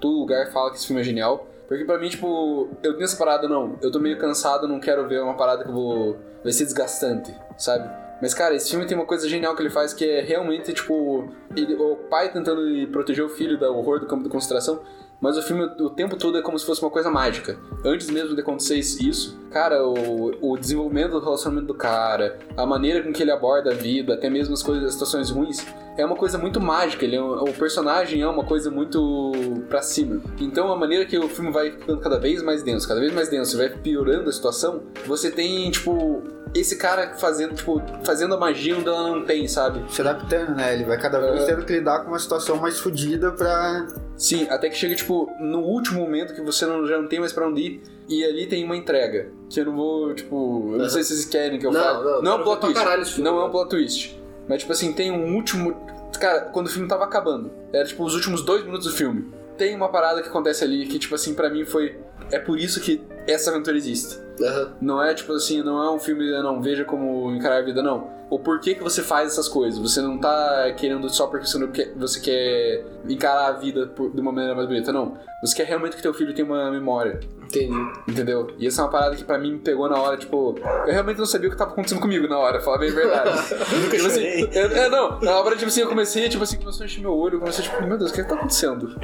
todo 0.01 0.19
lugar 0.21 0.51
fala 0.51 0.71
que 0.71 0.77
esse 0.77 0.87
filme 0.87 1.01
é 1.01 1.05
genial. 1.05 1.47
Porque 1.73 1.85
pra 1.85 1.97
mim, 1.97 2.07
tipo, 2.07 2.69
eu 2.83 2.93
tenho 2.93 3.03
essa 3.03 3.17
parada, 3.17 3.47
não. 3.47 3.79
Eu 3.81 3.91
tô 3.91 3.97
meio 3.99 4.15
cansado, 4.19 4.67
não 4.67 4.79
quero 4.79 5.07
ver 5.07 5.23
uma 5.23 5.33
parada 5.33 5.63
que 5.63 5.69
eu 5.69 5.73
vou. 5.73 6.17
vai 6.43 6.51
ser 6.53 6.65
desgastante, 6.65 7.33
sabe? 7.57 7.89
Mas, 8.21 8.31
cara, 8.35 8.53
esse 8.53 8.69
filme 8.69 8.85
tem 8.85 8.95
uma 8.95 9.07
coisa 9.07 9.27
genial 9.27 9.55
que 9.55 9.61
ele 9.63 9.71
faz 9.71 9.91
que 9.91 10.07
é 10.07 10.21
realmente, 10.21 10.71
tipo, 10.71 11.27
ele- 11.55 11.73
o 11.75 11.95
pai 11.95 12.31
tentando 12.31 12.61
proteger 12.91 13.25
o 13.25 13.29
filho 13.29 13.57
do 13.57 13.65
horror 13.73 13.99
do 14.01 14.05
campo 14.05 14.23
de 14.23 14.29
concentração. 14.29 14.81
Mas 15.23 15.37
o 15.37 15.41
filme, 15.41 15.63
o 15.79 15.89
tempo 15.89 16.17
todo, 16.17 16.37
é 16.37 16.41
como 16.41 16.59
se 16.59 16.65
fosse 16.65 16.81
uma 16.81 16.91
coisa 16.91 17.09
mágica. 17.09 17.57
Antes 17.85 18.09
mesmo 18.09 18.35
de 18.35 18.41
acontecer 18.41 18.75
isso, 18.77 19.39
cara, 19.49 19.81
o, 19.87 20.51
o 20.51 20.57
desenvolvimento 20.57 21.11
do 21.11 21.21
relacionamento 21.21 21.67
do 21.67 21.73
cara, 21.73 22.37
a 22.57 22.65
maneira 22.65 23.01
com 23.01 23.13
que 23.13 23.23
ele 23.23 23.31
aborda 23.31 23.71
a 23.71 23.73
vida, 23.73 24.15
até 24.15 24.29
mesmo 24.29 24.53
as 24.53 24.61
coisas, 24.61 24.83
as 24.83 24.91
situações 24.91 25.29
ruins, 25.29 25.65
é 25.97 26.05
uma 26.05 26.17
coisa 26.17 26.37
muito 26.37 26.59
mágica. 26.59 27.05
Ele 27.05 27.15
é 27.15 27.21
um- 27.23 27.41
o 27.41 27.53
personagem 27.53 28.21
é 28.21 28.27
uma 28.27 28.43
coisa 28.43 28.69
muito 28.69 29.41
pra 29.69 29.81
cima. 29.81 30.21
Então, 30.41 30.69
a 30.73 30.75
maneira 30.75 31.05
que 31.05 31.17
o 31.17 31.29
filme 31.29 31.51
vai 31.53 31.71
ficando 31.71 32.01
cada 32.01 32.19
vez 32.19 32.43
mais 32.43 32.61
denso, 32.61 32.85
cada 32.85 32.99
vez 32.99 33.13
mais 33.13 33.29
denso, 33.29 33.57
vai 33.57 33.69
piorando 33.69 34.27
a 34.29 34.33
situação, 34.33 34.81
você 35.05 35.31
tem, 35.31 35.71
tipo, 35.71 36.21
esse 36.53 36.75
cara 36.77 37.15
fazendo, 37.15 37.55
tipo, 37.55 37.81
fazendo 38.03 38.33
a 38.35 38.37
magia 38.37 38.77
onde 38.77 38.87
ela 38.87 39.03
não 39.09 39.25
tem, 39.25 39.47
sabe? 39.47 39.83
Se 39.91 40.01
adaptando, 40.01 40.55
né? 40.55 40.73
Ele 40.73 40.83
vai 40.83 40.99
cada 40.99 41.19
vez 41.19 41.43
É. 41.43 41.45
tendo 41.47 41.65
que 41.65 41.73
lidar 41.73 42.01
com 42.01 42.09
uma 42.09 42.19
situação 42.19 42.57
mais 42.57 42.77
fodida 42.79 43.31
pra. 43.31 43.87
Sim, 44.15 44.47
até 44.49 44.69
que 44.69 44.75
chega, 44.75 44.95
tipo, 44.95 45.29
no 45.39 45.59
último 45.61 45.99
momento 46.01 46.33
que 46.35 46.41
você 46.41 46.65
não, 46.65 46.85
já 46.85 46.97
não 47.01 47.07
tem 47.07 47.19
mais 47.19 47.33
pra 47.33 47.47
onde 47.47 47.61
ir. 47.61 47.81
E 48.07 48.23
ali 48.23 48.45
tem 48.47 48.63
uma 48.65 48.75
entrega. 48.75 49.29
Que 49.49 49.61
eu 49.61 49.65
não 49.65 49.75
vou, 49.75 50.13
tipo. 50.13 50.71
Eu 50.73 50.77
não 50.79 50.89
sei 50.89 51.03
se 51.03 51.13
vocês 51.15 51.25
querem 51.25 51.57
que 51.57 51.65
eu 51.65 51.71
Não, 51.71 51.81
fale. 51.81 52.03
não, 52.03 52.21
não 52.21 52.31
é 52.33 52.35
um 52.35 52.43
plot 52.43 52.59
twist. 52.61 52.75
caralho 52.77 53.05
filme. 53.05 53.23
Não 53.23 53.39
é 53.41 53.45
um 53.45 53.49
plot 53.49 53.69
twist. 53.69 54.21
Mas, 54.47 54.59
tipo 54.59 54.71
assim, 54.73 54.91
tem 54.93 55.09
um 55.11 55.35
último. 55.35 55.75
Cara, 56.19 56.41
quando 56.41 56.67
o 56.67 56.69
filme 56.69 56.87
tava 56.87 57.05
acabando, 57.05 57.49
era 57.71 57.85
tipo 57.85 58.03
os 58.03 58.13
últimos 58.13 58.43
dois 58.43 58.63
minutos 58.63 58.85
do 58.87 58.93
filme. 58.93 59.31
Tem 59.57 59.75
uma 59.75 59.87
parada 59.89 60.21
que 60.21 60.27
acontece 60.27 60.63
ali 60.63 60.85
que, 60.85 60.99
tipo 60.99 61.15
assim, 61.15 61.33
pra 61.33 61.49
mim 61.49 61.65
foi. 61.65 61.97
É 62.31 62.37
por 62.39 62.59
isso 62.59 62.79
que 62.81 63.01
essa 63.25 63.49
aventura 63.51 63.77
existe. 63.77 64.19
Aham. 64.41 64.73
Não 64.81 65.03
é 65.03 65.13
tipo 65.13 65.31
assim, 65.33 65.61
não 65.61 65.81
é 65.83 65.91
um 65.91 65.99
filme, 65.99 66.29
não, 66.41 66.61
veja 66.61 66.83
como 66.83 67.31
encarar 67.31 67.57
a 67.57 67.61
vida, 67.61 67.81
não. 67.83 68.09
O 68.29 68.39
porquê 68.39 68.73
que 68.73 68.81
você 68.83 69.03
faz 69.03 69.33
essas 69.33 69.47
coisas. 69.47 69.77
Você 69.79 70.01
não 70.01 70.17
tá 70.17 70.71
querendo 70.75 71.07
só 71.09 71.27
porque 71.27 71.45
você, 71.45 71.57
não 71.59 71.67
quer, 71.67 71.93
você 71.95 72.19
quer 72.19 72.83
encarar 73.07 73.47
a 73.47 73.51
vida 73.51 73.87
por- 73.87 74.09
de 74.11 74.19
uma 74.19 74.31
maneira 74.31 74.55
mais 74.55 74.67
bonita, 74.67 74.91
não. 74.91 75.17
Você 75.43 75.55
quer 75.55 75.65
realmente 75.67 75.95
que 75.95 76.01
teu 76.01 76.13
filho 76.13 76.33
tenha 76.33 76.47
uma 76.47 76.71
memória, 76.71 77.19
Entendi. 77.43 77.75
entendeu? 78.07 78.47
E 78.57 78.65
essa 78.65 78.81
é 78.81 78.85
uma 78.85 78.89
parada 78.89 79.13
que 79.15 79.23
pra 79.25 79.37
mim 79.37 79.51
me 79.53 79.59
pegou 79.59 79.89
na 79.89 79.97
hora, 79.99 80.15
tipo, 80.17 80.55
eu 80.87 80.91
realmente 80.93 81.17
não 81.19 81.25
sabia 81.25 81.49
o 81.49 81.51
que 81.51 81.57
tava 81.57 81.71
acontecendo 81.73 81.99
comigo 81.99 82.27
na 82.29 82.39
hora, 82.39 82.61
falar 82.61 82.77
bem 82.77 82.89
a 82.91 82.93
verdade. 82.95 83.29
Nunca 83.75 83.95
tipo 83.97 84.07
assim, 84.07 84.23
eu- 84.23 84.71
é, 84.71 84.89
não, 84.89 85.19
na 85.19 85.37
hora, 85.39 85.55
tipo 85.55 85.67
assim, 85.67 85.81
eu 85.81 85.89
comecei, 85.89 86.29
tipo 86.29 86.43
assim, 86.43 86.57
começou 86.57 86.83
a 86.83 86.85
encher 86.85 87.01
meu 87.01 87.13
olho, 87.15 87.35
eu 87.35 87.39
comecei, 87.41 87.63
tipo, 87.65 87.83
meu 87.85 87.97
Deus, 87.97 88.09
o 88.11 88.13
que 88.13 88.23
que 88.23 88.29
tá 88.29 88.35
acontecendo? 88.35 88.95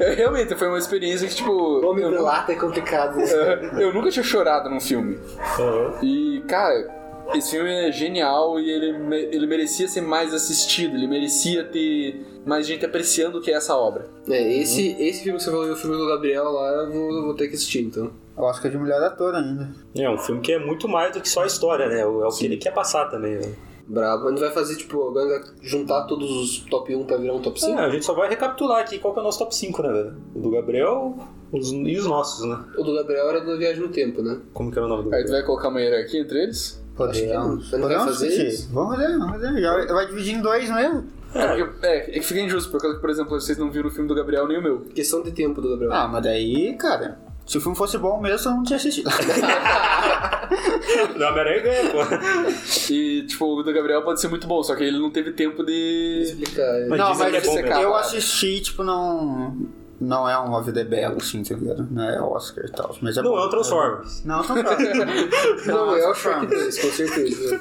É, 0.00 0.14
realmente, 0.14 0.54
foi 0.56 0.68
uma 0.68 0.78
experiência 0.78 1.28
que, 1.28 1.34
tipo. 1.34 1.52
Homem 1.86 2.04
eu 2.04 2.10
nu- 2.10 2.22
lata 2.22 2.52
é 2.52 2.56
complicado. 2.56 3.18
eu 3.78 3.92
nunca 3.92 4.10
tinha 4.10 4.22
chorado 4.24 4.68
num 4.70 4.80
filme. 4.80 5.18
Aham. 5.58 5.94
E, 6.02 6.42
cara, 6.48 6.88
esse 7.34 7.50
filme 7.52 7.70
é 7.70 7.90
genial 7.92 8.58
e 8.60 8.68
ele, 8.70 9.14
ele 9.34 9.46
merecia 9.46 9.86
ser 9.88 10.00
mais 10.00 10.34
assistido, 10.34 10.94
ele 10.96 11.06
merecia 11.06 11.64
ter 11.64 12.24
mais 12.44 12.66
gente 12.66 12.84
apreciando 12.84 13.38
o 13.38 13.40
que 13.40 13.50
é 13.50 13.54
essa 13.54 13.74
obra. 13.76 14.06
É, 14.28 14.58
esse, 14.60 14.94
esse 14.98 15.22
filme 15.22 15.38
que 15.38 15.44
você 15.44 15.50
falou, 15.50 15.70
o 15.70 15.76
filme 15.76 15.96
do 15.96 16.06
Gabriel 16.08 16.44
lá, 16.52 16.68
eu 16.84 16.92
vou, 16.92 17.22
vou 17.24 17.34
ter 17.34 17.48
que 17.48 17.54
assistir, 17.54 17.82
então. 17.82 18.10
Oscar 18.36 18.70
de 18.70 18.76
melhor 18.76 19.02
ator 19.02 19.34
ainda. 19.34 19.70
É 19.96 20.10
um 20.10 20.18
filme 20.18 20.40
que 20.40 20.52
é 20.52 20.58
muito 20.58 20.88
mais 20.88 21.12
do 21.14 21.20
que 21.20 21.28
só 21.28 21.42
a 21.44 21.46
história, 21.46 21.86
né? 21.88 22.00
É 22.00 22.06
o 22.06 22.28
que 22.30 22.44
ele 22.44 22.56
quer 22.56 22.72
passar 22.72 23.06
também, 23.08 23.36
né? 23.36 23.54
Brabo. 23.86 24.24
Mas 24.30 24.40
vai 24.40 24.50
fazer, 24.50 24.76
tipo, 24.76 25.08
agora 25.08 25.28
vai 25.40 25.40
juntar 25.62 26.04
todos 26.06 26.30
os 26.30 26.58
top 26.70 26.94
1 26.96 27.04
pra 27.04 27.16
virar 27.18 27.34
um 27.34 27.40
top 27.42 27.60
5? 27.60 27.78
É, 27.78 27.84
a 27.84 27.90
gente 27.90 28.04
só 28.04 28.14
vai 28.14 28.28
recapitular 28.28 28.80
aqui 28.80 28.98
qual 28.98 29.12
que 29.12 29.20
é 29.20 29.22
o 29.22 29.24
nosso 29.24 29.38
top 29.38 29.54
5, 29.54 29.82
né, 29.82 29.92
velho? 29.92 30.16
O 30.34 30.40
do 30.40 30.50
Gabriel 30.50 31.16
os- 31.52 31.70
e 31.70 31.96
os 31.98 32.06
nossos, 32.06 32.44
né? 32.48 32.58
O 32.78 32.82
do 32.82 32.94
Gabriel 32.94 33.28
era 33.28 33.40
da 33.44 33.56
Viagem 33.56 33.82
no 33.82 33.88
Tempo, 33.90 34.22
né? 34.22 34.40
Como 34.54 34.70
que 34.72 34.78
era 34.78 34.86
o 34.86 34.88
nome 34.88 35.04
do 35.04 35.14
Aí 35.14 35.20
tu 35.22 35.26
Gabriel? 35.26 35.38
vai 35.38 35.46
colocar 35.46 35.68
uma 35.68 35.80
hierarquia 35.82 36.20
entre 36.20 36.42
eles? 36.42 36.82
Podemos. 36.96 37.72
Não. 37.72 37.78
Não 37.78 37.88
vai 37.88 37.96
Podemos 37.96 38.04
fazer 38.04 38.26
assistir. 38.26 38.46
isso? 38.48 38.70
Vamos 38.72 38.96
fazer, 38.96 39.18
vamos 39.18 39.32
fazer. 39.40 39.60
Já 39.60 39.94
vai 39.94 40.06
dividir 40.06 40.34
em 40.34 40.40
dois 40.40 40.70
mesmo. 40.70 41.04
É, 41.34 41.46
porque- 41.48 41.86
é, 41.86 41.96
é 41.98 42.02
que 42.12 42.22
fica 42.22 42.40
injusto, 42.40 42.70
por 42.70 42.80
causa 42.80 42.94
que, 42.96 43.00
por 43.00 43.10
exemplo, 43.10 43.30
vocês 43.40 43.58
não 43.58 43.70
viram 43.70 43.88
o 43.88 43.92
filme 43.92 44.06
do 44.08 44.14
Gabriel 44.14 44.46
nem 44.46 44.58
o 44.58 44.62
meu. 44.62 44.80
Questão 44.94 45.20
de 45.22 45.32
tempo 45.32 45.60
do 45.60 45.70
Gabriel. 45.70 45.92
Ah, 45.92 46.06
mas 46.06 46.22
daí, 46.22 46.74
cara, 46.76 47.18
se 47.44 47.58
o 47.58 47.60
filme 47.60 47.76
fosse 47.76 47.98
bom 47.98 48.20
mesmo, 48.20 48.50
eu 48.50 48.56
não 48.56 48.62
tinha 48.62 48.76
assistido. 48.76 49.10
Do 51.16 51.24
Homem-Aranha 51.24 51.60
ganha, 51.62 51.90
pô. 51.90 51.98
E, 52.92 53.26
tipo, 53.26 53.46
o 53.58 53.62
do 53.62 53.72
Gabriel 53.72 54.02
pode 54.02 54.20
ser 54.20 54.28
muito 54.28 54.46
bom, 54.46 54.62
só 54.62 54.74
que 54.76 54.84
ele 54.84 54.98
não 54.98 55.10
teve 55.10 55.32
tempo 55.32 55.64
de. 55.64 56.20
Explicar. 56.24 56.62
é. 56.62 56.86
Mas 56.88 56.98
não, 57.00 57.14
mas 57.16 57.30
que 57.30 57.36
é 57.36 57.40
bom 57.74 57.80
eu 57.80 57.94
assisti, 57.96 58.60
tipo, 58.60 58.82
não. 58.84 59.56
Não 60.00 60.28
é 60.28 60.36
uma 60.38 60.60
vida 60.62 60.80
é 60.80 60.84
bela, 60.84 61.16
assim, 61.16 61.42
tá 61.42 61.54
ligado? 61.54 61.86
Não 61.90 62.02
é 62.02 62.20
Oscar 62.20 62.64
e 62.64 62.70
tal. 62.72 62.96
Mas 63.00 63.16
é 63.16 63.22
Não 63.22 63.30
bom. 63.30 63.38
é 63.38 63.44
o 63.46 63.48
Transformers. 63.48 64.24
Não, 64.24 64.42
Transformers. 64.44 65.66
Não, 65.66 65.96
é 65.96 66.08
o 66.08 66.12
Transformers. 66.12 66.50
Shrek 66.50 66.54
2, 66.54 66.78
com 66.78 66.90
certeza. 66.90 67.60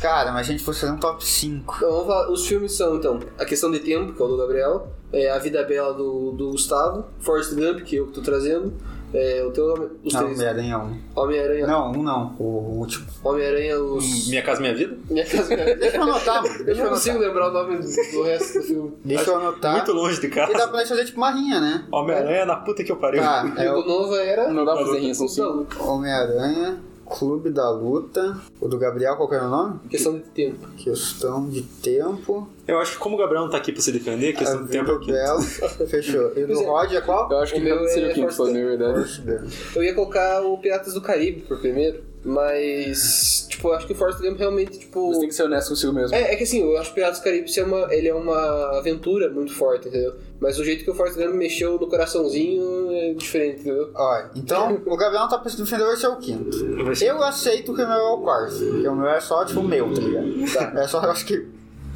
Cara, 0.00 0.32
mas 0.32 0.48
a 0.48 0.50
gente 0.52 0.64
fosse 0.64 0.80
fazer 0.80 0.92
um 0.92 0.98
top 0.98 1.24
5. 1.24 1.74
Então, 1.76 1.90
vamos 1.90 2.06
falar, 2.06 2.30
os 2.30 2.46
filmes 2.46 2.72
são, 2.72 2.96
então, 2.96 3.20
A 3.38 3.44
Questão 3.44 3.70
de 3.70 3.78
Tempo, 3.78 4.12
que 4.12 4.20
é 4.20 4.24
o 4.24 4.28
do 4.28 4.36
Gabriel, 4.36 4.88
é 5.12 5.30
A 5.30 5.38
Vida 5.38 5.62
Bela 5.62 5.94
do, 5.94 6.32
do 6.32 6.50
Gustavo, 6.50 7.04
Forrest 7.20 7.54
Gump, 7.54 7.82
que 7.82 7.96
eu 7.96 8.06
que 8.06 8.12
tô 8.12 8.20
trazendo, 8.20 8.72
é, 9.14 9.44
o 9.44 9.50
teu 9.50 9.68
nome, 9.68 9.90
os 10.04 10.12
Não, 10.14 10.22
três, 10.24 10.38
Homem-Aranha 10.38 10.78
1. 10.78 10.98
Homem-Aranha, 11.14 11.66
Não, 11.66 11.92
um 11.92 12.02
não. 12.02 12.36
O 12.38 12.78
último. 12.78 13.06
Homem-Aranha, 13.22 13.78
os... 13.80 14.28
Minha 14.28 14.42
Casa 14.42 14.60
Minha 14.60 14.74
Vida? 14.74 14.96
Minha 15.10 15.24
Casa 15.26 15.54
Minha 15.54 15.76
Deixa 15.76 15.96
eu 15.96 16.02
anotar, 16.02 16.42
mano. 16.42 16.54
Eu 16.56 16.64
Deixa 16.64 16.80
eu 16.80 16.84
não 16.84 16.92
consigo 16.92 17.18
lembrar 17.18 17.48
o 17.48 17.52
nome 17.52 17.76
do, 17.78 17.82
do 18.12 18.22
resto 18.22 18.58
do 18.60 18.64
filme. 18.64 18.92
Deixa 19.04 19.30
eu 19.30 19.36
anotar. 19.36 19.72
Muito 19.76 19.92
longe 19.92 20.20
de 20.20 20.26
E 20.26 20.30
dá 20.30 20.46
casa. 20.46 20.68
pra 20.68 20.78
nós 20.78 20.88
fazer 20.88 21.04
tipo 21.04 21.18
uma 21.18 21.30
rinha, 21.30 21.60
né? 21.60 21.84
Homem-Aranha 21.92 22.46
na 22.46 22.56
puta 22.56 22.82
que 22.82 22.90
eu 22.90 22.96
pariu. 22.96 23.22
Tá, 23.22 23.44
E 23.58 23.60
é 23.64 23.72
o 23.72 23.84
novo 23.84 24.14
era... 24.14 24.48
Não 24.50 24.64
dá 24.64 24.74
pra 24.74 24.86
fazer 24.86 24.98
rinha, 25.00 25.14
são 25.14 25.28
cinco. 25.28 25.66
Homem-Aranha, 25.78 26.80
Clube 27.12 27.50
da 27.50 27.70
Luta. 27.70 28.36
O 28.60 28.68
do 28.68 28.78
Gabriel, 28.78 29.16
qual 29.16 29.28
que 29.28 29.34
era 29.34 29.46
o 29.46 29.50
nome? 29.50 29.80
Questão 29.88 30.14
de 30.14 30.22
Tempo. 30.22 30.68
Questão 30.76 31.48
de 31.48 31.62
tempo. 31.62 32.48
Eu 32.66 32.78
acho 32.78 32.92
que 32.92 32.98
como 32.98 33.16
o 33.16 33.18
Gabriel 33.18 33.42
não 33.42 33.50
tá 33.50 33.56
aqui 33.58 33.72
pra 33.72 33.82
se 33.82 33.92
defender, 33.92 34.30
a 34.30 34.32
questão 34.38 34.58
A 34.60 34.62
do 34.62 34.68
tempo 34.68 34.90
é 34.90 34.94
o 34.94 34.98
Vida 34.98 35.12
quê? 35.12 35.18
Bela. 35.18 35.42
Fechou. 35.88 36.32
E 36.36 36.44
do 36.46 36.60
é. 36.60 36.64
Rod 36.64 36.92
é 36.92 37.00
qual? 37.00 37.30
Eu 37.30 37.38
acho 37.38 37.54
que 37.54 37.60
O 37.60 37.62
meu 37.62 37.76
não 37.76 37.88
seria 37.88 38.08
é 38.08 38.10
o 38.10 38.14
quinto, 38.14 38.32
Forrest 38.32 38.54
pra 38.54 38.80
falar 38.80 38.92
a 38.92 39.02
verdade. 39.02 39.62
Eu 39.74 39.82
ia 39.82 39.94
colocar 39.94 40.42
o 40.42 40.58
Piratas 40.58 40.94
do 40.94 41.00
Caribe 41.00 41.42
por 41.42 41.60
primeiro, 41.60 42.02
mas, 42.24 43.46
tipo, 43.50 43.68
eu 43.68 43.74
acho 43.74 43.86
que 43.86 43.92
o 43.92 43.96
Forrest 43.96 44.20
Gump 44.20 44.38
realmente, 44.38 44.78
tipo... 44.78 45.12
Você 45.12 45.20
tem 45.20 45.28
que 45.28 45.34
ser 45.34 45.42
honesto 45.42 45.70
consigo 45.70 45.92
mesmo. 45.92 46.14
É, 46.14 46.32
é 46.32 46.36
que 46.36 46.44
assim, 46.44 46.62
eu 46.62 46.78
acho 46.78 46.90
que 46.90 46.94
Piratas 46.94 47.18
do 47.18 47.24
Caribe 47.24 47.58
é 47.58 47.64
uma, 47.64 47.94
ele 47.94 48.08
é 48.08 48.14
uma 48.14 48.78
aventura 48.78 49.28
muito 49.28 49.54
forte, 49.54 49.88
entendeu? 49.88 50.14
Mas 50.42 50.58
o 50.58 50.64
jeito 50.64 50.82
que 50.82 50.90
o 50.90 50.94
Forrest 50.94 51.16
Gump 51.16 51.34
mexeu 51.36 51.78
no 51.78 51.86
coraçãozinho 51.86 52.90
é 52.90 53.14
diferente, 53.14 53.60
entendeu? 53.60 53.92
Ó, 53.94 54.22
então 54.34 54.74
o 54.84 54.96
Gabriel 54.96 55.22
não 55.22 55.28
tá 55.28 55.38
pensando 55.38 55.62
defender, 55.62 55.84
vai 55.84 55.96
ser 55.96 56.08
o 56.08 56.16
quinto. 56.16 56.56
Eu 57.00 57.22
aceito 57.22 57.72
que 57.72 57.80
o 57.80 57.86
meu 57.86 57.96
é 57.96 58.10
o 58.10 58.18
quarto. 58.18 58.58
Porque 58.58 58.88
o 58.88 58.96
meu 58.96 59.08
é 59.08 59.20
só, 59.20 59.44
tipo, 59.44 59.60
o 59.60 59.62
meu, 59.62 59.94
tá 59.94 60.00
ligado? 60.00 60.52
Tá. 60.52 60.82
É 60.82 60.88
só, 60.88 61.00
eu 61.00 61.12
acho 61.12 61.24
que 61.24 61.46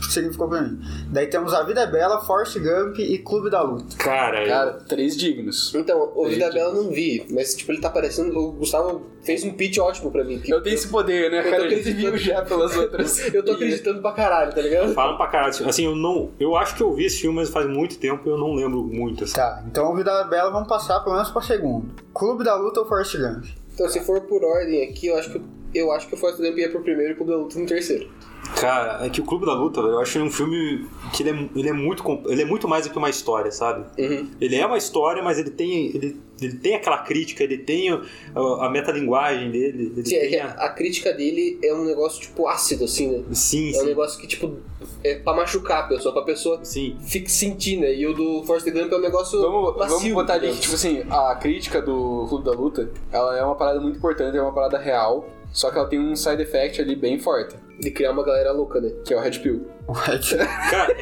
significou 0.01 0.49
pra 0.49 0.62
mim. 0.62 0.78
Daí 1.11 1.26
temos 1.26 1.53
A 1.55 1.62
Vida 1.62 1.80
é 1.82 1.86
Bela, 1.86 2.20
Forrest 2.24 2.59
Gump 2.59 2.99
e 2.99 3.18
Clube 3.18 3.51
da 3.51 3.62
Luta. 3.62 3.97
Cara, 3.99 4.42
eu- 4.42 4.49
Cara, 4.49 4.72
três 4.88 5.16
dignos. 5.16 5.74
Então, 5.74 6.12
o 6.14 6.24
Vida 6.26 6.47
Entendi. 6.47 6.55
Bela 6.55 6.70
eu 6.76 6.82
não 6.84 6.90
vi, 6.90 7.26
mas 7.30 7.55
tipo, 7.55 7.72
ele 7.72 7.80
tá 7.80 7.90
parecendo. 7.90 8.38
O 8.38 8.53
Gustavo 8.53 9.03
fez 9.22 9.42
um 9.44 9.53
pitch 9.53 9.78
ótimo 9.78 10.11
pra 10.11 10.22
mim. 10.24 10.38
que 10.38 10.53
Eu 10.53 10.62
tenho 10.62 10.74
esse 10.74 10.88
poder, 10.88 11.30
né, 11.30 11.38
Eu 11.40 11.44
tô 11.44 11.51
cara? 11.51 11.64
A 11.64 11.68
gente 11.68 11.80
acreditando. 11.80 12.16
viu 12.16 12.18
já 12.18 12.42
pelas 12.42 12.76
outras. 12.76 13.34
Eu 13.34 13.44
tô 13.44 13.53
acreditando 13.53 14.01
pra 14.03 14.12
caralho, 14.12 14.53
tá 14.55 14.61
ligado? 14.61 14.92
falam 14.94 15.16
pra 15.16 15.26
caralho. 15.28 15.68
Assim, 15.68 15.84
eu 15.84 15.97
não. 15.97 16.30
Eu 16.38 16.57
acho 16.57 16.76
que 16.76 16.82
eu 16.82 16.92
vi 16.92 17.07
esse 17.07 17.20
filme, 17.20 17.36
mas 17.38 17.51
faz 17.51 17.66
muito 17.66 17.99
tempo 17.99 18.22
e 18.26 18.30
eu 18.30 18.38
não 18.38 18.55
lembro 18.55 18.82
muito. 18.82 19.24
Assim. 19.24 19.34
Tá, 19.34 19.62
então 19.66 19.92
o 19.92 19.97
Vida 19.97 20.11
é 20.11 20.28
Bela 20.28 20.51
vamos 20.51 20.68
passar 20.68 21.01
pelo 21.01 21.14
menos 21.16 21.30
pra 21.30 21.42
segundo. 21.42 21.90
Clube 22.14 22.44
da 22.44 22.55
Luta 22.55 22.80
ou 22.80 22.86
Forrest 22.86 23.16
Gump? 23.16 23.44
Então, 23.74 23.88
se 23.88 24.01
for 24.01 24.20
por 24.22 24.42
ordem 24.42 24.82
aqui, 24.84 25.09
eu 25.09 25.16
acho 25.18 25.30
que 25.30 25.42
eu 25.74 25.92
acho 25.92 26.09
que 26.09 26.14
o 26.14 26.16
Forrest 26.16 26.40
Gump 26.40 26.57
ia 26.57 26.70
pro 26.70 26.80
primeiro 26.80 27.11
e 27.11 27.14
o 27.14 27.16
Clube 27.16 27.32
da 27.32 27.36
Luta 27.38 27.59
no 27.59 27.66
terceiro. 27.66 28.09
Cara, 28.55 29.05
é 29.05 29.11
que 29.11 29.20
o 29.20 29.24
Clube 29.24 29.44
da 29.47 29.55
Luta, 29.55 29.82
velho, 29.82 29.94
eu 29.94 30.01
acho 30.01 30.18
um 30.20 30.30
filme 30.30 30.86
que 31.12 31.22
ele 31.22 31.30
é, 31.30 31.49
ele 31.59 31.68
é 31.68 31.72
muito 31.72 32.03
ele 32.26 32.42
é 32.42 32.44
muito 32.44 32.68
mais 32.68 32.86
do 32.86 32.92
que 32.92 32.99
uma 32.99 33.11
história, 33.11 33.51
sabe? 33.51 33.84
Uhum. 34.01 34.30
Ele 34.40 34.57
é 34.57 34.64
uma 34.66 34.78
história, 34.78 35.22
mas 35.22 35.38
ele 35.38 35.51
tem 35.51 35.86
ele, 35.94 36.20
ele 36.40 36.55
tem 36.57 36.74
aquela 36.74 36.99
crítica, 36.99 37.42
ele 37.42 37.59
tem 37.59 37.90
a, 37.90 38.66
a 38.66 38.70
metalinguagem 38.70 39.51
dele, 39.51 39.92
ele 39.97 40.07
Sim, 40.07 40.16
é 40.16 40.40
a, 40.40 40.47
a, 40.47 40.66
a 40.66 40.68
crítica 40.70 41.12
dele 41.12 41.59
é 41.62 41.72
um 41.74 41.84
negócio, 41.84 42.20
tipo, 42.20 42.47
ácido, 42.49 42.84
assim, 42.84 43.11
né? 43.11 43.24
sim, 43.32 43.72
É 43.74 43.78
um 43.78 43.80
sim, 43.80 43.86
negócio 43.86 44.20
que, 44.20 44.26
tipo, 44.26 44.57
é 45.03 45.16
pra 45.16 45.34
machucar 45.34 45.84
a 45.84 45.86
pessoa, 45.88 46.12
pra 46.14 46.22
pessoa 46.22 46.61
sim. 46.64 46.97
fique 47.01 47.30
sentir, 47.30 47.78
né? 47.78 47.94
E 47.94 48.07
o 48.07 48.12
do 48.14 48.42
Forrest 48.44 48.70
Gump 48.70 48.92
é 48.92 48.97
um 48.97 49.01
negócio 49.01 49.40
Vamos, 49.40 49.76
macio. 49.76 49.97
vamos 49.99 50.12
botar 50.12 50.34
ali 50.34 50.51
que, 50.53 50.61
tipo 50.61 50.74
assim, 50.74 51.03
a 51.11 51.34
crítica 51.36 51.80
do 51.80 52.26
Clube 52.28 52.44
da 52.44 52.53
Luta, 52.53 52.90
ela 53.11 53.36
é 53.36 53.42
uma 53.42 53.55
parada 53.55 53.80
muito 53.80 53.97
importante, 53.99 54.36
é 54.36 54.42
uma 54.42 54.53
parada 54.53 54.78
real, 54.78 55.26
só 55.53 55.70
que 55.70 55.78
ela 55.78 55.88
tem 55.88 55.99
um 55.99 56.14
side 56.14 56.42
effect 56.42 56.80
ali 56.82 56.94
bem 56.94 57.18
forte, 57.18 57.57
De 57.81 57.91
criar 57.91 58.12
uma 58.12 58.24
galera 58.24 58.53
louca, 58.53 58.81
né? 58.81 58.91
que 59.05 59.12
é 59.12 59.16
o 59.16 59.20
Red 59.20 59.39
Pill. 59.39 59.66
What? 59.87 60.37
Cara, 60.70 60.97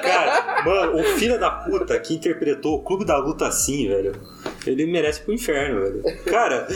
cara, 0.00 0.62
mano, 0.64 1.00
o 1.00 1.02
filho 1.02 1.40
da 1.40 1.50
puta 1.50 1.98
que 1.98 2.14
interpretou 2.14 2.76
o 2.76 2.82
Clube 2.82 3.04
da 3.04 3.16
Luta 3.18 3.46
assim, 3.48 3.88
velho, 3.88 4.12
ele 4.64 4.86
merece 4.86 5.22
pro 5.22 5.34
inferno, 5.34 5.80
velho. 5.80 6.02
Cara, 6.24 6.68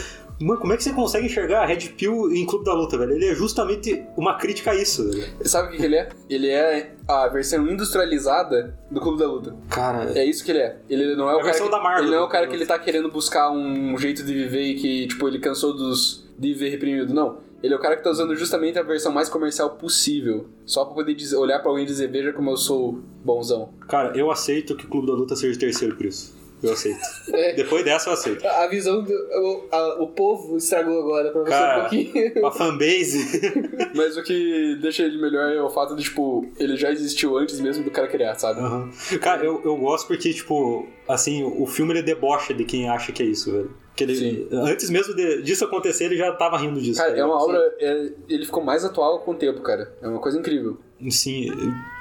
Mano, 0.43 0.59
como 0.61 0.73
é 0.73 0.77
que 0.77 0.83
você 0.83 0.93
consegue 0.93 1.27
enxergar 1.27 1.65
Red 1.67 1.91
Pill 1.97 2.33
em 2.33 2.45
Clube 2.45 2.65
da 2.65 2.75
Luta, 2.75 2.99
velho? 2.99 3.13
Ele 3.13 3.27
é 3.27 3.35
justamente 3.35 4.05
uma 4.17 4.37
crítica 4.37 4.73
a 4.73 4.75
isso, 4.75 5.09
velho. 5.09 5.25
Sabe 5.45 5.69
o 5.69 5.71
que, 5.71 5.77
que 5.77 5.85
ele 5.85 5.97
é? 5.97 6.09
Ele 6.29 6.49
é 6.51 6.95
a 7.07 7.29
versão 7.29 7.65
industrializada 7.69 8.77
do 8.91 9.01
Clube 9.01 9.21
da 9.21 9.27
Luta. 9.27 9.55
Cara, 9.71 10.19
É 10.19 10.25
isso 10.25 10.45
que 10.45 10.51
ele 10.51 10.59
é. 10.61 10.77
Ele 10.91 11.15
não 11.15 11.31
é 11.31 11.35
o 11.35 11.37
É 11.37 11.41
a 11.41 11.43
cara. 11.43 11.45
versão 11.45 11.67
que, 11.67 11.73
da 11.73 11.81
Marvel 11.81 12.03
ele 12.05 12.11
não 12.11 12.19
é 12.19 12.23
o 12.23 12.27
do 12.27 12.31
cara 12.31 12.47
que 12.49 12.57
ele 12.57 12.67
tá 12.67 12.79
querendo 12.79 13.09
buscar 13.09 13.51
um 13.53 13.97
jeito 13.97 14.25
de 14.25 14.35
viver 14.35 14.63
e 14.63 14.75
que, 14.75 15.07
tipo, 15.07 15.29
ele 15.29 15.39
cansou 15.39 15.75
dos 15.77 16.29
de 16.37 16.53
viver 16.53 16.71
reprimido. 16.71 17.15
Não. 17.15 17.39
Ele 17.63 17.73
é 17.73 17.77
o 17.77 17.81
cara 17.81 17.97
que 17.97 18.03
tá 18.03 18.11
usando 18.11 18.35
justamente 18.35 18.79
a 18.79 18.83
versão 18.83 19.13
mais 19.13 19.29
comercial 19.29 19.71
possível. 19.71 20.47
Só 20.67 20.85
pra 20.85 20.95
poder 20.95 21.15
dizer- 21.15 21.37
olhar 21.37 21.61
pra 21.61 21.71
alguém 21.71 21.85
e 21.85 21.87
dizer, 21.87 22.09
veja 22.11 22.33
como 22.33 22.51
eu 22.51 22.57
sou 22.57 22.99
bonzão. 23.25 23.71
cara, 23.89 24.17
eu 24.17 24.31
aceito 24.31 24.77
que 24.77 24.85
o 24.87 24.89
Clube 24.89 25.07
da 25.07 25.13
Luta 25.15 25.37
seja 25.37 25.59
terceiro 25.59 25.95
por 25.97 26.07
isso. 26.07 26.42
Eu 26.63 26.73
aceito. 26.73 27.01
É. 27.33 27.55
Depois 27.55 27.85
dessa 27.85 28.11
eu 28.11 28.15
aceito. 28.15 28.47
A 28.47 28.67
visão 28.67 29.03
do. 29.03 29.11
O, 29.13 29.69
a- 29.73 30.03
o 30.03 30.09
povo 30.09 30.57
estragou 30.57 30.99
agora 31.01 31.31
pra 31.31 31.41
você 31.43 31.51
Cara, 31.51 31.79
um 31.79 31.81
pouquinho. 31.81 32.47
A 32.47 32.51
fanbase. 32.51 33.41
Mas 33.95 34.17
o 34.17 34.23
que 34.23 34.77
deixa 34.81 35.03
ele 35.03 35.21
melhor 35.21 35.51
é 35.53 35.63
o 35.63 35.71
fato 35.71 35.95
de, 35.97 36.03
tipo, 36.03 36.47
ele 36.59 36.77
já 36.77 36.91
existiu 36.91 37.37
antes 37.37 37.59
mesmo 37.61 37.85
do 37.85 37.91
cara 37.91 38.09
criar, 38.09 38.35
sabe? 38.37 38.61
Aham. 38.61 38.91
Cara, 39.21 39.45
eu, 39.45 39.61
eu 39.65 39.77
gosto 39.77 40.07
porque, 40.09 40.33
tipo, 40.33 40.87
assim, 41.09 41.43
o 41.45 41.67
filme 41.67 41.93
ele 41.95 42.03
debocha 42.03 42.53
de 42.55 42.65
quem 42.65 42.89
acha 42.89 43.13
que 43.13 43.23
é 43.23 43.27
isso, 43.27 43.51
velho. 43.53 43.75
Que 43.95 44.05
ele, 44.05 44.17
Sim. 44.17 44.49
antes 44.53 44.89
mesmo 44.89 45.15
de- 45.15 45.43
disso 45.43 45.65
acontecer, 45.67 46.05
ele 46.05 46.17
já 46.17 46.33
tava 46.33 46.57
rindo 46.57 46.81
disso. 46.81 46.99
Cara, 47.01 47.13
tá 47.13 47.19
é 47.19 47.25
uma 47.25 47.43
obra. 47.43 47.59
é- 47.79 48.11
ele 48.29 48.45
ficou 48.47 48.63
mais 48.65 48.85
atual 48.85 49.21
com 49.21 49.33
o 49.33 49.35
tempo, 49.35 49.61
cara. 49.61 49.93
É 50.01 50.09
uma 50.09 50.19
coisa 50.21 50.39
incrível. 50.39 50.79
Sim, 51.11 51.51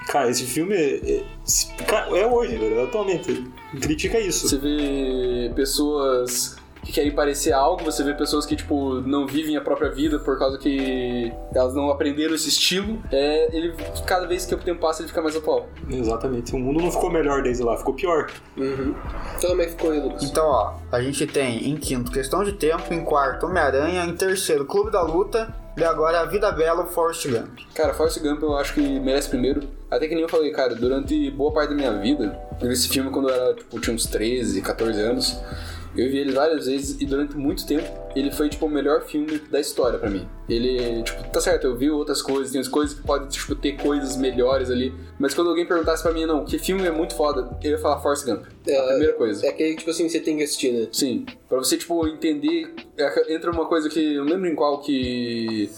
cara, 0.08 0.30
esse 0.30 0.46
filme 0.46 0.76
é, 0.76 0.96
é- 1.12 2.20
é 2.20 2.28
hoje, 2.28 2.56
velho, 2.58 2.84
atualmente. 2.84 3.46
Critica 3.82 4.20
isso. 4.20 4.48
Você 4.48 4.58
vê 4.58 5.52
pessoas 5.56 6.56
que 6.84 6.92
querem 6.92 7.12
parecer 7.12 7.54
algo, 7.54 7.84
você 7.84 8.04
vê 8.04 8.14
pessoas 8.14 8.44
que, 8.44 8.56
tipo, 8.56 8.96
não 9.02 9.28
vivem 9.28 9.56
a 9.56 9.62
própria 9.62 9.92
vida 9.92 10.18
por 10.18 10.38
causa 10.40 10.58
que 10.58 11.32
elas 11.54 11.76
não 11.76 11.92
aprenderam 11.92 12.34
esse 12.34 12.50
estilo. 12.50 13.02
É, 13.12 13.56
ele, 13.56 13.76
cada 14.06 14.26
vez 14.28 14.48
que 14.48 14.56
o 14.56 14.58
tempo 14.58 14.82
passa, 14.82 15.02
ele 15.04 15.10
fica 15.10 15.22
mais 15.22 15.36
atual. 15.36 15.70
Exatamente. 15.88 16.56
O 16.56 16.60
mundo 16.60 16.82
não 16.82 16.92
ficou 16.92 17.12
melhor 17.12 17.44
desde 17.44 17.62
lá, 17.64 17.78
ficou 17.78 17.94
pior. 17.94 18.32
Uhum. 18.58 18.96
Então 19.38 19.52
como 19.52 19.62
é 19.62 19.66
que 19.66 19.72
ficou 19.72 19.92
aí, 19.92 20.00
Lucas? 20.00 20.24
Então, 20.24 20.46
ó, 20.48 20.74
a 20.92 21.02
gente 21.02 21.28
tem 21.28 21.70
em 21.70 21.76
quinto 21.78 22.12
Questão 22.12 22.44
de 22.44 22.54
Tempo, 22.54 22.92
em 22.92 23.04
quarto 23.06 23.46
Homem-Aranha, 23.46 24.04
em 24.06 24.16
terceiro 24.16 24.66
Clube 24.66 24.90
da 24.92 25.04
Luta 25.04 25.56
e 25.78 25.84
agora 25.84 26.22
A 26.22 26.26
Vida 26.26 26.52
Bela, 26.52 26.86
Forrest 26.86 27.28
Gump. 27.28 27.60
Cara, 27.74 27.94
Forrest 27.94 28.20
Gump 28.20 28.42
eu 28.42 28.56
acho 28.58 28.74
que 28.74 29.00
merece 29.00 29.30
primeiro. 29.30 29.68
Até 29.90 30.08
que 30.08 30.14
nem 30.16 30.24
eu 30.24 30.30
falei, 30.30 30.52
cara, 30.52 30.76
durante 30.76 31.30
boa 31.32 31.54
parte 31.54 31.70
da 31.70 31.76
minha 31.76 31.94
vida, 31.94 32.40
eu 32.60 32.68
vi 32.68 32.74
esse 32.74 32.90
filme 32.90 33.10
quando 33.10 33.30
eu 33.30 33.36
era, 33.36 33.54
tipo, 33.54 33.80
tinha 33.80 33.96
uns 33.96 34.06
13, 34.06 34.62
14 34.62 35.02
anos. 35.02 35.40
Eu 35.96 36.10
vi 36.10 36.20
ele 36.20 36.32
várias 36.32 36.66
vezes 36.68 37.02
e 37.02 37.06
durante 37.06 37.36
muito 37.36 37.66
tempo 37.66 37.88
ele 38.16 38.32
foi, 38.32 38.50
tipo, 38.50 38.66
o 38.66 38.70
melhor 38.70 39.02
filme 39.04 39.40
da 39.50 39.60
história 39.60 39.98
pra 39.98 40.10
mim. 40.10 40.28
Ele, 40.50 41.02
tipo, 41.04 41.24
tá 41.30 41.40
certo, 41.40 41.66
eu 41.68 41.76
vi 41.78 41.90
outras 41.90 42.22
coisas, 42.22 42.52
tem 42.52 42.60
as 42.62 42.68
coisas 42.68 42.98
que 42.98 43.04
podem, 43.06 43.28
tipo, 43.30 43.56
ter 43.56 43.74
coisas 43.82 44.18
melhores 44.18 44.70
ali. 44.70 44.94
Mas 45.20 45.34
quando 45.34 45.50
alguém 45.50 45.66
perguntasse 45.66 46.04
pra 46.04 46.12
mim, 46.12 46.26
não, 46.26 46.44
que 46.46 46.58
filme 46.60 46.86
é 46.86 46.92
muito 46.92 47.16
foda, 47.16 47.58
eu 47.64 47.72
ia 47.72 47.78
falar 47.78 48.00
Forrest 48.02 48.26
Gump. 48.26 48.46
É 48.68 48.78
a 48.78 48.84
primeira 48.88 49.14
coisa. 49.14 49.46
É 49.46 49.50
aquele, 49.50 49.76
tipo 49.76 49.90
assim, 49.90 50.08
você 50.10 50.20
tem 50.20 50.38
que 50.38 50.44
assistir, 50.44 50.72
né? 50.74 50.88
Sim, 50.92 51.26
pra 51.48 51.58
você, 51.58 51.78
tipo, 51.78 52.06
entender. 52.08 52.74
é, 52.98 53.34
Entra 53.34 53.52
uma 53.52 53.66
coisa 53.66 53.90
que. 53.90 54.16
Eu 54.16 54.26
não 54.26 54.34
lembro 54.34 54.48
em 54.50 54.56
qual 54.56 54.80
que. 54.82 55.70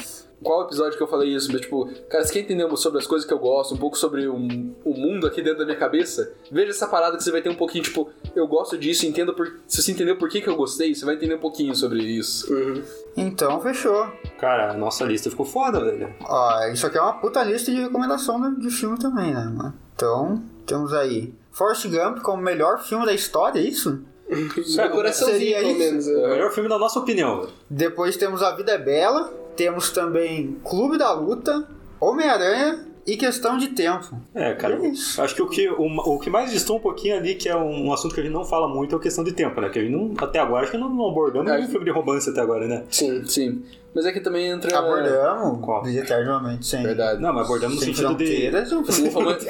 Qual 0.44 0.64
episódio 0.64 0.98
que 0.98 1.04
eu 1.04 1.08
falei 1.08 1.34
isso, 1.34 1.52
mas 1.52 1.62
tipo, 1.62 1.90
cara, 2.10 2.24
você 2.24 2.34
quer 2.34 2.40
entender 2.40 2.68
sobre 2.78 3.00
as 3.00 3.08
coisas 3.08 3.28
que 3.28 3.34
eu 3.34 3.40
gosto, 3.40 3.74
um 3.74 3.78
pouco 3.78 3.98
sobre 3.98 4.28
o, 4.28 4.36
o 4.36 4.94
mundo 4.94 5.26
aqui 5.26 5.42
dentro 5.42 5.60
da 5.60 5.66
minha 5.66 5.78
cabeça? 5.78 6.34
Veja 6.52 6.72
essa 6.72 6.88
parada 6.88 7.18
que 7.18 7.24
você 7.24 7.32
vai 7.32 7.42
ter 7.42 7.50
um 7.50 7.56
pouquinho, 7.56 7.84
tipo, 7.84 8.10
eu 8.36 8.48
gosto 8.48 8.78
disso, 8.78 9.06
entenda 9.06 9.34
por. 9.34 9.60
Se 9.68 9.82
você 9.82 9.92
entendeu 9.92 10.18
por 10.18 10.30
que, 10.30 10.42
que 10.42 10.50
eu 10.50 10.56
gostei, 10.56 10.94
você 10.94 11.06
vai 11.06 11.16
entender 11.16 11.36
um 11.36 11.40
pouquinho 11.40 11.76
sobre 11.76 12.04
isso. 12.04 12.54
Uhum. 12.54 12.84
Então, 13.16 13.62
fechou. 13.62 14.08
Cara, 14.40 14.72
a 14.72 14.74
nossa 14.74 15.04
lista 15.06 15.30
ficou 15.30 15.46
foda, 15.46 15.84
velho. 15.84 16.14
Ó, 16.22 16.68
isso 16.68 16.86
aqui 16.86 16.98
é 16.98 17.02
uma 17.02 17.14
puta 17.14 17.44
lista 17.44 17.72
de 17.72 17.82
recomendação 17.82 18.42
de, 18.42 18.62
de 18.62 18.70
filme 18.70 18.98
também, 18.98 19.34
né, 19.34 19.46
mano? 19.46 19.74
Então, 19.96 20.42
temos 20.66 20.94
aí 20.94 21.34
Forrest 21.52 21.88
Gump 21.88 22.20
como 22.22 22.42
melhor 22.42 22.84
filme 22.84 23.06
da 23.06 23.14
história, 23.14 23.60
é 23.60 23.64
isso? 23.64 24.04
Meu 24.30 24.90
coraçãozinho, 24.90 25.40
seria 25.40 25.58
pelo 25.60 25.70
isso? 25.70 25.80
menos. 25.80 26.08
É 26.08 26.26
o 26.26 26.30
melhor 26.30 26.52
filme 26.52 26.70
da 26.70 26.80
nossa 26.80 27.00
opinião, 27.00 27.42
velho. 27.42 27.54
Depois 27.70 28.18
temos 28.18 28.42
A 28.42 28.56
Vida 28.56 28.72
é 28.72 28.78
Bela, 28.78 29.32
temos 29.56 29.92
também 29.92 30.58
Clube 30.64 30.98
da 30.98 31.12
Luta, 31.14 31.68
Homem-Aranha 32.00 32.86
e 33.06 33.18
Questão 33.18 33.58
de 33.58 33.70
Tempo. 33.70 34.18
É, 34.34 34.54
cara. 34.54 34.76
É 34.76 34.88
isso. 34.88 35.22
Acho 35.22 35.36
que 35.36 35.42
o 35.42 35.48
que, 35.50 35.70
o, 35.70 35.86
o 35.86 36.20
que 36.20 36.30
mais 36.30 36.52
distou 36.52 36.78
um 36.78 36.80
pouquinho 36.80 37.18
ali, 37.18 37.36
que 37.36 37.50
é 37.50 37.56
um, 37.56 37.88
um 37.88 37.94
assunto 37.94 38.14
que 38.16 38.22
a 38.22 38.24
gente 38.24 38.34
não 38.34 38.46
fala 38.46 38.68
muito, 38.68 38.96
é 38.96 38.98
a 38.98 39.02
questão 39.02 39.24
de 39.24 39.34
tempo, 39.34 39.60
né? 39.60 39.70
Que 39.70 39.80
a 39.80 39.82
gente 39.82 39.92
não, 39.92 40.14
até 40.18 40.40
agora, 40.40 40.64
acho 40.64 40.72
que 40.72 40.78
não, 40.78 40.90
não 40.90 41.10
abordamos 41.10 41.52
É. 41.52 41.56
nenhum 41.58 41.68
filme 41.70 41.86
de 41.86 41.92
romance 41.92 42.30
até 42.30 42.40
agora, 42.42 42.68
né? 42.68 42.84
Sim. 42.90 43.26
Sim. 43.26 43.64
Mas 43.96 44.06
é 44.06 44.12
que 44.12 44.20
também 44.20 44.48
entra. 44.48 44.78
Abordamos, 44.78 45.60
Qual? 45.64 45.88
eternamente, 45.88 46.66
sim. 46.66 46.82
Verdade. 46.82 47.22
Não, 47.22 47.32
mas 47.34 47.46
abordamos 47.46 47.76
no 47.76 47.82
Sem 47.82 47.94
sentido 47.94 48.16
de. 48.16 48.26
fronteiras, 48.26 48.72
um 48.72 48.80
Um 48.80 49.10
romance- 49.10 49.48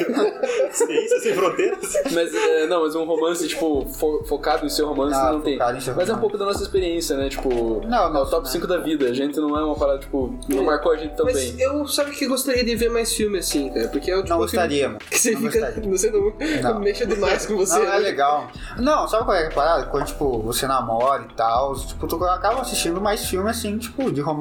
Ciência 0.71 1.19
sem 1.21 1.33
fronteiras. 1.33 1.93
mas, 2.11 2.33
é, 2.33 2.67
não, 2.67 2.81
mas 2.83 2.95
um 2.95 3.05
romance, 3.05 3.47
tipo, 3.47 3.85
fo- 3.87 4.23
focado 4.25 4.65
em 4.65 4.69
seu 4.69 4.87
romance 4.87 5.15
Ah, 5.17 5.31
não 5.31 5.41
tem. 5.41 5.57
Mas 5.57 5.87
é 5.87 5.91
um 5.91 5.95
romance. 5.95 6.19
pouco 6.19 6.37
da 6.37 6.45
nossa 6.45 6.61
experiência, 6.63 7.15
né? 7.15 7.29
Tipo, 7.29 7.81
Não, 7.87 7.97
é 7.97 8.07
o 8.09 8.13
não, 8.13 8.25
top 8.25 8.43
não. 8.43 8.51
5 8.51 8.67
da 8.67 8.77
vida. 8.79 9.05
A 9.05 9.13
gente 9.13 9.39
não 9.39 9.57
é 9.57 9.63
uma 9.63 9.75
parada, 9.75 9.99
tipo, 9.99 10.33
não 10.49 10.63
marcou 10.63 10.91
a 10.91 10.97
gente 10.97 11.15
tão 11.15 11.25
Mas 11.25 11.35
bem. 11.35 11.61
eu 11.61 11.87
sabe 11.87 12.11
que 12.11 12.25
gostaria 12.27 12.63
de 12.63 12.75
ver 12.75 12.89
mais 12.89 13.13
filme 13.13 13.37
assim, 13.39 13.69
cara. 13.69 13.87
Porque 13.87 14.11
é 14.11 14.15
o 14.17 14.23
tipo 14.23 14.29
Não 14.37 14.45
de 14.45 14.51
filme 14.51 14.65
gostaríamos. 14.67 15.03
Que 15.09 15.19
você 15.19 15.31
Não 15.31 15.41
fica. 15.41 15.59
gostaria. 15.71 15.89
Você 15.91 16.11
não, 16.11 16.73
Não. 16.73 16.79
mexa 16.83 17.05
demais 17.05 17.45
com 17.45 17.55
você. 17.55 17.75
Não, 17.79 17.83
é 17.85 17.89
né? 17.91 17.97
legal. 17.99 18.47
Não, 18.77 19.07
sabe 19.07 19.25
qual 19.25 19.37
é 19.37 19.47
a 19.47 19.51
parada? 19.51 19.85
Quando, 19.85 20.05
tipo, 20.07 20.41
você 20.41 20.67
namora 20.67 21.25
e 21.29 21.33
tal, 21.33 21.75
tipo, 21.75 22.07
tu 22.07 22.23
acaba 22.25 22.61
assistindo 22.61 22.99
mais 22.99 23.25
filme, 23.25 23.49
assim, 23.49 23.77
tipo, 23.77 24.11
de 24.11 24.19
romance. 24.19 24.32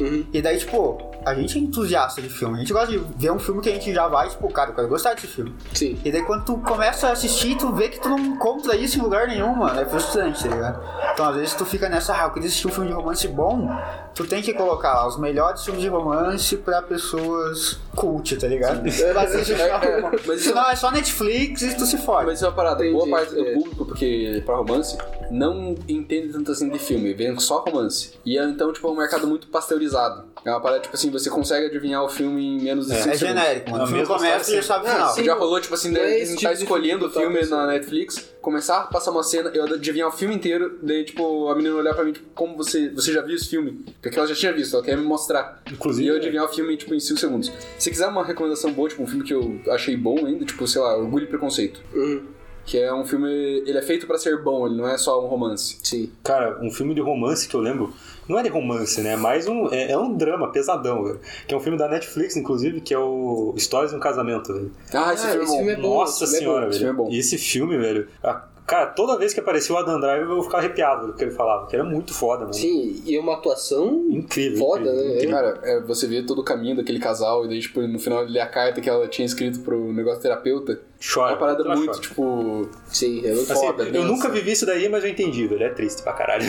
Uhum. 0.00 0.26
E 0.32 0.40
daí, 0.42 0.58
tipo, 0.58 0.98
a 1.24 1.34
gente 1.34 1.58
é 1.58 1.60
entusiasta 1.60 2.20
de 2.22 2.28
filme. 2.28 2.56
A 2.56 2.60
gente 2.60 2.72
gosta 2.72 2.88
de 2.88 2.98
ver 3.16 3.30
um 3.30 3.38
filme 3.38 3.60
que 3.60 3.68
a 3.68 3.72
gente 3.72 3.92
já 3.92 4.08
vai, 4.08 4.28
tipo, 4.28 4.48
cara, 4.52 4.70
eu 4.70 4.74
quero 4.74 4.88
gostar 4.88 5.14
desse 5.14 5.26
filme. 5.26 5.54
Sim. 5.74 5.98
E 6.04 6.10
daí 6.10 6.22
quando 6.22 6.44
tu 6.44 6.56
começa 6.58 7.08
a 7.08 7.12
assistir, 7.12 7.56
tu 7.56 7.72
vê 7.72 7.88
que 7.88 8.00
tu 8.00 8.08
não 8.08 8.18
encontra 8.18 8.76
isso 8.76 8.98
em 8.98 9.02
lugar 9.02 9.26
nenhum, 9.28 9.54
mano. 9.54 9.78
É 9.80 9.84
frustrante, 9.84 10.42
tá 10.42 10.54
ligado? 10.54 10.80
Então, 11.12 11.28
às 11.28 11.36
vezes, 11.36 11.54
tu 11.54 11.64
fica 11.66 11.88
nessa, 11.88 12.14
ah, 12.14 12.24
eu 12.26 12.30
queria 12.30 12.48
assistir 12.48 12.66
um 12.66 12.70
filme 12.70 12.88
de 12.88 12.94
romance 12.94 13.26
bom, 13.28 13.68
tu 14.14 14.26
tem 14.26 14.42
que 14.42 14.52
colocar 14.54 14.94
lá 14.94 15.06
os 15.06 15.18
melhores 15.18 15.64
filmes 15.64 15.82
de 15.82 15.88
romance 15.88 16.56
pra 16.56 16.82
pessoas 16.82 17.78
cult, 17.94 18.36
tá 18.36 18.46
ligado? 18.46 18.80
Pra 19.12 19.22
assistir 19.22 19.60
É, 19.60 19.68
é, 19.68 20.00
romance. 20.00 20.24
mas 20.26 20.40
Senão 20.42 20.70
é 20.70 20.76
só 20.76 20.90
Netflix 20.90 21.62
e 21.62 21.76
tu 21.76 21.84
se 21.86 21.98
fode. 21.98 22.26
Mas 22.26 22.36
isso 22.36 22.44
é 22.46 22.48
uma 22.48 22.54
parada, 22.54 22.84
Entendi, 22.84 22.92
boa 22.92 23.08
parte 23.18 23.34
do 23.34 23.44
é. 23.46 23.54
público, 23.54 23.84
porque 23.84 24.42
pra 24.46 24.56
romance, 24.56 24.96
não 25.30 25.74
entende 25.88 26.32
tanto 26.32 26.50
assim 26.52 26.68
de 26.68 26.78
filme, 26.78 27.12
vê 27.14 27.34
só 27.38 27.60
romance. 27.60 28.12
E 28.24 28.38
é, 28.38 28.44
então, 28.44 28.72
tipo, 28.72 28.88
é 28.88 28.90
um 28.90 28.96
mercado 28.96 29.26
muito 29.26 29.39
pasteurizado. 29.48 30.28
É 30.44 30.50
uma 30.50 30.60
parada, 30.60 30.80
tipo 30.80 30.94
assim, 30.94 31.10
você 31.10 31.28
consegue 31.28 31.66
adivinhar 31.66 32.02
o 32.02 32.08
filme 32.08 32.42
em 32.42 32.62
menos 32.62 32.86
de 32.86 32.94
5 32.94 33.08
É 33.10 33.16
segundos. 33.16 33.40
genérico, 33.42 33.70
mano. 33.70 33.84
O 33.84 33.86
filme 33.86 34.00
mesma 34.00 34.16
começa 34.16 34.50
e 34.50 34.54
já 34.56 34.62
sabe 34.62 34.86
o 34.86 34.90
final. 34.90 35.24
Já 35.24 35.34
rolou, 35.34 35.60
tipo 35.60 35.74
assim, 35.74 35.94
é 35.96 36.18
gente 36.24 36.30
tipo 36.38 36.42
tá 36.42 36.52
escolhendo 36.52 37.06
o 37.06 37.10
filme 37.10 37.36
filme 37.36 37.50
na. 37.50 37.66
Netflix, 37.66 38.30
começar 38.40 38.78
a 38.78 38.82
passar 38.86 39.10
uma 39.10 39.22
cena, 39.22 39.50
eu 39.54 39.64
adivinhar 39.64 40.08
o 40.08 40.12
filme 40.12 40.34
inteiro, 40.34 40.78
daí, 40.82 41.04
tipo, 41.04 41.48
a 41.48 41.54
menina 41.54 41.74
olhar 41.74 41.94
pra 41.94 42.04
mim, 42.04 42.12
tipo, 42.12 42.26
como 42.34 42.56
você, 42.56 42.88
você 42.88 43.12
já 43.12 43.20
viu 43.22 43.36
esse 43.36 43.48
filme? 43.48 43.84
Porque 44.00 44.18
ela 44.18 44.26
já 44.26 44.34
tinha 44.34 44.52
visto, 44.52 44.74
ela 44.74 44.84
quer 44.84 44.96
me 44.96 45.04
mostrar. 45.04 45.62
Inclusive, 45.70 46.06
E 46.06 46.08
eu 46.08 46.16
adivinhar 46.16 46.44
o 46.44 46.48
filme, 46.48 46.76
tipo, 46.76 46.94
em 46.94 47.00
5 47.00 47.20
segundos. 47.20 47.52
Se 47.78 47.90
quiser 47.90 48.06
uma 48.08 48.24
recomendação 48.24 48.72
boa, 48.72 48.88
tipo, 48.88 49.02
um 49.02 49.06
filme 49.06 49.24
que 49.24 49.34
eu 49.34 49.60
achei 49.68 49.96
bom 49.96 50.24
ainda, 50.26 50.44
tipo, 50.44 50.66
sei 50.66 50.80
lá, 50.80 50.96
Orgulho 50.96 51.24
e 51.24 51.28
Preconceito. 51.28 51.80
Uhum. 51.94 52.39
Que 52.64 52.78
é 52.78 52.92
um 52.94 53.04
filme, 53.04 53.28
ele 53.66 53.76
é 53.78 53.82
feito 53.82 54.06
pra 54.06 54.16
ser 54.18 54.40
bom, 54.42 54.66
ele 54.66 54.76
não 54.76 54.86
é 54.88 54.96
só 54.96 55.24
um 55.24 55.28
romance. 55.28 55.78
Sim. 55.82 56.10
Cara, 56.22 56.58
um 56.62 56.70
filme 56.70 56.94
de 56.94 57.00
romance 57.00 57.48
que 57.48 57.54
eu 57.56 57.60
lembro. 57.60 57.92
Não 58.28 58.38
é 58.38 58.44
de 58.44 58.48
romance, 58.48 59.00
né? 59.00 59.14
É 59.14 59.16
mais 59.16 59.48
um. 59.48 59.66
É, 59.72 59.90
é 59.90 59.98
um 59.98 60.14
drama 60.16 60.52
pesadão, 60.52 61.02
velho. 61.02 61.20
Que 61.48 61.52
é 61.54 61.56
um 61.56 61.60
filme 61.60 61.76
da 61.76 61.88
Netflix, 61.88 62.36
inclusive, 62.36 62.80
que 62.80 62.94
é 62.94 62.98
o 62.98 63.52
Histórias 63.56 63.90
de 63.90 63.96
um 63.96 64.00
Casamento, 64.00 64.52
velho. 64.52 64.70
Ah, 64.94 65.12
esse 65.12 65.26
Ah, 65.26 65.30
filme 65.30 65.40
é 65.40 65.42
esse 65.42 65.50
bom. 65.52 65.56
filme 65.56 65.72
é 65.72 65.76
bom. 65.76 65.94
Nossa 65.98 66.24
esse 66.24 66.36
filme 66.36 66.36
é 66.36 66.38
senhora, 66.38 66.60
bom, 66.66 66.70
esse 66.70 66.78
velho. 66.78 66.90
filme 66.94 67.02
é 67.02 67.06
bom. 67.10 67.12
E 67.12 67.18
esse 67.18 67.38
filme, 67.38 67.76
velho. 67.78 68.08
a- 68.22 68.44
Cara, 68.70 68.86
toda 68.86 69.18
vez 69.18 69.34
que 69.34 69.40
aparecia 69.40 69.74
o 69.74 69.78
Adam 69.78 69.98
Driver 69.98 70.28
eu 70.30 70.42
ficava 70.44 70.58
arrepiado 70.58 71.08
do 71.08 71.14
que 71.14 71.24
ele 71.24 71.32
falava, 71.32 71.66
que 71.66 71.74
era 71.74 71.82
muito 71.84 72.14
foda, 72.14 72.42
mano. 72.42 72.54
Sim, 72.54 73.02
e 73.04 73.16
é 73.16 73.20
uma 73.20 73.34
atuação 73.34 74.06
Incrível. 74.08 74.58
Foda, 74.58 74.82
incrível, 74.82 75.04
né? 75.04 75.14
incrível. 75.16 75.34
Cara, 75.34 75.60
é, 75.64 75.80
você 75.80 76.06
vê 76.06 76.22
todo 76.22 76.38
o 76.38 76.44
caminho 76.44 76.76
daquele 76.76 77.00
casal 77.00 77.44
e 77.44 77.48
daí, 77.48 77.58
tipo, 77.58 77.80
no 77.82 77.98
final 77.98 78.22
ele 78.22 78.34
lê 78.34 78.38
a 78.38 78.46
carta 78.46 78.80
que 78.80 78.88
ela 78.88 79.08
tinha 79.08 79.26
escrito 79.26 79.58
pro 79.58 79.92
negócio 79.92 80.22
terapeuta. 80.22 80.74
É 80.74 80.78
Chora. 81.12 81.32
uma 81.32 81.38
parada 81.38 81.64
muito, 81.64 81.86
chora. 81.86 82.00
tipo... 82.00 82.68
Sim, 82.86 83.26
é 83.26 83.34
muito 83.34 83.52
Assim, 83.52 83.66
foda, 83.66 83.82
eu 83.82 83.90
densa. 83.92 84.06
nunca 84.06 84.28
vivi 84.28 84.52
isso 84.52 84.64
daí, 84.66 84.88
mas 84.88 85.02
eu 85.02 85.10
entendi, 85.10 85.48
velho. 85.48 85.64
É 85.64 85.70
triste 85.70 86.02
pra 86.04 86.12
caralho. 86.12 86.44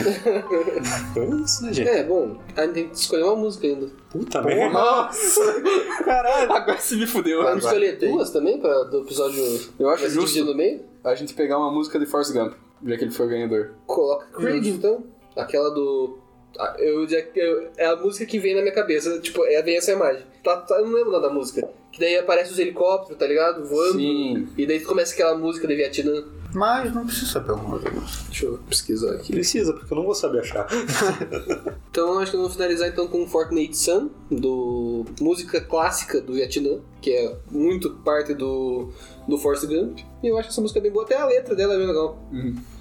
Foi 1.14 1.26
isso, 1.42 1.64
né, 1.64 1.72
gente? 1.72 1.88
É, 1.88 2.04
bom, 2.04 2.38
a 2.56 2.62
gente 2.62 2.72
tem 2.72 2.88
que 2.88 2.96
escolher 2.96 3.24
uma 3.24 3.34
música 3.34 3.66
ainda. 3.66 3.88
Puta 4.10 4.40
merda. 4.42 4.72
Nossa! 4.72 5.60
Caralho. 6.04 6.52
Agora 6.52 6.78
você 6.78 6.94
me 6.94 7.06
fudeu. 7.08 7.42
Vamos 7.42 7.64
escolher 7.64 7.98
duas 7.98 8.30
também 8.30 8.60
pra, 8.60 8.84
do 8.84 9.00
episódio 9.00 9.42
Eu 9.76 9.88
acho 9.88 10.04
se 10.04 10.10
justo 10.10 10.44
no 10.44 10.54
meio? 10.54 10.91
A 11.04 11.14
gente 11.14 11.34
pegar 11.34 11.58
uma 11.58 11.70
música 11.70 11.98
de 11.98 12.06
Force 12.06 12.32
Gump, 12.32 12.54
já 12.86 12.96
que 12.96 13.04
ele 13.04 13.10
foi 13.10 13.26
o 13.26 13.28
ganhador. 13.28 13.70
Coloca 13.86 14.26
Creed, 14.32 14.66
então. 14.66 15.04
Aquela 15.36 15.70
do. 15.70 16.18
Ah, 16.58 16.76
Eu, 16.78 17.06
eu- 17.34 17.70
é 17.78 17.86
a 17.86 17.96
música 17.96 18.26
que 18.26 18.38
vem 18.38 18.54
na 18.54 18.60
minha 18.60 18.74
cabeça, 18.74 19.18
tipo, 19.20 19.44
é, 19.46 19.62
vem 19.62 19.76
essa 19.76 19.92
imagem. 19.92 20.22
Tá, 20.44 20.56
tá- 20.58 20.76
eu 20.78 20.86
não 20.86 20.92
lembro 20.94 21.12
nome 21.12 21.22
da 21.26 21.32
música. 21.32 21.66
Que 21.90 21.98
daí 22.00 22.16
aparece 22.18 22.52
os 22.52 22.58
helicópteros, 22.58 23.18
tá 23.18 23.26
ligado? 23.26 23.64
Voando. 23.66 23.98
Sim. 23.98 24.48
E 24.56 24.66
daí 24.66 24.80
começa 24.80 25.12
aquela 25.14 25.36
música 25.36 25.66
de 25.66 25.74
Vietnã. 25.74 26.24
Mas 26.54 26.92
não 26.94 27.06
precisa 27.06 27.32
saber 27.32 27.52
o 27.52 27.56
nome. 27.56 27.82
Deixa 28.28 28.46
eu 28.46 28.58
pesquisar 28.68 29.12
aqui. 29.12 29.32
Precisa, 29.32 29.72
porque 29.72 29.92
eu 29.92 29.96
não 29.96 30.04
vou 30.04 30.14
saber 30.14 30.40
achar. 30.40 30.66
Então 31.92 32.18
acho 32.18 32.30
que 32.30 32.36
eu 32.38 32.40
vou 32.40 32.48
finalizar 32.48 32.88
então 32.88 33.06
com 33.06 33.26
Fortnite 33.26 33.76
Sun, 33.76 34.08
do 34.30 35.04
música 35.20 35.60
clássica 35.60 36.22
do 36.22 36.32
Vietnã, 36.32 36.78
que 37.02 37.10
é 37.10 37.36
muito 37.50 37.90
parte 37.96 38.32
do, 38.32 38.88
do 39.28 39.36
Force 39.36 39.66
Gump. 39.66 39.98
E 40.22 40.28
eu 40.28 40.38
acho 40.38 40.48
que 40.48 40.52
essa 40.52 40.62
música 40.62 40.78
é 40.80 40.82
bem 40.82 40.90
boa, 40.90 41.04
até 41.04 41.18
a 41.18 41.26
letra 41.26 41.54
dela 41.54 41.74
é 41.74 41.76
bem 41.76 41.86
legal. 41.86 42.18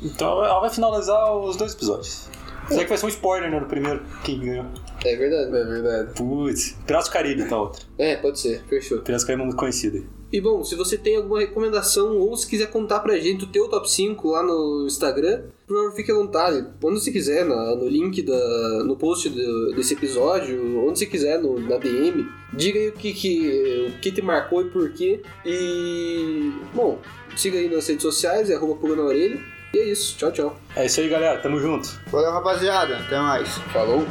Então 0.02 0.46
ela 0.46 0.62
vai 0.62 0.70
finalizar 0.70 1.36
os 1.36 1.58
dois 1.58 1.74
episódios. 1.74 2.30
Apesar 2.64 2.84
que 2.84 2.90
vai 2.90 2.98
ser 2.98 3.06
um 3.06 3.10
spoiler, 3.10 3.52
né, 3.52 3.60
no 3.60 3.66
primeiro, 3.66 4.02
quem 4.24 4.40
ganhou. 4.40 4.66
É 5.04 5.16
verdade. 5.18 5.58
É 5.58 5.64
verdade. 5.66 6.14
Putz, 6.16 6.78
Piratas 6.86 7.10
do 7.10 7.12
Caribe, 7.12 7.50
tá 7.50 7.60
outra. 7.60 7.84
É, 7.98 8.16
pode 8.16 8.40
ser, 8.40 8.64
fechou. 8.70 9.00
Piratas 9.00 9.24
do 9.24 9.28
Caribe 9.28 9.42
é 9.42 9.46
muito 9.46 9.58
conhecida. 9.58 10.02
E 10.32 10.40
bom, 10.40 10.64
se 10.64 10.76
você 10.76 10.98
tem 10.98 11.18
alguma 11.18 11.40
recomendação 11.42 12.18
ou 12.18 12.36
se 12.38 12.48
quiser 12.48 12.68
contar 12.72 13.02
pra 13.02 13.18
gente 13.20 13.44
o 13.44 13.48
teu 13.48 13.68
top 13.68 13.90
5 13.92 14.30
lá 14.30 14.42
no 14.42 14.86
Instagram, 14.88 15.44
por 15.68 15.76
favor, 15.78 15.92
fique 15.96 16.10
à 16.12 16.16
vontade. 16.16 16.66
Onde 16.82 17.00
você 17.02 17.12
quiser, 17.12 17.46
na- 17.46 17.76
no 17.76 17.88
link, 17.88 18.22
da, 18.22 18.84
no 18.86 18.96
post 18.96 19.28
do- 19.30 19.74
desse 19.74 19.94
episódio, 19.94 20.88
onde 20.88 21.00
você 21.00 21.06
quiser, 21.06 21.38
no, 21.40 21.60
na 21.60 21.78
DM. 21.78 22.26
Diga 22.54 22.80
aí 22.80 22.88
o 22.90 22.94
que, 22.94 23.14
que, 23.14 23.92
o 23.96 24.00
que 24.00 24.12
te 24.12 24.22
marcou 24.22 24.62
e 24.62 24.70
por 24.70 24.90
quê. 24.92 25.22
E, 25.46 26.52
bom, 26.74 27.00
siga 27.36 27.58
aí 27.60 27.68
nas 27.70 27.86
redes 27.88 28.04
sociais, 28.04 28.50
é 28.50 28.56
arroba 28.56 28.76
pulga 28.76 28.96
na 28.96 29.04
orelha. 29.04 29.38
E 29.74 29.78
é 29.80 29.86
isso, 29.92 30.18
tchau, 30.18 30.32
tchau. 30.32 30.60
É 30.76 30.86
isso 30.86 31.00
aí, 31.02 31.10
galera. 31.10 31.40
Tamo 31.42 31.60
junto. 31.60 31.90
Valeu, 32.12 32.32
rapaziada. 32.32 32.98
Até 32.98 33.18
mais. 33.20 33.50
Falou! 33.74 34.06